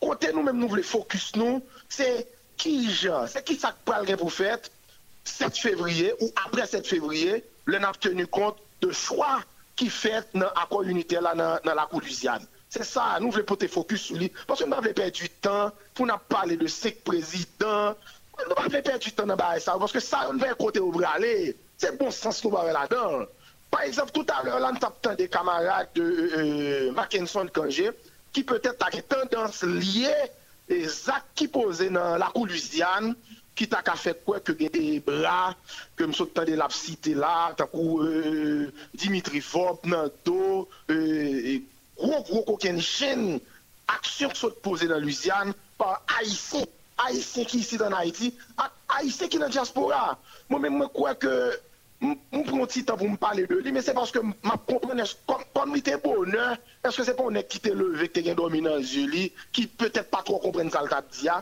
côté 0.00 0.32
nous-mêmes, 0.32 0.58
nous 0.58 0.68
voulons 0.68 0.82
focus 0.82 1.34
nous, 1.36 1.62
c'est 1.88 2.28
qui 2.56 2.88
c'est 3.28 3.44
qui 3.44 3.56
ça 3.56 3.74
que 3.84 4.14
pour 4.14 4.32
faire 4.32 4.58
7 5.24 5.56
février 5.56 6.14
ou 6.20 6.30
après 6.46 6.66
7 6.66 6.86
février, 6.86 7.44
nous 7.66 7.74
avons 7.74 7.92
tenu 7.98 8.26
compte 8.26 8.56
de 8.80 8.92
choix 8.92 9.40
qui 9.76 9.88
fait 9.90 10.26
dans 10.34 10.40
l'accord 10.56 10.82
unitaire 10.82 11.22
là 11.22 11.34
dans, 11.34 11.74
la 11.74 11.88
Louisiane. 11.92 12.44
C'est 12.68 12.84
ça, 12.84 13.18
nous 13.20 13.30
voulons 13.30 13.44
porter 13.44 13.68
focus 13.68 14.02
sur 14.02 14.16
lui. 14.16 14.32
Parce 14.46 14.60
que 14.60 14.66
nous 14.66 14.74
avons 14.74 14.92
perdu 14.92 15.22
du 15.22 15.30
temps 15.30 15.72
pour 15.94 16.06
nous 16.06 16.14
parler 16.28 16.56
de 16.56 16.66
cinq 16.66 16.96
présidents. 17.04 17.94
Nous 18.46 18.52
avons 18.56 18.82
perdu 18.82 19.10
du 19.10 19.12
temps 19.12 19.26
dans 19.26 19.36
ça. 19.58 19.76
Parce 19.78 19.92
que 19.92 20.00
ça, 20.00 20.28
on 20.30 20.36
va 20.36 20.54
côté 20.54 20.80
où 20.80 20.92
aller. 21.04 21.56
C'est 21.78 21.96
bon 21.98 22.10
sens 22.10 22.42
nous 22.44 22.50
va 22.50 22.72
là-dedans. 22.72 23.26
Par 23.70 23.82
exemple, 23.82 24.12
tout 24.12 24.26
à 24.28 24.42
l'heure, 24.44 24.60
là, 24.60 24.72
nous 24.72 24.78
avons 24.86 25.16
des 25.16 25.28
camarades 25.28 25.88
de 25.94 26.02
euh, 26.02 26.92
Mackinson 26.92 27.46
Kangé 27.52 27.90
qui 28.32 28.42
peut-être 28.42 28.84
a 28.84 28.90
tendance 29.02 29.62
liée 29.62 30.10
aux 30.10 30.43
e 30.68 30.84
zak 30.88 31.32
ki 31.38 31.48
pose 31.52 31.88
nan 31.92 32.18
lakou 32.22 32.46
Louisiane, 32.48 33.14
ki 33.54 33.68
tak 33.70 33.88
a 33.92 33.94
fè 33.98 34.14
kwe 34.24 34.40
ke 34.42 34.54
gen 34.58 34.72
de 34.74 34.98
bra, 35.06 35.54
ke 35.98 36.08
msot 36.10 36.32
tan 36.34 36.46
de 36.48 36.56
lap 36.58 36.74
site 36.74 37.14
la, 37.18 37.52
takou 37.58 38.00
euh, 38.02 38.70
Dimitri 38.98 39.42
Vop 39.46 39.84
nan 39.86 40.10
do, 40.26 40.64
euh, 40.90 41.60
gro 41.98 42.22
gro 42.26 42.42
koken 42.50 42.80
jen, 42.82 43.38
aksyon 43.94 44.34
sot 44.34 44.58
pose 44.64 44.88
nan 44.90 45.04
Louisiane, 45.04 45.54
par 45.78 46.02
Aïsè, 46.18 46.64
Aïsè 47.04 47.44
ki 47.50 47.60
isi 47.62 47.78
dan 47.78 47.94
Haiti, 47.94 48.32
ak 48.58 48.74
Aïsè 49.00 49.28
ki 49.30 49.38
nan 49.42 49.54
diaspora. 49.54 50.16
Mwen 50.50 50.74
mwen 50.74 50.90
kwe 50.94 51.14
ke 51.22 51.34
que 52.04 52.36
mwen 52.36 52.44
pron 52.46 52.66
ti 52.70 52.82
tan 52.84 52.98
pou 53.00 53.08
m 53.08 53.16
pale 53.20 53.46
de 53.48 53.58
li, 53.62 53.72
men 53.72 53.84
se 53.84 53.94
paske 53.96 54.20
m 54.22 54.32
ap 54.52 54.66
kompren, 54.68 55.00
kon 55.26 55.70
mi 55.72 55.82
te 55.84 55.96
bonan, 56.02 56.58
eske 56.84 57.06
se 57.06 57.14
pon 57.16 57.38
ek 57.40 57.48
ki 57.52 57.60
te 57.64 57.74
leve, 57.76 58.08
te 58.12 58.24
gen 58.26 58.36
dominan 58.38 58.82
zi 58.84 59.06
li, 59.10 59.24
ki 59.54 59.66
peutet 59.80 60.10
pa 60.12 60.22
tro 60.26 60.40
kompren 60.42 60.72
sal 60.74 60.90
tap 60.92 61.08
di 61.14 61.28
ya. 61.28 61.40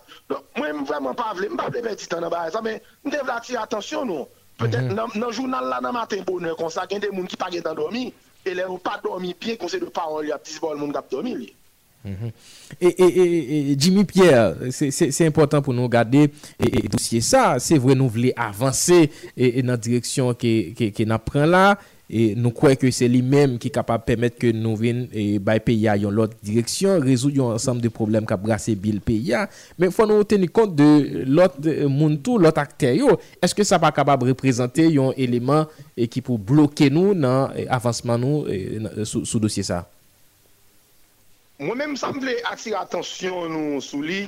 Mwen 0.58 0.82
m 0.82 0.84
vreman 0.88 1.18
pa 1.18 1.32
vle, 1.36 1.50
m 1.52 1.58
pa 1.60 1.70
vle 1.70 1.82
pe 1.84 1.96
ti 1.98 2.10
tan 2.10 2.22
nan 2.24 2.32
ba, 2.32 2.46
men 2.62 2.78
m 2.78 3.10
te 3.10 3.22
vle 3.22 3.34
ati 3.34 3.58
atensyon 3.58 4.10
nou. 4.10 4.28
Peutet 4.60 4.92
nan 4.94 5.32
jounal 5.32 5.70
la 5.72 5.80
nan 5.82 5.96
maten 5.96 6.26
bonan 6.28 6.56
kon 6.58 6.70
sa, 6.70 6.86
gen 6.86 7.02
de 7.02 7.10
moun 7.10 7.30
ki 7.30 7.40
pa 7.40 7.50
gen 7.50 7.64
tan 7.66 7.78
domi, 7.78 8.10
e 8.44 8.54
lè 8.54 8.68
ou 8.68 8.78
pa 8.82 8.98
domi 9.02 9.34
piye 9.34 9.58
kon 9.58 9.70
se 9.70 9.80
de 9.82 9.90
parol 9.90 10.28
ya 10.28 10.38
ptis 10.38 10.60
bol 10.62 10.78
moun 10.78 10.94
kap 10.94 11.10
domi 11.10 11.34
li. 11.38 11.50
E 12.02 13.76
Jimmy 13.78 14.04
Pierre, 14.04 14.72
se 14.72 15.26
important 15.26 15.62
pou 15.62 15.74
nou 15.76 15.90
gade 15.90 16.26
dosye 16.90 17.22
sa, 17.22 17.60
se 17.62 17.78
vre 17.78 17.94
nou 17.98 18.10
vle 18.10 18.32
avanse 18.34 19.04
nan 19.62 19.78
direksyon 19.78 20.34
ke 20.34 21.06
nan 21.06 21.22
pren 21.22 21.46
la, 21.52 21.76
nou 22.42 22.50
kwe 22.56 22.74
ke 22.76 22.90
se 22.92 23.06
li 23.08 23.22
menm 23.24 23.54
ki 23.62 23.70
kapab 23.72 24.02
pemet 24.08 24.34
ke 24.40 24.50
nou 24.56 24.74
vin 24.76 25.06
bay 25.46 25.62
peya 25.62 25.94
yon 26.02 26.18
lot 26.18 26.34
direksyon, 26.42 26.98
rezou 27.06 27.30
yon 27.32 27.54
ansam 27.54 27.78
de 27.80 27.92
problem 27.92 28.26
ka 28.28 28.36
brase 28.40 28.74
bil 28.74 28.98
peya, 29.04 29.46
men 29.78 29.94
fwa 29.94 30.10
nou 30.10 30.26
teni 30.26 30.50
kont 30.50 30.74
de 30.76 30.90
lot 31.30 31.56
moun 31.86 32.18
tou, 32.18 32.42
lot 32.42 32.58
akter 32.60 32.98
yo, 32.98 33.14
eske 33.38 33.62
sa 33.68 33.78
pa 33.82 33.94
kapab 33.94 34.26
reprezente 34.26 34.90
yon 34.90 35.14
eleman 35.14 35.70
ki 36.02 36.18
pou 36.18 36.34
bloke 36.34 36.90
nou 36.90 37.14
nan 37.14 37.54
avansman 37.70 38.26
nou 38.26 39.06
sou 39.06 39.38
dosye 39.38 39.70
sa? 39.70 39.84
Mwen 41.62 41.78
menm 41.78 41.94
sa 41.94 42.08
m 42.10 42.18
vle 42.18 42.32
aksir 42.50 42.74
atensyon 42.74 43.52
nou 43.54 43.82
sou 43.86 44.02
li, 44.02 44.24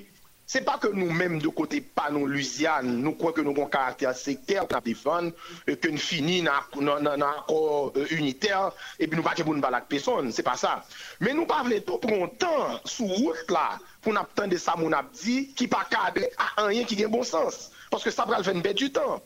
se 0.47 0.61
pa 0.65 0.77
ke 0.83 0.91
nou 0.95 1.13
menm 1.15 1.39
de 1.43 1.51
kote 1.57 1.81
panon 1.97 2.29
Louisiane, 2.31 2.97
nou 3.03 3.17
kwen 3.21 3.35
ke 3.37 3.45
nou 3.47 3.57
kon 3.57 3.71
karakter 3.73 4.15
sekter, 4.19 4.65
kwen 4.71 4.85
defan, 4.85 5.31
ke 5.67 5.91
nou 5.91 6.03
fini 6.03 6.41
nan 6.45 7.27
akor 7.29 7.97
uniter, 8.05 8.73
e 8.99 9.09
bi 9.09 9.19
nou 9.19 9.27
pa 9.27 9.37
ke 9.37 9.47
pou 9.47 9.57
nou 9.57 9.65
balak 9.65 9.89
peson, 9.93 10.33
se 10.35 10.45
pa 10.47 10.57
sa. 10.61 10.77
Men 11.25 11.39
nou 11.41 11.49
pa 11.51 11.63
vle 11.67 11.81
to 11.87 12.01
prontan 12.03 12.81
sou 12.85 13.09
wout 13.09 13.55
la, 13.55 13.75
pou 14.05 14.13
nap 14.13 14.35
tan 14.37 14.53
de 14.53 14.61
sa 14.61 14.77
moun 14.77 14.95
ap 14.97 15.13
di, 15.17 15.47
ki 15.57 15.69
pa 15.73 15.87
kade 15.89 16.29
a 16.37 16.51
anyen 16.67 16.89
ki 16.89 17.01
gen 17.01 17.13
bon 17.15 17.25
sens. 17.27 17.71
Paske 17.95 18.11
sa 18.11 18.27
pral 18.27 18.43
ven 18.43 18.61
bet 18.65 18.77
du 18.81 18.89
tan. 18.93 19.21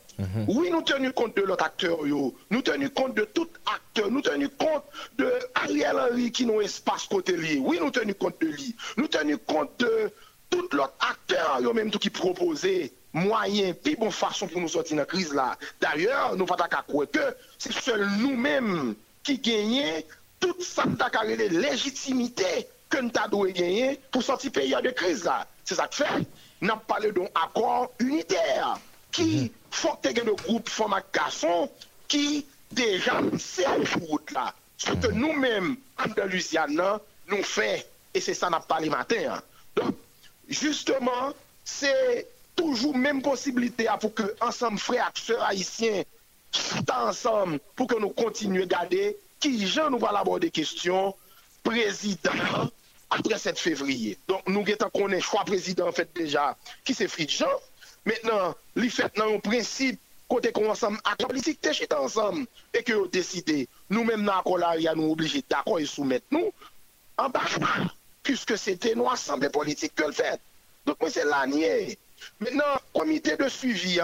Oui, 0.51 0.69
nou 0.69 0.83
tenu 0.87 1.11
kont 1.17 1.37
de 1.37 1.45
lot 1.49 1.63
akteur 1.65 2.03
yo. 2.09 2.33
Nou 2.53 2.63
tenu 2.67 2.91
kont 2.93 3.15
de 3.17 3.25
tout 3.37 3.59
akteur. 3.65 4.11
Nou 4.13 4.21
tenu 4.27 4.51
kont 4.61 4.85
de 5.21 5.29
Ariel 5.63 6.01
Henry 6.03 6.29
ki 6.35 6.45
nou 6.49 6.61
espas 6.65 7.07
kote 7.11 7.37
li. 7.39 7.57
Oui, 7.65 7.79
nou 7.81 7.95
tenu 7.95 8.17
kont 8.19 8.37
de 8.43 8.51
li. 8.53 8.75
Nou 8.99 9.09
tenu 9.15 9.39
kont 9.49 9.73
de 9.81 10.11
tout 10.53 10.75
lot 10.79 10.95
akteur 11.09 11.61
yo 11.65 11.75
menm 11.77 11.93
tou 11.93 12.03
ki 12.03 12.13
propose 12.15 12.91
mwayen 13.17 13.77
pi 13.85 13.97
bon 14.01 14.13
fason 14.15 14.51
pou 14.51 14.63
nou 14.63 14.73
soti 14.73 14.97
nan 14.99 15.09
kriz 15.09 15.33
la. 15.37 15.53
D'ayor, 15.83 16.37
nou 16.39 16.49
patak 16.49 16.81
akwe 16.83 17.07
ke 17.13 17.31
se 17.61 17.75
sel 17.77 18.05
nou 18.21 18.37
menm 18.37 18.95
ki 19.27 19.39
genye 19.45 20.03
tout 20.43 20.61
sa 20.65 20.87
takare 21.01 21.37
de 21.41 21.49
legitimite 21.57 22.67
ke 22.89 23.01
nou 23.03 23.13
ta 23.13 23.27
doye 23.31 23.57
genye 23.57 23.97
pou 24.13 24.25
soti 24.25 24.53
peyi 24.55 24.77
a 24.79 24.85
de 24.85 24.95
kriz 24.97 25.25
la. 25.29 25.43
Se 25.69 25.77
sa 25.77 25.89
te 25.91 26.01
fè? 26.05 26.13
nan 26.61 26.81
pale 26.87 27.13
don 27.15 27.29
akor 27.35 27.91
uniter 28.03 28.79
ki 29.15 29.51
fok 29.71 30.01
te 30.03 30.13
gen 30.17 30.29
de 30.31 30.35
group 30.43 30.71
foma 30.73 31.01
kason 31.15 31.69
ki 32.11 32.45
deja 32.75 33.21
se 33.39 33.67
ajout 33.67 34.33
la. 34.35 34.51
Se 34.79 34.95
te 35.03 35.13
nou 35.15 35.35
menm 35.35 35.77
Andalusiana 36.03 36.97
nou 37.31 37.47
fe 37.47 37.71
e 38.15 38.23
se 38.23 38.35
sa 38.35 38.51
nan 38.51 38.65
pale 38.69 38.91
maten. 38.91 39.39
Don, 39.77 39.95
justeman, 40.49 41.35
se 41.69 41.93
toujou 42.59 42.97
menm 42.97 43.21
posibilite 43.23 43.87
a 43.89 43.99
pou 44.01 44.11
ke 44.11 44.27
ansam 44.45 44.79
fre 44.81 44.99
akse 45.05 45.37
haisyen 45.45 46.03
ta 46.89 47.05
ansam 47.11 47.59
pou 47.77 47.87
ke 47.91 47.99
nou 48.01 48.15
kontinue 48.17 48.65
gade 48.71 49.13
ki 49.43 49.53
jan 49.69 49.93
nou 49.93 50.03
va 50.03 50.15
la 50.17 50.25
bo 50.27 50.39
de 50.43 50.51
kestyon 50.51 51.13
prezident 51.67 52.73
apre 53.15 53.39
7 53.41 53.61
fevriye. 53.61 54.17
Don 54.29 54.43
nou 54.51 54.65
getan 54.67 54.91
konen 54.95 55.23
chwa 55.25 55.45
prezident 55.49 55.95
fèt 55.97 56.11
deja 56.17 56.51
ki 56.89 56.97
se 56.97 57.09
fridjan. 57.13 57.53
Mètenan, 58.09 58.57
li 58.81 58.89
fèt 58.93 59.19
nan 59.21 59.35
yon 59.35 59.45
prinsip 59.45 60.01
kote 60.29 60.53
kon 60.57 60.73
ansam 60.73 60.99
akla 61.05 61.29
politik 61.29 61.61
te 61.65 61.73
chit 61.77 61.93
ansam 61.97 62.43
e 62.73 62.83
ke 62.83 62.97
yo 62.97 63.07
deside 63.13 63.67
nou 63.93 64.05
mèm 64.09 64.25
nan 64.25 64.41
akolari 64.41 64.89
a 64.89 64.97
nou 64.97 65.13
oblije 65.15 65.45
d'akon 65.49 65.81
e 65.85 65.89
soumet 65.89 66.25
nou 66.35 66.53
an 67.19 67.33
bachman 68.29 68.37
püske 68.37 68.57
se 68.59 68.77
te 68.77 68.95
nou 68.95 69.09
asamble 69.09 69.51
politik 69.51 69.95
ke 69.97 70.07
l 70.07 70.13
fèt. 70.13 70.41
Don 70.85 70.97
mwen 71.01 71.11
se 71.13 71.25
lanye. 71.25 71.97
Mètenan, 72.41 72.79
komite 72.93 73.37
de 73.39 73.49
suivi 73.49 73.99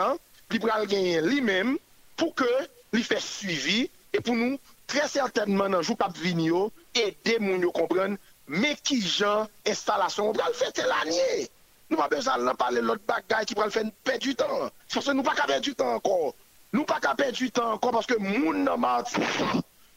li 0.51 0.59
pral 0.61 0.87
genyen 0.87 1.27
li 1.27 1.41
mèm 1.41 1.77
pou 2.17 2.33
ke 2.33 2.49
li 2.93 3.03
fèt 3.03 3.21
suivi 3.21 3.91
e 4.13 4.21
pou 4.21 4.35
nou 4.35 4.59
tre 4.87 5.07
certainman 5.09 5.73
nan 5.73 5.83
jou 5.83 5.97
kap 5.97 6.17
vinyo 6.17 6.71
e 6.95 7.13
de 7.25 7.39
moun 7.41 7.63
yo 7.63 7.73
komprenn 7.73 8.19
Me 8.47 8.75
ki 8.77 9.01
jan 9.01 9.49
instalasyon, 9.65 10.29
ou 10.29 10.37
pral 10.37 10.53
fè 10.53 10.71
tè 10.77 10.85
lanye. 10.85 11.47
Nou 11.89 11.97
pa 11.97 12.11
bezal 12.13 12.45
nan 12.45 12.57
pale 12.61 12.83
lot 12.85 13.01
bagay 13.09 13.47
ki 13.49 13.57
pral 13.57 13.73
fè 13.73 13.87
pè 14.05 14.19
du 14.21 14.35
tan. 14.37 14.69
Fòse 14.93 15.15
nou 15.15 15.25
pa 15.25 15.33
ka 15.35 15.47
pè 15.49 15.61
du 15.65 15.73
tan 15.75 15.97
ankon. 15.97 16.35
Nou 16.77 16.85
pa 16.85 16.99
ka 17.01 17.15
pè 17.17 17.31
du 17.33 17.49
tan 17.49 17.79
ankon, 17.79 17.97
paske 17.97 18.19
moun 18.21 18.65
nan 18.67 18.81
mat, 18.85 19.09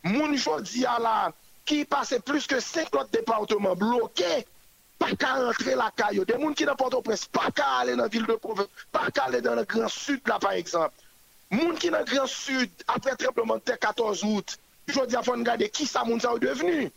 moun 0.07 0.37
jodi 0.39 0.85
ala, 0.87 1.33
ki 1.67 1.83
pase 1.85 2.19
plus 2.23 2.47
ke 2.47 2.59
50 2.63 3.11
departement 3.11 3.75
bloke, 3.75 4.31
pa 4.97 5.11
ka 5.19 5.33
rentre 5.41 5.75
la 5.77 5.89
kayo. 5.95 6.25
De 6.25 6.37
moun 6.39 6.55
ki 6.57 6.65
nan 6.65 6.77
porto 6.79 7.01
pres, 7.05 7.27
pa 7.27 7.51
ka 7.51 7.67
ale 7.81 7.97
nan 7.99 8.09
vil 8.13 8.25
de 8.25 8.37
provence, 8.41 8.71
pa 8.91 9.09
ka 9.11 9.27
ale 9.27 9.41
nan 9.45 9.63
gran 9.67 9.91
sud 9.91 10.21
la 10.27 10.39
par 10.39 10.55
exemple. 10.57 10.95
Moun 11.51 11.77
ki 11.79 11.91
nan 11.93 12.07
gran 12.07 12.27
sud, 12.27 12.71
apre 12.87 13.15
treplemente 13.19 13.77
14 13.79 14.23
out, 14.27 14.57
jodi 14.91 15.15
a 15.19 15.23
fòn 15.23 15.45
gade 15.47 15.69
ki 15.71 15.85
sa 15.87 16.03
moun 16.07 16.23
ou 16.27 16.39
devenu. 16.41 16.89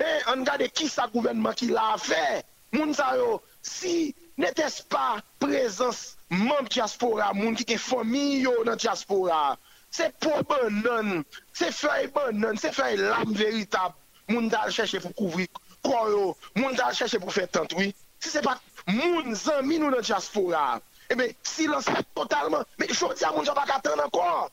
E, 0.00 0.10
an 0.32 0.44
gade 0.44 0.68
ki 0.74 0.88
sa 0.90 1.06
gouvenman 1.12 1.54
ki 1.54 1.70
la 1.70 1.94
fe, 2.00 2.42
moun 2.74 2.92
yo, 2.92 3.42
si 3.62 4.14
netes 4.36 4.80
pa 4.90 5.22
prezans 5.38 6.16
moun 6.28 6.66
diaspora, 6.68 7.32
moun 7.32 7.54
ke 7.54 7.78
fomi 7.78 8.42
yo 8.42 8.64
nan 8.64 8.76
diaspora, 8.76 9.56
se 9.90 10.10
pou 10.18 10.42
banan, 10.42 11.24
se 11.52 11.70
fay 11.70 12.08
banan, 12.08 12.56
se 12.58 12.72
fay 12.72 12.96
lam 12.96 13.32
veritab, 13.32 13.94
moun 14.28 14.48
dal 14.52 14.72
chèche 14.72 15.00
pou 15.02 15.12
kouvri 15.16 15.48
koro, 15.84 16.34
moun 16.56 16.76
dal 16.78 16.94
chèche 16.96 17.20
pou 17.22 17.34
fè 17.34 17.46
tantoui, 17.46 17.92
se 18.20 18.32
se 18.32 18.42
pat 18.44 18.60
moun 18.88 19.34
zanmi 19.36 19.78
nou 19.78 19.92
nan 19.92 20.04
diaspora, 20.04 20.80
ebe, 21.12 21.32
si 21.44 21.68
lan 21.70 21.84
se 21.84 21.94
totalman, 22.16 22.64
me 22.80 22.90
chou 22.92 23.14
di 23.14 23.24
a 23.24 23.32
moun 23.34 23.48
baka 23.54 23.80
tan 23.84 24.04
ankon. 24.06 24.52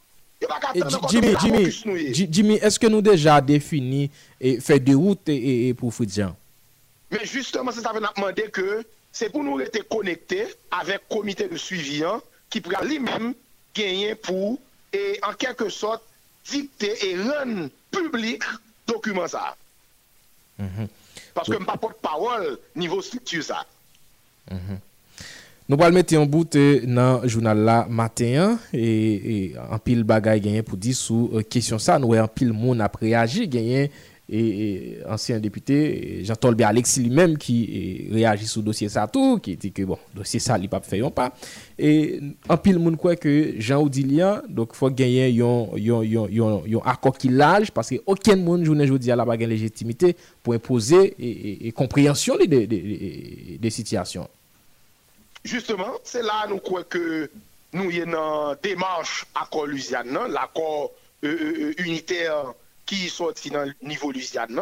Jimmy, 1.09 1.35
Jimmy, 1.39 2.13
Jimmy, 2.13 2.53
est-ce 2.55 2.79
que 2.79 2.87
nous 2.87 3.01
déjà 3.01 3.39
défini 3.41 4.09
et 4.39 4.59
fait 4.59 4.79
de 4.79 4.95
route 4.95 5.27
et, 5.27 5.73
pour 5.73 5.93
Fridjan? 5.93 6.35
Mais 7.11 7.25
justement, 7.25 7.71
c'est 7.71 7.81
ça 7.81 7.91
veut 7.93 8.01
demandé 8.15 8.43
que 8.51 8.83
c'est 9.11 9.29
pour 9.29 9.43
nous 9.43 9.55
rester 9.55 9.81
connectés 9.81 10.47
avec 10.71 11.01
le 11.09 11.15
comité 11.15 11.47
de 11.47 11.57
suivi 11.57 12.03
hein, 12.03 12.21
qui 12.49 12.61
pourra 12.61 12.83
lui-même 12.83 13.33
gagner 13.75 14.15
pour, 14.15 14.57
et 14.93 15.19
en 15.23 15.33
quelque 15.33 15.69
sorte, 15.69 16.03
dicter 16.49 16.93
et 17.05 17.21
rendre 17.21 17.69
public 17.91 18.41
document 18.87 19.27
ça. 19.27 19.55
Mhm. 20.61 20.87
Paske 21.35 21.57
m 21.59 21.67
pa 21.67 21.77
pot 21.81 21.97
parol 22.03 22.55
nivou 22.77 23.03
struktu 23.05 23.41
sa. 23.45 23.63
Mhm. 24.51 24.79
Nou 25.71 25.79
pal 25.79 25.93
mette 25.95 26.17
yon 26.17 26.27
bout 26.27 26.57
euh, 26.59 26.81
nan 26.83 27.21
jounal 27.23 27.61
la 27.63 27.77
maten 27.87 28.57
e 28.75 29.53
an 29.55 29.79
pil 29.79 30.01
bagay 30.07 30.41
genyen 30.43 30.65
pou 30.67 30.75
di 30.75 30.91
sou 30.97 31.43
kesyon 31.47 31.79
euh, 31.79 31.85
sa. 31.85 31.95
Nou 32.01 32.17
e 32.17 32.19
an 32.19 32.27
pil 32.27 32.51
moun 32.51 32.83
ap 32.83 32.97
reagi 32.99 33.47
genyen 33.47 33.87
e 34.31 35.01
ansyen 35.11 35.41
depite, 35.43 35.75
Jean 36.23 36.39
Tolbe 36.39 36.63
Alexi 36.63 37.03
li 37.03 37.11
menm 37.11 37.35
ki 37.41 37.57
reagi 38.13 38.47
sou 38.47 38.63
dosye 38.65 38.87
sa 38.93 39.05
tou, 39.11 39.37
ki 39.43 39.57
eti 39.57 39.73
ke 39.75 39.85
bon, 39.89 39.99
dosye 40.15 40.39
sa 40.43 40.55
li 40.59 40.71
pap 40.71 40.87
feyon 40.87 41.11
pa, 41.13 41.29
e 41.75 41.91
an 42.47 42.59
pil 42.63 42.79
moun 42.79 42.95
kwe 42.99 43.17
ke 43.19 43.35
Jean 43.59 43.83
Oudilian, 43.83 44.47
dok 44.47 44.75
fwa 44.77 44.91
genyen 44.95 45.33
yon 45.35 46.81
akokilaj, 46.95 47.73
paske 47.75 47.99
oken 48.05 48.45
moun 48.45 48.63
jounen 48.65 48.87
joudi 48.89 49.11
ala 49.11 49.27
bagen 49.27 49.51
legitimite 49.51 50.15
pou 50.41 50.55
impose 50.55 51.09
e 51.19 51.73
kompreyansyon 51.77 52.39
li 52.41 52.51
de 52.51 53.73
sityasyon. 53.73 54.29
Justement, 55.43 55.93
c'est 56.03 56.21
là 56.21 56.45
nous 56.47 56.59
croyons 56.59 56.85
que 56.87 57.29
nous 57.73 57.89
y 57.89 58.01
avons 58.01 58.11
une 58.11 58.57
démarche 58.61 59.25
accord 59.33 59.65
Louisiane, 59.65 60.17
l'accord 60.29 60.91
euh, 61.23 61.27
euh, 61.27 61.73
euh, 61.79 61.83
unitaire 61.83 62.53
qui 62.91 63.09
sorti 63.09 63.49
dans 63.49 63.63
le 63.63 63.73
niveau 63.81 64.11
Louisiane. 64.11 64.61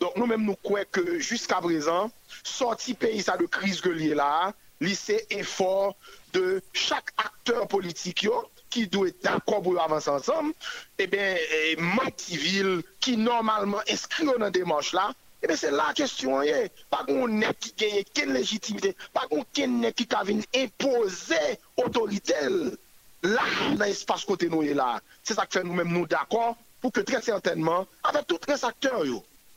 Donc 0.00 0.16
nous-mêmes 0.16 0.44
nous 0.44 0.56
croyons 0.56 0.84
que 0.90 1.20
jusqu'à 1.20 1.60
présent, 1.60 2.10
sorti 2.42 2.94
pays 2.94 3.22
ça 3.22 3.36
de 3.36 3.46
crise 3.46 3.80
que 3.80 3.88
l'il 3.88 4.14
là, 4.14 4.52
lycée 4.80 5.24
effort 5.30 5.94
de 6.32 6.60
chaque 6.72 7.10
acteur 7.16 7.68
politique 7.68 8.26
qui 8.68 8.88
doit 8.88 9.08
être 9.08 9.22
d'accord 9.22 9.62
pour 9.62 9.80
avancer 9.80 10.10
ensemble, 10.10 10.50
et 10.98 11.04
eh 11.04 11.06
bien, 11.06 11.36
et 11.36 11.76
civil 12.16 12.82
qui 12.98 13.16
normalement 13.16 13.80
inscrit 13.88 14.26
dans 14.26 14.38
la 14.38 14.50
démarche 14.50 14.92
là, 14.92 15.12
Ebe 15.40 15.54
se 15.54 15.68
la 15.70 15.92
kestyon 15.94 16.40
ye, 16.42 16.64
pa 16.90 17.04
kon 17.06 17.36
ne 17.38 17.52
ki 17.62 17.70
genye 17.78 18.00
ken 18.10 18.32
legitimite, 18.34 18.90
pa 19.14 19.22
kon 19.30 19.44
ken 19.54 19.76
ne 19.84 19.92
ki 19.94 20.08
ka 20.10 20.24
vin 20.26 20.42
impose 20.50 21.38
otoritel. 21.78 22.74
là, 23.22 23.42
dans 23.76 23.84
l'espace 23.84 24.24
côté 24.24 24.48
nous 24.48 24.62
est 24.62 24.74
là. 24.74 25.00
C'est 25.22 25.34
ça 25.34 25.46
que 25.46 25.58
fait 25.58 25.64
nous-mêmes 25.64 25.92
nous 25.92 26.06
d'accord 26.06 26.56
pour 26.80 26.92
que 26.92 27.00
très 27.00 27.20
certainement, 27.22 27.86
avec 28.04 28.26
tous 28.26 28.38
les 28.48 28.64
acteurs, 28.64 29.02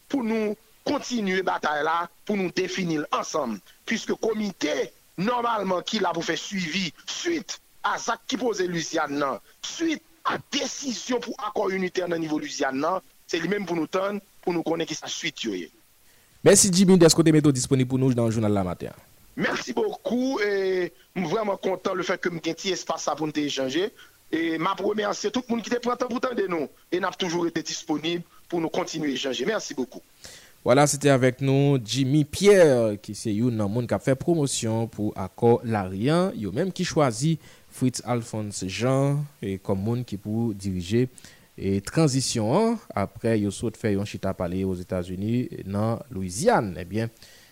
pour 0.09 0.23
nous 0.23 0.55
continuer 0.83 1.41
bataille 1.43 1.83
là, 1.83 2.09
pour 2.25 2.37
nous 2.37 2.51
définir 2.51 3.05
ensemble. 3.11 3.59
Puisque 3.85 4.13
comité, 4.15 4.91
normalement, 5.17 5.81
qui 5.81 5.99
l'a 5.99 6.09
pour 6.09 6.25
faire 6.25 6.37
suivi 6.37 6.91
suite 7.05 7.59
à 7.83 7.97
ça 7.97 8.17
qui 8.27 8.37
posait 8.37 8.67
Louisiane, 8.67 9.17
nan, 9.17 9.39
suite 9.61 10.03
à 10.25 10.37
décision 10.51 11.19
pour 11.19 11.35
accord 11.45 11.69
unitaire 11.69 12.07
le 12.07 12.17
niveau 12.17 12.39
Louisiane, 12.39 12.79
nan, 12.79 12.99
c'est 13.27 13.39
lui-même 13.39 13.65
pour 13.65 13.75
nous 13.75 13.87
tendre, 13.87 14.19
pour 14.41 14.53
nous 14.53 14.63
connaître 14.63 14.89
qui 14.89 14.95
sa 14.95 15.07
suite. 15.07 15.47
Merci 16.43 16.71
Jimmy 16.73 16.97
d'être 16.97 17.15
côté 17.15 17.31
méthode 17.31 17.53
disponible 17.53 17.87
pour 17.87 17.99
nous 17.99 18.13
dans 18.13 18.25
le 18.25 18.31
journal 18.31 18.51
la 18.51 18.63
matin? 18.63 18.89
Merci 19.37 19.73
beaucoup 19.73 20.39
et 20.39 20.91
je 21.15 21.21
suis 21.21 21.29
vraiment 21.29 21.55
content 21.55 21.93
le 21.93 22.03
fait 22.03 22.19
que 22.19 22.29
nous 22.29 22.39
ayons 22.43 22.51
un 22.51 22.53
petit 22.53 22.71
espace 22.71 23.07
pour 23.15 23.27
nous 23.27 23.33
échanger. 23.35 23.91
Et 24.31 24.57
ma 24.57 24.75
première, 24.75 25.13
c'est 25.13 25.31
tout 25.31 25.43
le 25.47 25.55
monde 25.55 25.63
qui 25.63 25.69
te 25.69 25.77
prend 25.77 25.95
temps 25.95 26.07
pour 26.07 26.21
de 26.21 26.47
nous 26.47 26.67
et 26.91 26.99
n'a 26.99 27.11
toujours 27.11 27.47
été 27.47 27.61
disponible 27.61 28.23
pour 28.47 28.61
nous 28.61 28.69
continuer 28.69 29.09
à 29.09 29.13
échanger. 29.13 29.45
Merci 29.45 29.73
beaucoup. 29.73 30.01
Voilà, 30.63 30.85
c'était 30.85 31.09
avec 31.09 31.41
nous 31.41 31.79
Jimmy 31.83 32.23
Pierre, 32.23 33.01
qui 33.01 33.15
c'est 33.15 33.35
un 33.35 33.67
monde 33.67 33.87
qui 33.87 33.93
a 33.93 33.99
fait 33.99 34.15
promotion 34.15 34.87
pour 34.87 35.11
Accord 35.17 35.61
Larian. 35.63 36.31
Il 36.35 36.49
même 36.51 36.71
qui 36.71 36.85
choisit 36.85 37.39
Fritz 37.71 38.01
Alphonse 38.05 38.65
Jean 38.67 39.25
et 39.41 39.57
comme 39.57 39.81
monde 39.81 40.05
qui 40.05 40.17
pour 40.17 40.53
diriger 40.53 41.09
et 41.57 41.81
transition 41.81 42.77
après 42.93 43.39
il 43.39 43.47
a 43.47 43.51
fait 43.77 43.95
un 43.95 44.05
chita 44.05 44.33
parler 44.33 44.63
aux 44.63 44.75
États-Unis 44.75 45.49
dans 45.65 45.99
Louisiane. 46.09 46.75
Eh 46.79 46.85
bien, 46.85 47.09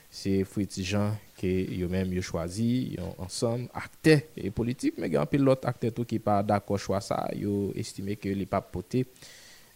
c'est 0.09 0.43
Fritz 0.43 0.81
Jean 0.81 1.15
qui 1.37 1.83
a 1.83 1.87
même 1.87 2.19
choisi 2.21 2.97
ensemble 3.17 3.69
acteur 3.73 4.19
et 4.35 4.49
politique 4.51 4.95
mais 4.97 5.07
il 5.07 5.13
y 5.13 5.17
a 5.17 5.21
un 5.21 5.25
pilote 5.25 5.65
acteur 5.65 5.91
qui 6.07 6.19
pas 6.19 6.43
d'accord 6.43 6.79
choix 6.79 7.01
ça, 7.01 7.29
il 7.35 7.71
estimé 7.75 8.15
que 8.15 8.29
les 8.29 8.45
pas 8.45 8.61
poté 8.61 9.05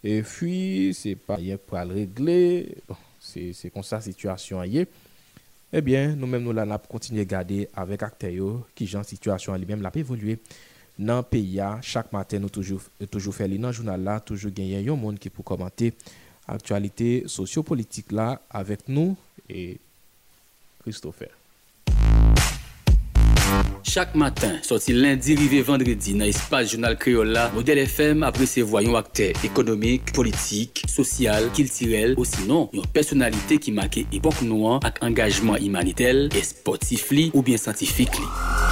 et 0.04 0.20
puis 0.20 0.92
c'est 0.94 1.16
pas 1.16 1.36
rien 1.36 1.56
pour 1.56 1.78
le 1.78 1.94
régler. 1.94 2.76
Bon, 2.86 2.94
c'est 3.18 3.70
comme 3.72 3.82
ça 3.82 3.96
la 3.96 4.02
situation 4.02 4.62
est. 4.62 4.86
Eh 5.72 5.80
bien, 5.80 6.14
nous-mêmes, 6.14 6.42
nous 6.42 6.56
allons 6.56 6.78
continuer 6.88 7.22
à 7.22 7.24
garder 7.24 7.68
avec 7.74 8.02
acteurs 8.02 8.68
qui, 8.74 8.86
genre, 8.86 9.04
situation 9.04 9.56
lui-même, 9.56 9.80
l'a 9.80 9.90
évolué 9.94 10.38
dans 10.98 11.16
le 11.16 11.22
pays. 11.22 11.58
Chaque 11.80 12.12
matin, 12.12 12.38
nous 12.38 12.50
toujours, 12.50 12.82
toujours 13.10 13.34
fait 13.34 13.48
dans 13.48 13.68
le 13.68 13.72
journal 13.72 14.00
là, 14.04 14.20
toujours 14.20 14.52
gagner 14.52 14.86
un 14.86 14.94
monde 14.94 15.18
qui 15.18 15.30
peut 15.30 15.42
commenter 15.42 15.94
l'actualité 16.46 17.24
sociopolitique 17.26 18.12
là 18.12 18.42
avec 18.50 18.86
nous 18.88 19.16
et 19.48 19.80
Christopher. 20.84 21.32
Chak 23.84 24.14
matin, 24.14 24.58
soti 24.66 24.92
lundi 24.92 25.36
rive 25.38 25.60
vendredi 25.64 26.14
nan 26.18 26.28
espas 26.32 26.66
jounal 26.72 26.96
kreola, 27.00 27.46
model 27.54 27.80
FM 27.84 28.24
apre 28.26 28.48
se 28.50 28.64
voyon 28.66 28.98
akte 28.98 29.30
ekonomik, 29.46 30.12
politik, 30.16 30.82
sosyal, 30.90 31.48
kiltirel, 31.56 32.16
osinon 32.20 32.68
yon 32.74 32.88
personalite 32.96 33.60
ki 33.62 33.76
make 33.76 34.04
epok 34.10 34.42
nouan 34.44 34.84
ak 34.84 35.00
engajman 35.06 35.62
imanitel, 35.62 36.26
esportif 36.40 37.08
li 37.14 37.30
ou 37.32 37.44
bien 37.46 37.60
santifik 37.60 38.18
li. 38.18 38.63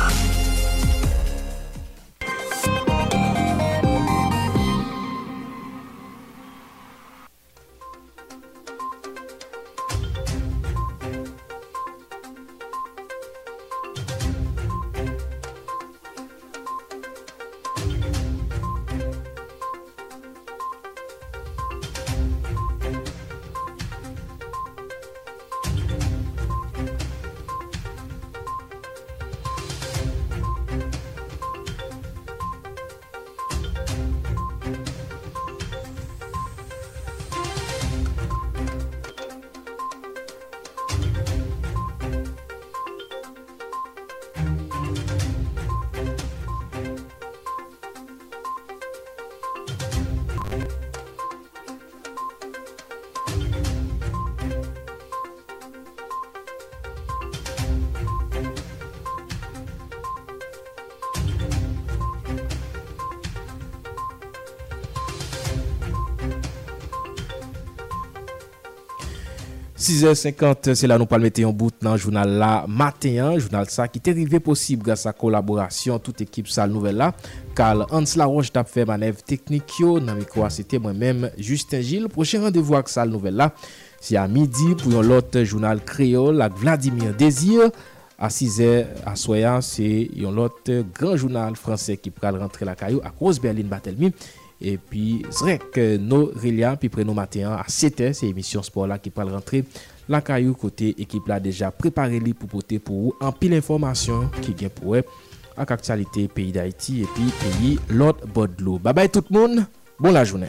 6h50, 69.93 70.75
c'est 70.75 70.87
là 70.87 70.97
nous 70.97 71.05
parlons 71.05 71.29
en 71.45 71.53
bout 71.53 71.71
dans 71.83 71.93
le 71.93 71.99
journal 71.99 72.31
là 72.31 72.65
matin, 72.67 73.39
journal 73.39 73.69
ça 73.69 73.89
qui 73.89 74.01
est 74.03 74.11
arrivé 74.11 74.41
possible 74.41 74.83
grâce 74.83 75.05
à 75.05 75.11
la 75.11 75.13
collaboration 75.13 75.99
toute 75.99 76.23
équipe 76.23 76.49
salle 76.49 76.71
nouvelle 76.71 76.97
là. 76.97 77.13
Carl 77.55 77.85
Hans 77.91 78.05
Laroche 78.17 78.53
t'a 78.53 78.65
fait 78.65 78.87
manœuvre 78.87 79.23
technique 79.23 79.79
yo, 79.79 80.01
dans 80.01 80.15
micro 80.15 80.49
c'était 80.49 80.79
moi-même 80.79 81.31
Justin 81.37 81.83
Gilles. 81.83 82.09
Prochain 82.09 82.41
rendez-vous 82.41 82.75
avec 82.75 82.89
salle 82.89 83.11
nouvelle 83.11 83.37
là, 83.37 83.53
c'est 84.01 84.17
à 84.17 84.27
midi 84.29 84.75
pour 84.83 84.99
un 84.99 85.11
autre 85.11 85.43
journal 85.45 85.85
créole 85.85 86.41
avec 86.41 86.57
Vladimir 86.57 87.15
Désir. 87.15 87.71
À 88.19 88.29
6h 88.29 88.87
à 89.05 89.17
Soya, 89.17 89.61
c'est 89.61 90.09
un 90.25 90.37
autre 90.39 90.85
grand 90.95 91.17
journal 91.17 91.55
français 91.57 91.99
qui 91.99 92.11
pourra 92.11 92.31
rentrer 92.31 92.65
la 92.65 92.77
caillou 92.77 93.01
à 93.05 93.11
cause 93.11 93.41
Berlin 93.41 93.65
Batelmi. 93.65 94.13
Et 94.63 94.79
puis, 94.79 95.27
c'est 95.31 95.59
que 95.59 95.81
euh, 95.81 95.99
nos 95.99 96.31
Rélia, 96.35 96.77
puis 96.77 96.89
prénom 96.89 97.15
matin 97.15 97.53
à 97.53 97.65
7h, 97.65 98.13
c'est 98.13 98.29
émission 98.29 98.63
Sport 98.63 98.87
là 98.87 98.99
qui 98.99 99.11
peut 99.11 99.23
rentrer. 99.23 99.65
La 100.09 100.21
caillou 100.21 100.55
côté 100.55 100.95
équipe 100.99 101.27
là 101.27 101.41
déjà 101.41 101.71
préparé 101.71 102.21
lui 102.21 102.33
pour 102.33 102.49
porter 102.49 102.79
pour 102.79 102.97
vous 102.97 103.15
en 103.21 103.33
pile 103.33 103.55
information 103.55 104.31
qui 104.41 104.53
vient 104.55 104.69
pour 104.69 104.97
eux 104.97 105.05
à 105.57 105.63
actualité 105.63 106.29
pays 106.29 106.53
d'Haïti 106.53 107.03
et 107.03 107.07
puis 107.15 107.25
pays 107.25 107.79
l'autre 107.89 108.27
bord 108.27 108.49
de 108.49 108.63
l'eau. 108.65 108.79
Bye 108.79 108.95
bye 108.95 109.09
tout 109.09 109.25
le 109.31 109.39
monde, 109.39 109.67
bonne 109.99 110.15
la 110.15 110.25
journée. 110.25 110.49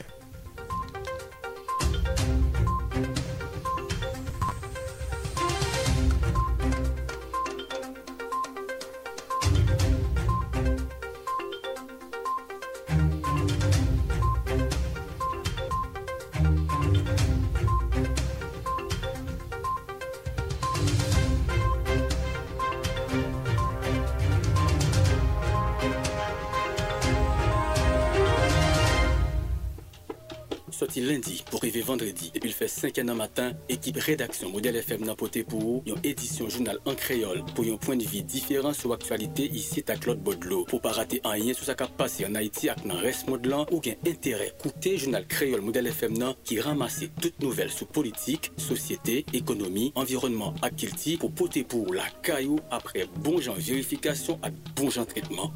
5e 32.84 33.04
nan 33.08 33.16
matin, 33.16 33.54
ekip 33.72 33.96
redaksyon 34.04 34.52
Model 34.52 34.76
FM 34.82 35.06
nan 35.08 35.16
pote 35.20 35.46
pou 35.48 35.62
ou, 35.64 35.84
yon 35.88 36.02
edisyon 36.04 36.50
jounal 36.52 36.82
an 36.90 36.98
kreol 37.00 37.40
pou 37.54 37.64
yon 37.64 37.80
pwen 37.80 38.02
de 38.02 38.08
vi 38.10 38.20
diferan 38.28 38.76
sou 38.76 38.92
aktualite 38.96 39.46
isi 39.56 39.86
ta 39.88 39.96
Claude 39.96 40.20
Baudelot. 40.26 40.66
Pour 40.68 40.84
pa 40.84 40.92
rate 40.98 41.22
an 41.24 41.40
yen 41.40 41.56
sou 41.56 41.64
sa 41.70 41.78
kap 41.80 41.94
pase 42.00 42.28
an 42.28 42.36
Haiti 42.36 42.68
ak 42.74 42.84
nan 42.90 43.00
res 43.00 43.24
mod 43.30 43.48
lan 43.48 43.64
ou 43.70 43.80
gen 43.86 43.96
entere 44.10 44.50
koute 44.60 44.98
jounal 44.98 45.30
kreol 45.32 45.64
Model 45.64 45.88
FM 45.94 46.20
nan 46.20 46.36
ki 46.44 46.60
ramase 46.66 47.08
tout 47.22 47.40
nouvel 47.44 47.72
sou 47.72 47.88
politik, 47.88 48.52
sosyete, 48.60 49.22
ekonomi, 49.32 49.94
environnement 49.96 50.60
ak 50.66 50.76
kilti 50.84 51.16
pou 51.22 51.32
pote 51.32 51.64
pou 51.64 51.88
ou 51.88 51.96
la 51.96 52.10
kayou 52.26 52.60
apre 52.76 53.08
bon 53.24 53.40
jan 53.40 53.56
verifikasyon 53.64 54.44
ak 54.44 54.60
bon 54.76 54.92
jan 54.92 55.08
tretman. 55.08 55.56